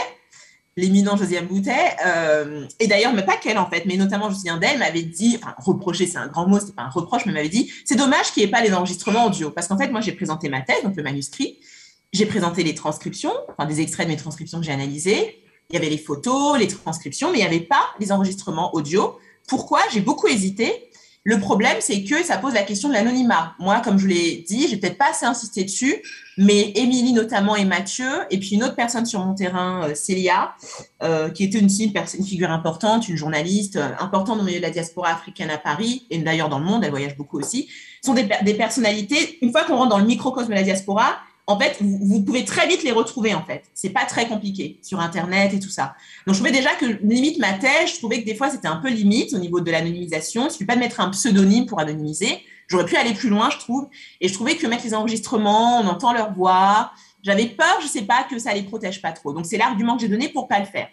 l'éminent 0.76 1.16
Josiane 1.16 1.46
Boutet, 1.46 1.96
euh, 2.04 2.66
et 2.78 2.86
d'ailleurs, 2.86 3.14
mais 3.14 3.22
pas 3.24 3.36
qu'elle 3.38 3.56
en 3.56 3.70
fait, 3.70 3.86
mais 3.86 3.96
notamment 3.96 4.30
souviens 4.34 4.58
d'elle, 4.58 4.78
m'avait 4.80 5.02
dit, 5.02 5.38
enfin, 5.40 5.54
reprocher, 5.56 6.06
c'est 6.06 6.18
un 6.18 6.26
grand 6.26 6.46
mot, 6.46 6.58
c'est 6.60 6.74
pas 6.74 6.82
un 6.82 6.90
reproche, 6.90 7.24
mais 7.24 7.32
m'avait 7.32 7.48
dit, 7.48 7.72
c'est 7.86 7.96
dommage 7.96 8.32
qu'il 8.32 8.42
n'y 8.42 8.48
ait 8.48 8.52
pas 8.52 8.60
les 8.60 8.74
enregistrements 8.74 9.26
audio. 9.26 9.50
Parce 9.50 9.68
qu'en 9.68 9.78
fait, 9.78 9.88
moi, 9.88 10.02
j'ai 10.02 10.12
présenté 10.12 10.50
ma 10.50 10.60
thèse, 10.60 10.82
donc 10.82 10.94
le 10.96 11.02
manuscrit, 11.02 11.58
j'ai 12.14 12.26
présenté 12.26 12.62
les 12.62 12.74
transcriptions, 12.74 13.32
enfin, 13.48 13.68
des 13.68 13.80
extraits 13.80 14.06
de 14.06 14.12
mes 14.12 14.16
transcriptions 14.16 14.60
que 14.60 14.64
j'ai 14.64 14.72
analysées. 14.72 15.42
Il 15.68 15.74
y 15.74 15.76
avait 15.76 15.90
les 15.90 15.98
photos, 15.98 16.56
les 16.56 16.68
transcriptions, 16.68 17.32
mais 17.32 17.38
il 17.38 17.40
n'y 17.40 17.46
avait 17.46 17.60
pas 17.60 17.82
les 17.98 18.12
enregistrements 18.12 18.72
audio. 18.74 19.18
Pourquoi? 19.48 19.80
J'ai 19.92 20.00
beaucoup 20.00 20.28
hésité. 20.28 20.90
Le 21.24 21.40
problème, 21.40 21.78
c'est 21.80 22.04
que 22.04 22.22
ça 22.22 22.36
pose 22.36 22.54
la 22.54 22.62
question 22.62 22.88
de 22.88 22.94
l'anonymat. 22.94 23.54
Moi, 23.58 23.80
comme 23.80 23.98
je 23.98 24.06
l'ai 24.06 24.44
dit, 24.46 24.68
j'ai 24.68 24.76
peut-être 24.76 24.98
pas 24.98 25.10
assez 25.10 25.24
insisté 25.24 25.64
dessus, 25.64 25.96
mais 26.36 26.70
Émilie 26.76 27.14
notamment 27.14 27.56
et 27.56 27.64
Mathieu, 27.64 28.10
et 28.30 28.38
puis 28.38 28.50
une 28.50 28.62
autre 28.62 28.76
personne 28.76 29.06
sur 29.06 29.24
mon 29.24 29.34
terrain, 29.34 29.88
euh, 29.88 29.94
Célia, 29.94 30.54
euh, 31.02 31.30
qui 31.30 31.44
était 31.44 31.58
une, 31.58 31.70
figure 31.70 32.50
importante, 32.50 33.08
une 33.08 33.16
journaliste 33.16 33.76
euh, 33.76 33.88
importante 33.98 34.38
au 34.38 34.44
milieu 34.44 34.58
de 34.58 34.62
la 34.62 34.70
diaspora 34.70 35.08
africaine 35.12 35.50
à 35.50 35.56
Paris, 35.56 36.06
et 36.10 36.18
d'ailleurs 36.18 36.50
dans 36.50 36.58
le 36.58 36.66
monde, 36.66 36.84
elle 36.84 36.90
voyage 36.90 37.16
beaucoup 37.16 37.38
aussi, 37.38 37.68
sont 38.04 38.14
des 38.14 38.54
personnalités, 38.54 39.38
une 39.40 39.50
fois 39.50 39.64
qu'on 39.64 39.76
rentre 39.76 39.88
dans 39.88 39.98
le 39.98 40.04
microcosme 40.04 40.50
de 40.50 40.54
la 40.54 40.62
diaspora, 40.62 41.16
en 41.46 41.58
fait, 41.58 41.76
vous, 41.80 42.22
pouvez 42.22 42.44
très 42.44 42.66
vite 42.66 42.82
les 42.84 42.92
retrouver, 42.92 43.34
en 43.34 43.44
fait. 43.44 43.64
C'est 43.74 43.90
pas 43.90 44.06
très 44.06 44.26
compliqué 44.26 44.78
sur 44.82 45.00
Internet 45.00 45.52
et 45.52 45.60
tout 45.60 45.68
ça. 45.68 45.94
Donc, 46.26 46.34
je 46.34 46.40
trouvais 46.40 46.56
déjà 46.56 46.74
que, 46.74 46.86
limite, 47.02 47.38
ma 47.38 47.52
thèse, 47.52 47.92
je 47.92 47.96
trouvais 47.96 48.20
que 48.20 48.26
des 48.26 48.34
fois, 48.34 48.48
c'était 48.48 48.68
un 48.68 48.76
peu 48.76 48.88
limite 48.88 49.34
au 49.34 49.38
niveau 49.38 49.60
de 49.60 49.70
l'anonymisation. 49.70 50.46
Il 50.46 50.50
suffit 50.50 50.64
pas 50.64 50.74
de 50.74 50.80
mettre 50.80 51.00
un 51.00 51.10
pseudonyme 51.10 51.66
pour 51.66 51.80
anonymiser. 51.80 52.40
J'aurais 52.68 52.86
pu 52.86 52.96
aller 52.96 53.12
plus 53.12 53.28
loin, 53.28 53.50
je 53.50 53.58
trouve. 53.58 53.88
Et 54.22 54.28
je 54.28 54.34
trouvais 54.34 54.56
que 54.56 54.66
mettre 54.66 54.84
les 54.84 54.94
enregistrements, 54.94 55.80
on 55.80 55.86
entend 55.86 56.14
leur 56.14 56.32
voix. 56.32 56.92
J'avais 57.22 57.46
peur, 57.46 57.78
je 57.82 57.88
sais 57.88 58.02
pas, 58.02 58.24
que 58.24 58.38
ça 58.38 58.54
les 58.54 58.62
protège 58.62 59.02
pas 59.02 59.12
trop. 59.12 59.34
Donc, 59.34 59.44
c'est 59.44 59.58
l'argument 59.58 59.96
que 59.96 60.02
j'ai 60.02 60.08
donné 60.08 60.30
pour 60.30 60.48
pas 60.48 60.60
le 60.60 60.66
faire. 60.66 60.88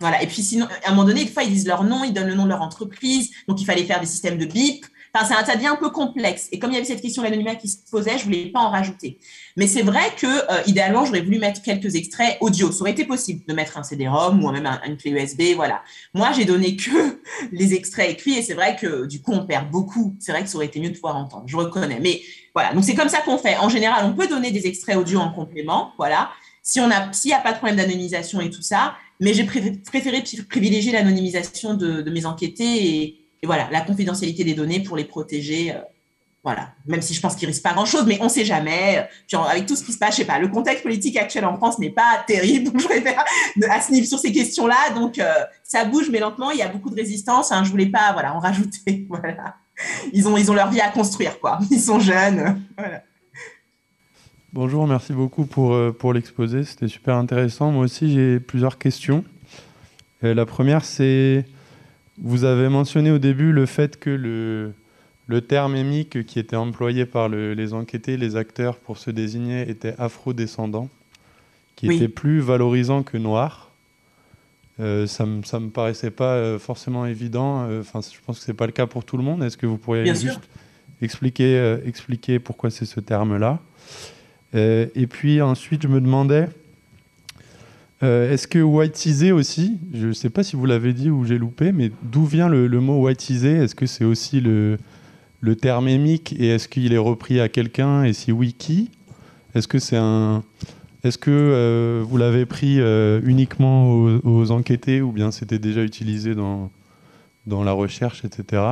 Voilà. 0.00 0.20
Et 0.20 0.26
puis, 0.26 0.42
sinon, 0.42 0.66
à 0.84 0.88
un 0.88 0.94
moment 0.94 1.06
donné, 1.06 1.24
des 1.24 1.30
fois, 1.30 1.44
ils 1.44 1.50
disent 1.50 1.66
leur 1.66 1.84
nom, 1.84 2.02
ils 2.02 2.12
donnent 2.12 2.28
le 2.28 2.34
nom 2.34 2.44
de 2.44 2.48
leur 2.48 2.62
entreprise. 2.62 3.30
Donc, 3.46 3.60
il 3.60 3.64
fallait 3.64 3.84
faire 3.84 4.00
des 4.00 4.06
systèmes 4.06 4.38
de 4.38 4.46
bip. 4.46 4.84
Enfin, 5.14 5.44
ça 5.44 5.56
devient 5.56 5.66
un 5.66 5.76
peu 5.76 5.90
complexe. 5.90 6.48
Et 6.52 6.58
comme 6.58 6.70
il 6.70 6.74
y 6.74 6.76
avait 6.78 6.86
cette 6.86 7.02
question 7.02 7.22
de 7.22 7.26
l'anonymat 7.26 7.56
qui 7.56 7.68
se 7.68 7.76
posait, 7.90 8.16
je 8.16 8.24
voulais 8.24 8.46
pas 8.46 8.60
en 8.60 8.70
rajouter. 8.70 9.18
Mais 9.58 9.66
c'est 9.66 9.82
vrai 9.82 10.04
que, 10.16 10.26
euh, 10.26 10.62
idéalement, 10.66 11.04
j'aurais 11.04 11.20
voulu 11.20 11.38
mettre 11.38 11.60
quelques 11.60 11.94
extraits 11.96 12.38
audio. 12.40 12.72
Ça 12.72 12.80
aurait 12.80 12.92
été 12.92 13.04
possible 13.04 13.44
de 13.46 13.52
mettre 13.52 13.76
un 13.76 13.82
CD-ROM 13.82 14.42
ou 14.42 14.50
même 14.50 14.64
un, 14.64 14.80
une 14.86 14.96
clé 14.96 15.10
USB, 15.10 15.54
voilà. 15.54 15.82
Moi, 16.14 16.32
j'ai 16.32 16.46
donné 16.46 16.76
que 16.76 17.20
les 17.52 17.74
extraits 17.74 18.10
écrits 18.10 18.38
et 18.38 18.42
c'est 18.42 18.54
vrai 18.54 18.76
que, 18.76 19.04
du 19.04 19.20
coup, 19.20 19.32
on 19.32 19.44
perd 19.44 19.70
beaucoup. 19.70 20.16
C'est 20.18 20.32
vrai 20.32 20.42
que 20.42 20.48
ça 20.48 20.56
aurait 20.56 20.66
été 20.66 20.80
mieux 20.80 20.88
de 20.88 20.94
pouvoir 20.94 21.16
entendre. 21.16 21.44
Je 21.46 21.56
reconnais. 21.56 21.98
Mais 22.00 22.22
voilà. 22.54 22.72
Donc, 22.72 22.84
c'est 22.84 22.94
comme 22.94 23.10
ça 23.10 23.20
qu'on 23.20 23.36
fait. 23.36 23.58
En 23.58 23.68
général, 23.68 24.06
on 24.06 24.14
peut 24.14 24.28
donner 24.28 24.50
des 24.50 24.66
extraits 24.66 24.96
audio 24.96 25.20
en 25.20 25.30
complément, 25.30 25.92
voilà. 25.98 26.30
Si 26.62 26.80
on 26.80 26.90
a, 26.90 27.12
s'il 27.12 27.30
n'y 27.30 27.34
a 27.34 27.40
pas 27.40 27.52
de 27.52 27.58
problème 27.58 27.76
d'anonymisation 27.76 28.40
et 28.40 28.48
tout 28.48 28.62
ça. 28.62 28.94
Mais 29.20 29.34
j'ai 29.34 29.44
préféré 29.44 30.24
privilégier 30.48 30.90
l'anonymisation 30.90 31.74
de, 31.74 32.02
de 32.02 32.10
mes 32.10 32.24
enquêtés 32.24 32.86
et, 32.86 33.21
et 33.42 33.46
voilà, 33.46 33.68
la 33.70 33.80
confidentialité 33.80 34.44
des 34.44 34.54
données 34.54 34.80
pour 34.80 34.96
les 34.96 35.04
protéger. 35.04 35.72
Euh, 35.72 35.78
voilà, 36.44 36.70
même 36.86 37.02
si 37.02 37.14
je 37.14 37.20
pense 37.20 37.36
qu'il 37.36 37.46
risque 37.46 37.62
pas 37.62 37.72
grand-chose, 37.72 38.04
mais 38.04 38.18
on 38.20 38.24
ne 38.24 38.28
sait 38.28 38.44
jamais. 38.44 39.08
Puis 39.28 39.36
avec 39.36 39.66
tout 39.66 39.76
ce 39.76 39.84
qui 39.84 39.92
se 39.92 39.98
passe, 39.98 40.14
je 40.14 40.22
sais 40.22 40.24
pas, 40.24 40.40
le 40.40 40.48
contexte 40.48 40.82
politique 40.82 41.16
actuel 41.16 41.44
en 41.44 41.56
France 41.56 41.78
n'est 41.78 41.90
pas 41.90 42.24
terrible, 42.26 42.64
donc 42.72 42.80
je 42.80 42.86
préfère 42.86 43.24
à 43.70 43.80
ce 43.80 43.92
niveau 43.92 44.06
sur 44.06 44.18
ces 44.18 44.32
questions-là. 44.32 44.90
Donc 44.94 45.18
euh, 45.18 45.32
ça 45.62 45.84
bouge, 45.84 46.08
mais 46.10 46.18
lentement. 46.18 46.50
Il 46.50 46.58
y 46.58 46.62
a 46.62 46.68
beaucoup 46.68 46.90
de 46.90 46.96
résistance. 46.96 47.52
Hein, 47.52 47.62
je 47.62 47.70
voulais 47.70 47.86
pas, 47.86 48.12
voilà, 48.12 48.34
en 48.34 48.40
rajouter. 48.40 49.06
Voilà, 49.08 49.56
ils 50.12 50.26
ont 50.26 50.36
ils 50.36 50.50
ont 50.50 50.54
leur 50.54 50.70
vie 50.70 50.80
à 50.80 50.88
construire, 50.88 51.38
quoi. 51.38 51.58
Ils 51.70 51.80
sont 51.80 52.00
jeunes. 52.00 52.60
Bonjour, 54.52 54.86
merci 54.86 55.12
beaucoup 55.12 55.46
pour 55.46 55.74
euh, 55.74 55.92
pour 55.92 56.12
l'exposé. 56.12 56.64
C'était 56.64 56.88
super 56.88 57.16
intéressant. 57.16 57.70
Moi 57.70 57.84
aussi, 57.84 58.12
j'ai 58.12 58.40
plusieurs 58.40 58.78
questions. 58.78 59.24
Euh, 60.24 60.34
la 60.34 60.44
première, 60.44 60.84
c'est 60.84 61.44
vous 62.22 62.44
avez 62.44 62.68
mentionné 62.68 63.10
au 63.10 63.18
début 63.18 63.52
le 63.52 63.66
fait 63.66 63.98
que 63.98 64.08
le, 64.10 64.72
le 65.26 65.40
terme 65.40 65.74
émique 65.76 66.24
qui 66.24 66.38
était 66.38 66.56
employé 66.56 67.04
par 67.04 67.28
le, 67.28 67.52
les 67.54 67.74
enquêtés, 67.74 68.16
les 68.16 68.36
acteurs 68.36 68.76
pour 68.76 68.96
se 68.96 69.10
désigner 69.10 69.68
était 69.68 69.94
afro-descendant, 69.98 70.88
qui 71.76 71.88
oui. 71.88 71.96
était 71.96 72.08
plus 72.08 72.40
valorisant 72.40 73.02
que 73.02 73.18
noir. 73.18 73.70
Euh, 74.80 75.06
ça 75.06 75.26
ne 75.26 75.32
me, 75.42 75.58
me 75.60 75.70
paraissait 75.70 76.10
pas 76.10 76.34
euh, 76.34 76.58
forcément 76.58 77.04
évident. 77.06 77.66
Enfin, 77.80 77.98
euh, 77.98 78.02
je 78.10 78.18
pense 78.24 78.38
que 78.38 78.44
ce 78.44 78.50
n'est 78.50 78.56
pas 78.56 78.66
le 78.66 78.72
cas 78.72 78.86
pour 78.86 79.04
tout 79.04 79.16
le 79.18 79.22
monde. 79.22 79.42
Est-ce 79.42 79.56
que 79.58 79.66
vous 79.66 79.76
pourriez 79.76 80.04
Bien 80.04 80.14
juste 80.14 80.32
sûr. 80.34 80.40
expliquer, 81.02 81.58
euh, 81.58 81.78
expliquer 81.84 82.38
pourquoi 82.38 82.70
c'est 82.70 82.86
ce 82.86 83.00
terme-là? 83.00 83.60
Euh, 84.54 84.86
Et 84.94 85.06
puis 85.06 85.42
ensuite, 85.42 85.82
je 85.82 85.88
me 85.88 86.00
demandais, 86.00 86.48
euh, 88.02 88.32
est-ce 88.32 88.48
que 88.48 88.58
whiteisé 88.58 89.30
aussi, 89.30 89.78
je 89.94 90.08
ne 90.08 90.12
sais 90.12 90.30
pas 90.30 90.42
si 90.42 90.56
vous 90.56 90.66
l'avez 90.66 90.92
dit 90.92 91.08
ou 91.08 91.24
j'ai 91.24 91.38
loupé, 91.38 91.70
mais 91.70 91.92
d'où 92.02 92.24
vient 92.24 92.48
le, 92.48 92.66
le 92.66 92.80
mot 92.80 93.00
whiteisé? 93.00 93.52
Est-ce 93.52 93.76
que 93.76 93.86
c'est 93.86 94.04
aussi 94.04 94.40
le, 94.40 94.78
terme 95.60 95.86
émique 95.86 96.34
et 96.38 96.48
est-ce 96.48 96.66
qu'il 96.66 96.92
est 96.92 96.98
repris 96.98 97.38
à 97.38 97.48
quelqu'un? 97.48 98.02
Et 98.02 98.12
si 98.12 98.32
oui, 98.32 98.54
qui? 98.54 98.90
Est-ce 99.54 99.68
que 99.68 99.78
c'est 99.78 99.96
un... 99.96 100.42
Est-ce 101.04 101.18
que 101.18 101.30
euh, 101.30 102.04
vous 102.06 102.16
l'avez 102.16 102.46
pris 102.46 102.80
euh, 102.80 103.20
uniquement 103.24 103.92
aux, 103.92 104.20
aux, 104.22 104.50
enquêtés 104.52 105.00
ou 105.00 105.10
bien 105.10 105.32
c'était 105.32 105.58
déjà 105.58 105.82
utilisé 105.82 106.36
dans, 106.36 106.70
dans 107.46 107.64
la 107.64 107.72
recherche, 107.72 108.24
etc. 108.24 108.62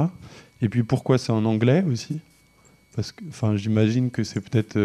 Et 0.63 0.69
puis 0.69 0.85
pourquoi 0.85 1.19
c'est 1.19 1.33
en 1.33 1.45
anglais 1.45 1.85
aussi? 1.91 2.21
Parce 2.95 3.11
que, 3.11 3.25
enfin, 3.29 3.57
j'imagine 3.57 4.11
que 4.11 4.23
c'est 4.23 4.41
peut-être 4.41 4.77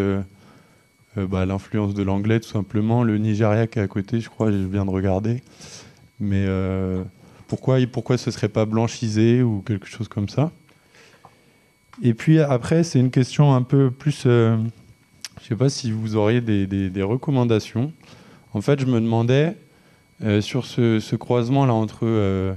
bah, 1.18 1.46
l'influence 1.46 1.94
de 1.94 2.04
l'anglais 2.04 2.40
tout 2.40 2.50
simplement. 2.50 3.04
Le 3.04 3.18
Nigeria 3.18 3.68
qui 3.68 3.80
est 3.80 3.82
à 3.82 3.88
côté, 3.88 4.20
je 4.20 4.30
crois, 4.30 4.52
je 4.52 4.58
viens 4.58 4.86
de 4.86 4.90
regarder. 4.90 5.42
Mais 6.20 6.46
euh, 6.48 7.04
pourquoi, 7.48 7.78
pourquoi 7.92 8.18
ce 8.18 8.32
serait 8.32 8.50
pas 8.50 8.66
blanchisé 8.66 9.42
ou 9.42 9.62
quelque 9.62 9.88
chose 9.88 10.08
comme 10.08 10.30
ça? 10.30 10.52
Et 12.02 12.14
puis 12.14 12.40
après, 12.40 12.84
c'est 12.84 13.00
une 13.00 13.12
question 13.12 13.54
un 13.54 13.62
peu 13.62 13.92
plus. 13.92 14.24
Euh, 14.26 14.58
je 15.38 15.44
ne 15.44 15.48
sais 15.50 15.56
pas 15.56 15.70
si 15.70 15.92
vous 15.92 16.16
auriez 16.16 16.42
des, 16.42 16.66
des, 16.66 17.04
recommandations. 17.04 17.92
En 18.54 18.62
fait, 18.62 18.80
je 18.80 18.86
me 18.86 19.00
demandais 19.00 19.56
euh, 20.24 20.42
sur 20.42 20.66
ce, 20.66 21.00
ce 21.00 21.16
croisement 21.16 21.66
là 21.66 21.74
entre 21.74 22.00
euh, 22.04 22.54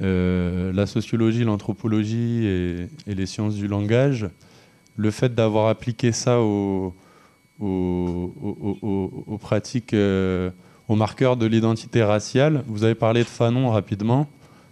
euh, 0.00 0.72
la 0.72 0.86
sociologie, 0.86 1.44
l'anthropologie 1.44 2.46
et, 2.46 2.88
et, 3.06 3.14
les 3.14 3.26
sciences 3.26 3.56
du 3.56 3.66
langage, 3.66 4.28
le 4.96 5.10
fait 5.10 5.34
d'avoir 5.34 5.68
appliqué 5.68 6.12
ça 6.12 6.40
aux, 6.40 6.94
aux, 7.60 9.38
pratiques, 9.40 9.94
euh, 9.94 10.50
aux 10.88 10.96
marqueurs 10.96 11.36
de 11.36 11.46
l'identité 11.46 12.02
raciale. 12.02 12.64
Vous 12.66 12.84
avez 12.84 12.94
parlé 12.94 13.20
de 13.20 13.28
Fanon 13.28 13.70
rapidement. 13.70 14.28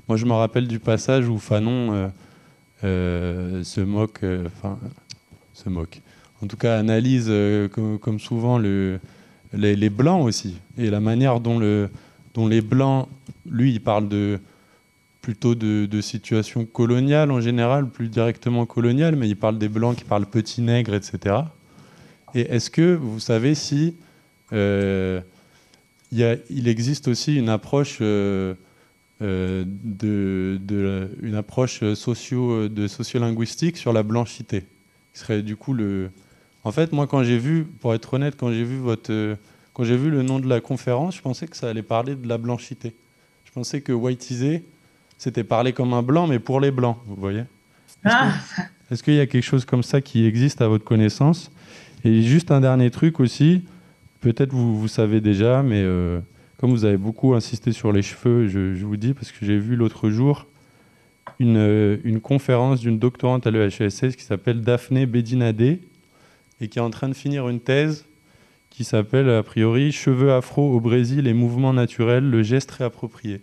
Moi, 0.08 0.16
je 0.16 0.26
me 0.26 0.32
rappelle 0.32 0.66
du 0.66 0.78
passage 0.78 1.28
où 1.28 1.38
Fanon 1.38 2.10
euh, 2.84 3.64
se 3.64 3.80
moque, 3.80 4.24
enfin, 4.46 4.78
se 5.52 5.68
moque 5.68 6.02
en 6.42 6.46
tout 6.46 6.56
cas 6.56 6.78
analyse 6.78 7.26
euh, 7.28 7.68
comme, 7.68 8.18
souvent 8.18 8.58
le, 8.58 8.98
les, 9.52 9.90
blancs 9.90 10.24
aussi 10.24 10.56
et 10.76 10.90
la 10.90 11.00
manière 11.00 11.40
dont, 11.40 11.58
le, 11.58 11.88
dont 12.34 12.48
les 12.48 12.60
blancs, 12.60 13.08
lui, 13.48 13.72
il 13.72 13.80
parle 13.80 14.08
de 14.08 14.40
plutôt 15.20 15.54
de, 15.54 15.86
de 15.86 16.00
situations 16.00 16.64
coloniales 16.64 17.30
en 17.30 17.40
général, 17.40 17.88
plus 17.88 18.08
directement 18.08 18.66
coloniales, 18.66 19.14
mais 19.14 19.28
il 19.28 19.36
parle 19.36 19.56
des 19.56 19.68
blancs 19.68 19.96
qui 19.96 20.04
parlent 20.04 20.26
petit 20.26 20.62
nègre, 20.62 20.94
etc. 20.94 21.36
Et 22.34 22.42
est-ce 22.42 22.70
que 22.70 22.94
vous 22.94 23.20
savez 23.20 23.54
si 23.54 23.94
euh, 24.52 25.20
il, 26.10 26.18
y 26.18 26.24
a, 26.24 26.36
il, 26.50 26.68
existe 26.68 27.08
aussi 27.08 27.36
une 27.36 27.48
approche 27.48 27.98
euh, 28.00 28.54
de, 29.20 30.58
de, 30.60 31.10
une 31.22 31.34
approche 31.34 31.82
socio, 31.94 32.68
de 32.68 32.86
sociolinguistique 32.88 33.76
sur 33.76 33.92
la 33.92 34.02
blanchité, 34.02 34.64
qui 35.12 35.20
serait 35.20 35.42
du 35.42 35.56
coup 35.56 35.74
le, 35.74 36.10
en 36.64 36.70
fait, 36.70 36.92
moi, 36.92 37.06
quand 37.06 37.22
j'ai 37.24 37.38
vu, 37.38 37.64
pour 37.64 37.94
être 37.94 38.14
honnête, 38.14 38.36
quand 38.38 38.52
j'ai 38.52 38.64
vu 38.64 38.78
votre, 38.78 39.12
euh, 39.12 39.36
quand 39.72 39.84
j'ai 39.84 39.96
vu 39.96 40.10
le 40.10 40.22
nom 40.22 40.38
de 40.38 40.48
la 40.48 40.60
conférence, 40.60 41.16
je 41.16 41.22
pensais 41.22 41.46
que 41.46 41.56
ça 41.56 41.68
allait 41.68 41.82
parler 41.82 42.14
de 42.14 42.28
la 42.28 42.38
blanchité. 42.38 42.94
Je 43.44 43.50
pensais 43.50 43.80
que 43.80 43.92
whiteisé, 43.92 44.64
c'était 45.18 45.44
parler 45.44 45.72
comme 45.72 45.92
un 45.92 46.02
blanc, 46.02 46.26
mais 46.26 46.38
pour 46.38 46.60
les 46.60 46.70
blancs, 46.70 46.98
vous 47.06 47.16
voyez. 47.16 47.44
Est-ce 48.04 48.14
ah. 48.14 48.32
qu'il 48.90 48.96
est 48.96 49.02
qu 49.02 49.12
y 49.12 49.20
a 49.20 49.26
quelque 49.26 49.44
chose 49.44 49.64
comme 49.64 49.82
ça 49.82 50.00
qui 50.00 50.24
existe 50.24 50.60
à 50.62 50.68
votre 50.68 50.84
connaissance 50.84 51.50
Et 52.04 52.22
juste 52.22 52.50
un 52.50 52.60
dernier 52.60 52.90
truc 52.90 53.20
aussi, 53.20 53.62
peut-être 54.20 54.52
vous, 54.52 54.88
savez 54.88 55.20
déjà, 55.20 55.62
mais 55.62 55.82
euh, 55.82 56.20
comme 56.58 56.70
vous 56.70 56.84
avez 56.84 56.96
beaucoup 56.96 57.34
insisté 57.34 57.72
sur 57.72 57.92
les 57.92 58.02
cheveux, 58.02 58.48
je, 58.48 58.84
vous 58.84 58.96
dis, 58.96 59.14
parce 59.14 59.30
que 59.30 59.46
j'ai 59.46 59.58
vu 59.58 59.76
l'autre 59.76 60.10
jour, 60.10 60.46
une, 61.38 62.00
une 62.04 62.20
conférence 62.20 62.80
d'une 62.80 62.98
doctorante 62.98 63.46
à 63.46 63.50
l'EHSS 63.50 64.16
qui 64.16 64.24
s'appelle 64.24 64.62
Daphné 64.62 65.06
Bedinadé 65.06 65.80
et 66.60 66.68
qui 66.68 66.78
est 66.78 66.82
en 66.82 66.90
train 66.90 67.08
de 67.08 67.14
finir 67.14 67.48
une 67.48 67.60
thèse 67.60 68.04
qui 68.70 68.84
s'appelle 68.84 69.28
a 69.28 69.42
priori 69.42 69.92
Cheveux 69.92 70.32
afro 70.32 70.74
au 70.74 70.80
Brésil 70.80 71.26
et 71.26 71.34
mouvements 71.34 71.74
naturels, 71.74 72.28
le 72.28 72.42
geste 72.42 72.70
réapproprié. 72.70 73.42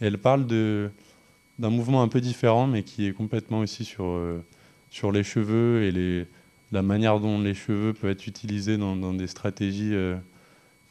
elle 0.00 0.18
parle 0.18 0.46
d'un 0.46 1.70
mouvement 1.70 2.02
un 2.02 2.08
peu 2.08 2.20
différent, 2.20 2.66
mais 2.66 2.82
qui 2.84 3.06
est 3.06 3.12
complètement 3.12 3.58
aussi 3.58 3.84
sur, 3.84 4.04
euh, 4.04 4.42
sur 4.88 5.10
les 5.10 5.24
cheveux 5.24 5.82
et 5.82 5.90
les, 5.90 6.26
la 6.72 6.82
manière 6.82 7.20
dont 7.20 7.40
les 7.40 7.54
cheveux 7.54 7.92
peuvent 7.92 8.10
être 8.10 8.26
utilisés 8.26 8.76
dans, 8.76 9.14
des 9.14 9.26
stratégies. 9.26 9.94
Euh, 9.94 10.16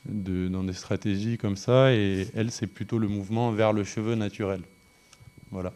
dans 0.07 0.63
des 0.63 0.73
stratégies 0.73 1.39
comme 1.39 1.55
ça, 1.55 1.91
et 1.91 2.27
elle, 2.35 2.51
c'est 2.51 2.67
plutôt 2.67 2.99
le 2.99 3.07
mouvement 3.07 3.51
vers 3.51 3.73
le 3.73 3.83
cheveu 3.83 4.13
naturel. 4.13 4.61
Voilà. 5.49 5.73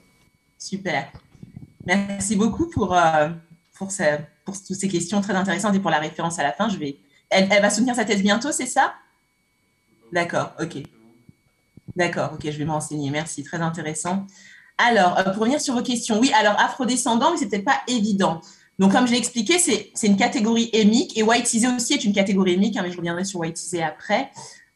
Super. 0.60 1.12
Merci 1.86 2.36
beaucoup 2.36 2.68
pour, 2.68 2.96
euh, 2.96 3.30
toutes 3.80 3.90
ces 3.90 4.88
questions 4.88 5.22
très 5.22 5.34
intéressantes 5.34 5.74
et 5.74 5.80
pour 5.80 5.90
la 5.90 5.98
référence 5.98 6.38
à 6.38 6.44
la 6.44 6.54
fin. 6.54 6.70
Je 6.70 6.78
vais 6.78 7.00
elle, 7.30 7.48
va 7.62 7.70
soutenir 7.70 7.96
sa 7.96 8.06
thèse 8.06 8.22
bientôt, 8.22 8.52
c'est 8.52 8.66
ça? 8.66 8.94
D'accord, 10.12 10.54
ok. 10.60 10.84
D'accord, 11.96 12.32
ok, 12.34 12.42
je 12.46 12.58
vais 12.58 12.66
me 12.66 12.72
renseigner. 12.72 13.10
Merci, 13.12 13.44
très 13.44 13.62
intéressant. 13.62 14.26
Alors, 14.78 15.18
euh, 15.20 15.24
pour 15.26 15.42
revenir 15.42 15.62
sur 15.62 15.76
vos 15.76 15.84
questions, 15.84 16.20
oui, 16.20 16.32
alors 16.34 16.60
afrodescendant, 16.60 17.32
mais 17.32 17.38
ce 17.38 17.44
n'était 17.44 17.62
pas 17.62 17.82
évident. 17.88 18.42
Donc, 18.80 18.94
comme 18.94 19.06
je 19.06 19.12
l'ai 19.12 19.18
expliqué, 19.18 19.60
c'est 19.60 20.08
une 20.08 20.16
catégorie 20.16 20.70
émique 20.72 21.18
et 21.18 21.24
whiteisé 21.24 21.68
aussi 21.68 21.94
est 21.94 22.06
une 22.06 22.14
catégorie 22.14 22.54
émique, 22.54 22.78
hein, 22.78 22.82
mais 22.84 22.92
je 22.92 22.98
reviendrai 22.98 23.26
sur 23.26 23.42
whiteisé 23.42 23.84
après. 23.84 24.32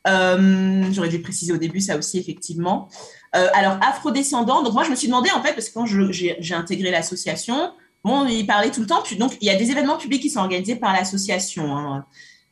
Euh, 0.05 0.83
j'aurais 0.91 1.07
dû 1.07 1.21
préciser 1.21 1.53
au 1.53 1.57
début 1.57 1.79
ça 1.79 1.97
aussi, 1.97 2.19
effectivement. 2.19 2.89
Euh, 3.35 3.47
alors, 3.53 3.77
afrodescendant, 3.81 4.61
donc 4.61 4.73
moi, 4.73 4.83
je 4.83 4.91
me 4.91 4.95
suis 4.95 5.07
demandé, 5.07 5.29
en 5.33 5.41
fait, 5.41 5.53
parce 5.53 5.69
que 5.69 5.73
quand 5.73 5.85
j'ai 5.85 6.53
intégré 6.53 6.91
l'association, 6.91 7.71
bon, 8.03 8.27
il 8.27 8.45
parlait 8.45 8.71
tout 8.71 8.81
le 8.81 8.87
temps, 8.87 9.01
donc 9.17 9.37
il 9.39 9.47
y 9.47 9.49
a 9.49 9.55
des 9.55 9.71
événements 9.71 9.97
publics 9.97 10.21
qui 10.21 10.29
sont 10.29 10.41
organisés 10.41 10.75
par 10.75 10.91
l'association. 10.93 11.75
Hein. 11.75 12.05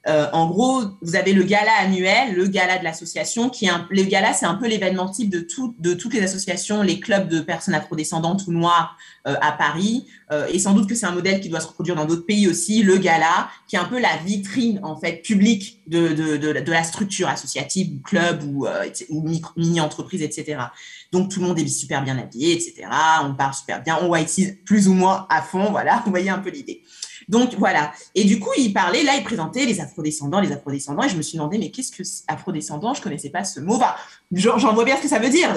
Euh, 0.08 0.28
en 0.34 0.48
gros, 0.50 0.82
vous 1.02 1.16
avez 1.16 1.32
le 1.32 1.44
gala 1.44 1.72
annuel, 1.80 2.34
le 2.34 2.48
gala 2.48 2.80
de 2.80 2.84
l'association, 2.84 3.50
qui 3.50 3.66
est 3.66 3.70
un, 3.70 3.88
le 3.92 4.04
gala, 4.04 4.34
c'est 4.34 4.48
un 4.48 4.56
peu 4.56 4.68
l'événement 4.68 5.08
type 5.10 5.30
de, 5.30 5.42
tout, 5.42 5.76
de 5.78 5.94
toutes 5.94 6.14
les 6.14 6.24
associations, 6.24 6.82
les 6.82 7.00
clubs 7.00 7.28
de 7.28 7.40
personnes 7.40 7.76
afrodescendantes 7.76 8.48
ou 8.48 8.52
noires 8.52 8.98
euh, 9.28 9.36
à 9.42 9.52
Paris. 9.52 10.08
Euh, 10.32 10.48
et 10.52 10.58
sans 10.58 10.74
doute 10.74 10.90
que 10.90 10.96
c'est 10.96 11.06
un 11.06 11.12
modèle 11.12 11.40
qui 11.40 11.50
doit 11.50 11.60
se 11.60 11.68
reproduire 11.68 11.96
dans 11.96 12.06
d'autres 12.06 12.26
pays 12.26 12.48
aussi, 12.48 12.82
le 12.82 12.98
gala, 12.98 13.50
qui 13.68 13.76
est 13.76 13.80
un 13.80 13.86
peu 13.86 14.00
la 14.00 14.18
vitrine 14.26 14.80
en 14.82 15.00
fait 15.00 15.22
publique 15.22 15.82
de, 15.88 16.08
de, 16.10 16.38
de, 16.38 16.72
la 16.72 16.84
structure 16.84 17.28
associative, 17.28 17.94
ou 17.94 18.00
club 18.00 18.44
ou, 18.44 18.66
ou 19.10 19.30
mini-entreprise, 19.56 20.24
etc. 20.24 20.58
Donc 21.12 21.30
tout 21.30 21.42
le 21.42 21.48
monde 21.48 21.60
est 21.60 21.68
super 21.68 22.04
bien 22.04 22.18
habillé, 22.18 22.54
etc. 22.54 22.88
On 23.24 23.36
parle 23.36 23.54
super 23.54 23.84
bien, 23.84 24.00
on 24.02 24.08
white 24.08 24.64
plus 24.66 24.88
ou 24.88 24.94
moins 24.94 25.28
à 25.30 25.42
fond, 25.42 25.70
voilà, 25.72 26.02
vous 26.06 26.12
voyez 26.12 26.30
un 26.30 26.40
peu 26.40 26.50
l'idée. 26.50 26.82
Donc 27.32 27.56
voilà. 27.58 27.94
Et 28.14 28.26
du 28.26 28.40
coup, 28.40 28.52
il 28.58 28.74
parlait, 28.74 29.04
là, 29.04 29.14
il 29.18 29.24
présentait 29.24 29.66
les 29.66 29.80
afrodescendants, 29.80 30.42
les 30.42 30.52
afrodescendants, 30.52 31.04
et 31.04 31.10
je 31.10 31.16
me 31.16 31.22
suis 31.22 31.38
demandé, 31.38 31.58
mais 31.58 31.72
qu'est-ce 31.72 31.92
que 31.92 32.04
afrodescendant 32.28 32.94
Je 32.94 33.02
connaissais 33.02 33.30
pas 33.30 33.46
ce 33.46 33.62
mot. 33.62 33.80
J'en 34.34 34.74
vois 34.74 34.84
bien 34.84 34.98
ce 34.98 35.02
que 35.02 35.08
ça 35.08 35.18
veut 35.18 35.30
dire. 35.30 35.50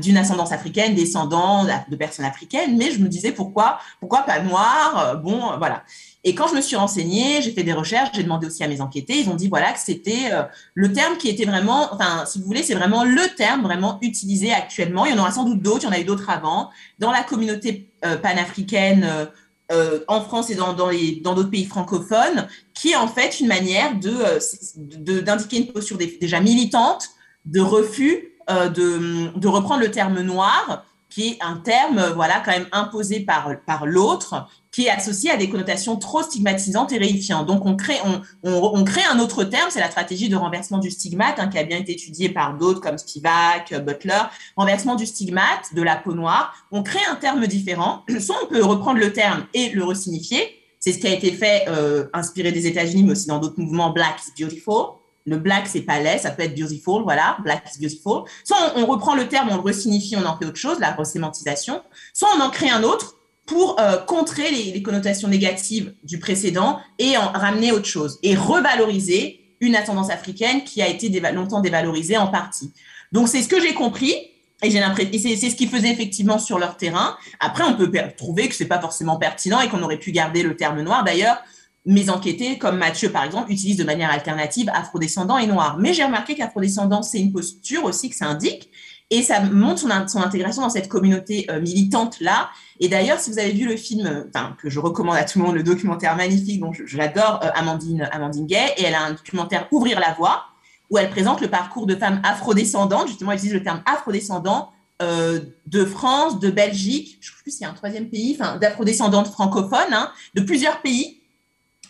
d'une 0.00 0.16
ascendance 0.16 0.52
africaine, 0.52 0.94
descendant 0.94 1.64
de 1.64 1.96
personnes 1.96 2.24
africaines, 2.24 2.76
mais 2.76 2.90
je 2.90 3.00
me 3.00 3.08
disais 3.08 3.30
pourquoi, 3.30 3.78
pourquoi 4.00 4.22
pas 4.22 4.40
noir, 4.40 4.98
euh, 4.98 5.14
bon, 5.14 5.52
euh, 5.52 5.56
voilà. 5.58 5.84
Et 6.24 6.34
quand 6.34 6.48
je 6.48 6.54
me 6.56 6.60
suis 6.60 6.74
renseignée, 6.74 7.40
j'ai 7.40 7.52
fait 7.52 7.62
des 7.62 7.72
recherches, 7.72 8.10
j'ai 8.14 8.24
demandé 8.24 8.48
aussi 8.48 8.64
à 8.64 8.68
mes 8.68 8.80
enquêtés, 8.80 9.20
ils 9.20 9.28
ont 9.28 9.36
dit 9.36 9.48
voilà 9.48 9.72
que 9.72 9.78
c'était 9.78 10.32
euh, 10.32 10.42
le 10.74 10.92
terme 10.92 11.18
qui 11.18 11.28
était 11.28 11.44
vraiment, 11.44 11.92
enfin, 11.92 12.24
si 12.26 12.40
vous 12.40 12.46
voulez, 12.46 12.64
c'est 12.64 12.74
vraiment 12.74 13.04
le 13.04 13.22
terme 13.36 13.62
vraiment 13.62 13.98
utilisé 14.02 14.52
actuellement. 14.52 15.04
Il 15.06 15.12
y 15.12 15.14
en 15.14 15.20
aura 15.20 15.30
sans 15.30 15.44
doute 15.44 15.62
d'autres, 15.62 15.84
il 15.84 15.86
y 15.86 15.88
en 15.88 15.92
a 15.92 16.00
eu 16.00 16.04
d'autres 16.04 16.30
avant. 16.30 16.70
Dans 16.98 17.12
la 17.12 17.22
communauté 17.22 17.92
panafricaine, 18.22 19.28
euh, 19.72 20.00
en 20.06 20.20
France 20.20 20.50
et 20.50 20.54
dans, 20.54 20.72
dans 20.72 21.34
d'autres 21.34 21.50
pays 21.50 21.64
francophones, 21.64 22.46
qui 22.72 22.90
est 22.92 22.96
en 22.96 23.08
fait 23.08 23.40
une 23.40 23.48
manière 23.48 23.98
de, 23.98 24.12
euh, 24.12 25.22
d'indiquer 25.22 25.58
une 25.58 25.72
posture 25.72 25.98
déjà 25.98 26.40
militante, 26.40 27.08
de 27.44 27.60
refus 27.60 28.36
euh, 28.48 28.68
de, 28.68 29.36
de, 29.36 29.48
reprendre 29.48 29.80
le 29.80 29.90
terme 29.90 30.20
noir, 30.20 30.86
qui 31.16 31.28
est 31.28 31.38
un 31.40 31.56
terme 31.56 32.12
voilà 32.14 32.42
quand 32.44 32.50
même 32.50 32.66
imposé 32.72 33.20
par, 33.20 33.50
par 33.64 33.86
l'autre, 33.86 34.48
qui 34.70 34.84
est 34.84 34.90
associé 34.90 35.30
à 35.30 35.38
des 35.38 35.48
connotations 35.48 35.96
trop 35.96 36.22
stigmatisantes 36.22 36.92
et 36.92 36.98
réifiantes. 36.98 37.46
Donc, 37.46 37.64
on 37.64 37.74
crée, 37.74 37.96
on, 38.04 38.20
on, 38.52 38.84
crée 38.84 39.00
un 39.10 39.18
autre 39.18 39.42
terme, 39.44 39.70
c'est 39.70 39.80
la 39.80 39.90
stratégie 39.90 40.28
de 40.28 40.36
renversement 40.36 40.76
du 40.76 40.90
stigmate, 40.90 41.38
hein, 41.38 41.48
qui 41.48 41.56
a 41.56 41.64
bien 41.64 41.78
été 41.78 41.92
étudiée 41.92 42.28
par 42.28 42.58
d'autres 42.58 42.82
comme 42.82 42.98
Spivak, 42.98 43.82
Butler. 43.82 44.20
Renversement 44.56 44.94
du 44.94 45.06
stigmate, 45.06 45.72
de 45.74 45.80
la 45.80 45.96
peau 45.96 46.12
noire. 46.12 46.52
On 46.70 46.82
crée 46.82 47.00
un 47.10 47.14
terme 47.14 47.46
différent. 47.46 48.04
Soit 48.20 48.36
on 48.42 48.48
peut 48.48 48.62
reprendre 48.62 49.00
le 49.00 49.10
terme 49.14 49.46
et 49.54 49.70
le 49.70 49.84
resignifier. 49.84 50.62
C'est 50.80 50.92
ce 50.92 50.98
qui 50.98 51.06
a 51.06 51.14
été 51.14 51.32
fait, 51.32 51.64
euh, 51.68 52.08
inspiré 52.12 52.52
des 52.52 52.66
États-Unis, 52.66 53.04
mais 53.04 53.12
aussi 53.12 53.26
dans 53.26 53.38
d'autres 53.38 53.58
mouvements. 53.58 53.88
Black 53.88 54.16
is 54.20 54.38
beautiful. 54.38 54.98
Le 55.26 55.38
black, 55.38 55.66
c'est 55.66 55.80
pas 55.80 55.98
laid, 55.98 56.18
ça 56.18 56.30
peut 56.30 56.42
être 56.42 56.54
beautiful, 56.54 57.02
voilà, 57.02 57.36
black 57.42 57.64
is 57.74 57.80
beautiful. 57.80 58.22
Soit 58.44 58.56
on, 58.76 58.82
on 58.82 58.86
reprend 58.86 59.14
le 59.14 59.28
terme, 59.28 59.48
on 59.50 59.56
le 59.56 59.60
resignifie, 59.60 60.16
on 60.16 60.24
en 60.24 60.38
fait 60.38 60.44
autre 60.44 60.56
chose, 60.56 60.78
la 60.78 60.92
resémantisation. 60.92 61.82
Soit 62.12 62.28
on 62.36 62.40
en 62.40 62.50
crée 62.50 62.70
un 62.70 62.84
autre, 62.84 63.16
pour 63.46 63.80
euh, 63.80 63.96
contrer 63.98 64.50
les, 64.50 64.82
connotations 64.82 65.28
négatives 65.28 65.94
du 66.02 66.18
précédent 66.18 66.80
et 66.98 67.16
en 67.16 67.28
ramener 67.28 67.72
autre 67.72 67.86
chose 67.86 68.18
et 68.22 68.34
revaloriser 68.34 69.40
une 69.60 69.78
tendance 69.86 70.10
africaine 70.10 70.64
qui 70.64 70.82
a 70.82 70.88
été 70.88 71.08
longtemps 71.32 71.60
dévalorisée 71.60 72.18
en 72.18 72.26
partie. 72.26 72.72
Donc 73.12 73.28
c'est 73.28 73.42
ce 73.42 73.48
que 73.48 73.60
j'ai 73.60 73.72
compris 73.72 74.14
et 74.62 74.70
j'ai 74.70 74.80
l'impression 74.80 75.36
c'est 75.38 75.50
ce 75.50 75.56
qu'ils 75.56 75.70
faisaient 75.70 75.90
effectivement 75.90 76.38
sur 76.38 76.58
leur 76.58 76.76
terrain. 76.76 77.16
Après 77.40 77.64
on 77.64 77.74
peut 77.74 77.90
trouver 78.16 78.48
que 78.48 78.54
c'est 78.54 78.66
pas 78.66 78.80
forcément 78.80 79.16
pertinent 79.16 79.60
et 79.60 79.68
qu'on 79.68 79.82
aurait 79.82 79.98
pu 79.98 80.12
garder 80.12 80.42
le 80.42 80.56
terme 80.56 80.82
noir. 80.82 81.04
D'ailleurs, 81.04 81.38
mes 81.86 82.10
enquêtés, 82.10 82.58
comme 82.58 82.76
Mathieu 82.76 83.10
par 83.10 83.24
exemple, 83.24 83.50
utilisent 83.50 83.76
de 83.76 83.84
manière 83.84 84.10
alternative 84.10 84.70
afrodescendant 84.74 85.38
et 85.38 85.46
noir. 85.46 85.78
Mais 85.78 85.94
j'ai 85.94 86.04
remarqué 86.04 86.34
qu'afrodescendant, 86.34 87.02
c'est 87.02 87.20
une 87.20 87.32
posture 87.32 87.84
aussi 87.84 88.10
que 88.10 88.16
ça 88.16 88.26
indique 88.26 88.70
et 89.10 89.22
ça 89.22 89.40
montre 89.40 89.82
son, 90.08 90.20
intégration 90.20 90.62
dans 90.62 90.70
cette 90.70 90.88
communauté 90.88 91.46
euh, 91.48 91.60
militante-là. 91.60 92.50
Et 92.80 92.88
d'ailleurs, 92.88 93.20
si 93.20 93.30
vous 93.30 93.38
avez 93.38 93.52
vu 93.52 93.66
le 93.66 93.76
film, 93.76 94.26
enfin, 94.28 94.56
que 94.60 94.68
je 94.68 94.80
recommande 94.80 95.16
à 95.16 95.24
tout 95.24 95.38
le 95.38 95.44
monde, 95.44 95.54
le 95.54 95.62
documentaire 95.62 96.16
magnifique 96.16 96.60
dont 96.60 96.72
j'adore, 96.72 97.40
euh, 97.44 97.48
Amandine, 97.54 98.08
Amandine 98.10 98.46
Gay, 98.46 98.74
et 98.76 98.84
elle 98.84 98.94
a 98.94 99.04
un 99.04 99.12
documentaire 99.12 99.68
Ouvrir 99.70 100.00
la 100.00 100.12
voie, 100.14 100.46
où 100.90 100.98
elle 100.98 101.08
présente 101.08 101.40
le 101.40 101.48
parcours 101.48 101.86
de 101.86 101.94
femmes 101.94 102.20
afrodescendantes, 102.24 103.08
justement, 103.08 103.30
elle 103.30 103.38
utilise 103.38 103.54
le 103.54 103.62
terme 103.62 103.82
afrodescendant, 103.86 104.72
euh, 105.02 105.40
de 105.66 105.84
France, 105.84 106.40
de 106.40 106.50
Belgique, 106.50 107.18
je 107.20 107.30
ne 107.30 107.36
sais 107.36 107.42
plus 107.42 107.50
s'il 107.50 107.62
y 107.62 107.64
a 107.64 107.70
un 107.70 107.74
troisième 107.74 108.08
pays, 108.08 108.36
enfin, 108.38 108.56
d'afrodescendantes 108.56 109.28
francophones, 109.28 109.92
hein, 109.92 110.10
de 110.34 110.40
plusieurs 110.40 110.80
pays, 110.80 111.20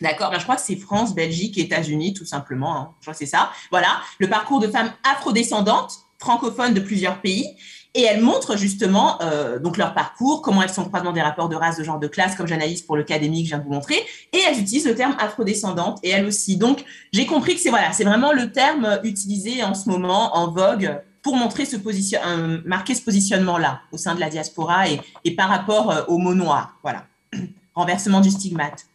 D'accord, 0.01 0.31
ben, 0.31 0.39
je 0.39 0.45
crois 0.45 0.57
que 0.57 0.63
c'est 0.63 0.77
France, 0.77 1.15
Belgique, 1.15 1.59
États-Unis, 1.59 2.15
tout 2.15 2.25
simplement. 2.25 2.77
Hein. 2.77 2.91
Je 3.01 3.07
crois 3.07 3.15
que 3.15 3.19
c'est 3.19 3.27
ça. 3.27 3.51
Voilà, 3.71 4.01
le 4.19 4.29
parcours 4.29 4.61
de 4.61 4.69
femmes 4.69 4.93
afrodescendantes 5.05 6.07
francophones 6.19 6.75
de 6.75 6.81
plusieurs 6.81 7.21
pays. 7.21 7.57
Et 7.95 8.03
elles 8.03 8.21
montrent 8.21 8.59
justement 8.59 9.19
euh, 9.23 9.59
donc 9.59 9.79
leur 9.79 9.95
parcours, 9.95 10.43
comment 10.43 10.63
elles 10.63 10.69
sont 10.69 10.85
croisement 10.85 11.13
des 11.13 11.23
rapports 11.23 11.49
de 11.49 11.57
race, 11.57 11.79
de 11.79 11.85
genre 11.85 11.99
de 11.99 12.09
classe, 12.09 12.35
comme 12.35 12.47
j'analyse 12.47 12.83
pour 12.83 12.95
le 12.95 13.03
académique, 13.03 13.47
je 13.47 13.51
viens 13.51 13.59
de 13.59 13.65
vous 13.65 13.73
montrer. 13.73 13.97
Et 14.35 14.39
elles 14.47 14.61
utilisent 14.61 14.87
le 14.87 14.95
terme 14.95 15.17
afrodescendante, 15.19 15.99
et 16.03 16.11
elles 16.11 16.27
aussi. 16.27 16.59
Donc, 16.59 16.85
j'ai 17.13 17.25
compris 17.25 17.55
que 17.55 17.61
c'est 17.61 17.71
voilà, 17.71 17.91
vraiment 17.93 18.33
le 18.33 18.53
terme 18.53 19.01
utilisé 19.03 19.65
en 19.65 19.73
ce 19.73 19.89
moment 19.89 20.37
en 20.37 20.51
vogue 20.51 21.01
pour 21.23 21.37
montrer 21.37 21.65
ce 21.65 21.77
position, 21.77 22.21
euh, 22.27 22.59
marquer 22.67 22.95
ce 22.95 23.03
positionnement-là 23.03 23.81
au 23.93 23.97
sein 23.97 24.15
de 24.15 24.21
la 24.21 24.29
diaspora 24.29 24.85
et, 25.25 25.31
par 25.35 25.49
rapport 25.49 25.91
euh, 25.91 26.05
au 26.09 26.19
mot 26.19 26.35
noir. 26.35 26.77
Voilà, 26.83 27.07
renversement 27.75 28.21
du 28.21 28.31
stigmate. 28.31 28.87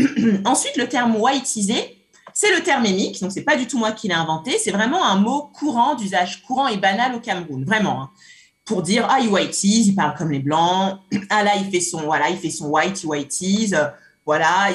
Ensuite, 0.44 0.76
le 0.76 0.88
terme 0.88 1.16
whiteisé, 1.16 2.00
c'est 2.34 2.54
le 2.54 2.62
terme 2.62 2.86
émique, 2.86 3.20
donc 3.20 3.32
c'est 3.32 3.42
pas 3.42 3.56
du 3.56 3.66
tout 3.66 3.78
moi 3.78 3.92
qui 3.92 4.08
l'ai 4.08 4.14
inventé, 4.14 4.56
c'est 4.58 4.70
vraiment 4.70 5.04
un 5.04 5.16
mot 5.16 5.50
courant, 5.52 5.94
d'usage 5.94 6.42
courant 6.42 6.68
et 6.68 6.76
banal 6.76 7.14
au 7.14 7.20
Cameroun, 7.20 7.64
vraiment. 7.64 8.02
Hein. 8.02 8.10
Pour 8.64 8.82
dire 8.82 9.06
ah 9.10 9.18
il 9.20 9.28
whiteise, 9.28 9.88
il 9.88 9.94
parle 9.94 10.16
comme 10.16 10.30
les 10.30 10.38
blancs, 10.38 10.98
ah 11.30 11.42
là 11.42 11.52
il 11.56 11.70
fait 11.70 11.80
son 11.80 12.02
voilà 12.02 12.30
il 12.30 12.36
fait 12.36 12.50
son 12.50 12.68
white, 12.68 13.02
il 13.02 13.06
whiteise, 13.06 13.76
voilà. 14.24 14.68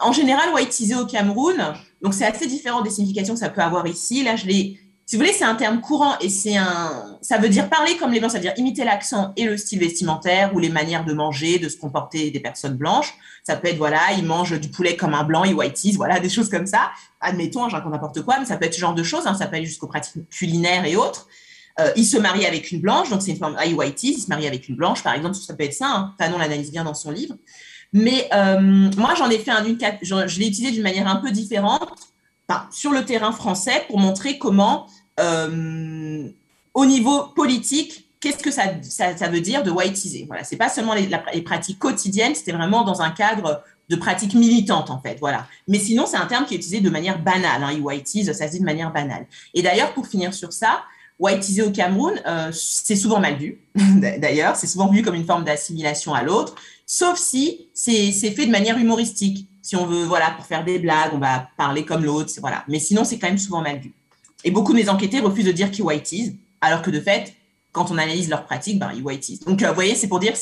En 0.00 0.12
général 0.12 0.52
whiteisé 0.52 0.94
au 0.94 1.06
Cameroun, 1.06 1.56
donc 2.02 2.12
c'est 2.12 2.26
assez 2.26 2.46
différent 2.46 2.82
des 2.82 2.90
significations 2.90 3.34
que 3.34 3.40
ça 3.40 3.50
peut 3.50 3.62
avoir 3.62 3.86
ici. 3.86 4.24
Là 4.24 4.36
je 4.36 4.46
l'ai 4.46 4.80
si 5.08 5.14
vous 5.14 5.22
voulez, 5.22 5.32
c'est 5.32 5.44
un 5.44 5.54
terme 5.54 5.80
courant 5.80 6.18
et 6.20 6.28
c'est 6.28 6.56
un, 6.56 7.16
ça 7.20 7.38
veut 7.38 7.48
dire 7.48 7.70
parler 7.70 7.96
comme 7.96 8.10
les 8.10 8.18
blancs, 8.18 8.32
ça 8.32 8.38
veut 8.38 8.42
dire 8.42 8.54
imiter 8.56 8.82
l'accent 8.82 9.32
et 9.36 9.44
le 9.44 9.56
style 9.56 9.78
vestimentaire 9.78 10.52
ou 10.52 10.58
les 10.58 10.68
manières 10.68 11.04
de 11.04 11.12
manger, 11.12 11.60
de 11.60 11.68
se 11.68 11.76
comporter 11.76 12.32
des 12.32 12.40
personnes 12.40 12.74
blanches. 12.74 13.14
Ça 13.44 13.54
peut 13.54 13.68
être, 13.68 13.76
voilà, 13.76 14.00
ils 14.18 14.24
mangent 14.24 14.58
du 14.58 14.68
poulet 14.68 14.96
comme 14.96 15.14
un 15.14 15.22
blanc, 15.22 15.44
ils 15.44 15.54
whiteise, 15.54 15.96
voilà, 15.96 16.18
des 16.18 16.28
choses 16.28 16.50
comme 16.50 16.66
ça. 16.66 16.90
Admettons, 17.20 17.68
j'en 17.68 17.88
n'importe 17.88 18.22
quoi, 18.22 18.40
mais 18.40 18.46
ça 18.46 18.56
peut 18.56 18.64
être 18.64 18.74
ce 18.74 18.80
genre 18.80 18.94
de 18.94 19.04
choses, 19.04 19.28
hein, 19.28 19.34
ça 19.34 19.46
peut 19.46 19.56
aller 19.56 19.66
jusqu'aux 19.66 19.86
pratiques 19.86 20.28
culinaires 20.28 20.84
et 20.84 20.96
autres. 20.96 21.28
Euh, 21.78 21.92
il 21.94 22.04
se 22.04 22.16
marie 22.16 22.44
avec 22.44 22.72
une 22.72 22.80
blanche, 22.80 23.08
donc 23.08 23.22
c'est 23.22 23.30
une 23.30 23.36
forme, 23.36 23.54
ah, 23.58 23.66
il 23.66 23.74
whiteise, 23.74 24.16
il 24.16 24.20
se 24.20 24.28
marie 24.28 24.48
avec 24.48 24.68
une 24.68 24.74
blanche, 24.74 25.04
par 25.04 25.14
exemple, 25.14 25.36
ça 25.36 25.54
peut 25.54 25.64
être 25.64 25.74
ça, 25.74 25.86
hein. 25.88 26.14
Fanon 26.18 26.38
l'analyse 26.38 26.72
bien 26.72 26.82
dans 26.82 26.94
son 26.94 27.12
livre. 27.12 27.36
Mais 27.92 28.28
euh, 28.34 28.90
moi, 28.96 29.14
j'en 29.16 29.30
ai 29.30 29.38
fait 29.38 29.52
un 29.52 29.62
d'une, 29.62 29.78
je 30.02 30.40
l'ai 30.40 30.48
utilisé 30.48 30.72
d'une 30.72 30.82
manière 30.82 31.06
un 31.06 31.16
peu 31.16 31.30
différente 31.30 32.12
sur 32.70 32.92
le 32.92 33.04
terrain 33.04 33.32
français 33.32 33.84
pour 33.88 33.98
montrer 33.98 34.38
comment, 34.38 34.86
euh, 35.20 36.28
au 36.74 36.86
niveau 36.86 37.24
politique, 37.34 38.08
qu'est-ce 38.20 38.42
que 38.42 38.50
ça, 38.50 39.28
veut 39.28 39.40
dire 39.40 39.62
de 39.62 39.70
whiteiser? 39.70 40.24
Voilà, 40.26 40.44
c'est 40.44 40.56
pas 40.56 40.68
seulement 40.68 40.94
les, 40.94 41.42
pratiques 41.42 41.78
quotidiennes, 41.78 42.34
c'était 42.34 42.52
vraiment 42.52 42.84
dans 42.84 43.02
un 43.02 43.10
cadre 43.10 43.62
de 43.88 43.96
pratiques 43.96 44.34
militantes 44.34 44.90
en 44.90 45.00
fait, 45.00 45.16
voilà. 45.20 45.46
Mais 45.68 45.78
sinon, 45.78 46.06
c'est 46.06 46.16
un 46.16 46.26
terme 46.26 46.44
qui 46.44 46.54
est 46.54 46.56
utilisé 46.56 46.80
de 46.80 46.90
manière 46.90 47.22
banale. 47.22 47.62
Hein, 47.62 47.80
whiteise, 47.80 48.32
ça 48.32 48.46
se 48.46 48.52
dit 48.52 48.60
de 48.60 48.64
manière 48.64 48.92
banale. 48.92 49.26
Et 49.54 49.62
d'ailleurs, 49.62 49.94
pour 49.94 50.06
finir 50.06 50.34
sur 50.34 50.52
ça, 50.52 50.82
whiteiser 51.18 51.62
au 51.62 51.70
Cameroun, 51.70 52.20
euh, 52.26 52.50
c'est 52.52 52.96
souvent 52.96 53.20
mal 53.20 53.36
vu. 53.36 53.60
d'ailleurs, 53.74 54.56
c'est 54.56 54.66
souvent 54.66 54.88
vu 54.88 55.02
comme 55.02 55.14
une 55.14 55.26
forme 55.26 55.44
d'assimilation 55.44 56.14
à 56.14 56.22
l'autre, 56.22 56.56
sauf 56.84 57.18
si 57.18 57.68
c'est 57.72 58.12
fait 58.12 58.46
de 58.46 58.50
manière 58.50 58.78
humoristique. 58.78 59.48
Si 59.62 59.74
on 59.74 59.86
veut, 59.86 60.04
voilà, 60.04 60.30
pour 60.32 60.46
faire 60.46 60.64
des 60.64 60.78
blagues, 60.78 61.10
on 61.12 61.18
va 61.18 61.48
parler 61.56 61.84
comme 61.84 62.04
l'autre, 62.04 62.32
voilà. 62.40 62.64
Mais 62.68 62.78
sinon, 62.78 63.04
c'est 63.04 63.18
quand 63.18 63.26
même 63.26 63.38
souvent 63.38 63.62
mal 63.62 63.80
vu. 63.80 63.92
Et 64.46 64.52
beaucoup 64.52 64.72
de 64.72 64.78
mes 64.78 64.88
enquêtés 64.88 65.18
refusent 65.18 65.44
de 65.44 65.52
dire 65.52 65.72
qu'ils 65.72 65.84
whiteisent, 65.84 66.36
alors 66.60 66.80
que 66.80 66.90
de 66.90 67.00
fait, 67.00 67.34
quand 67.72 67.90
on 67.90 67.98
analyse 67.98 68.30
leurs 68.30 68.44
pratiques, 68.44 68.78
ben, 68.78 68.92
ils 68.94 69.02
whiteisent. 69.02 69.40
Donc, 69.40 69.60
euh, 69.60 69.68
vous 69.68 69.74
voyez, 69.74 69.96
c'est 69.96 70.06
pour 70.06 70.20
dire 70.20 70.34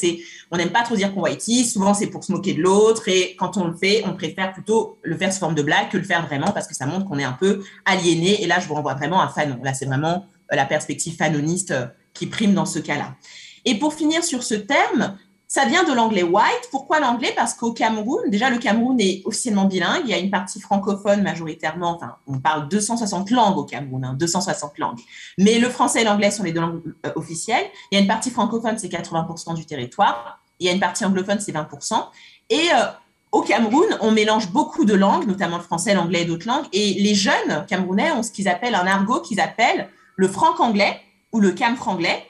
on 0.51 0.59
n'aime 0.59 0.69
pas 0.69 0.83
trop 0.83 0.95
dire 0.95 1.13
qu'on 1.15 1.23
whiteise. 1.23 1.73
Souvent, 1.73 1.95
c'est 1.95 2.09
pour 2.09 2.23
se 2.23 2.31
moquer 2.31 2.53
de 2.53 2.61
l'autre. 2.61 3.09
Et 3.09 3.35
quand 3.37 3.57
on 3.57 3.65
le 3.65 3.75
fait, 3.75 4.05
on 4.07 4.13
préfère 4.13 4.53
plutôt 4.53 4.99
le 5.03 5.17
faire 5.17 5.33
sous 5.33 5.41
forme 5.41 5.55
de 5.55 5.63
blague 5.63 5.89
que 5.89 5.97
le 5.97 6.05
faire 6.05 6.27
vraiment 6.27 6.53
parce 6.53 6.67
que 6.67 6.75
ça 6.75 6.85
montre 6.85 7.07
qu'on 7.07 7.19
est 7.19 7.25
un 7.25 7.33
peu 7.33 7.65
aliéné. 7.87 8.43
Et 8.43 8.47
là, 8.47 8.61
je 8.61 8.69
vous 8.69 8.75
renvoie 8.75 8.95
vraiment 8.95 9.23
à 9.23 9.29
Fanon. 9.29 9.59
Là, 9.65 9.73
c'est 9.73 9.87
vraiment 9.87 10.27
euh, 10.53 10.57
la 10.57 10.67
perspective 10.67 11.17
fanoniste 11.17 11.71
euh, 11.71 11.87
qui 12.13 12.27
prime 12.27 12.53
dans 12.53 12.67
ce 12.67 12.81
cas-là. 12.81 13.17
Et 13.65 13.79
pour 13.79 13.95
finir 13.95 14.23
sur 14.23 14.43
ce 14.43 14.55
terme, 14.55 15.17
ça 15.55 15.67
vient 15.67 15.85
de 15.85 15.93
l'anglais 15.93 16.25
white. 16.25 16.69
Pourquoi 16.73 16.99
l'anglais? 16.99 17.33
Parce 17.37 17.55
qu'au 17.55 17.73
Cameroun, 17.73 18.29
déjà 18.29 18.51
le 18.51 18.59
Cameroun 18.59 19.01
est 19.01 19.23
officiellement 19.25 19.67
bilingue. 19.67 20.03
Il 20.03 20.11
y 20.11 20.13
a 20.13 20.19
une 20.19 20.33
partie 20.33 20.61
francophone 20.61 21.23
majoritairement. 21.23 21.95
Enfin, 21.95 22.17
on 22.27 22.41
parle 22.41 22.69
260 22.69 23.31
langues 23.31 23.57
au 23.59 23.63
Cameroun, 23.63 24.17
260 24.19 24.65
hein, 24.65 24.75
langues. 24.79 24.99
Mais 25.39 25.61
le 25.61 25.69
français 25.69 26.01
et 26.01 26.05
l'anglais 26.05 26.33
sont 26.33 26.43
les 26.43 26.51
deux 26.51 26.61
langues 26.61 26.83
euh, 27.07 27.13
officielles. 27.15 27.67
Il 27.93 27.95
y 27.95 27.99
a 27.99 28.01
une 28.01 28.09
partie 28.09 28.31
francophone, 28.31 28.79
c'est 28.79 28.89
80% 28.89 29.55
du 29.55 29.65
territoire. 29.65 30.41
Il 30.59 30.67
y 30.67 30.71
a 30.71 30.73
une 30.73 30.81
partie 30.81 31.05
anglophone, 31.05 31.39
c'est 31.39 31.53
20%. 31.53 32.03
Et 32.51 32.57
euh, 32.75 32.87
au 33.31 33.43
Cameroun, 33.43 33.87
on 34.01 34.11
mélange 34.11 34.51
beaucoup 34.51 34.85
de 34.85 34.95
langues, 34.95 35.29
notamment 35.29 35.59
le 35.59 35.63
français, 35.63 35.95
l'anglais 35.95 36.23
et 36.23 36.25
d'autres 36.25 36.49
langues. 36.49 36.67
Et 36.73 36.95
les 36.95 37.15
jeunes 37.15 37.65
camerounais 37.69 38.11
ont 38.11 38.25
ce 38.25 38.33
qu'ils 38.33 38.49
appellent 38.49 38.75
un 38.75 38.89
argot 38.89 39.21
qu'ils 39.21 39.39
appellent 39.39 39.89
le 40.17 40.27
franc-anglais 40.27 41.01
ou 41.31 41.39
le 41.39 41.53
cam-franglais 41.53 42.27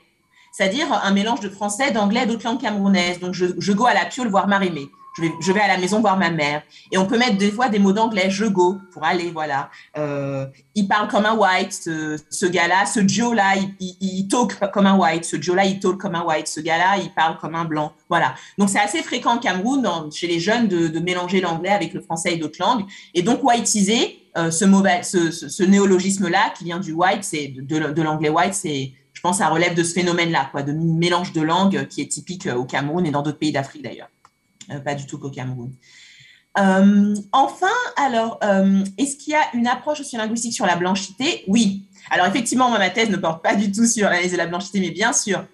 c'est-à-dire 0.54 0.86
un 0.92 1.10
mélange 1.10 1.40
de 1.40 1.48
français, 1.48 1.90
d'anglais, 1.90 2.26
d'autres 2.26 2.44
langues 2.44 2.60
camerounaises. 2.60 3.18
Donc, 3.18 3.34
je, 3.34 3.72
go 3.72 3.86
à 3.86 3.94
la 3.94 4.04
piole 4.04 4.28
voir 4.28 4.46
Marimé. 4.46 4.88
Je 5.16 5.22
vais, 5.22 5.32
je 5.40 5.50
vais, 5.50 5.60
à 5.60 5.66
la 5.66 5.78
maison 5.78 6.00
voir 6.00 6.16
ma 6.16 6.30
mère. 6.30 6.62
Et 6.92 6.98
on 6.98 7.06
peut 7.06 7.18
mettre 7.18 7.38
des 7.38 7.50
fois 7.50 7.68
des 7.68 7.80
mots 7.80 7.92
d'anglais, 7.92 8.30
je 8.30 8.44
go, 8.44 8.78
pour 8.92 9.04
aller, 9.04 9.32
voilà. 9.32 9.68
Euh, 9.96 10.46
il 10.76 10.86
parle 10.86 11.08
comme 11.08 11.26
un 11.26 11.34
white, 11.34 11.72
ce, 11.72 12.46
gars-là. 12.46 12.86
Ce 12.86 13.00
Joe-là, 13.06 13.56
il, 13.80 13.96
il, 14.00 14.28
talk 14.28 14.70
comme 14.72 14.86
un 14.86 14.96
white. 14.96 15.24
Ce 15.24 15.40
Joe-là, 15.40 15.64
il 15.64 15.80
talk 15.80 15.98
comme 15.98 16.14
un 16.14 16.22
white. 16.22 16.46
Ce 16.46 16.60
gars-là, 16.60 16.98
il 17.02 17.12
parle 17.12 17.36
comme 17.38 17.56
un 17.56 17.64
blanc. 17.64 17.92
Voilà. 18.08 18.36
Donc, 18.56 18.68
c'est 18.68 18.80
assez 18.80 19.02
fréquent 19.02 19.36
au 19.36 19.40
Cameroun, 19.40 19.84
chez 20.12 20.28
les 20.28 20.38
jeunes, 20.38 20.68
de, 20.68 21.00
mélanger 21.00 21.40
l'anglais 21.40 21.70
avec 21.70 21.94
le 21.94 22.00
français 22.00 22.34
et 22.34 22.36
d'autres 22.36 22.60
langues. 22.60 22.84
Et 23.12 23.22
donc, 23.22 23.42
whiteiser, 23.42 24.20
euh, 24.36 24.52
ce, 24.52 24.66
ce, 25.02 25.48
ce, 25.48 25.62
néologisme-là, 25.64 26.52
qui 26.56 26.62
vient 26.64 26.78
du 26.78 26.92
white, 26.92 27.24
c'est 27.24 27.54
de, 27.56 28.02
l'anglais 28.02 28.28
white, 28.28 28.54
c'est 28.54 28.92
pense 29.24 29.38
que 29.38 29.44
ça 29.44 29.48
relève 29.48 29.74
de 29.74 29.82
ce 29.82 29.94
phénomène-là, 29.94 30.50
quoi, 30.52 30.62
de 30.62 30.72
mélange 30.72 31.32
de 31.32 31.40
langues 31.40 31.88
qui 31.88 32.02
est 32.02 32.08
typique 32.08 32.46
euh, 32.46 32.56
au 32.56 32.64
Cameroun 32.64 33.06
et 33.06 33.10
dans 33.10 33.22
d'autres 33.22 33.38
pays 33.38 33.52
d'Afrique 33.52 33.82
d'ailleurs. 33.82 34.10
Euh, 34.70 34.80
pas 34.80 34.94
du 34.94 35.06
tout 35.06 35.18
qu'au 35.18 35.30
Cameroun. 35.30 35.72
Euh, 36.58 37.14
enfin, 37.32 37.66
alors, 37.96 38.38
est-ce 38.98 39.16
qu'il 39.16 39.32
y 39.32 39.36
a 39.36 39.42
une 39.54 39.66
approche 39.66 39.98
sociolinguistique 39.98 40.52
sur 40.52 40.66
la 40.66 40.76
blanchité? 40.76 41.42
Oui. 41.48 41.88
Alors, 42.10 42.26
effectivement, 42.26 42.70
ma 42.70 42.90
thèse 42.90 43.08
ne 43.08 43.16
porte 43.16 43.42
pas 43.42 43.56
du 43.56 43.72
tout 43.72 43.86
sur 43.86 44.04
l'analyse 44.04 44.32
de 44.32 44.36
la 44.36 44.46
blanchité, 44.46 44.78
mais 44.78 44.90
bien 44.90 45.12
sûr, 45.14 45.44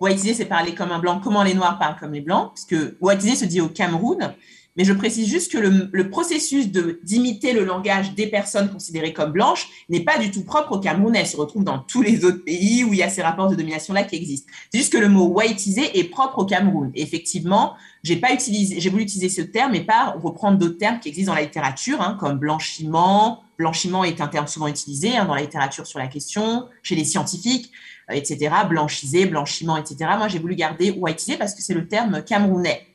whiteiser, 0.00 0.34
c'est 0.34 0.44
parler 0.44 0.74
comme 0.74 0.90
un 0.90 0.98
blanc, 0.98 1.20
comment 1.22 1.44
les 1.44 1.54
noirs 1.54 1.78
parlent 1.78 1.96
comme 1.98 2.12
les 2.12 2.20
blancs, 2.20 2.48
parce 2.48 2.64
que 2.64 2.96
whiteiser 3.00 3.36
se 3.36 3.44
dit 3.44 3.60
au 3.60 3.68
Cameroun, 3.68 4.34
mais 4.76 4.84
je 4.84 4.92
précise 4.92 5.28
juste 5.28 5.52
que 5.52 5.58
le, 5.58 6.10
processus 6.10 6.68
d'imiter 6.68 7.52
le 7.52 7.64
langage 7.64 8.14
des 8.14 8.26
personnes 8.26 8.70
considérées 8.70 9.12
comme 9.12 9.32
blanches 9.32 9.68
n'est 9.88 10.00
pas 10.00 10.18
du 10.18 10.30
tout 10.30 10.44
propre 10.44 10.72
au 10.72 10.78
Cameroun. 10.80 11.14
Elle 11.14 11.26
se 11.26 11.36
retrouve 11.36 11.64
dans 11.64 11.78
tous 11.78 12.02
les 12.02 12.24
autres 12.24 12.44
pays 12.44 12.82
où 12.84 12.92
il 12.92 12.98
y 12.98 13.02
a 13.02 13.10
ces 13.10 13.22
rapports 13.22 13.50
de 13.50 13.54
domination-là 13.54 14.04
qui 14.04 14.16
existent. 14.16 14.50
C'est 14.72 14.78
juste 14.78 14.92
que 14.92 14.98
le 14.98 15.08
mot 15.08 15.26
whiteiser 15.26 15.98
est 15.98 16.04
propre 16.04 16.38
au 16.38 16.46
Cameroun. 16.46 16.90
effectivement, 16.94 17.74
j'ai 18.02 18.16
pas 18.16 18.32
utilisé, 18.32 18.80
j'ai 18.80 18.90
voulu 18.90 19.02
utiliser 19.02 19.28
ce 19.28 19.42
terme 19.42 19.74
et 19.74 19.84
pas 19.84 20.16
reprendre 20.20 20.58
d'autres 20.58 20.78
termes 20.78 20.98
qui 21.00 21.08
existent 21.08 21.32
dans 21.32 21.36
la 21.36 21.44
littérature, 21.44 22.00
hein, 22.00 22.16
comme 22.18 22.38
blanchiment. 22.38 23.42
Blanchiment 23.58 24.04
est 24.04 24.20
un 24.20 24.28
terme 24.28 24.48
souvent 24.48 24.66
utilisé 24.66 25.16
hein, 25.16 25.26
dans 25.26 25.34
la 25.34 25.42
littérature 25.42 25.86
sur 25.86 25.98
la 25.98 26.08
question, 26.08 26.66
chez 26.82 26.96
les 26.96 27.04
scientifiques, 27.04 27.70
euh, 28.10 28.14
etc. 28.14 28.50
Blanchiser, 28.68 29.26
blanchiment, 29.26 29.76
etc. 29.76 29.96
Moi, 30.16 30.28
j'ai 30.28 30.38
voulu 30.38 30.56
garder 30.56 30.90
whiteiser 30.90 31.36
parce 31.36 31.54
que 31.54 31.62
c'est 31.62 31.74
le 31.74 31.86
terme 31.86 32.24
camerounais. 32.24 32.86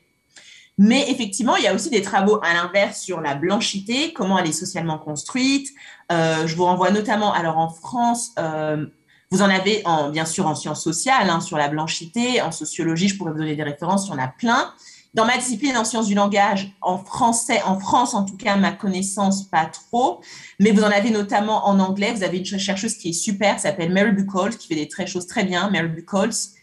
Mais 0.77 1.09
effectivement, 1.09 1.55
il 1.55 1.63
y 1.63 1.67
a 1.67 1.73
aussi 1.73 1.89
des 1.89 2.01
travaux 2.01 2.39
à 2.43 2.53
l'inverse 2.53 3.01
sur 3.01 3.19
la 3.19 3.33
blanchité, 3.33 4.13
comment 4.13 4.37
elle 4.37 4.47
est 4.47 4.51
socialement 4.51 4.99
construite. 4.99 5.69
Euh, 6.11 6.45
je 6.45 6.55
vous 6.55 6.65
renvoie 6.65 6.91
notamment, 6.91 7.33
alors 7.33 7.57
en 7.57 7.69
France, 7.69 8.31
euh, 8.37 8.85
vous 9.31 9.41
en 9.41 9.49
avez 9.49 9.81
en, 9.85 10.09
bien 10.09 10.25
sûr 10.25 10.45
en 10.45 10.55
sciences 10.55 10.83
sociales, 10.83 11.29
hein, 11.29 11.39
sur 11.39 11.57
la 11.57 11.67
blanchité, 11.67 12.41
en 12.41 12.51
sociologie, 12.51 13.09
je 13.09 13.17
pourrais 13.17 13.31
vous 13.31 13.39
donner 13.39 13.55
des 13.55 13.63
références, 13.63 14.07
il 14.07 14.11
y 14.11 14.13
en 14.13 14.19
a 14.19 14.27
plein. 14.27 14.71
Dans 15.13 15.25
ma 15.25 15.35
discipline 15.35 15.75
en 15.77 15.83
sciences 15.83 16.05
du 16.05 16.13
langage, 16.13 16.75
en 16.81 16.99
français, 16.99 17.61
en 17.63 17.79
France 17.79 18.13
en 18.13 18.23
tout 18.23 18.37
cas, 18.37 18.55
ma 18.55 18.71
connaissance, 18.71 19.43
pas 19.49 19.65
trop. 19.65 20.21
Mais 20.59 20.71
vous 20.71 20.83
en 20.83 20.91
avez 20.91 21.09
notamment 21.09 21.67
en 21.67 21.79
anglais. 21.79 22.13
Vous 22.13 22.23
avez 22.23 22.37
une 22.37 22.45
chercheuse 22.45 22.95
qui 22.95 23.09
est 23.09 23.13
super, 23.13 23.59
s'appelle 23.59 23.91
Mary 23.91 24.11
Buchholz, 24.11 24.57
qui 24.57 24.67
fait 24.67 24.75
des 24.75 24.87
très 24.87 25.07
choses 25.07 25.25
très 25.25 25.43
bien. 25.43 25.71
Mary 25.71 25.87
Buchholz, 25.87 26.53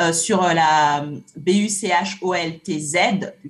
euh, 0.00 0.12
sur 0.12 0.44
euh, 0.44 0.52
la 0.52 1.04
BUCHOLTZ, 1.36 2.96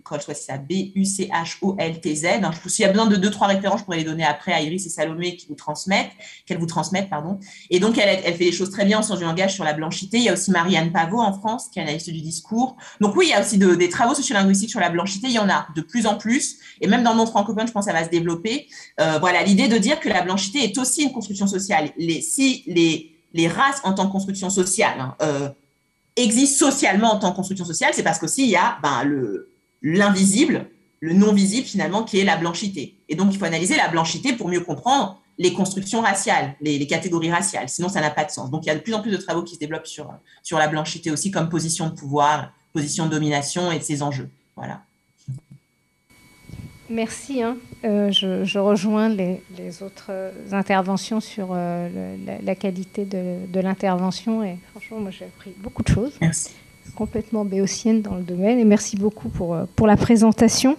code 0.03 0.23
soit 0.23 0.35
ça, 0.35 0.57
BUCHOLTZ. 0.57 2.25
Hein, 2.25 2.51
S'il 2.67 2.85
y 2.85 2.89
a 2.89 2.91
besoin 2.91 3.07
de 3.07 3.17
deux, 3.17 3.31
trois 3.31 3.49
références, 3.49 3.81
je 3.81 3.85
pourrais 3.85 3.99
les 3.99 4.05
donner 4.05 4.25
après 4.25 4.53
à 4.53 4.63
Iris 4.63 4.87
et 4.87 4.89
Salomé 4.89 5.37
qui 5.37 5.47
vous 5.47 5.57
transmettent, 5.57 6.11
qu'elles 6.47 6.57
vous 6.59 6.65
transmettent, 6.67 7.11
pardon. 7.11 7.39
Et 7.69 7.81
donc, 7.81 7.99
elle, 7.99 8.23
fait 8.23 8.47
des 8.47 8.53
choses 8.53 8.71
très 8.71 8.87
bien 8.87 9.01
en 9.01 9.03
sciences 9.03 9.19
du 9.19 9.25
langage 9.25 9.55
sur 9.55 9.65
la 9.65 9.75
blanchité. 9.75 10.17
Il 10.17 10.23
y 10.23 10.31
a 10.31 10.33
aussi 10.33 10.51
Marianne 10.51 10.91
Pavot 10.91 11.21
en 11.21 11.35
France, 11.35 11.69
qui 11.71 11.81
est 11.81 11.83
analyste 11.83 12.09
du 12.09 12.23
discours. 12.23 12.77
Donc 13.03 13.15
oui, 13.15 13.27
il 13.27 13.31
y 13.31 13.35
a 13.35 13.43
aussi 13.43 13.59
des 13.59 13.89
travaux 13.91 14.15
sociolinguistiques 14.15 14.71
sur 14.71 14.81
la 14.81 14.89
blanchité. 14.89 15.27
Il 15.29 15.35
y 15.35 15.39
en 15.39 15.51
a 15.51 15.67
de 15.77 15.83
plus 15.83 16.07
en 16.07 16.17
plus. 16.17 16.57
Et 16.81 16.87
même 16.87 17.03
dans 17.03 17.11
le 17.11 17.19
monde 17.19 17.29
francophone, 17.29 17.67
je 17.67 17.73
pense 17.73 17.85
que 17.85 17.93
ça 17.93 17.99
va 17.99 18.07
se 18.07 18.11
développer. 18.11 18.69
Euh, 19.01 19.19
voilà, 19.19 19.43
l'idée 19.43 19.69
de 19.69 19.77
dire 19.77 20.01
que 20.01 20.09
la 20.09 20.23
blanchité 20.23 20.65
est 20.65 20.79
aussi 20.79 21.03
une 21.03 21.13
construction 21.13 21.47
sociale. 21.47 21.91
Si 22.23 22.65
les, 22.67 23.49
races 23.49 23.83
en 23.85 23.93
tant 23.93 24.07
que 24.07 24.13
construction 24.13 24.49
sociale, 24.49 25.15
hein, 25.21 25.55
existe 26.23 26.57
socialement 26.59 27.13
en 27.13 27.19
tant 27.19 27.31
que 27.31 27.37
construction 27.37 27.65
sociale, 27.65 27.93
c'est 27.95 28.03
parce 28.03 28.19
qu'aussi 28.19 28.45
il 28.45 28.51
y 28.51 28.57
a 28.57 28.79
ben, 28.83 29.05
le, 29.05 29.51
l'invisible, 29.83 30.67
le 31.01 31.13
non 31.13 31.33
visible 31.33 31.67
finalement, 31.67 32.03
qui 32.03 32.19
est 32.19 32.25
la 32.25 32.37
blanchité. 32.37 32.99
Et 33.09 33.15
donc 33.15 33.33
il 33.33 33.39
faut 33.39 33.45
analyser 33.45 33.77
la 33.77 33.89
blanchité 33.89 34.33
pour 34.33 34.49
mieux 34.49 34.61
comprendre 34.61 35.21
les 35.39 35.53
constructions 35.53 36.01
raciales, 36.01 36.57
les, 36.61 36.85
catégories 36.87 37.31
raciales. 37.31 37.69
Sinon, 37.69 37.89
ça 37.89 38.01
n'a 38.01 38.11
pas 38.11 38.25
de 38.25 38.31
sens. 38.31 38.51
Donc 38.51 38.67
il 38.67 38.69
y 38.69 38.71
a 38.71 38.75
de 38.75 38.81
plus 38.81 38.95
en 38.95 39.01
plus 39.01 39.13
de 39.13 39.17
travaux 39.17 39.45
qui 39.45 39.55
se 39.55 39.61
développent 39.61 39.87
sur, 39.87 40.13
sur 40.43 40.59
la 40.59 40.67
blanchité 40.67 41.13
aussi 41.13 41.31
comme 41.31 41.49
position 41.49 41.87
de 41.87 41.95
pouvoir, 41.95 42.53
position 42.73 43.07
de 43.07 43.11
domination 43.11 43.71
et 43.71 43.79
de 43.79 43.85
ses 43.85 44.03
enjeux. 44.03 44.31
Voilà. 44.57 44.83
Merci. 46.91 47.43
Hein. 47.43 47.57
Euh, 47.85 48.11
je, 48.11 48.59
rejoins 48.59 49.09
les, 49.09 49.41
autres 49.83 50.11
interventions 50.53 51.21
sur 51.21 51.49
euh, 51.53 52.17
la, 52.43 52.55
qualité 52.55 53.05
de, 53.05 53.61
l'intervention. 53.61 54.43
Et 54.43 54.57
franchement, 54.71 55.01
moi, 55.01 55.11
j'ai 55.11 55.27
appris 55.27 55.53
beaucoup 55.59 55.83
de 55.83 55.89
choses. 55.89 56.13
Merci. 56.21 56.51
Complètement 56.95 57.45
béotienne 57.45 58.03
dans 58.03 58.15
le 58.15 58.23
domaine. 58.23 58.59
Et 58.59 58.65
merci 58.65 58.97
beaucoup 58.97 59.29
pour, 59.29 59.55
euh, 59.55 59.65
pour 59.77 59.87
la 59.87 59.97
présentation. 59.97 60.77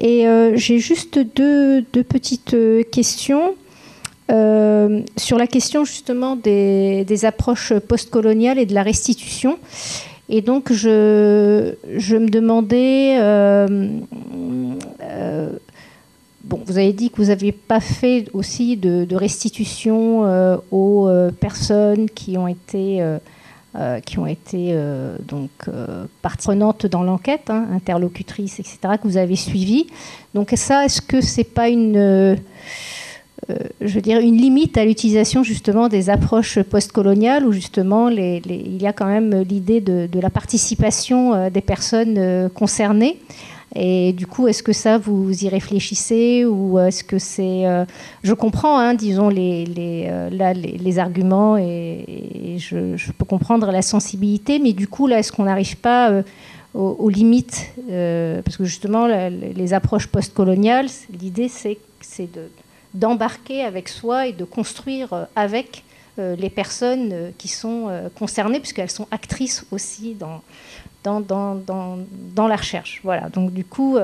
Et 0.00 0.26
j'ai 0.54 0.78
juste 0.78 1.18
deux, 1.18 1.82
deux, 1.82 2.04
petites 2.04 2.56
questions. 2.92 3.56
sur 4.28 5.38
la 5.38 5.46
question 5.48 5.84
justement 5.84 6.36
des, 6.36 7.04
des 7.04 7.24
approches 7.24 7.72
postcoloniales 7.80 8.60
et 8.60 8.66
de 8.66 8.74
la 8.74 8.84
restitution. 8.84 9.58
Et 10.28 10.42
donc, 10.42 10.72
je, 10.72 11.74
je 11.96 12.16
me 12.16 12.28
demandais, 12.28 13.16
euh, 13.18 13.88
euh, 15.02 15.50
bon, 16.44 16.60
vous 16.66 16.76
avez 16.76 16.92
dit 16.92 17.10
que 17.10 17.16
vous 17.16 17.28
n'aviez 17.28 17.52
pas 17.52 17.80
fait 17.80 18.26
aussi 18.34 18.76
de, 18.76 19.14
restitution 19.16 20.26
euh, 20.26 20.58
aux 20.70 21.08
personnes 21.40 22.10
qui 22.10 22.36
ont 22.36 22.46
été, 22.46 23.02
qui 24.04 24.18
ont 24.18 24.26
été 24.26 24.78
donc 25.26 25.50
dans 26.86 27.02
l'enquête, 27.02 27.48
hein, 27.48 27.66
interlocutrices, 27.72 28.60
etc., 28.60 28.78
que 29.00 29.08
vous 29.08 29.16
avez 29.16 29.36
suivies. 29.36 29.86
Donc 30.34 30.52
ça, 30.56 30.84
est-ce 30.84 31.00
que 31.00 31.22
c'est 31.22 31.44
pas 31.44 31.70
une 31.70 32.36
je 33.80 33.94
veux 33.94 34.00
dire, 34.00 34.20
une 34.20 34.36
limite 34.36 34.76
à 34.76 34.84
l'utilisation 34.84 35.42
justement 35.42 35.88
des 35.88 36.10
approches 36.10 36.60
postcoloniales 36.60 37.46
où 37.46 37.52
justement 37.52 38.08
il 38.08 38.82
y 38.82 38.86
a 38.86 38.92
quand 38.92 39.06
même 39.06 39.42
l'idée 39.42 39.80
de, 39.80 40.20
la 40.20 40.30
participation 40.30 41.34
euh, 41.34 41.50
des 41.50 41.60
personnes 41.60 42.16
euh, 42.18 42.48
concernées. 42.48 43.18
Et 43.74 44.14
du 44.14 44.26
coup, 44.26 44.48
est-ce 44.48 44.62
que 44.62 44.72
ça, 44.72 44.96
vous 44.96 45.44
y 45.44 45.48
réfléchissez 45.48 46.46
ou 46.46 46.78
est-ce 46.78 47.04
que 47.04 47.18
c'est... 47.18 47.64
je 48.22 48.32
comprends, 48.32 48.78
hein, 48.78 48.94
disons, 48.94 49.28
les, 49.28 49.66
les, 49.66 50.10
les, 50.54 50.98
arguments 50.98 51.58
et, 51.58 52.56
je, 52.56 53.12
peux 53.12 53.26
comprendre 53.26 53.70
la 53.70 53.82
sensibilité, 53.82 54.58
mais 54.58 54.72
du 54.72 54.88
coup, 54.88 55.06
là, 55.06 55.18
est-ce 55.18 55.32
qu'on 55.32 55.44
n'arrive 55.44 55.76
pas 55.76 56.22
aux, 56.74 57.08
limites, 57.08 57.72
euh, 57.90 58.42
parce 58.42 58.56
que 58.56 58.64
justement, 58.64 59.06
les 59.06 59.74
approches 59.74 60.06
postcoloniales, 60.06 60.88
l'idée 61.20 61.48
c'est, 61.48 61.78
d'embarquer 62.94 63.62
avec 63.62 63.88
soi 63.88 64.26
et 64.28 64.32
de 64.32 64.44
construire 64.44 65.12
euh, 65.12 65.24
avec 65.36 65.84
euh, 66.18 66.36
les 66.36 66.50
personnes 66.50 67.32
qui 67.38 67.48
sont 67.48 67.90
concernées, 68.18 68.60
puisqu'elles 68.60 68.90
sont 68.90 69.06
actrices 69.10 69.64
aussi 69.70 70.14
dans, 70.14 70.42
dans, 71.04 71.20
dans, 71.20 71.98
dans, 72.34 72.48
la 72.48 72.56
recherche. 72.56 73.00
Voilà, 73.04 73.28
donc 73.28 73.52
du 73.52 73.64
coup, 73.64 73.96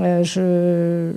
je, 0.00 1.12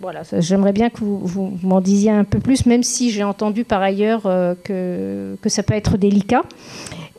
voilà, 0.00 0.22
j'aimerais 0.38 0.72
bien 0.72 0.90
que 0.90 1.00
vous, 1.02 1.58
m'en 1.62 1.80
disiez 1.80 2.12
un 2.12 2.24
peu 2.24 2.38
plus, 2.38 2.66
même 2.66 2.84
si 2.84 3.10
j'ai 3.10 3.24
entendu 3.24 3.64
par 3.64 3.82
ailleurs 3.82 4.22
que, 4.22 5.36
que, 5.42 5.48
ça 5.48 5.64
peut 5.64 5.74
être 5.74 5.96
délicat. 5.96 6.42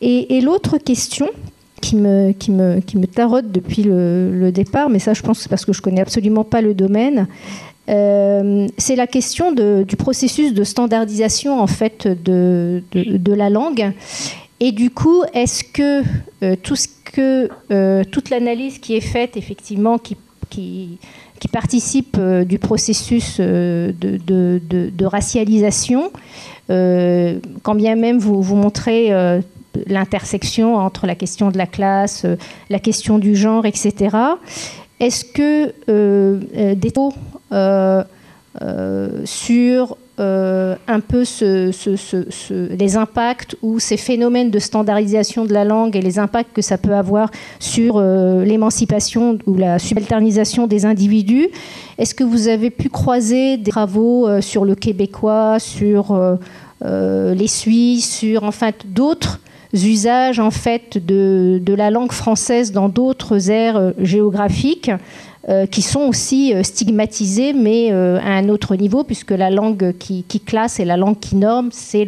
Et, 0.05 0.41
l'autre 0.41 0.77
question, 0.77 1.29
qui 1.83 1.95
me, 1.95 2.31
qui 2.31 2.51
me, 2.51 2.79
qui 2.79 2.97
me 2.97 3.07
taraude 3.07 3.51
depuis 3.51 3.83
le, 3.83 4.51
départ, 4.51 4.89
mais 4.89 4.99
ça 4.99 5.13
je 5.13 5.21
pense 5.21 5.39
c'est 5.39 5.49
parce 5.49 5.65
que 5.65 5.73
je 5.73 5.81
connais 5.81 6.01
absolument 6.01 6.43
pas 6.43 6.61
le 6.61 6.73
domaine. 6.73 7.27
Euh, 7.89 8.67
c'est 8.77 8.95
la 8.95 9.07
question 9.07 9.51
du 9.51 9.95
processus 9.97 10.53
de 10.53 10.63
standardisation 10.63 11.59
en 11.59 11.67
fait 11.67 12.07
de, 12.07 12.81
la 13.33 13.49
langue. 13.49 13.91
Et 14.59 14.71
du 14.71 14.89
coup, 14.89 15.23
est-ce 15.33 15.63
que 15.63 16.03
euh, 16.43 16.55
tout 16.61 16.75
ce 16.75 16.87
que 17.03 17.49
euh, 17.71 18.03
toute 18.09 18.29
l'analyse 18.29 18.79
qui 18.79 18.95
est 18.95 19.01
faite 19.01 19.35
effectivement, 19.35 19.97
qui, 19.97 20.17
participe 21.51 22.17
du 22.47 22.57
processus 22.57 23.39
de, 23.41 25.05
racialisation, 25.05 26.11
quand 26.69 27.75
bien 27.75 27.95
même 27.95 28.17
vous, 28.17 28.41
vous 28.41 28.55
montrez 28.55 29.11
l'intersection 29.87 30.77
entre 30.77 31.05
la 31.05 31.15
question 31.15 31.51
de 31.51 31.57
la 31.57 31.67
classe, 31.67 32.25
la 32.69 32.79
question 32.79 33.19
du 33.19 33.35
genre, 33.35 33.65
etc. 33.65 34.15
Est-ce 35.01 35.25
que 35.25 35.73
des 36.75 36.91
mots 36.95 37.13
sur 39.25 39.97
un 40.27 40.99
peu 40.99 41.23
les 42.51 42.97
impacts 42.97 43.55
ou 43.61 43.79
ces 43.79 43.97
phénomènes 43.97 44.51
de 44.51 44.59
standardisation 44.59 45.45
de 45.45 45.53
la 45.53 45.65
langue 45.65 45.95
et 45.95 46.01
les 46.01 46.19
impacts 46.19 46.53
que 46.53 46.61
ça 46.61 46.77
peut 46.77 46.93
avoir 46.93 47.31
sur 47.59 47.99
l'émancipation 48.01 49.39
ou 49.47 49.55
la 49.55 49.79
subalternisation 49.79 50.67
des 50.67 50.85
individus. 50.85 51.49
Est-ce 51.97 52.13
que 52.13 52.23
vous 52.23 52.47
avez 52.47 52.69
pu 52.69 52.89
croiser 52.89 53.57
des 53.57 53.71
travaux 53.71 54.41
sur 54.41 54.65
le 54.65 54.75
québécois, 54.75 55.57
sur 55.59 56.37
les 56.81 57.47
Suisses, 57.47 58.17
sur 58.17 58.43
enfin 58.43 58.71
d'autres 58.85 59.39
usages 59.73 60.39
en 60.39 60.51
fait 60.51 61.03
de, 61.03 61.59
de 61.61 61.73
la 61.73 61.89
langue 61.89 62.11
française 62.11 62.71
dans 62.71 62.89
d'autres 62.89 63.49
aires 63.49 63.77
euh, 63.77 63.91
géographiques? 63.99 64.91
Euh, 65.49 65.65
qui 65.65 65.81
sont 65.81 66.01
aussi 66.01 66.53
euh, 66.53 66.63
stigmatisées, 66.63 67.51
mais 67.53 67.91
à 67.91 68.31
un 68.31 68.49
autre 68.49 68.75
niveau, 68.75 69.03
puisque 69.03 69.31
la 69.31 69.49
langue 69.49 69.93
qui, 69.97 70.23
classe 70.45 70.79
et 70.79 70.85
la 70.85 70.97
langue 70.97 71.19
qui 71.19 71.35
norme, 71.35 71.69
c'est 71.71 72.07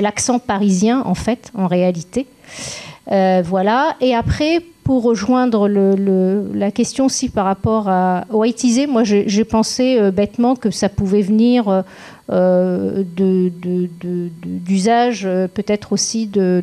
l'accent 0.00 0.38
parisien, 0.38 1.02
en 1.04 1.14
fait, 1.14 1.52
en 1.54 1.66
réalité. 1.66 2.26
voilà. 3.08 3.96
Et 4.00 4.14
après, 4.14 4.62
pour 4.84 5.04
rejoindre 5.04 5.68
la 5.68 6.70
question 6.72 7.06
aussi 7.06 7.28
par 7.28 7.44
rapport 7.44 7.88
à 7.88 8.24
Whiteisé, 8.30 8.86
moi 8.86 9.04
j'ai 9.04 9.44
pensé 9.44 10.10
bêtement 10.10 10.56
que 10.56 10.70
ça 10.70 10.88
pouvait 10.88 11.22
venir 11.22 11.68
euh, 11.68 11.82
d'usage 14.44 15.26
euh, 15.26 15.48
peut-être 15.48 15.92
aussi 15.92 16.26
de, 16.26 16.62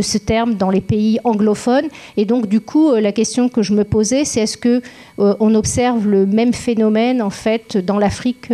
ce 0.00 0.18
terme 0.18 0.54
dans 0.54 0.70
les 0.70 0.80
pays 0.80 1.18
anglophones. 1.24 1.88
Et 2.16 2.24
donc 2.24 2.46
du 2.46 2.60
coup, 2.60 2.90
euh, 2.90 3.00
la 3.00 3.10
question 3.12 3.48
que 3.48 3.62
je 3.62 3.72
me 3.72 3.82
posais, 3.84 4.24
c'est 4.24 4.40
est-ce 4.40 4.56
que 4.56 4.80
on 5.18 5.54
observe 5.54 6.08
le 6.08 6.26
même 6.26 6.52
phénomène 6.52 7.22
en 7.22 7.30
fait 7.30 7.76
dans 7.76 7.98
l'Afrique, 7.98 8.52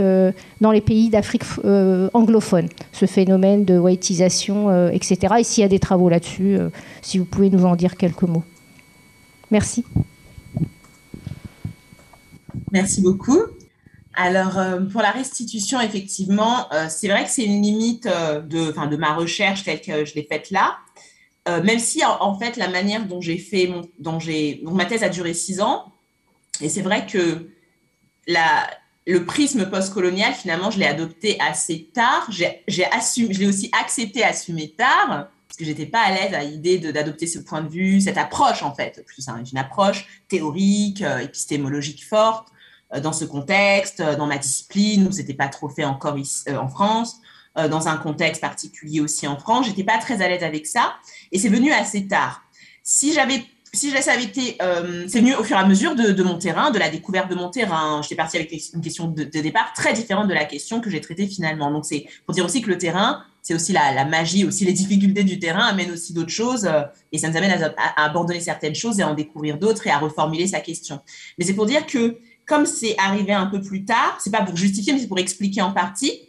dans 0.60 0.70
les 0.70 0.80
pays 0.82 1.08
d'Afrique 1.08 1.44
anglophone, 2.12 2.68
ce 2.92 3.06
phénomène 3.06 3.64
de 3.64 3.78
whiteisation, 3.78 4.90
etc. 4.90 5.36
Et 5.38 5.44
s'il 5.44 5.62
y 5.62 5.64
a 5.64 5.68
des 5.68 5.78
travaux 5.78 6.10
là-dessus, 6.10 6.58
si 7.00 7.18
vous 7.18 7.24
pouvez 7.24 7.48
nous 7.48 7.64
en 7.64 7.74
dire 7.74 7.96
quelques 7.96 8.24
mots. 8.24 8.42
Merci. 9.50 9.84
Merci 12.70 13.00
beaucoup. 13.00 13.38
Alors, 14.20 14.58
euh, 14.58 14.80
pour 14.80 15.00
la 15.00 15.12
restitution, 15.12 15.80
effectivement, 15.80 16.66
euh, 16.72 16.86
c'est 16.90 17.06
vrai 17.06 17.22
que 17.22 17.30
c'est 17.30 17.44
une 17.44 17.62
limite 17.62 18.06
euh, 18.06 18.40
de, 18.40 18.72
de 18.72 18.96
ma 18.96 19.14
recherche 19.14 19.62
telle 19.62 19.80
que 19.80 20.04
je 20.04 20.16
l'ai 20.16 20.24
faite 20.24 20.50
là. 20.50 20.76
même 21.46 21.78
si, 21.78 22.04
en, 22.04 22.36
fait, 22.36 22.56
la 22.56 22.68
manière 22.68 23.06
dont 23.06 23.20
j'ai 23.20 23.38
fait, 23.38 23.68
mon, 23.68 23.88
dont 24.00 24.18
j'ai, 24.18 24.60
ma 24.64 24.86
thèse 24.86 25.04
a 25.04 25.08
duré 25.08 25.34
six 25.34 25.60
ans, 25.60 25.92
et 26.60 26.68
c'est 26.68 26.82
vrai 26.82 27.06
que 27.06 27.48
le 29.06 29.24
prisme 29.24 29.70
postcolonial, 29.70 30.34
finalement, 30.34 30.72
je 30.72 30.80
l'ai 30.80 30.86
adopté 30.86 31.38
assez 31.40 31.88
tard. 31.94 32.28
Je 32.28 32.44
l'ai 33.38 33.46
aussi 33.46 33.70
accepté, 33.80 34.24
assumé 34.24 34.74
tard, 34.76 35.28
parce 35.46 35.56
que 35.56 35.64
j'étais 35.64 35.86
pas 35.86 36.00
à 36.00 36.12
l'aise 36.12 36.34
à 36.34 36.42
l'idée 36.42 36.78
d'adopter 36.78 37.28
ce 37.28 37.38
point 37.38 37.62
de 37.62 37.70
vue, 37.70 38.00
cette 38.00 38.18
approche, 38.18 38.62
en 38.64 38.74
fait. 38.74 39.02
C'est 39.16 39.30
une 39.52 39.58
approche 39.58 40.06
théorique, 40.28 41.02
épistémologique 41.22 42.04
forte. 42.04 42.48
Euh, 42.94 43.01
dans 43.01 43.12
ce 43.12 43.24
contexte, 43.24 44.01
euh, 44.01 44.16
dans 44.16 44.27
ma 44.27 44.39
discipline, 44.39 45.06
où 45.06 45.12
c'était 45.12 45.35
pas 45.35 45.48
trop 45.48 45.69
fait 45.69 45.85
encore 45.85 46.16
ici, 46.16 46.44
euh, 46.48 46.56
en 46.56 46.69
France, 46.69 47.16
dans 47.73 47.89
un 47.89 47.97
contexte 47.97 48.40
particulier 48.40 49.01
aussi 49.01 49.27
en 49.27 49.36
France. 49.36 49.66
J'étais 49.66 49.82
pas 49.82 49.98
très 49.98 50.23
à 50.23 50.28
l'aise 50.28 50.44
avec 50.44 50.65
ça, 50.65 50.94
et 51.32 51.40
c'est 51.40 51.48
venu 51.48 51.73
assez 51.73 52.06
tard. 52.06 52.43
Si 52.85 53.12
j'avais 53.12 53.43
si 53.73 53.90
ça 53.90 54.12
avait 54.12 54.23
été, 54.23 54.56
c'est 55.09 55.19
venu 55.19 55.35
au 55.35 55.43
fur 55.43 55.56
et 55.56 55.60
à 55.60 55.66
mesure 55.66 55.97
de, 55.97 56.23
mon 56.23 56.39
terrain, 56.39 56.70
de 56.70 56.78
la 56.78 56.89
découverte 56.89 57.28
de 57.28 57.35
mon 57.35 57.51
terrain. 57.51 58.01
J'étais 58.01 58.15
partie 58.15 58.36
avec 58.36 58.52
une 58.52 58.81
question 58.81 59.09
de, 59.09 59.24
départ 59.24 59.73
très 59.74 59.93
différente 59.93 60.28
de 60.28 60.35
la 60.35 60.44
question 60.44 60.81
que 60.81 60.89
j'ai 60.89 61.01
traitée 61.01 61.27
finalement. 61.27 61.73
Donc 61.73 61.85
c'est 61.85 62.06
pour 62.27 62.35
dire 62.35 62.44
aussi 62.44 62.62
que 62.62 62.69
le 62.69 62.78
terrain, 62.78 63.24
c'est 63.43 63.55
aussi 63.55 63.73
la, 63.73 64.05
magie, 64.05 64.44
aussi 64.44 64.65
les 64.65 64.73
difficultés 64.73 65.24
du 65.24 65.40
terrain 65.40 65.66
amènent 65.66 65.90
aussi 65.90 66.12
d'autres 66.12 66.31
choses 66.31 66.70
et 67.10 67.19
ça 67.19 67.28
nous 67.28 67.36
amène 67.36 67.60
à, 67.60 67.74
à, 67.77 68.05
abandonner 68.05 68.40
certaines 68.40 68.77
choses 68.77 69.01
et 69.01 69.02
à 69.02 69.09
en 69.09 69.15
découvrir 69.15 69.59
d'autres 69.59 69.85
et 69.89 69.90
à 69.90 69.98
reformuler 69.98 70.47
sa 70.47 70.60
question. 70.60 71.01
Mais 71.39 71.44
c'est 71.44 71.55
pour 71.55 71.66
dire 71.66 71.86
que 71.86 72.20
comme 72.48 72.66
c'est 72.66 72.96
arrivé 72.98 73.32
un 73.32 73.46
peu 73.46 73.60
plus 73.60 73.84
tard, 73.84 74.18
c'est 74.22 74.32
pas 74.32 74.42
pour 74.42 74.56
justifier, 74.56 74.92
mais 74.92 74.98
c'est 74.98 75.06
pour 75.06 75.18
expliquer 75.18 75.60
en 75.60 75.72
partie. 75.72 76.22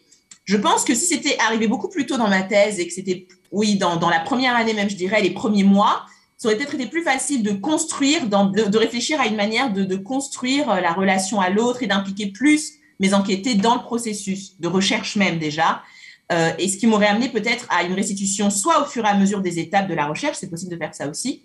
Je 0.45 0.57
pense 0.57 0.83
que 0.83 0.93
si 0.93 1.05
c'était 1.05 1.37
arrivé 1.39 1.67
beaucoup 1.67 1.89
plus 1.89 2.05
tôt 2.05 2.17
dans 2.17 2.27
ma 2.27 2.43
thèse 2.43 2.79
et 2.79 2.87
que 2.87 2.93
c'était, 2.93 3.27
oui, 3.51 3.77
dans, 3.77 4.09
la 4.09 4.19
première 4.19 4.55
année 4.55 4.73
même, 4.73 4.89
je 4.89 4.95
dirais, 4.95 5.21
les 5.21 5.29
premiers 5.31 5.63
mois, 5.63 6.05
ça 6.37 6.47
aurait 6.47 6.57
peut-être 6.57 6.75
été 6.75 6.87
plus 6.87 7.03
facile 7.03 7.41
de 7.41 7.51
construire, 7.51 8.27
de, 8.27 8.77
réfléchir 8.77 9.19
à 9.21 9.27
une 9.27 9.35
manière 9.35 9.71
de, 9.71 9.83
de 9.83 9.95
construire 9.95 10.69
euh, 10.69 10.81
la 10.81 10.93
relation 10.93 11.39
à 11.39 11.49
l'autre 11.49 11.83
et 11.83 11.87
d'impliquer 11.87 12.27
plus 12.27 12.73
mes 12.99 13.13
enquêtés 13.13 13.55
dans 13.55 13.75
le 13.75 13.81
processus 13.81 14.59
de 14.59 14.67
recherche 14.67 15.15
même 15.15 15.39
déjà. 15.39 15.83
Euh, 16.31 16.51
et 16.59 16.67
ce 16.67 16.77
qui 16.77 16.85
m'aurait 16.85 17.07
amené 17.07 17.29
peut-être 17.29 17.65
à 17.69 17.83
une 17.83 17.93
restitution, 17.93 18.49
soit 18.49 18.81
au 18.81 18.85
fur 18.85 19.05
et 19.05 19.07
à 19.07 19.15
mesure 19.15 19.41
des 19.41 19.59
étapes 19.59 19.87
de 19.87 19.95
la 19.95 20.05
recherche, 20.05 20.37
c'est 20.37 20.49
possible 20.49 20.71
de 20.71 20.77
faire 20.77 20.93
ça 20.93 21.07
aussi, 21.07 21.43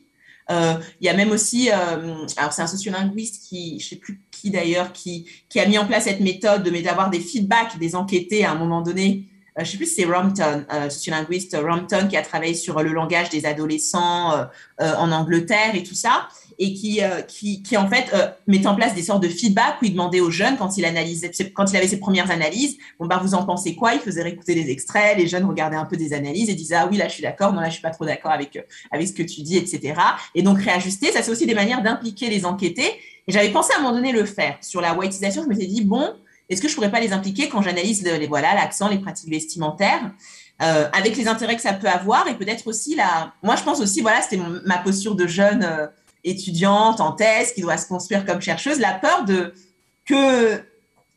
euh, 0.51 0.75
il 1.01 1.07
y 1.07 1.09
a 1.09 1.15
même 1.15 1.31
aussi, 1.31 1.71
euh, 1.71 2.27
alors 2.37 2.53
c'est 2.53 2.63
un 2.63 2.67
sociolinguiste 2.67 3.43
qui, 3.49 3.81
je 3.81 3.89
sais 3.89 3.97
plus 3.97 4.21
qui 4.31 4.51
d'ailleurs, 4.51 4.93
qui, 4.93 5.27
qui 5.49 5.59
a 5.59 5.67
mis 5.67 5.79
en 5.79 5.87
place 5.87 6.05
cette 6.05 6.21
méthode 6.21 6.63
de 6.63 6.83
d'avoir 6.83 7.09
des 7.11 7.21
feedbacks 7.21 7.79
des 7.79 7.97
enquêtés 7.97 8.45
à 8.45 8.53
un 8.53 8.55
moment 8.55 8.83
donné. 8.83 9.27
Euh, 9.59 9.65
je 9.65 9.69
ne 9.69 9.71
sais 9.71 9.77
plus 9.77 9.87
si 9.87 9.95
c'est 9.95 10.05
Rompton, 10.05 10.67
sociolinguiste 10.91 11.57
Rompton, 11.57 12.09
qui 12.09 12.17
a 12.17 12.23
travaillé 12.23 12.55
sur 12.55 12.83
le 12.83 12.93
langage 12.93 13.31
des 13.31 13.47
adolescents 13.47 14.33
en 14.81 15.13
Angleterre 15.13 15.75
et 15.75 15.83
tout 15.85 15.95
ça 15.95 16.29
et 16.59 16.75
qui, 16.75 17.03
euh, 17.03 17.21
qui, 17.23 17.63
qui, 17.63 17.77
en 17.77 17.89
fait 17.89 18.07
euh, 18.13 18.29
mettait 18.47 18.67
en 18.67 18.75
place 18.75 18.95
des 18.95 19.03
sortes 19.03 19.23
de 19.23 19.29
feedback 19.29 19.77
où 19.81 19.87
il 19.87 19.93
demandait 19.93 20.21
aux 20.21 20.31
jeunes 20.31 20.57
quand 20.57 20.77
il 20.77 20.85
analysait, 20.85 21.31
quand 21.53 21.71
il 21.71 21.77
avait 21.77 21.89
ses 21.89 21.99
premières 21.99 22.31
analyses, 22.31 22.77
bon 22.99 23.07
bah 23.07 23.21
vous 23.23 23.35
en 23.35 23.45
pensez 23.45 23.75
quoi? 23.75 23.95
Il 23.95 24.01
faisait 24.01 24.23
réécouter 24.23 24.55
des 24.55 24.71
extraits, 24.71 25.17
les 25.19 25.27
jeunes 25.27 25.45
regardaient 25.45 25.77
un 25.77 25.85
peu 25.85 25.97
des 25.97 26.13
analyses 26.13 26.51
et 26.51 26.55
disaient 26.55 26.77
ah 26.77 26.89
oui 26.91 26.97
là 26.97 27.09
je 27.09 27.15
suis 27.15 27.23
d'accord, 27.23 27.53
non 27.53 27.61
là 27.61 27.69
je 27.69 27.75
suis 27.75 27.83
pas 27.83 27.91
trop 27.91 28.05
d'accord 28.05 28.33
avec 28.33 28.57
euh, 28.57 28.63
avec 28.91 29.09
ce 29.09 29.13
que 29.13 29.23
tu 29.23 29.43
dis, 29.43 29.57
etc. 29.57 29.95
Et 30.35 30.43
donc 30.43 30.59
réajuster, 30.61 31.13
ça 31.13 31.23
c'est 31.23 31.31
aussi 31.31 31.47
des 31.47 31.55
manières 31.55 31.83
d'impliquer 31.83 32.29
les 32.31 32.45
enquêtés. 32.45 32.93
Et 33.27 33.33
j'avais 33.33 33.51
pensé 33.51 33.73
à 33.75 33.79
un 33.79 33.83
moment 33.83 33.95
donné 33.95 34.13
le 34.13 34.25
faire 34.25 34.59
sur 34.61 34.81
la 34.81 34.95
whiteisation. 34.95 35.43
Je 35.43 35.49
me 35.49 35.55
suis 35.55 35.67
dit 35.67 35.83
bon, 35.83 36.15
est-ce 36.49 36.61
que 36.61 36.69
je 36.69 36.75
pourrais 36.75 36.91
pas 36.91 37.01
les 37.01 37.13
impliquer 37.13 37.49
quand 37.49 37.63
j'analyse 37.63 38.07
voilà 38.29 38.55
l'accent, 38.55 38.89
les 38.89 38.99
pratiques 38.99 39.31
vestimentaires 39.31 40.11
euh, 40.63 40.89
avec 40.93 41.17
les 41.17 41.27
intérêts 41.27 41.57
que 41.57 41.63
ça 41.63 41.73
peut 41.73 41.89
avoir 41.89 42.29
et 42.29 42.35
peut-être 42.35 42.69
aussi 42.69 42.95
la. 42.95 43.33
Moi, 43.43 43.57
je 43.57 43.65
pense 43.65 43.81
aussi, 43.81 44.03
voilà, 44.03 44.23
c'était 44.23 44.41
ma 44.65 44.79
posture 44.79 45.17
de 45.17 45.27
jeune 45.27 45.67
étudiante 46.25 47.01
en 47.01 47.13
thèse 47.13 47.53
qui 47.53 47.61
doit 47.61 47.77
se 47.77 47.87
construire 47.87 48.25
comme 48.25 48.41
chercheuse, 48.41 48.81
la 48.81 48.95
peur 48.95 49.25
de 49.25 49.55
que 50.05 50.61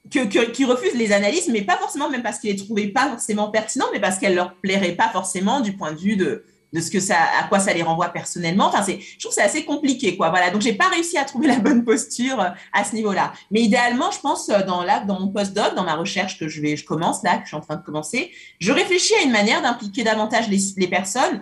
que, 0.09 0.51
qui 0.51 0.65
refusent 0.65 0.95
les 0.95 1.11
analyses, 1.11 1.49
mais 1.49 1.61
pas 1.61 1.77
forcément 1.77 2.09
même 2.09 2.23
parce 2.23 2.39
qu'ils 2.39 2.51
les 2.51 2.55
trouvaient 2.55 2.87
pas 2.87 3.09
forcément 3.09 3.49
pertinents, 3.49 3.87
mais 3.91 3.99
parce 3.99 4.17
qu'elles 4.17 4.35
leur 4.35 4.55
plairaient 4.55 4.95
pas 4.95 5.09
forcément 5.09 5.59
du 5.59 5.73
point 5.73 5.91
de 5.91 5.97
vue 5.97 6.15
de, 6.15 6.45
de 6.73 6.81
ce 6.81 6.91
que 6.91 6.99
ça, 6.99 7.17
à 7.39 7.47
quoi 7.47 7.59
ça 7.59 7.73
les 7.73 7.83
renvoie 7.83 8.09
personnellement. 8.09 8.67
Enfin, 8.67 8.83
c'est, 8.83 8.99
je 8.99 9.19
trouve 9.19 9.31
que 9.31 9.35
c'est 9.35 9.45
assez 9.45 9.65
compliqué, 9.65 10.17
quoi. 10.17 10.29
Voilà. 10.29 10.49
Donc, 10.49 10.61
j'ai 10.61 10.73
pas 10.73 10.89
réussi 10.89 11.17
à 11.17 11.25
trouver 11.25 11.47
la 11.55 11.59
bonne 11.59 11.83
posture 11.83 12.39
euh, 12.39 12.49
à 12.73 12.83
ce 12.83 12.95
niveau-là. 12.95 13.33
Mais 13.51 13.61
idéalement, 13.61 14.11
je 14.11 14.19
pense, 14.19 14.49
euh, 14.49 14.63
dans 14.63 14.83
là, 14.83 15.01
dans 15.01 15.19
mon 15.19 15.27
post-doc, 15.29 15.75
dans 15.75 15.83
ma 15.83 15.95
recherche 15.95 16.39
que 16.39 16.47
je 16.47 16.61
vais, 16.61 16.75
je 16.75 16.85
commence 16.85 17.23
là, 17.23 17.37
que 17.37 17.43
je 17.43 17.47
suis 17.47 17.57
en 17.57 17.61
train 17.61 17.75
de 17.75 17.83
commencer, 17.83 18.31
je 18.59 18.71
réfléchis 18.71 19.13
à 19.15 19.23
une 19.23 19.31
manière 19.31 19.61
d'impliquer 19.61 20.03
davantage 20.03 20.49
les, 20.49 20.59
les 20.77 20.87
personnes 20.87 21.41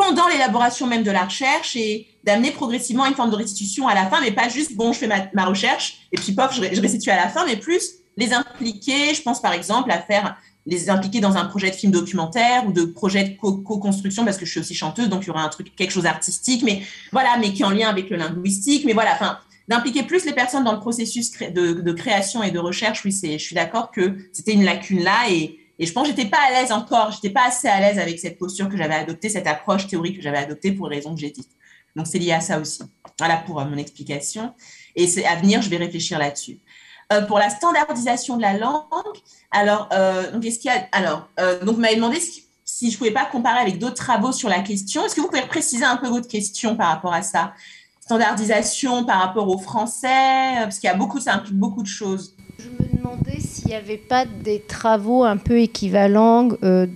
pendant 0.00 0.28
l'élaboration 0.28 0.86
même 0.86 1.02
de 1.02 1.10
la 1.10 1.24
recherche 1.24 1.76
et 1.76 2.06
d'amener 2.24 2.52
progressivement 2.52 3.04
une 3.04 3.14
forme 3.14 3.30
de 3.30 3.36
restitution 3.36 3.86
à 3.86 3.94
la 3.94 4.06
fin, 4.06 4.18
mais 4.22 4.32
pas 4.32 4.48
juste, 4.48 4.74
bon, 4.74 4.94
je 4.94 5.00
fais 5.00 5.08
ma, 5.34 5.44
recherche 5.44 6.08
et 6.10 6.16
puis 6.16 6.32
pop, 6.32 6.50
je, 6.52 6.62
je 6.74 6.80
restitue 6.80 7.10
à 7.10 7.16
la 7.16 7.28
fin, 7.28 7.44
mais 7.44 7.56
plus 7.56 7.82
les 8.16 8.32
impliquer. 8.32 9.14
Je 9.14 9.20
pense 9.20 9.42
par 9.42 9.52
exemple 9.52 9.90
à 9.90 9.98
faire 9.98 10.38
les 10.64 10.88
impliquer 10.88 11.20
dans 11.20 11.36
un 11.36 11.44
projet 11.44 11.70
de 11.70 11.74
film 11.74 11.92
documentaire 11.92 12.66
ou 12.66 12.72
de 12.72 12.84
projet 12.84 13.24
de 13.24 13.36
co-construction 13.36 14.24
parce 14.24 14.38
que 14.38 14.46
je 14.46 14.52
suis 14.52 14.60
aussi 14.60 14.74
chanteuse, 14.74 15.10
donc 15.10 15.24
il 15.24 15.26
y 15.26 15.30
aura 15.30 15.42
un 15.42 15.48
truc, 15.48 15.74
quelque 15.76 15.92
chose 15.92 16.06
artistique, 16.06 16.62
mais 16.62 16.80
voilà, 17.12 17.36
mais 17.38 17.52
qui 17.52 17.60
est 17.60 17.66
en 17.66 17.70
lien 17.70 17.88
avec 17.88 18.08
le 18.08 18.16
linguistique, 18.16 18.84
mais 18.86 18.94
voilà, 18.94 19.12
enfin, 19.12 19.38
d'impliquer 19.68 20.02
plus 20.02 20.24
les 20.24 20.32
personnes 20.32 20.64
dans 20.64 20.72
le 20.72 20.80
processus 20.80 21.30
de, 21.30 21.72
de 21.74 21.92
création 21.92 22.42
et 22.42 22.50
de 22.50 22.58
recherche, 22.58 23.04
oui, 23.04 23.12
je 23.12 23.36
suis 23.36 23.54
d'accord 23.54 23.90
que 23.90 24.16
c'était 24.32 24.52
une 24.52 24.64
lacune 24.64 25.02
là 25.02 25.28
et, 25.30 25.59
et 25.80 25.86
je 25.86 25.92
pense 25.94 26.08
que 26.08 26.14
j'étais 26.14 26.28
pas 26.28 26.38
à 26.46 26.50
l'aise 26.50 26.72
encore, 26.72 27.10
j'étais 27.10 27.30
pas 27.30 27.46
assez 27.46 27.66
à 27.66 27.80
l'aise 27.80 27.98
avec 27.98 28.20
cette 28.20 28.38
posture 28.38 28.68
que 28.68 28.76
j'avais 28.76 28.94
adoptée, 28.94 29.30
cette 29.30 29.46
approche 29.46 29.86
théorique 29.86 30.18
que 30.18 30.22
j'avais 30.22 30.36
adoptée 30.36 30.72
pour 30.72 30.90
les 30.90 30.96
raisons 30.96 31.14
que 31.14 31.20
j'ai 31.20 31.30
dites. 31.30 31.48
Donc 31.96 32.06
c'est 32.06 32.18
lié 32.18 32.32
à 32.32 32.42
ça 32.42 32.60
aussi. 32.60 32.82
Voilà 33.18 33.38
pour 33.38 33.58
euh, 33.58 33.64
mon 33.64 33.78
explication. 33.78 34.52
Et 34.94 35.06
c'est 35.06 35.24
à 35.24 35.36
venir, 35.36 35.62
je 35.62 35.70
vais 35.70 35.78
réfléchir 35.78 36.18
là-dessus. 36.18 36.60
Euh, 37.14 37.22
pour 37.22 37.38
la 37.38 37.48
standardisation 37.48 38.36
de 38.36 38.42
la 38.42 38.58
langue, 38.58 38.84
alors, 39.50 39.88
euh, 39.92 40.30
donc, 40.32 40.44
est-ce 40.44 40.58
qu'il 40.58 40.70
y 40.70 40.74
a, 40.74 40.86
alors, 40.92 41.28
donc, 41.64 41.76
vous 41.76 41.80
m'avez 41.80 41.96
demandé 41.96 42.20
si, 42.20 42.44
si 42.62 42.90
je 42.90 42.98
pouvais 42.98 43.10
pas 43.10 43.24
comparer 43.24 43.60
avec 43.60 43.78
d'autres 43.78 43.96
travaux 43.96 44.32
sur 44.32 44.50
la 44.50 44.60
question. 44.60 45.04
Est-ce 45.04 45.14
que 45.14 45.22
vous 45.22 45.28
pouvez 45.28 45.46
préciser 45.46 45.84
un 45.84 45.96
peu 45.96 46.08
votre 46.08 46.28
question 46.28 46.76
par 46.76 46.88
rapport 46.88 47.14
à 47.14 47.22
ça? 47.22 47.54
Standardisation 48.00 49.04
par 49.06 49.20
rapport 49.20 49.48
au 49.48 49.58
français, 49.58 50.52
parce 50.56 50.78
qu'il 50.78 50.88
y 50.88 50.92
a 50.92 50.96
beaucoup, 50.96 51.20
ça 51.20 51.34
implique 51.34 51.56
beaucoup 51.56 51.82
de 51.82 51.88
choses. 51.88 52.36
Je 52.62 52.84
me 52.84 52.98
demandais 52.98 53.40
s'il 53.40 53.68
n'y 53.68 53.74
avait 53.74 53.96
pas 53.96 54.24
des 54.44 54.60
travaux 54.60 55.24
un 55.24 55.36
peu 55.36 55.60
équivalents 55.60 56.48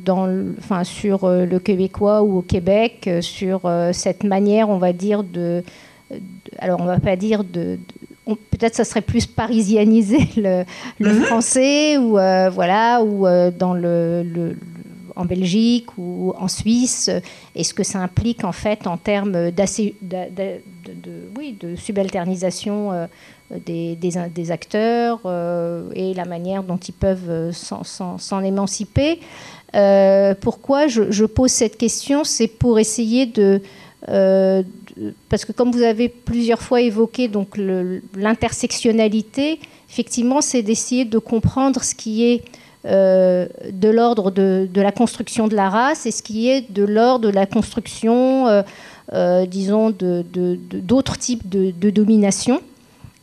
dans 0.04 0.26
le, 0.26 0.54
enfin, 0.58 0.84
sur 0.84 1.28
le 1.28 1.58
québécois 1.58 2.22
ou 2.22 2.38
au 2.38 2.42
Québec, 2.42 3.08
sur 3.20 3.60
cette 3.92 4.24
manière, 4.24 4.68
on 4.68 4.78
va 4.78 4.92
dire, 4.92 5.22
de, 5.24 5.62
de 6.10 6.14
alors 6.58 6.80
on 6.80 6.84
va 6.84 7.00
pas 7.00 7.16
dire 7.16 7.44
de, 7.44 7.78
de 8.26 8.34
peut-être 8.50 8.74
ça 8.74 8.84
serait 8.84 9.00
plus 9.02 9.26
parisianisé 9.26 10.18
le, 10.36 10.64
le 11.00 11.12
Mhm. 11.14 11.22
français 11.24 11.96
ou 11.98 12.18
euh, 12.18 12.50
voilà 12.50 13.02
ou 13.02 13.26
euh, 13.26 13.50
dans 13.50 13.74
le, 13.74 14.22
le- 14.22 14.56
en 15.16 15.24
Belgique 15.24 15.96
ou 15.96 16.34
en 16.38 16.48
Suisse 16.48 17.08
est-ce 17.54 17.72
que 17.72 17.84
ça 17.84 18.00
implique 18.00 18.42
en 18.44 18.50
fait 18.52 18.86
en 18.86 18.96
termes 18.96 19.30
de, 19.32 19.50
de- 19.50 21.28
oui 21.38 21.56
de 21.60 21.76
subalternisation 21.76 22.92
euh, 22.92 23.06
des, 23.50 23.96
des, 23.96 24.50
acteurs 24.50 25.20
euh, 25.26 25.88
et 25.94 26.14
la 26.14 26.24
manière 26.24 26.62
dont 26.62 26.76
ils 26.76 26.94
peuvent 26.94 27.28
euh, 27.28 27.52
s'en- 27.52 28.42
émanciper 28.42 29.20
Euh, 29.74 30.34
pourquoi 30.40 30.86
je, 30.86 31.24
pose 31.24 31.50
cette 31.50 31.76
question? 31.76 32.22
C'est 32.22 32.46
pour 32.46 32.78
essayer 32.78 33.26
de 33.26 33.60
euh, 34.08 34.62
parce 35.28 35.44
que 35.44 35.50
comme 35.50 35.72
vous 35.72 35.82
avez 35.82 36.08
plusieurs 36.08 36.62
fois 36.62 36.80
évoqué 36.80 37.26
donc 37.26 37.58
l'intersectionnalité, 38.16 39.58
effectivement, 39.90 40.40
c'est 40.40 40.62
d'essayer 40.62 41.04
de 41.04 41.18
comprendre 41.18 41.82
ce 41.82 41.96
qui 41.96 42.24
est 42.24 42.44
euh, 42.86 43.48
de 43.72 43.88
l'ordre 43.88 44.30
de, 44.30 44.68
la 44.76 44.92
construction 44.92 45.48
de 45.48 45.56
la 45.56 45.68
race 45.70 46.06
et 46.06 46.12
ce 46.12 46.22
qui 46.22 46.48
est 46.48 46.70
de 46.70 46.84
l'ordre 46.84 47.26
de 47.26 47.34
la 47.34 47.46
construction, 47.46 48.46
euh, 48.46 48.62
euh, 49.12 49.46
disons, 49.46 49.90
d'autres 49.90 51.18
types 51.18 51.48
de 51.48 51.90
domination. 51.90 52.60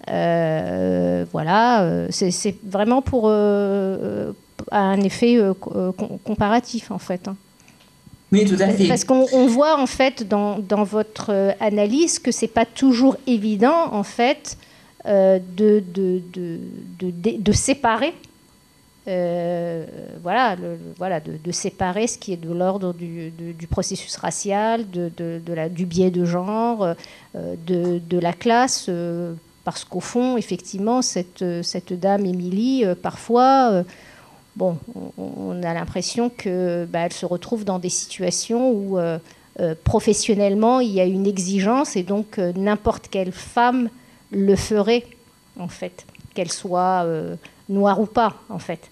Euh, 0.09 1.25
voilà, 1.31 1.83
euh, 1.83 2.07
c'est 2.11 2.55
vraiment 2.65 3.01
pour 3.01 3.25
euh, 3.27 4.31
un 4.71 4.99
effet 5.01 5.37
co- 5.59 5.91
com- 5.93 6.17
comparatif 6.23 6.91
en 6.91 6.97
fait. 6.99 7.27
hein. 7.27 7.35
Oui, 8.31 8.45
tout 8.45 8.55
à 8.61 8.69
fait. 8.69 8.87
Parce 8.87 9.03
qu'on 9.03 9.27
on 9.33 9.45
voit 9.47 9.77
en 9.79 9.85
fait 9.87 10.27
dans, 10.27 10.57
dans 10.59 10.83
votre 10.83 11.53
analyse 11.59 12.17
que 12.17 12.31
c'est 12.31 12.47
pas 12.47 12.65
toujours 12.65 13.17
évident 13.27 13.89
en 13.91 14.03
fait 14.03 14.57
euh, 15.05 15.37
de, 15.57 15.83
de, 15.93 16.21
de, 16.33 16.59
de, 17.37 17.51
séparer. 17.51 18.13
euh, 19.07 19.85
voilà, 20.23 20.55
le- 20.55 20.77
voilà 20.97 21.19
de, 21.19 21.51
séparer 21.51 22.07
ce 22.07 22.17
qui 22.17 22.33
est 22.33 22.37
de 22.37 22.53
l'ordre 22.53 22.93
du, 22.93 23.31
du- 23.31 23.67
processus 23.67 24.15
racial, 24.15 24.89
de, 24.89 25.11
la, 25.53 25.67
du 25.69 25.85
biais 25.85 26.11
de 26.11 26.23
genre, 26.23 26.83
euh, 27.35 27.55
de, 27.67 27.99
de 27.99 28.17
la 28.19 28.31
classe, 28.33 28.85
parce 29.63 29.83
qu'au 29.83 29.99
fond, 29.99 30.37
effectivement, 30.37 31.01
cette, 31.01 31.41
euh, 31.41 31.63
cette 31.63 31.93
dame 31.93 32.25
Émilie, 32.25 32.83
euh, 32.85 32.95
parfois, 32.95 33.69
euh, 33.71 33.83
bon, 34.55 34.77
on, 35.17 35.61
a 35.63 35.73
l'impression 35.73 36.29
que 36.29 36.85
bah, 36.85 37.09
se 37.09 37.25
retrouve 37.25 37.63
dans 37.63 37.79
des 37.79 37.89
situations 37.89 38.71
où 38.71 38.97
professionnellement 39.83 40.79
il 40.79 40.89
y 40.89 40.99
a 40.99 41.05
une 41.05 41.27
exigence 41.27 41.95
et 41.95 42.01
donc 42.01 42.37
n'importe 42.37 43.09
quelle 43.09 43.31
femme 43.31 43.89
le 44.31 44.55
ferait 44.55 45.05
en 45.59 45.67
fait, 45.67 46.05
qu'elle 46.33 46.51
soit 46.51 47.05
noire 47.69 48.01
ou 48.01 48.07
pas 48.07 48.33
en 48.49 48.57
fait, 48.57 48.89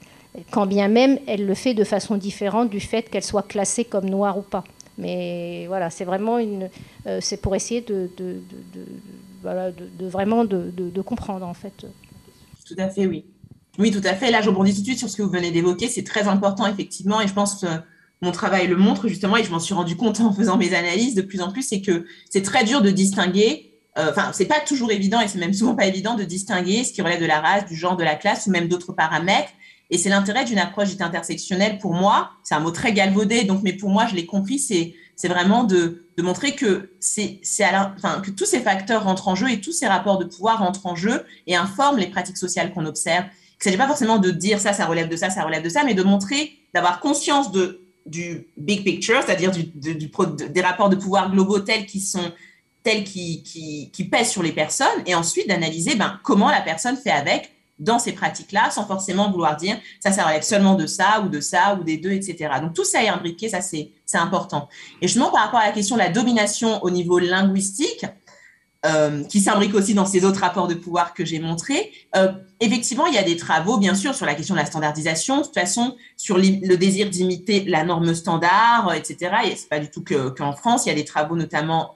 quand 0.52 0.68
bien 0.68 0.88
même 0.90 1.18
elle 1.28 1.46
le 1.48 1.56
fait 1.56 1.74
de 1.74 1.84
façon 1.84 2.18
différente 2.18 2.70
du 2.70 2.80
fait 2.82 3.10
qu'elle 3.10 3.24
soit 3.24 3.48
classée 3.48 3.84
comme 3.84 4.08
noire 4.08 4.38
ou 4.38 4.44
pas. 4.44 4.64
Mais 5.00 5.66
voilà, 5.68 5.90
c'est 5.90 6.06
vraiment 6.06 6.38
une, 6.38 6.70
c'est 7.20 7.41
pour 7.41 7.56
essayer 7.56 7.82
de- 7.82 8.12
de- 9.44 10.07
vraiment 10.07 10.45
de 10.45 11.02
comprendre 11.02 11.45
en 11.45 11.53
fait. 11.53 11.86
Tout 12.68 12.76
à 12.78 12.90
fait, 12.90 13.07
oui. 13.07 13.26
Oui, 13.78 13.91
tout 13.91 14.02
à 14.03 14.14
fait. 14.14 14.30
Là, 14.32 14.41
je 14.41 14.49
rebondis 14.49 14.74
tout 14.74 14.82
de 14.82 14.86
suite 14.86 14.99
sur 14.99 15.10
ce 15.10 15.16
que 15.18 15.22
vous 15.22 15.30
venez 15.32 15.52
d'évoquer. 15.52 15.88
C'est 15.88 16.03
très 16.03 16.28
important, 16.28 16.68
effectivement, 16.68 17.22
et 17.22 17.28
je 17.28 17.34
pense 17.34 17.61
que 17.61 17.68
mon 18.22 18.32
travail 18.32 18.68
le 18.68 18.76
montre 18.76 19.07
justement, 19.07 19.38
et 19.38 19.44
je 19.44 19.49
m'en 19.52 19.60
suis 19.60 19.74
rendu 19.74 19.95
compte 19.95 20.20
en 20.20 20.34
faisant 20.34 20.57
mes 20.57 20.74
analyses 20.74 21.16
de 21.16 21.22
plus 21.22 21.41
en 21.41 21.52
plus, 21.52 21.64
c'est 21.64 21.82
que 21.82 22.06
c'est 22.30 22.41
très 22.41 22.64
dur 22.66 22.82
de 22.82 22.90
distinguer. 22.91 23.72
euh, 23.98 24.10
Enfin, 24.11 24.32
c'est 24.34 24.45
pas 24.45 24.60
toujours 24.60 24.91
évident, 24.91 25.22
et 25.22 25.28
c'est 25.30 25.40
même 25.40 25.53
souvent 25.53 25.76
pas 25.76 25.86
évident 25.86 26.16
de 26.16 26.24
distinguer 26.26 26.84
ce 26.84 26.91
qui 26.91 27.02
relève 27.02 27.22
de 27.22 27.26
la 27.26 27.40
race, 27.40 27.66
du 27.68 27.76
genre, 27.76 27.95
de 27.95 28.03
la 28.03 28.16
classe, 28.16 28.48
ou 28.48 28.52
même 28.52 28.68
d'autres 28.68 28.91
paramètres. 28.94 29.49
Et 29.90 29.98
c'est 29.98 30.10
l'intérêt 30.10 30.44
d'une 30.45 30.60
approche 30.60 30.90
dite 30.90 31.02
intersectionnelle 31.02 31.80
pour 31.80 31.94
moi. 31.94 32.32
C'est 32.44 32.53
un 32.56 32.60
mot 32.60 32.72
très 32.72 32.91
galvaudé, 32.94 33.45
donc, 33.45 33.61
mais 33.64 33.74
pour 33.74 33.90
moi, 33.90 34.06
je 34.07 34.16
l'ai 34.16 34.26
compris, 34.26 34.60
c'est 34.60 34.94
c'est 35.20 35.28
vraiment 35.28 35.66
de, 35.66 36.06
montrer 36.18 36.56
que 36.56 36.91
tous 37.02 38.46
ces 38.46 38.60
facteurs 38.62 39.04
rentrent 39.04 39.28
en 39.28 39.36
jeu 39.36 39.52
et 39.52 39.60
tous 39.60 39.74
ces 39.74 39.86
rapports 39.86 40.18
de 40.18 40.24
pouvoir 40.24 40.60
rentrent 40.60 40.86
en 40.86 40.96
jeu 40.96 41.26
et 41.46 41.58
informent 41.58 41.98
les 41.98 42.08
pratiques 42.08 42.38
sociales 42.38 42.74
qu'on 42.74 42.86
observe. 42.86 43.26
Il 43.26 43.58
ne 43.60 43.64
s'agit 43.66 43.78
pas 43.78 43.88
forcément 43.88 44.18
de 44.18 44.32
dire 44.32 44.62
ça, 44.62 44.72
ça 44.72 44.86
relève 44.86 45.10
de 45.10 45.18
ça, 45.18 45.30
ça 45.30 45.44
relève 45.44 45.62
de 45.62 45.68
ça, 45.68 45.84
mais 45.84 45.94
de 45.94 46.04
montrer, 46.04 46.54
d'avoir 46.74 47.02
conscience 47.02 47.52
du 48.06 48.48
big 48.56 48.86
picture, 48.86 49.22
c'est-à-dire 49.26 49.52
des 49.76 50.62
rapports 50.62 50.88
de 50.88 50.96
pouvoir 50.96 51.30
globaux 51.30 51.60
tels 51.60 51.86
qui 51.86 52.00
sont 52.00 52.32
tels 52.84 53.04
qui 53.04 54.10
pèsent 54.10 54.30
sur 54.30 54.41
les 54.41 54.54
personnes, 54.54 54.88
et 55.06 55.16
ensuite 55.16 55.50
d'analyser 55.50 55.96
ben, 55.96 56.18
comment 56.24 56.50
la 56.50 56.62
personne 56.62 56.96
fait 56.96 57.12
avec 57.12 57.59
dans 57.80 57.99
ces 57.99 58.11
pratiques-là, 58.11 58.69
sans 58.72 58.85
forcément 58.85 59.31
vouloir 59.31 59.56
dire 59.56 59.77
ça, 59.99 60.11
ça 60.11 60.26
relève 60.26 60.43
seulement 60.43 60.76
de 60.76 60.85
ça 60.85 61.22
ou 61.26 61.30
de 61.30 61.39
ça 61.39 61.77
ou 61.80 61.84
des 61.84 61.97
deux, 61.97 62.11
etc. 62.11 62.56
Donc 62.61 62.73
tout 62.73 62.85
ça 62.85 63.03
est 63.03 63.07
imbriqué, 63.07 63.49
ça 63.49 63.61
c'est 63.61 63.91
important. 64.14 64.68
Et 65.01 65.07
justement 65.07 65.31
par 65.31 65.45
rapport 65.45 65.60
à 65.60 65.65
la 65.65 65.72
question 65.72 65.95
de 65.95 66.01
la 66.01 66.10
domination 66.10 66.84
au 66.84 66.89
niveau 66.89 67.19
linguistique, 67.19 68.06
euh, 68.85 69.26
qui 69.26 69.41
s'imbrique 69.41 69.76
aussi 69.76 69.93
dans 69.93 70.06
ces 70.06 70.23
autres 70.23 70.39
rapports 70.39 70.69
de 70.69 70.73
pouvoir 70.73 71.14
que 71.14 71.26
j'ai 71.26 71.39
montrés. 71.39 71.91
Euh, 72.15 72.31
effectivement, 72.61 73.07
il 73.07 73.14
y 73.14 73.18
a 73.18 73.23
des 73.23 73.35
travaux, 73.35 73.77
bien 73.77 73.93
sûr, 73.93 74.15
sur 74.15 74.26
la 74.26 74.35
question 74.35 74.56
de 74.56 74.60
la 74.61 74.65
standardisation, 74.65 75.39
de 75.39 75.43
toute 75.43 75.53
façon, 75.53 75.97
sur 76.15 76.38
le 76.38 76.76
désir 76.77 77.10
d'imiter 77.10 77.65
la 77.65 77.84
norme 77.84 78.15
standard, 78.15 78.88
euh, 78.88 78.93
etc. 78.93 79.31
Et 79.47 79.57
c'est 79.57 79.68
pas 79.68 79.80
du 79.80 79.89
tout 79.89 80.01
que- 80.01 80.30
qu'en 80.30 80.53
France, 80.53 80.85
il 80.85 80.89
y 80.89 80.91
a 80.93 80.95
des 80.95 81.03
travaux 81.03 81.35
notamment 81.35 81.93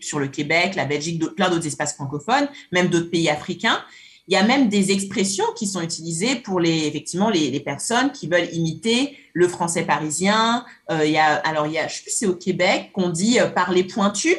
sur 0.00 0.18
le 0.18 0.26
Québec, 0.26 0.74
la 0.74 0.86
Belgique, 0.86 1.24
plein 1.36 1.50
d'autres 1.50 1.68
espaces 1.68 1.94
francophones, 1.94 2.48
même 2.72 2.88
d'autres 2.88 3.10
pays 3.10 3.30
africains. 3.30 3.78
Il 4.26 4.34
y 4.34 4.36
a 4.36 4.42
même 4.42 4.68
des 4.68 4.90
expressions 4.90 5.44
qui 5.54 5.66
sont 5.66 5.82
utilisées 5.82 6.36
pour 6.36 6.58
les, 6.58 6.86
effectivement, 6.86 7.28
les, 7.28 7.60
personnes 7.60 8.10
qui 8.10 8.26
veulent 8.26 8.48
imiter 8.54 9.18
le 9.34 9.48
français 9.48 9.82
parisien. 9.82 10.64
Euh, 10.90 11.04
il 11.04 11.12
y 11.12 11.18
a, 11.18 11.34
alors, 11.34 11.66
il 11.66 11.74
y 11.74 11.78
a, 11.78 11.88
je 11.88 11.96
sais 11.96 12.02
plus, 12.02 12.12
c'est 12.12 12.26
au 12.26 12.34
Québec 12.34 12.90
qu'on 12.94 13.10
dit 13.10 13.38
euh, 13.38 13.48
parler 13.48 13.84
pointu, 13.84 14.34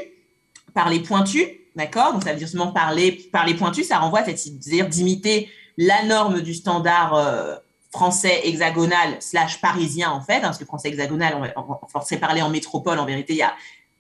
parler 0.74 1.02
pointu, 1.02 1.46
d'accord? 1.76 2.14
Donc, 2.14 2.24
ça 2.24 2.32
veut 2.32 2.38
dire 2.38 2.48
justement 2.48 2.72
parler, 2.72 3.12
parler 3.32 3.54
pointu, 3.54 3.84
ça 3.84 4.00
renvoie 4.00 4.22
à 4.22 4.26
cette 4.26 4.58
dire 4.58 4.90
d'imiter 4.90 5.50
la 5.78 6.04
norme 6.06 6.42
du 6.42 6.56
standard 6.56 7.14
euh, 7.14 7.56
français 7.92 8.42
hexagonal 8.44 9.18
slash 9.20 9.62
parisien, 9.62 10.10
en 10.10 10.22
fait, 10.22 10.38
hein, 10.38 10.42
parce 10.42 10.58
que 10.58 10.66
français 10.66 10.90
hexagonal, 10.90 11.52
on, 11.56 11.62
on, 11.62 11.78
on 11.84 11.88
forcerait 11.88 12.18
parler 12.18 12.42
en 12.42 12.50
métropole, 12.50 12.98
en 12.98 13.06
vérité, 13.06 13.34
il 13.34 13.40
y 13.40 13.44
a 13.44 13.54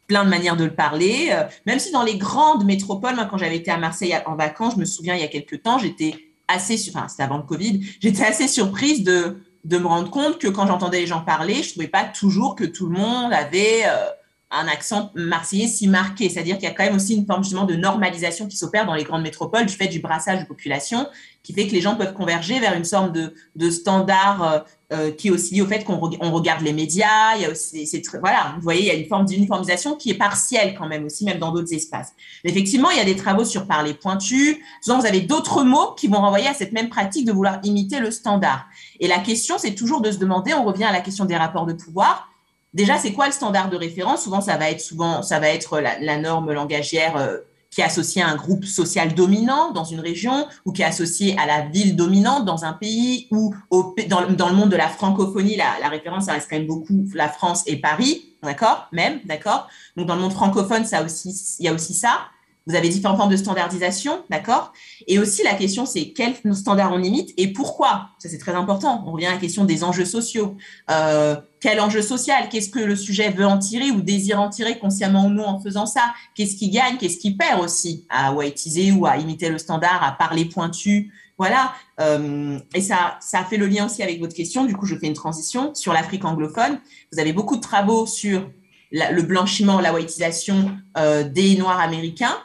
plein 0.07 0.23
de 0.23 0.29
manières 0.29 0.57
de 0.57 0.63
le 0.63 0.73
parler. 0.73 1.29
Euh, 1.31 1.43
même 1.65 1.79
si 1.79 1.91
dans 1.91 2.03
les 2.03 2.17
grandes 2.17 2.65
métropoles, 2.65 3.15
moi, 3.15 3.25
quand 3.25 3.37
j'avais 3.37 3.57
été 3.57 3.71
à 3.71 3.77
Marseille 3.77 4.15
en 4.25 4.35
vacances, 4.35 4.73
je 4.75 4.79
me 4.79 4.85
souviens, 4.85 5.15
il 5.15 5.21
y 5.21 5.25
a 5.25 5.27
quelques 5.27 5.63
temps, 5.63 5.77
j'étais 5.77 6.15
assez, 6.47 6.79
enfin, 6.89 7.07
c'était 7.07 7.23
avant 7.23 7.37
le 7.37 7.43
Covid, 7.43 7.81
j'étais 7.99 8.23
assez 8.23 8.47
surprise 8.47 9.03
de, 9.03 9.43
de 9.63 9.77
me 9.77 9.87
rendre 9.87 10.11
compte 10.11 10.37
que 10.37 10.47
quand 10.47 10.67
j'entendais 10.67 11.01
les 11.01 11.07
gens 11.07 11.21
parler, 11.21 11.63
je 11.63 11.71
trouvais 11.71 11.87
pas 11.87 12.03
toujours 12.03 12.55
que 12.55 12.65
tout 12.65 12.87
le 12.87 12.97
monde 12.97 13.33
avait, 13.33 13.83
euh, 13.85 14.09
un 14.51 14.67
accent 14.67 15.11
marseillais 15.15 15.67
si 15.67 15.87
marqué. 15.87 16.29
C'est-à-dire 16.29 16.55
qu'il 16.55 16.65
y 16.65 16.71
a 16.71 16.73
quand 16.73 16.83
même 16.83 16.95
aussi 16.95 17.15
une 17.15 17.25
forme 17.25 17.43
justement 17.43 17.65
de 17.65 17.75
normalisation 17.75 18.47
qui 18.47 18.57
s'opère 18.57 18.85
dans 18.85 18.93
les 18.93 19.03
grandes 19.03 19.23
métropoles 19.23 19.65
du 19.65 19.73
fait 19.73 19.87
du 19.87 19.99
brassage 19.99 20.39
de 20.39 20.45
population, 20.45 21.07
qui 21.43 21.53
fait 21.53 21.67
que 21.67 21.73
les 21.73 21.81
gens 21.81 21.95
peuvent 21.95 22.13
converger 22.13 22.59
vers 22.59 22.73
une 22.73 22.85
sorte 22.85 23.11
de, 23.11 23.33
de 23.55 23.69
standard 23.69 24.65
euh, 24.93 25.11
qui 25.11 25.29
est 25.29 25.31
aussi 25.31 25.55
lié 25.55 25.61
au 25.61 25.65
fait 25.65 25.83
qu'on 25.83 25.99
on 26.19 26.31
regarde 26.31 26.61
les 26.61 26.73
médias. 26.73 27.35
Il 27.35 27.41
y 27.41 27.45
a 27.45 27.51
aussi, 27.51 27.89
voilà, 28.19 28.53
vous 28.55 28.61
voyez, 28.61 28.81
il 28.81 28.87
y 28.87 28.91
a 28.91 28.93
une 28.93 29.07
forme 29.07 29.25
d'uniformisation 29.25 29.95
qui 29.95 30.11
est 30.11 30.17
partielle 30.17 30.75
quand 30.77 30.87
même 30.87 31.05
aussi, 31.05 31.25
même 31.25 31.39
dans 31.39 31.51
d'autres 31.51 31.73
espaces. 31.73 32.13
Effectivement, 32.43 32.89
il 32.91 32.97
y 32.97 33.01
a 33.01 33.05
des 33.05 33.15
travaux 33.15 33.45
sur 33.45 33.65
parler 33.65 33.93
pointu. 33.93 34.63
Souvent, 34.81 34.99
vous 34.99 35.05
avez 35.05 35.21
d'autres 35.21 35.63
mots 35.63 35.93
qui 35.97 36.07
vont 36.07 36.19
renvoyer 36.19 36.47
à 36.47 36.53
cette 36.53 36.71
même 36.71 36.89
pratique 36.89 37.25
de 37.25 37.31
vouloir 37.31 37.59
imiter 37.63 37.99
le 37.99 38.11
standard. 38.11 38.65
Et 38.99 39.07
la 39.07 39.19
question, 39.19 39.57
c'est 39.57 39.75
toujours 39.75 40.01
de 40.01 40.11
se 40.11 40.17
demander, 40.17 40.53
on 40.53 40.63
revient 40.63 40.85
à 40.85 40.91
la 40.91 41.01
question 41.01 41.25
des 41.25 41.35
rapports 41.35 41.65
de 41.65 41.73
pouvoir 41.73 42.29
Déjà, 42.75 42.97
c'est 42.97 43.13
quoi 43.13 43.27
le 43.27 43.31
standard 43.31 43.69
de 43.69 43.77
référence? 43.77 44.23
Souvent, 44.25 44.41
ça 44.41 44.57
va 44.57 44.69
être 44.69 44.81
souvent, 44.81 45.23
ça 45.23 45.39
va 45.39 45.47
être 45.47 45.79
la, 45.79 46.17
norme 46.17 46.51
langagière 46.51 47.15
euh, 47.15 47.37
qui 47.75 47.81
est 47.81 47.83
associée 47.83 48.21
à 48.21 48.29
un 48.29 48.37
groupe 48.37 48.63
social 48.63 49.13
dominant 49.13 49.73
dans 49.73 49.83
une 49.83 49.99
région 49.99 50.47
ou 50.63 50.71
qui 50.71 50.81
est 50.81 50.85
associée 50.85 51.37
à 51.37 51.45
la 51.45 51.67
ville 51.67 51.97
dominante 51.97 52.45
dans 52.45 52.63
un 52.63 52.71
pays 52.71 53.27
ou 53.31 53.53
au, 53.69 53.93
dans, 54.07 54.31
dans, 54.31 54.47
le 54.47 54.55
monde 54.55 54.69
de 54.69 54.77
la 54.77 54.87
francophonie, 54.87 55.57
la, 55.57 55.77
la, 55.81 55.89
référence, 55.89 56.27
ça 56.27 56.31
reste 56.31 56.49
quand 56.49 56.55
même 56.55 56.67
beaucoup 56.67 57.05
la 57.13 57.27
France 57.27 57.63
et 57.65 57.75
Paris, 57.75 58.33
d'accord? 58.41 58.87
Même, 58.93 59.19
d'accord? 59.25 59.67
Donc, 59.97 60.07
dans 60.07 60.15
le 60.15 60.21
monde 60.21 60.31
francophone, 60.31 60.85
ça 60.85 61.03
aussi, 61.03 61.57
il 61.59 61.65
y 61.65 61.67
a 61.67 61.73
aussi 61.73 61.93
ça. 61.93 62.29
Vous 62.67 62.75
avez 62.75 62.89
différentes 62.89 63.17
formes 63.17 63.31
de 63.31 63.37
standardisation, 63.37 64.23
d'accord? 64.29 64.73
Et 65.07 65.19
aussi, 65.19 65.43
la 65.43 65.53
question, 65.53 65.85
c'est 65.85 66.09
quels 66.09 66.35
standards 66.55 66.93
on 66.93 66.97
limite 66.97 67.31
et 67.37 67.53
pourquoi? 67.53 68.09
Ça, 68.17 68.27
c'est 68.27 68.39
très 68.39 68.53
important. 68.53 69.03
On 69.05 69.11
revient 69.11 69.27
à 69.27 69.33
la 69.33 69.37
question 69.37 69.65
des 69.65 69.83
enjeux 69.83 70.05
sociaux. 70.05 70.57
Euh, 70.89 71.35
quel 71.59 71.79
enjeu 71.79 72.01
social? 72.01 72.49
Qu'est-ce 72.49 72.69
que 72.69 72.79
le 72.79 72.95
sujet 72.95 73.29
veut 73.29 73.45
en 73.45 73.59
tirer 73.59 73.91
ou 73.91 74.01
désire 74.01 74.41
en 74.41 74.49
tirer 74.49 74.79
consciemment 74.79 75.27
ou 75.27 75.29
non 75.29 75.45
en 75.45 75.59
faisant 75.59 75.85
ça? 75.85 76.13
Qu'est-ce 76.33 76.55
qui 76.55 76.69
gagne? 76.69 76.97
Qu'est-ce 76.97 77.17
qui 77.17 77.35
perd 77.35 77.61
aussi? 77.61 78.05
À 78.09 78.33
whiteiser 78.33 78.91
ou 78.91 79.05
à 79.05 79.17
imiter 79.17 79.49
le 79.49 79.59
standard, 79.59 80.03
à 80.03 80.11
parler 80.13 80.45
pointu 80.45 81.11
voilà, 81.37 81.73
euh, 81.99 82.57
et 82.73 82.79
ça, 82.79 83.17
ça 83.19 83.43
fait 83.43 83.57
le 83.57 83.67
lien 83.67 83.87
aussi 83.87 84.01
avec 84.01 84.21
votre 84.21 84.33
question. 84.33 84.63
Du 84.63 84.73
coup, 84.73 84.85
je 84.85 84.95
fais 84.95 85.07
une 85.07 85.13
transition 85.13 85.75
sur 85.75 85.91
l'Afrique 85.91 86.23
anglophone. 86.23 86.79
Vous 87.11 87.19
avez 87.19 87.33
beaucoup 87.33 87.57
de 87.57 87.61
travaux 87.61 88.05
sur 88.05 88.49
le 88.91 89.21
blanchiment, 89.21 89.81
la 89.81 89.93
whiteisation 89.93 90.77
euh, 90.97 91.23
des 91.27 91.57
Noirs 91.57 91.81
américains 91.81 92.37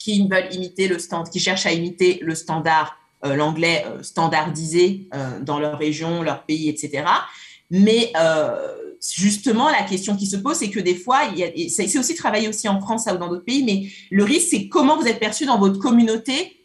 qui 0.00 0.26
veulent 0.26 0.52
imiter 0.52 0.88
le 0.88 0.98
stand, 0.98 1.28
qui 1.28 1.38
cherchent 1.38 1.66
à 1.66 1.72
imiter 1.72 2.18
le 2.22 2.34
standard, 2.34 2.96
euh, 3.24 3.36
l'anglais 3.36 3.84
euh, 3.86 4.02
standardisé 4.02 5.08
euh, 5.14 5.40
dans 5.40 5.60
leur 5.60 5.78
région, 5.78 6.22
leur 6.22 6.44
pays, 6.44 6.70
etc. 6.70 7.04
Mais 7.70 8.12
justement, 9.14 9.68
la 9.68 9.84
question 9.84 10.16
qui 10.16 10.26
se 10.26 10.36
pose, 10.36 10.56
c'est 10.56 10.70
que 10.70 10.80
des 10.80 10.96
fois, 10.96 11.20
c'est 11.68 11.98
aussi 11.98 12.16
travaillé 12.16 12.48
aussi 12.48 12.68
en 12.68 12.80
France 12.80 13.06
ou 13.06 13.16
dans 13.16 13.28
d'autres 13.28 13.44
pays, 13.44 13.62
mais 13.62 13.88
le 14.10 14.24
risque, 14.24 14.48
c'est 14.50 14.66
comment 14.66 14.96
vous 14.96 15.06
êtes 15.06 15.20
perçu 15.20 15.46
dans 15.46 15.56
votre 15.56 15.78
communauté 15.78 16.56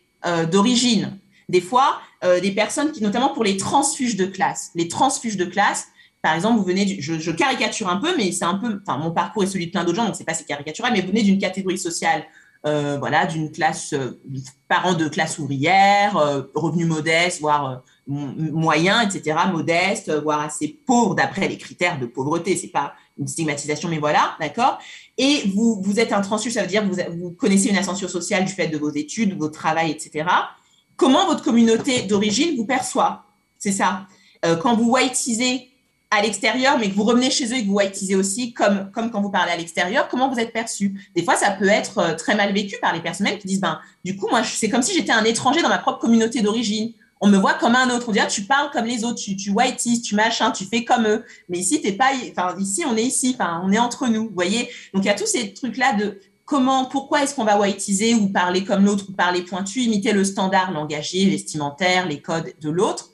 d'origine. 0.52 1.20
Des 1.48 1.62
fois, 1.62 2.00
des 2.42 2.50
personnes 2.50 2.92
qui, 2.92 3.04
notamment 3.04 3.30
pour 3.36 3.44
les 3.44 3.56
transfuges 3.56 4.16
de 4.16 4.26
classe, 4.26 4.72
les 4.74 4.88
transfuges 4.88 5.38
de 5.38 5.46
classe, 5.46 5.90
par 6.24 6.34
exemple, 6.34 6.58
vous 6.58 6.66
venez, 6.66 7.00
je, 7.00 7.20
je, 7.20 7.32
caricature 7.32 7.88
un 7.88 7.98
peu, 7.98 8.18
mais 8.18 8.32
c'est 8.32 8.46
un 8.46 8.56
peu, 8.56 8.80
enfin, 8.82 8.98
mon 8.98 9.12
parcours 9.12 9.44
est 9.44 9.48
celui 9.48 9.68
de 9.68 9.72
plein 9.72 9.84
d'autres 9.84 9.98
gens, 9.98 10.06
donc 10.06 10.16
c'est 10.16 10.24
pas 10.24 10.34
si 10.34 10.44
caricatural, 10.44 10.92
mais 10.92 11.02
vous 11.02 11.10
venez 11.10 11.22
d'une 11.22 11.38
catégorie 11.38 11.78
sociale 11.78 12.26
euh, 12.66 12.98
voilà, 12.98 13.28
d'une 13.28 13.52
classe, 13.52 13.94
euh, 13.94 14.20
parents 14.68 14.96
de 14.96 15.08
classe 15.08 15.38
ouvrière, 15.38 16.18
euh, 16.18 16.42
revenus 16.56 16.88
modestes, 16.88 17.40
voire 17.40 17.84
moyens, 18.08 19.16
etc., 19.16 19.38
modestes, 19.52 20.12
voire 20.12 20.42
assez 20.42 20.80
pauvres 20.86 21.14
d'après 21.14 21.48
les 21.48 21.60
critères 21.60 22.00
de 22.00 22.08
pauvreté. 22.08 22.58
C'est 22.58 22.70
pas 22.70 22.94
une 23.20 23.28
stigmatisation, 23.28 23.88
mais 23.88 24.00
voilà, 24.00 24.36
d'accord. 24.40 24.80
Et 25.18 25.44
vous, 25.54 25.80
vous 25.84 26.00
êtes 26.00 26.12
un 26.12 26.24
ça 26.24 26.62
veut 26.62 26.68
dire 26.68 26.82
que 26.82 26.88
vous, 26.88 27.20
vous 27.20 27.32
connaissez 27.32 27.70
une 27.70 27.78
ascension 27.78 28.08
sociale 28.08 28.46
du 28.46 28.52
fait 28.52 28.68
de 28.68 28.78
vos 28.80 28.90
études, 28.90 29.32
de 29.32 29.36
votre 29.36 29.54
travail, 29.54 29.92
etc. 29.92 30.28
Comment 30.98 31.28
votre 31.28 31.44
communauté 31.44 32.04
d'origine 32.04 32.56
vous 32.58 32.66
perçoit? 32.66 33.26
C'est 33.60 33.72
ça. 33.72 34.08
quand 34.62 34.76
vous 34.76 34.92
whiteisez 34.92 35.70
à 36.16 36.22
l'extérieur, 36.22 36.78
mais 36.80 36.90
que 36.90 36.96
vous 36.96 37.04
revenez 37.04 37.30
chez 37.30 37.46
eux 37.48 37.58
et 37.58 37.62
que 37.62 37.68
vous 37.68 37.76
whiteisez 37.76 38.16
aussi, 38.16 38.54
comme, 38.54 38.90
comme 38.92 39.12
quand 39.12 39.22
vous 39.22 39.30
parlez 39.30 39.52
à 39.52 39.58
l'extérieur, 39.58 40.08
comment 40.08 40.30
vous 40.30 40.40
êtes 40.40 40.54
perçu? 40.54 41.10
Des 41.16 41.24
fois, 41.24 41.36
ça 41.36 41.52
peut 41.52 41.68
être 41.68 41.98
euh, 41.98 42.14
très 42.16 42.36
mal 42.36 42.54
vécu 42.54 42.78
par 42.82 42.94
les 42.94 43.02
personnes 43.02 43.28
qui 43.38 43.48
disent, 43.48 43.60
ben, 43.60 43.80
du 44.04 44.16
coup, 44.16 44.28
moi, 44.30 44.42
c'est 44.44 44.70
comme 44.70 44.82
si 44.82 44.94
j'étais 44.94 45.12
un 45.12 45.24
étranger 45.24 45.62
dans 45.62 45.70
ma 45.70 45.78
propre 45.78 46.00
communauté 46.00 46.42
d'origine. 46.42 46.94
On 47.22 47.28
me 47.28 47.38
voit 47.38 47.54
comme 47.54 47.76
un 47.76 47.90
autre. 47.90 48.10
On 48.10 48.12
dit, 48.12 48.20
ah, 48.20 48.28
tu 48.28 48.44
parles 48.44 48.70
comme 48.72 48.86
les 48.86 49.04
autres, 49.04 49.22
tu, 49.22 49.36
tu 49.36 49.52
whiteises, 49.52 50.02
tu 50.02 50.16
machin, 50.16 50.52
tu 50.52 50.66
fais 50.66 50.84
comme 50.84 51.06
eux. 51.08 51.24
Mais 51.50 51.60
ici, 51.60 51.82
t'es 51.82 51.94
pas, 51.94 52.12
ici, 52.60 52.84
on 52.86 52.96
est 52.96 53.04
ici, 53.04 53.36
on 53.64 53.72
est 53.72 53.80
entre 53.80 54.08
nous, 54.08 54.24
vous 54.24 54.34
voyez? 54.34 54.70
Donc, 54.94 55.04
il 55.04 55.08
y 55.08 55.10
a 55.10 55.16
tous 55.16 55.28
ces 55.28 55.54
trucs-là 55.54 55.94
de 55.94 56.20
comment, 56.46 56.86
pourquoi 56.86 57.24
est-ce 57.24 57.34
qu'on 57.36 57.46
va 57.46 57.60
whiteiser 57.60 58.14
ou 58.16 58.28
parler 58.28 58.64
comme 58.64 58.86
l'autre 58.86 59.06
ou 59.10 59.14
parler 59.14 59.42
pointu, 59.42 59.82
imiter 59.82 60.12
le 60.12 60.24
standard 60.24 60.72
langagier, 60.72 61.30
vestimentaire, 61.30 62.08
les 62.08 62.22
codes 62.22 62.54
de 62.62 62.70
l'autre. 62.70 63.10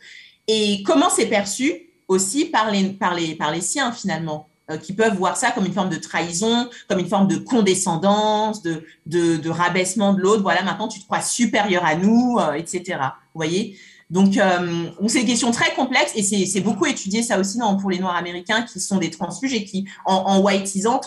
Et 0.48 0.84
comment 0.84 1.10
c'est 1.10 1.28
perçu? 1.28 1.91
Aussi 2.12 2.46
par 2.46 2.70
les, 2.70 2.90
par 2.90 3.14
les, 3.16 3.36
par 3.36 3.52
les 3.52 3.62
siens 3.62 3.92
finalement, 3.92 4.50
euh, 4.70 4.78
qui 4.78 4.94
peuvent 4.94 5.16
voir 5.16 5.38
ça 5.38 5.52
comme 5.52 5.66
une 5.66 5.74
forme 5.74 5.90
de 5.90 5.96
trahison, 5.96 6.70
comme 6.90 7.00
une 7.00 7.08
forme 7.08 7.28
de 7.28 7.38
condescendance, 7.38 8.62
de, 8.62 8.84
de, 9.06 9.50
rabaissement 9.50 10.14
de 10.14 10.20
l'autre. 10.20 10.44
Voilà, 10.44 10.62
maintenant 10.62 10.90
tu 10.90 11.00
te 11.00 11.06
crois 11.06 11.22
supérieur 11.22 11.86
à 11.86 11.96
nous, 11.96 12.38
euh, 12.38 12.54
etc. 12.54 13.00
Vous 13.34 13.40
voyez? 13.40 13.78
Donc, 14.10 14.38
euh, 14.38 14.90
c'est 15.08 15.22
une 15.22 15.26
question 15.26 15.52
très 15.52 15.74
complexe 15.74 16.12
et 16.16 16.46
c'est 16.46 16.60
beaucoup 16.60 16.86
étudié 16.86 17.24
ça 17.24 17.40
aussi 17.40 17.58
pour 17.80 17.90
les 17.90 17.98
Noirs 17.98 18.18
américains 18.18 18.64
qui 18.64 18.82
sont 18.82 18.98
des 18.98 19.10
transfuges 19.10 19.54
et 19.54 19.64
qui, 19.64 19.88
en, 20.06 20.16
en 20.16 20.42
whiteisant, 20.42 21.00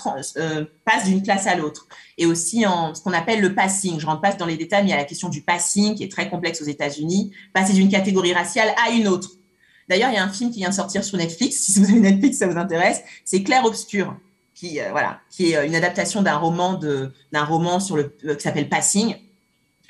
passent 0.86 1.05
d'une 1.05 1.22
classe 1.22 1.47
à 1.47 1.55
l'autre. 1.55 1.86
Et 2.16 2.24
aussi 2.24 2.64
en 2.64 2.94
ce 2.94 3.02
qu'on 3.02 3.12
appelle 3.12 3.43
le 3.43 3.55
passing. 3.55 4.01
Je 4.01 4.06
rentre 4.06 4.22
pas 4.22 4.32
dans 4.32 4.47
les 4.47 4.56
détails, 4.56 4.85
mais 4.85 4.89
il 4.89 4.93
y 4.93 4.94
a 4.94 4.98
la 4.98 5.05
question 5.05 5.28
du 5.28 5.43
passing 5.43 5.94
qui 5.94 6.02
est 6.02 6.10
très 6.10 6.31
complexe 6.31 6.62
aux 6.62 6.66
États-Unis. 6.66 7.31
Passer 7.52 7.74
d'une 7.74 7.90
catégorie 7.90 8.32
raciale 8.32 8.74
à 8.82 8.90
une 8.93 9.06
autre. 9.06 9.32
D'ailleurs, 9.89 10.11
il 10.11 10.15
y 10.15 10.19
a 10.19 10.24
un 10.24 10.28
film 10.28 10.51
qui 10.51 10.59
vient 10.59 10.70
de 10.70 10.74
sortir 10.74 11.05
sur 11.05 11.19
Netflix. 11.19 11.56
Si 11.74 11.81
vous 11.81 11.90
avez 11.90 12.01
Netflix, 12.01 12.39
ça 12.39 12.47
vous 12.47 12.56
intéresse. 12.56 13.02
C'est 13.24 13.43
Clair 13.43 13.65
Obscur, 13.65 14.16
qui 14.55 14.81
euh, 14.81 14.90
voilà, 14.90 15.20
qui 15.31 15.52
est 15.52 15.56
euh, 15.56 15.66
une 15.66 15.74
adaptation 15.74 16.23
d'un 16.23 16.36
roman 16.36 16.74
de 16.74 17.12
d'un 17.32 17.44
roman 17.44 17.81
sur 17.81 17.97
le 17.97 18.16
euh, 18.24 18.35
qui 18.35 18.43
s'appelle 18.43 18.69
Passing 18.69 19.16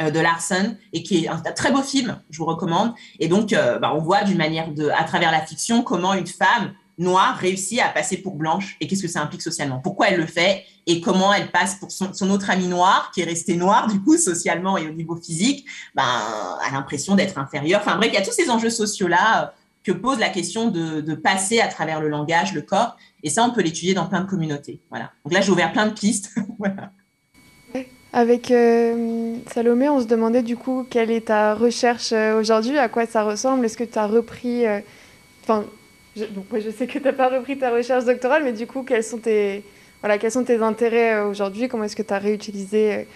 de 0.00 0.18
Larson 0.18 0.76
et 0.92 1.04
qui 1.04 1.24
est 1.24 1.28
un, 1.28 1.36
très 1.36 1.70
beau 1.70 1.80
film. 1.80 2.20
Je 2.28 2.38
vous 2.38 2.46
recommande. 2.46 2.92
Et 3.20 3.28
donc, 3.28 3.50
bah, 3.52 3.92
on 3.94 4.00
voit 4.00 4.24
d'une 4.24 4.38
manière 4.38 4.74
de, 4.74 4.88
à 4.88 5.04
travers 5.04 5.30
la 5.30 5.40
fiction, 5.40 5.82
comment 5.82 6.14
une 6.14 6.26
femme 6.26 6.72
noire 6.98 7.36
réussit 7.36 7.78
à 7.78 7.90
passer 7.90 8.16
pour 8.16 8.34
blanche 8.34 8.76
et 8.80 8.88
qu'est-ce 8.88 9.02
que 9.02 9.08
ça 9.08 9.22
implique 9.22 9.42
socialement? 9.42 9.78
Pourquoi 9.78 10.08
elle 10.08 10.18
le 10.18 10.26
fait 10.26 10.64
et 10.88 11.00
comment 11.00 11.32
elle 11.32 11.48
passe 11.52 11.76
pour 11.76 11.92
son, 11.92 12.12
son 12.12 12.28
autre 12.30 12.50
ami 12.50 12.66
noir 12.66 13.12
qui 13.14 13.20
est 13.20 13.24
resté 13.24 13.54
noir 13.54 13.86
du 13.86 14.00
coup 14.02 14.16
socialement 14.18 14.76
et 14.76 14.88
au 14.88 14.92
niveau 14.92 15.14
physique, 15.14 15.64
ben, 15.94 16.02
a 16.02 16.72
l'impression 16.72 17.14
d'être 17.14 17.38
inférieur. 17.38 17.80
Enfin 17.80 17.96
bref, 17.96 18.10
il 18.12 18.14
y 18.14 18.20
a 18.20 18.24
tous 18.24 18.32
ces 18.32 18.50
enjeux 18.50 18.70
sociaux 18.70 19.06
là 19.06 19.54
que 19.84 19.92
pose 19.92 20.18
la 20.18 20.30
question 20.30 20.70
de, 20.70 21.14
passer 21.14 21.60
à 21.60 21.68
travers 21.68 22.00
le 22.00 22.08
langage, 22.08 22.54
le 22.54 22.62
corps. 22.62 22.96
Et 23.22 23.30
ça, 23.30 23.44
on 23.44 23.50
peut 23.50 23.60
l'étudier 23.60 23.94
dans 23.94 24.06
plein 24.06 24.22
de 24.22 24.28
communautés. 24.28 24.80
Voilà. 24.90 25.12
Donc 25.24 25.32
là, 25.32 25.40
j'ai 25.40 25.52
ouvert 25.52 25.72
plein 25.72 25.86
de 25.86 25.92
pistes. 25.92 26.34
Avec 28.12 28.52
euh, 28.52 29.36
Salomé, 29.52 29.88
on 29.88 30.00
se 30.00 30.06
demandait 30.06 30.42
du 30.42 30.56
coup 30.56 30.86
quelle 30.88 31.10
est 31.10 31.26
ta 31.26 31.52
recherche 31.52 32.12
euh, 32.12 32.38
aujourd'hui, 32.38 32.78
à 32.78 32.88
quoi 32.88 33.06
ça 33.06 33.24
ressemble? 33.24 33.64
Est-ce 33.64 33.76
que 33.76 33.82
tu 33.82 33.98
as 33.98 34.06
repris. 34.06 34.64
Euh, 34.66 34.78
enfin, 35.42 35.64
je, 36.14 36.24
je 36.52 36.70
sais 36.70 36.86
que 36.86 36.98
tu 36.98 37.04
n'as 37.04 37.12
pas 37.12 37.28
repris 37.28 37.58
ta 37.58 37.70
recherche 37.70 38.04
doctorale, 38.04 38.44
mais 38.44 38.52
du 38.52 38.68
coup, 38.68 38.84
quels 38.84 39.02
sont 39.02 39.18
tes, 39.18 39.64
voilà, 40.00 40.18
quels 40.18 40.30
sont 40.30 40.44
tes 40.44 40.62
intérêts 40.62 41.22
aujourd'hui? 41.22 41.66
Comment 41.66 41.84
est-ce 41.84 41.96
que 41.96 42.02
tu 42.02 42.14
as 42.14 42.18
réutilisé 42.18 43.08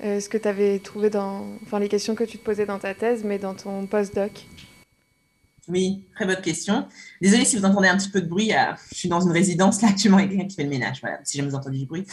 ce 0.00 0.28
que 0.28 0.38
tu 0.38 0.80
trouvé 0.80 1.10
dans. 1.10 1.46
Enfin, 1.64 1.80
les 1.80 1.88
questions 1.88 2.14
que 2.14 2.22
tu 2.22 2.38
te 2.38 2.44
posais 2.44 2.64
dans 2.64 2.78
ta 2.78 2.94
thèse, 2.94 3.24
mais 3.24 3.38
dans 3.38 3.54
ton 3.54 3.86
postdoc? 3.86 4.46
Oui, 5.68 6.02
très 6.14 6.26
bonne 6.26 6.40
question. 6.40 6.86
Désolée 7.22 7.44
si 7.44 7.56
vous 7.56 7.64
entendez 7.64 7.88
un 7.88 7.96
petit 7.96 8.10
peu 8.10 8.20
de 8.20 8.26
bruit. 8.26 8.52
Euh, 8.52 8.72
je 8.92 8.98
suis 8.98 9.08
dans 9.08 9.20
une 9.20 9.32
résidence 9.32 9.80
là 9.80 9.88
actuellement 9.88 10.18
avec 10.18 10.30
quelqu'un 10.30 10.46
qui 10.46 10.56
fait 10.56 10.64
le 10.64 10.68
ménage. 10.68 11.00
Voilà, 11.00 11.18
si 11.24 11.38
jamais 11.38 11.48
vous 11.48 11.56
entendez 11.56 11.78
du 11.78 11.86
bruit. 11.86 12.04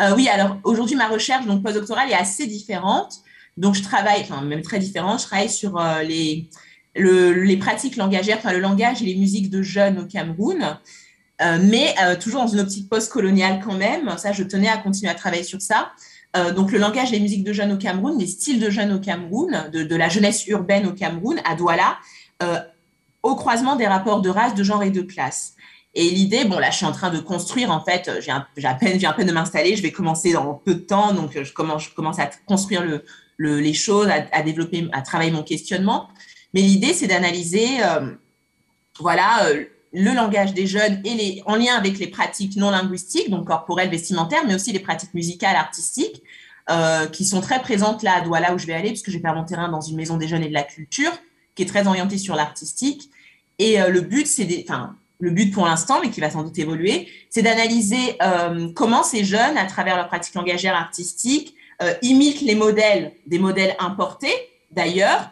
Euh, 0.00 0.14
oui, 0.14 0.28
alors 0.28 0.58
aujourd'hui, 0.62 0.96
ma 0.96 1.08
recherche 1.08 1.46
donc 1.46 1.62
postdoctorale 1.62 2.10
est 2.10 2.14
assez 2.14 2.46
différente. 2.46 3.14
Donc, 3.56 3.74
je 3.74 3.82
travaille, 3.82 4.20
enfin, 4.22 4.42
même 4.42 4.62
très 4.62 4.78
différente. 4.78 5.20
Je 5.20 5.26
travaille 5.26 5.48
sur 5.48 5.76
euh, 5.78 6.02
les, 6.02 6.48
les 6.94 7.56
pratiques 7.56 7.96
langagières, 7.96 8.38
enfin, 8.38 8.52
le 8.52 8.60
langage 8.60 9.02
et 9.02 9.06
les 9.06 9.16
musiques 9.16 9.50
de 9.50 9.60
jeunes 9.60 9.98
au 9.98 10.06
Cameroun. 10.06 10.78
mais 11.40 11.94
toujours 12.20 12.42
dans 12.42 12.48
une 12.48 12.60
optique 12.60 12.88
post-coloniale 12.88 13.60
quand 13.64 13.76
même. 13.76 14.16
Ça, 14.18 14.32
je 14.32 14.44
tenais 14.44 14.68
à 14.68 14.76
continuer 14.76 15.10
à 15.10 15.14
travailler 15.14 15.42
sur 15.42 15.60
ça. 15.60 15.90
donc, 16.54 16.70
le 16.70 16.78
langage 16.78 17.08
et 17.08 17.16
les 17.16 17.20
musiques 17.20 17.44
de 17.44 17.52
jeunes 17.52 17.72
au 17.72 17.76
Cameroun, 17.76 18.16
les 18.18 18.28
styles 18.28 18.60
de 18.60 18.70
jeunes 18.70 18.92
au 18.92 19.00
Cameroun, 19.00 19.68
de 19.72 19.96
la 19.96 20.08
jeunesse 20.08 20.46
urbaine 20.46 20.86
au 20.86 20.92
Cameroun, 20.92 21.40
à 21.44 21.54
Douala, 21.56 21.98
au 23.22 23.36
croisement 23.36 23.76
des 23.76 23.86
rapports 23.86 24.22
de 24.22 24.30
race, 24.30 24.54
de 24.54 24.64
genre 24.64 24.82
et 24.82 24.90
de 24.90 25.02
classe. 25.02 25.54
Et 25.94 26.08
l'idée, 26.10 26.44
bon, 26.44 26.58
là, 26.58 26.70
je 26.70 26.76
suis 26.76 26.86
en 26.86 26.92
train 26.92 27.10
de 27.10 27.18
construire, 27.18 27.70
en 27.70 27.84
fait, 27.84 28.10
j'ai 28.20 28.30
à 28.30 28.74
peine, 28.74 29.04
à 29.04 29.12
peine 29.12 29.26
de 29.26 29.32
m'installer, 29.32 29.74
je 29.74 29.82
vais 29.82 29.90
commencer 29.90 30.32
dans 30.32 30.54
peu 30.54 30.74
de 30.74 30.80
temps, 30.80 31.12
donc 31.12 31.32
je 31.42 31.52
commence, 31.52 31.84
je 31.84 31.94
commence 31.94 32.18
à 32.20 32.30
construire 32.46 32.84
le, 33.38 33.58
les 33.58 33.74
choses, 33.74 34.08
à, 34.08 34.42
développer, 34.42 34.88
à 34.92 35.02
travailler 35.02 35.32
mon 35.32 35.42
questionnement. 35.42 36.08
Mais 36.54 36.60
l'idée, 36.60 36.92
c'est 36.92 37.08
d'analyser, 37.08 37.82
euh, 37.82 38.12
voilà, 39.00 39.46
euh, 39.46 39.64
le 39.92 40.14
langage 40.14 40.54
des 40.54 40.66
jeunes 40.66 41.00
et 41.04 41.14
les, 41.14 41.42
en 41.46 41.56
lien 41.56 41.74
avec 41.74 41.98
les 41.98 42.06
pratiques 42.06 42.56
non 42.56 42.70
linguistiques, 42.70 43.28
donc 43.28 43.46
corporelles, 43.46 43.90
vestimentaires, 43.90 44.44
mais 44.46 44.54
aussi 44.54 44.72
les 44.72 44.78
pratiques 44.78 45.14
musicales, 45.14 45.56
artistiques, 45.56 46.22
euh, 46.70 47.06
qui 47.06 47.24
sont 47.24 47.40
très 47.40 47.60
présentes 47.60 48.04
là 48.04 48.14
à 48.16 48.20
Douala 48.20 48.54
où 48.54 48.58
je 48.58 48.66
vais 48.66 48.74
aller, 48.74 48.90
puisque 48.90 49.10
je 49.10 49.16
vais 49.16 49.22
faire 49.22 49.34
mon 49.34 49.44
terrain 49.44 49.68
dans 49.68 49.80
une 49.80 49.96
maison 49.96 50.16
des 50.16 50.28
jeunes 50.28 50.44
et 50.44 50.48
de 50.48 50.54
la 50.54 50.62
culture, 50.62 51.10
qui 51.60 51.64
est 51.64 51.68
très 51.68 51.86
orientée 51.86 52.16
sur 52.16 52.34
l'artistique. 52.36 53.10
Et 53.58 53.80
euh, 53.80 53.88
le 53.88 54.00
but, 54.00 54.26
c'est 54.26 54.64
enfin, 54.66 54.96
le 55.18 55.30
but 55.30 55.52
pour 55.52 55.66
l'instant, 55.66 56.00
mais 56.02 56.10
qui 56.10 56.20
va 56.20 56.30
sans 56.30 56.42
doute 56.42 56.58
évoluer, 56.58 57.06
c'est 57.28 57.42
d'analyser 57.42 58.16
euh, 58.22 58.70
comment 58.74 59.02
ces 59.02 59.24
jeunes, 59.24 59.58
à 59.58 59.66
travers 59.66 59.96
leurs 59.96 60.08
pratiques 60.08 60.34
langagières 60.34 60.76
artistiques, 60.76 61.54
imitent 62.02 62.42
les 62.42 62.54
modèles, 62.54 63.14
des 63.26 63.38
modèles 63.38 63.74
importés 63.78 64.34
d'ailleurs, 64.70 65.30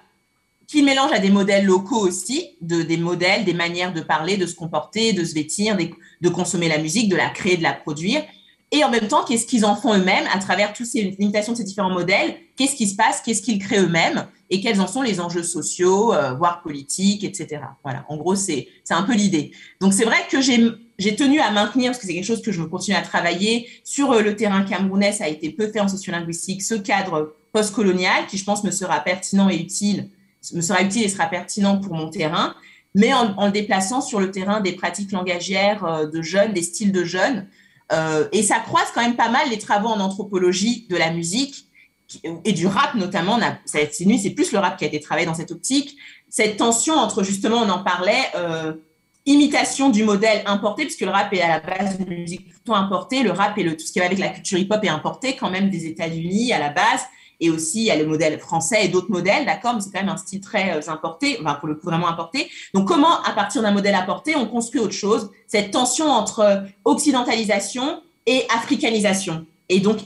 qui 0.67 0.83
mélangent 0.83 1.13
à 1.13 1.19
des 1.19 1.29
modèles 1.29 1.67
locaux 1.67 2.01
aussi, 2.01 2.57
de, 2.63 2.81
des 2.81 2.97
modèles, 2.97 3.45
des 3.45 3.53
manières 3.53 3.93
de 3.93 4.01
parler, 4.01 4.39
de 4.39 4.47
se 4.47 4.55
comporter, 4.55 5.13
de 5.13 5.25
se 5.25 5.35
vêtir, 5.35 5.77
de 5.77 6.29
consommer 6.31 6.69
la 6.69 6.79
musique, 6.79 7.11
de 7.11 7.17
la 7.17 7.29
créer, 7.29 7.59
de 7.59 7.63
la 7.63 7.75
produire, 7.75 8.25
et 8.71 8.85
en 8.85 8.91
même 8.91 9.09
temps, 9.09 9.25
qu'est-ce 9.25 9.47
qu'ils 9.47 9.65
en 9.65 9.77
font 9.77 9.95
eux-mêmes 9.95 10.27
à 10.33 10.39
travers 10.39 10.75
toutes 10.75 10.87
ces 10.87 11.03
limitations 11.19 11.53
de 11.53 11.59
ces 11.59 11.65
différents 11.65 11.91
modèles? 11.91 12.37
Qu'est-ce 12.57 12.77
qui 12.77 12.87
se 12.87 12.97
passe? 12.97 13.23
Qu'est-ce 13.23 13.41
qu'ils 13.41 13.59
créent 13.59 13.81
eux-mêmes? 13.81 14.27
Et 14.51 14.61
quels 14.61 14.81
en 14.81 14.87
sont 14.87 15.01
les 15.01 15.21
enjeux 15.21 15.43
sociaux, 15.43 16.13
euh, 16.13 16.35
voire 16.35 16.61
politiques, 16.63 17.25
etc. 17.25 17.63
Voilà, 17.83 18.05
en 18.09 18.19
gros, 18.19 18.35
c'est 18.35 18.69
un 18.91 19.03
peu 19.05 19.15
l'idée. 19.15 19.53
Donc, 19.81 19.95
c'est 19.95 20.05
vrai 20.05 20.19
que 20.31 20.43
j'ai 20.43 21.17
tenu 21.17 21.41
à 21.41 21.51
maintenir, 21.51 21.91
parce 21.91 21.99
que 21.99 22.07
c'est 22.07 22.15
quelque 22.15 22.25
chose 22.25 22.43
que 22.43 22.53
je 22.53 22.61
veux 22.61 22.69
continuer 22.69 22.99
à 22.99 23.03
travailler, 23.03 23.69
sur 23.85 24.13
euh, 24.13 24.21
le 24.21 24.37
terrain 24.37 24.63
camerounais, 24.65 25.13
ça 25.13 25.25
a 25.25 25.29
été 25.29 25.49
peu 25.51 25.69
fait 25.69 25.81
en 25.81 25.89
sociolinguistique, 25.89 26.63
ce 26.63 26.75
cadre 26.75 27.37
postcolonial 27.53 28.27
qui, 28.27 28.37
je 28.37 28.45
pense, 28.45 28.65
me 28.65 28.71
sera 28.71 29.01
pertinent 29.01 29.49
et 29.49 29.57
utile, 29.57 30.11
me 30.53 30.61
sera 30.61 30.83
utile 30.83 31.05
et 31.05 31.09
sera 31.09 31.27
pertinent 31.27 31.79
pour 31.79 31.95
mon 31.95 32.11
terrain, 32.11 32.55
mais 32.95 33.15
en, 33.15 33.35
en 33.39 33.47
le 33.47 33.53
déplaçant 33.53 34.03
sur 34.03 34.21
le 34.21 34.31
terrain 34.31 34.61
des 34.61 34.73
pratiques 34.73 35.13
langagières 35.13 35.85
euh, 35.85 36.07
de 36.07 36.21
jeunes, 36.21 36.53
des 36.53 36.63
styles 36.63 36.93
de 36.93 37.05
jeunes, 37.05 37.47
euh, 37.93 38.29
et 38.33 38.43
ça 38.43 38.59
croise 38.59 38.87
quand 38.95 39.01
même 39.01 39.17
pas 39.17 39.31
mal 39.31 39.49
les 39.51 39.59
travaux 39.59 39.89
en 39.89 40.01
anthropologie 40.01 40.87
de 40.91 40.97
la 40.97 41.11
musique 41.11 41.67
et 42.45 42.53
du 42.53 42.67
rap 42.67 42.95
notamment. 42.95 43.39
C'est 43.65 44.31
plus 44.31 44.53
le 44.53 44.59
rap 44.59 44.77
qui 44.77 44.85
a 44.85 44.89
été 44.89 45.01
travaillé 45.01 45.27
dans 45.27 45.35
cette 45.35 45.51
optique. 45.51 45.97
Cette 46.29 46.57
tension 46.57 46.95
entre 46.95 47.23
justement, 47.23 47.59
on 47.59 47.69
en 47.69 47.83
parlait, 47.83 48.25
euh, 48.35 48.75
imitation 49.27 49.91
du 49.91 50.05
modèle 50.05 50.43
importé, 50.47 50.85
puisque 50.85 51.03
le 51.03 51.11
rap 51.11 51.33
est 51.33 51.43
à 51.43 51.49
la 51.49 51.61
base 51.61 51.99
d'une 51.99 52.19
musique 52.19 52.49
plutôt 52.49 52.75
importée. 52.75 53.23
Le 53.23 53.31
rap 53.31 53.57
et 53.59 53.63
le, 53.63 53.77
tout 53.77 53.87
ce 53.87 53.93
qui 53.93 53.99
va 53.99 54.07
avec 54.07 54.19
la 54.19 54.29
culture 54.29 54.59
hip-hop 54.59 54.83
est 54.83 54.89
importé 54.89 55.37
quand 55.37 55.51
même 55.51 55.71
des 55.71 55.87
États-Unis 55.87 56.53
à 56.53 56.59
la 56.59 56.71
base. 56.71 57.03
Et 57.41 57.51
aussi, 57.51 57.81
il 57.81 57.85
y 57.85 57.91
a 57.91 57.97
le 57.97 58.07
modèle 58.07 58.39
français 58.39 58.85
et 58.85 58.89
d'autres 58.89 59.11
modèles, 59.11 59.47
d'accord, 59.47 59.75
mais 59.75 59.81
c'est 59.81 59.93
quand 59.93 60.01
même 60.01 60.09
un 60.09 60.17
style 60.17 60.41
très 60.41 60.77
euh, 60.77 60.91
importé, 60.91 61.39
enfin, 61.41 61.55
pour 61.55 61.69
le 61.69 61.77
coup 61.77 61.87
vraiment 61.87 62.09
importé. 62.09 62.51
Donc, 62.75 62.89
comment, 62.89 63.23
à 63.23 63.33
partir 63.33 63.63
d'un 63.63 63.71
modèle 63.71 63.95
importé, 63.95 64.35
on 64.37 64.47
construit 64.47 64.81
autre 64.81 64.93
chose? 64.93 65.31
Cette 65.47 65.71
tension 65.71 66.07
entre 66.07 66.65
occidentalisation 66.85 68.03
et 68.27 68.45
africanisation. 68.55 69.47
Et 69.69 69.81
donc, 69.81 69.99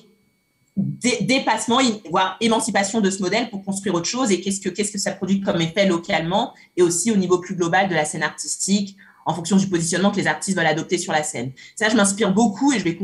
dépassement, 0.77 1.81
voire 2.11 2.37
émancipation 2.41 3.01
de 3.01 3.11
ce 3.11 3.21
modèle 3.21 3.51
pour 3.51 3.65
construire 3.65 3.95
autre 3.95 4.07
chose 4.07 4.31
et 4.31 4.41
qu'est-ce 4.41 4.61
que, 4.61 4.69
qu'est-ce 4.69 4.93
que 4.93 4.99
ça 4.99 5.13
produit 5.13 5.41
comme 5.41 5.61
effet 5.61 5.87
localement? 5.87 6.55
Et 6.77 6.83
aussi 6.83 7.11
au 7.11 7.17
niveau 7.17 7.39
plus 7.39 7.55
global 7.55 7.89
de 7.89 7.95
la 7.95 8.05
scène 8.05 8.23
artistique, 8.23 8.97
en 9.27 9.35
fonction 9.35 9.57
du 9.57 9.67
positionnement 9.69 10.11
que 10.11 10.17
les 10.17 10.27
artistes 10.27 10.57
veulent 10.57 10.67
adopter 10.67 10.99
sur 10.99 11.13
la 11.13 11.23
scène. 11.23 11.53
Ça, 11.77 11.89
je 11.89 11.97
m'inspire 11.97 12.33
beaucoup 12.33 12.73
et 12.73 12.79
je 12.79 12.85
vais 12.85 12.99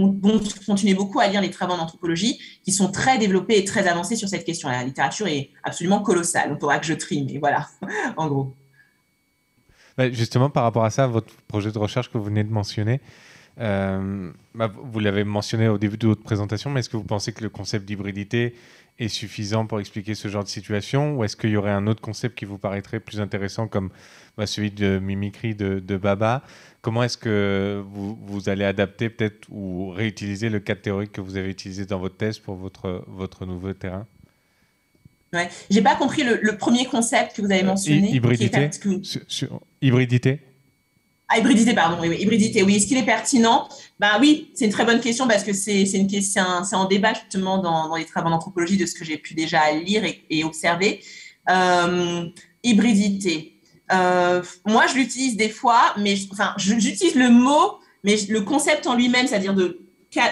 continuer 0.67 0.95
beaucoup 0.95 1.21
à 1.21 1.29
lire 1.29 1.41
les 1.41 1.51
travaux 1.51 1.75
en 1.75 1.79
anthropologie 1.79 2.39
qui 2.65 2.73
sont 2.73 2.91
très 2.91 3.19
développés 3.19 3.59
et 3.59 3.65
très 3.65 3.87
avancés 3.87 4.17
sur 4.17 4.29
cette 4.29 4.45
question. 4.45 4.69
La 4.69 4.85
littérature 4.85 5.27
est 5.27 5.51
absolument 5.63 6.01
colossale. 6.01 6.53
On 6.53 6.59
faudra 6.59 6.79
que 6.79 6.87
je 6.87 6.95
trie, 6.95 7.25
mais 7.25 7.39
voilà, 7.39 7.69
en 8.17 8.29
gros. 8.29 8.55
Justement, 10.13 10.49
par 10.49 10.63
rapport 10.63 10.85
à 10.85 10.91
ça, 10.91 11.09
votre 11.09 11.35
projet 11.49 11.73
de 11.73 11.79
recherche 11.79 12.11
que 12.11 12.19
vous 12.19 12.25
venez 12.25 12.45
de 12.45 12.53
mentionner, 12.53 13.01
euh, 13.61 14.31
bah, 14.55 14.73
vous 14.73 15.01
l'avez 15.01 15.25
mentionné 15.25 15.69
au 15.69 15.79
début 15.79 15.97
de 15.97 16.07
votre 16.07 16.23
présentation, 16.23 16.71
mais 16.71 16.81
est-ce 16.81 16.89
que 16.89 16.97
vous 16.97 17.05
pensez 17.05 17.33
que 17.33 17.43
le 17.43 17.49
concept 17.49 17.85
d'hybridité 17.85 18.55
est 18.99 19.09
suffisant 19.09 19.67
pour 19.67 19.81
expliquer 19.81 20.15
ce 20.15 20.29
genre 20.29 20.45
de 20.45 20.49
situation 20.49 21.17
Ou 21.17 21.25
est-ce 21.25 21.37
qu'il 21.37 21.51
y 21.51 21.57
aurait 21.57 21.71
un 21.71 21.87
autre 21.87 22.01
concept 22.01 22.37
qui 22.37 22.45
vous 22.45 22.59
paraîtrait 22.59 23.01
plus 23.01 23.21
intéressant 23.21 23.69
comme 23.69 23.91
bah, 24.37 24.47
celui 24.47 24.71
de 24.71 24.99
mimicry 24.99 25.55
de, 25.55 25.97
Baba? 25.97 26.43
Comment 26.83 27.03
est-ce 27.03 27.19
que 27.19 27.83
vous, 27.87 28.19
vous, 28.23 28.49
allez 28.49 28.65
adapter 28.65 29.09
peut-être 29.09 29.47
ou 29.51 29.91
réutiliser 29.91 30.49
le 30.49 30.61
cadre 30.61 30.81
théorique 30.81 31.13
que 31.13 31.21
vous 31.21 31.37
avez 31.37 31.51
utilisé 31.51 31.87
dans 31.87 31.99
votre 31.99 32.17
thèse 32.17 32.39
pour 32.39 32.55
votre, 32.55 33.05
votre 33.09 33.47
nouveau 33.47 33.73
terrain? 33.73 34.07
Ouais. 35.33 35.49
J'ai 35.71 35.83
pas 35.83 35.97
compris 35.97 36.23
le, 36.23 36.57
premier 36.57 36.87
concept 36.87 37.37
que 37.37 37.43
vous 37.43 37.51
avez 37.51 37.63
euh, 37.63 37.67
mentionné. 37.67 38.11
hybridité? 38.11 38.71
hybridité? 39.83 40.41
Ah, 41.31 41.39
hybridité, 41.39 41.75
pardon, 41.75 41.99
oui, 42.01 42.17
hybridité, 42.19 42.63
oui. 42.63 42.77
Est-ce 42.77 42.87
qu'il 42.87 42.97
est 42.97 43.05
pertinent? 43.05 43.69
Ben 44.01 44.13
oui, 44.19 44.51
c'est 44.55 44.65
une 44.65 44.73
très 44.73 44.87
bonne 44.87 45.01
question 45.01 45.29
parce 45.29 45.45
que 45.45 45.53
c'est 45.53 45.83
une 45.83 46.07
question, 46.07 46.43
c'est 46.65 46.75
en 46.75 46.87
débat 46.87 47.13
justement 47.13 47.59
dans, 47.59 47.95
les 47.97 48.07
travaux 48.07 48.31
d'anthropologie 48.31 48.79
de 48.79 48.87
ce 48.87 48.95
que 48.95 49.05
j'ai 49.05 49.19
pu 49.19 49.35
déjà 49.35 49.71
lire 49.73 50.05
et, 50.31 50.45
observer. 50.45 51.01
Euh, 51.51 52.25
hybridité. 52.65 53.61
Euh, 53.93 54.43
moi, 54.67 54.87
je 54.87 54.95
l'utilise 54.95 55.37
des 55.37 55.51
fois, 55.51 55.95
mais 55.99 56.17
j'utilise 56.57 57.15
le 57.15 57.29
mot, 57.29 57.79
mais 58.05 58.17
le 58.31 58.41
concept 58.41 58.87
en 58.87 58.95
lui-même, 58.95 59.27
c'est-à-dire 59.27 59.55
de 59.55 59.81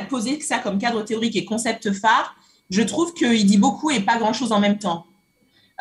poser 0.09 0.41
ça 0.41 0.59
comme 0.59 0.79
cadre 0.79 1.03
théorique 1.03 1.37
et 1.37 1.45
concept 1.45 1.93
phare, 1.93 2.37
je 2.71 2.81
trouve 2.81 3.13
qu'il 3.13 3.45
dit 3.45 3.59
beaucoup 3.59 3.91
et 3.91 4.01
pas 4.01 4.17
grand-chose 4.17 4.51
en 4.51 4.61
même 4.61 4.79
temps. 4.79 5.07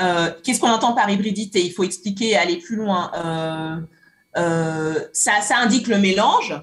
Euh, 0.01 0.29
qu'est-ce 0.43 0.59
qu'on 0.59 0.69
entend 0.69 0.93
par 0.93 1.09
hybridité? 1.09 1.63
Il 1.63 1.71
faut 1.71 1.83
expliquer, 1.83 2.35
aller 2.35 2.57
plus 2.57 2.75
loin. 2.75 3.11
Euh, 4.37 4.99
ça, 5.13 5.39
indique 5.57 5.87
le 5.87 5.97
mélange, 5.97 6.53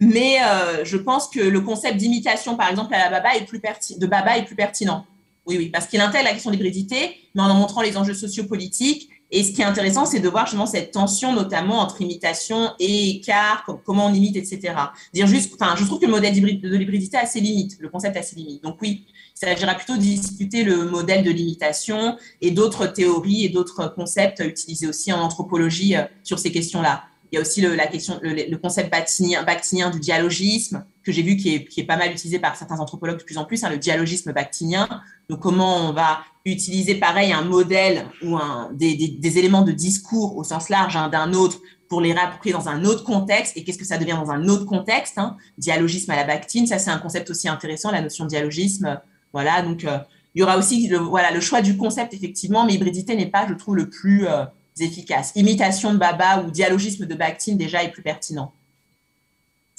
mais 0.00 0.42
euh, 0.42 0.84
je 0.84 0.96
pense 0.96 1.28
que 1.28 1.40
le 1.40 1.60
concept 1.60 1.96
d'imitation, 1.96 2.56
par 2.56 2.68
exemple, 2.68 2.92
de 2.92 4.06
Baba 4.06 4.36
est 4.36 4.44
plus 4.44 4.56
pertinent. 4.56 5.06
Oui, 5.46 5.56
oui, 5.58 5.68
parce 5.68 5.86
qu'il 5.86 6.00
intègre 6.00 6.24
la 6.24 6.32
question 6.32 6.50
de 6.50 6.56
l'hybridité, 6.56 7.16
mais 7.34 7.42
en 7.42 7.50
en 7.50 7.54
montrant 7.54 7.82
les 7.82 7.96
enjeux 7.96 8.14
sociopolitiques. 8.14 9.10
Et 9.34 9.42
ce 9.42 9.52
qui 9.52 9.62
est 9.62 9.64
intéressant, 9.64 10.04
c'est 10.04 10.20
de 10.20 10.28
voir 10.28 10.44
justement 10.44 10.66
cette 10.66 10.90
tension, 10.90 11.32
notamment 11.32 11.80
entre 11.80 12.02
imitation 12.02 12.72
et 12.78 13.16
écart, 13.16 13.64
comment 13.84 14.06
on 14.06 14.12
imite, 14.12 14.36
etc. 14.36 14.74
Dire 15.14 15.26
juste, 15.26 15.54
enfin, 15.58 15.74
je 15.78 15.84
trouve 15.86 15.98
que 15.98 16.04
le 16.04 16.10
modèle 16.10 16.38
de 16.38 16.76
l'hybridité 16.76 17.16
a 17.16 17.24
ses 17.24 17.40
limites, 17.40 17.78
le 17.80 17.88
concept 17.88 18.14
a 18.18 18.22
ses 18.22 18.36
limites. 18.36 18.62
Donc 18.62 18.76
oui, 18.82 19.06
il 19.08 19.38
s'agira 19.38 19.74
plutôt 19.74 19.96
de 19.96 20.02
discuter 20.02 20.64
le 20.64 20.84
modèle 20.84 21.24
de 21.24 21.30
l'imitation 21.30 22.18
et 22.42 22.50
d'autres 22.50 22.86
théories 22.86 23.46
et 23.46 23.48
d'autres 23.48 23.88
concepts 23.96 24.40
utilisés 24.40 24.86
aussi 24.86 25.10
en 25.14 25.20
anthropologie 25.20 25.96
euh, 25.96 26.02
sur 26.22 26.38
ces 26.38 26.52
questions-là. 26.52 27.04
Il 27.32 27.36
y 27.36 27.38
a 27.38 27.40
aussi 27.40 27.62
le, 27.62 27.74
la 27.74 27.86
question, 27.86 28.20
le, 28.22 28.56
concept 28.56 28.90
bactinien, 28.90 29.90
du 29.90 29.98
dialogisme, 29.98 30.84
que 31.04 31.12
j'ai 31.12 31.22
vu 31.22 31.36
qui 31.36 31.54
est, 31.54 31.84
pas 31.84 31.96
mal 31.96 32.12
utilisé 32.12 32.38
par 32.38 32.56
certains 32.56 32.78
anthropologues 32.78 33.18
de 33.18 33.24
plus 33.24 33.38
en 33.38 33.44
plus, 33.44 33.64
hein, 33.64 33.70
le 33.70 33.78
dialogisme 33.78 34.32
bactinien. 34.32 34.88
Donc, 35.28 35.40
comment 35.40 35.88
on 35.88 35.92
va 35.92 36.20
utiliser, 36.44 36.94
pareil, 36.94 37.32
un 37.32 37.42
modèle 37.42 38.06
ou 38.22 38.38
des, 38.72 39.38
éléments 39.38 39.62
de 39.62 39.72
discours 39.72 40.36
au 40.36 40.44
sens 40.44 40.68
large 40.68 40.96
hein, 40.96 41.08
d'un 41.08 41.32
autre 41.32 41.58
pour 41.88 42.00
les 42.00 42.12
réapproprier 42.12 42.52
dans 42.52 42.68
un 42.68 42.84
autre 42.84 43.04
contexte 43.04 43.56
et 43.56 43.64
qu'est-ce 43.64 43.78
que 43.78 43.84
ça 43.84 43.98
devient 43.98 44.18
dans 44.22 44.30
un 44.30 44.48
autre 44.48 44.64
contexte. 44.64 45.18
Hein. 45.18 45.36
Dialogisme 45.58 46.10
à 46.10 46.16
la 46.16 46.24
bactine, 46.24 46.66
ça 46.66 46.78
c'est 46.78 46.90
un 46.90 46.98
concept 46.98 47.30
aussi 47.30 47.48
intéressant, 47.48 47.90
la 47.90 48.00
notion 48.00 48.24
de 48.24 48.30
dialogisme 48.30 49.00
voilà, 49.32 49.62
donc 49.62 49.84
euh, 49.84 49.98
il 50.34 50.40
y 50.40 50.42
aura 50.42 50.56
aussi 50.58 50.88
le, 50.88 50.98
voilà, 50.98 51.30
le 51.30 51.40
choix 51.40 51.62
du 51.62 51.76
concept, 51.76 52.14
effectivement, 52.14 52.64
mais 52.64 52.74
hybridité 52.74 53.16
n'est 53.16 53.26
pas, 53.26 53.46
je 53.48 53.54
trouve, 53.54 53.76
le 53.76 53.88
plus 53.88 54.26
euh, 54.26 54.44
efficace. 54.78 55.32
Imitation 55.34 55.92
de 55.92 55.98
Baba 55.98 56.42
ou 56.42 56.50
dialogisme 56.50 57.06
de 57.06 57.14
Bakhtin, 57.14 57.56
déjà, 57.56 57.82
est 57.82 57.90
plus 57.90 58.02
pertinent. 58.02 58.52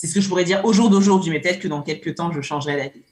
C'est 0.03 0.09
ce 0.09 0.15
que 0.15 0.19
je 0.19 0.27
pourrais 0.27 0.43
dire 0.43 0.65
au 0.65 0.73
jour 0.73 0.89
d'aujourd'hui, 0.89 1.31
mais 1.31 1.39
peut-être 1.39 1.61
que 1.61 1.69
dans 1.69 1.81
quelques 1.81 2.15
temps, 2.15 2.29
je 2.33 2.41
changerai 2.41 2.75
d'avis. 2.75 3.03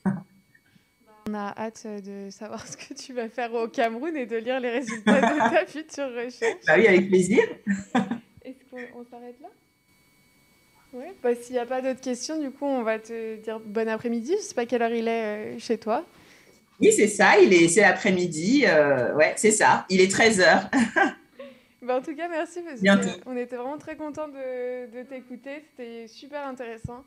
On 1.30 1.34
a 1.34 1.54
hâte 1.58 1.88
de 1.88 2.30
savoir 2.30 2.68
ce 2.68 2.76
que 2.76 2.94
tu 2.94 3.14
vas 3.14 3.30
faire 3.30 3.54
au 3.54 3.70
Cameroun 3.70 4.18
et 4.18 4.26
de 4.26 4.36
lire 4.36 4.60
les 4.60 4.72
résultats 4.72 5.22
de 5.22 5.38
ta 5.56 5.66
future 5.66 6.10
recherche. 6.10 6.66
Bah 6.68 6.74
oui, 6.76 6.88
avec 6.88 7.08
plaisir. 7.08 7.44
Est-ce 8.44 8.92
qu'on 8.92 9.06
s'arrête 9.10 9.38
là? 9.42 9.48
Oui, 10.92 11.06
bah, 11.24 11.30
s'il 11.34 11.54
n'y 11.54 11.60
a 11.60 11.66
pas 11.66 11.82
d'autres 11.82 12.02
questions, 12.02 12.38
du 12.38 12.52
coup, 12.52 12.66
on 12.66 12.84
va 12.84 13.00
te 13.00 13.38
dire 13.38 13.62
bon 13.62 13.88
après-midi. 13.88 14.34
Je 14.34 14.38
ne 14.40 14.42
sais 14.42 14.54
pas 14.54 14.66
quelle 14.66 14.82
heure 14.82 14.92
il 14.92 15.08
est 15.08 15.56
euh, 15.56 15.60
chez 15.60 15.78
toi. 15.78 16.04
Oui, 16.82 16.92
c'est 16.92 17.08
ça, 17.08 17.40
il 17.40 17.54
est, 17.54 17.70
c'est 17.70 17.82
l'après-midi. 17.82 18.66
Euh, 18.68 19.16
ouais, 19.16 19.32
c'est 19.38 19.52
ça, 19.52 19.86
il 19.88 20.02
est 20.02 20.14
13h. 20.14 20.70
Bah, 21.82 21.98
en 21.98 22.02
tout 22.02 22.16
cas, 22.16 22.28
merci 22.28 22.60
parce 22.62 22.80
qu'on 23.24 23.36
était 23.38 23.56
vraiment 23.56 23.78
très 23.78 23.96
contents 23.96 24.28
de, 24.28 24.92
de 24.96 25.04
t'écouter. 25.04 25.64
C'était 25.72 26.08
super 26.08 26.46
intéressant. 26.46 27.04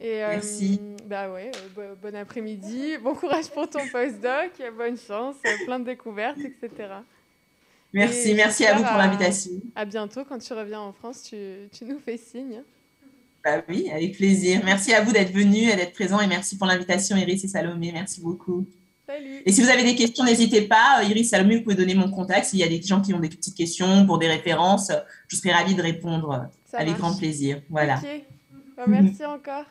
Et, 0.00 0.22
euh, 0.24 0.28
merci. 0.30 0.80
bah 1.06 1.30
ouais, 1.30 1.50
euh, 1.78 1.94
bon 2.02 2.14
après-midi, 2.16 2.96
bon 3.02 3.14
courage 3.14 3.50
pour 3.50 3.68
ton 3.68 3.86
postdoc, 3.92 4.50
bonne 4.76 4.96
chance, 4.96 5.36
plein 5.66 5.78
de 5.78 5.84
découvertes, 5.84 6.38
etc. 6.38 6.88
Merci, 7.92 8.34
merci 8.34 8.64
à 8.64 8.76
vous 8.76 8.84
pour 8.84 8.96
l'invitation. 8.96 9.52
À, 9.74 9.84
bientôt, 9.84 10.24
quand 10.24 10.38
tu 10.38 10.52
reviens 10.54 10.80
en 10.80 10.92
France, 10.92 11.24
tu, 11.24 11.36
tu 11.70 11.84
nous 11.84 11.98
fais 11.98 12.16
signe. 12.16 12.62
Bah 13.44 13.62
oui, 13.68 13.90
avec 13.90 14.16
plaisir. 14.16 14.62
Merci 14.64 14.94
à 14.94 15.02
vous 15.02 15.12
d'être 15.12 15.32
venus 15.32 15.70
et 15.70 15.76
d'être 15.76 15.92
présents 15.92 16.20
et 16.20 16.26
merci 16.26 16.56
pour 16.56 16.66
l'invitation 16.66 17.16
Iris 17.16 17.44
et 17.44 17.48
Salomé, 17.48 17.90
merci 17.92 18.20
beaucoup. 18.20 18.66
Et 19.44 19.52
si 19.52 19.62
vous 19.62 19.68
avez 19.68 19.82
des 19.82 19.94
questions, 19.94 20.24
n'hésitez 20.24 20.62
pas. 20.62 21.02
Iris 21.02 21.30
Salomé, 21.30 21.56
vous 21.56 21.62
pouvez 21.62 21.74
donner 21.74 21.94
mon 21.94 22.10
contact. 22.10 22.46
S'il 22.46 22.58
y 22.58 22.64
a 22.64 22.68
des 22.68 22.80
gens 22.82 23.00
qui 23.00 23.14
ont 23.14 23.20
des 23.20 23.28
petites 23.28 23.56
questions 23.56 24.06
pour 24.06 24.18
des 24.18 24.28
références, 24.28 24.92
je 25.28 25.36
serai 25.36 25.52
ravie 25.52 25.74
de 25.74 25.82
répondre 25.82 26.48
avec 26.72 26.96
grand 26.96 27.16
plaisir. 27.16 27.62
Voilà. 27.68 28.00
Bah, 28.76 28.84
merci 28.86 29.24
encore. 29.24 29.64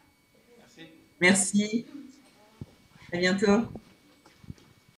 Merci. 1.19 1.85
À 3.11 3.17
bientôt. 3.17 3.65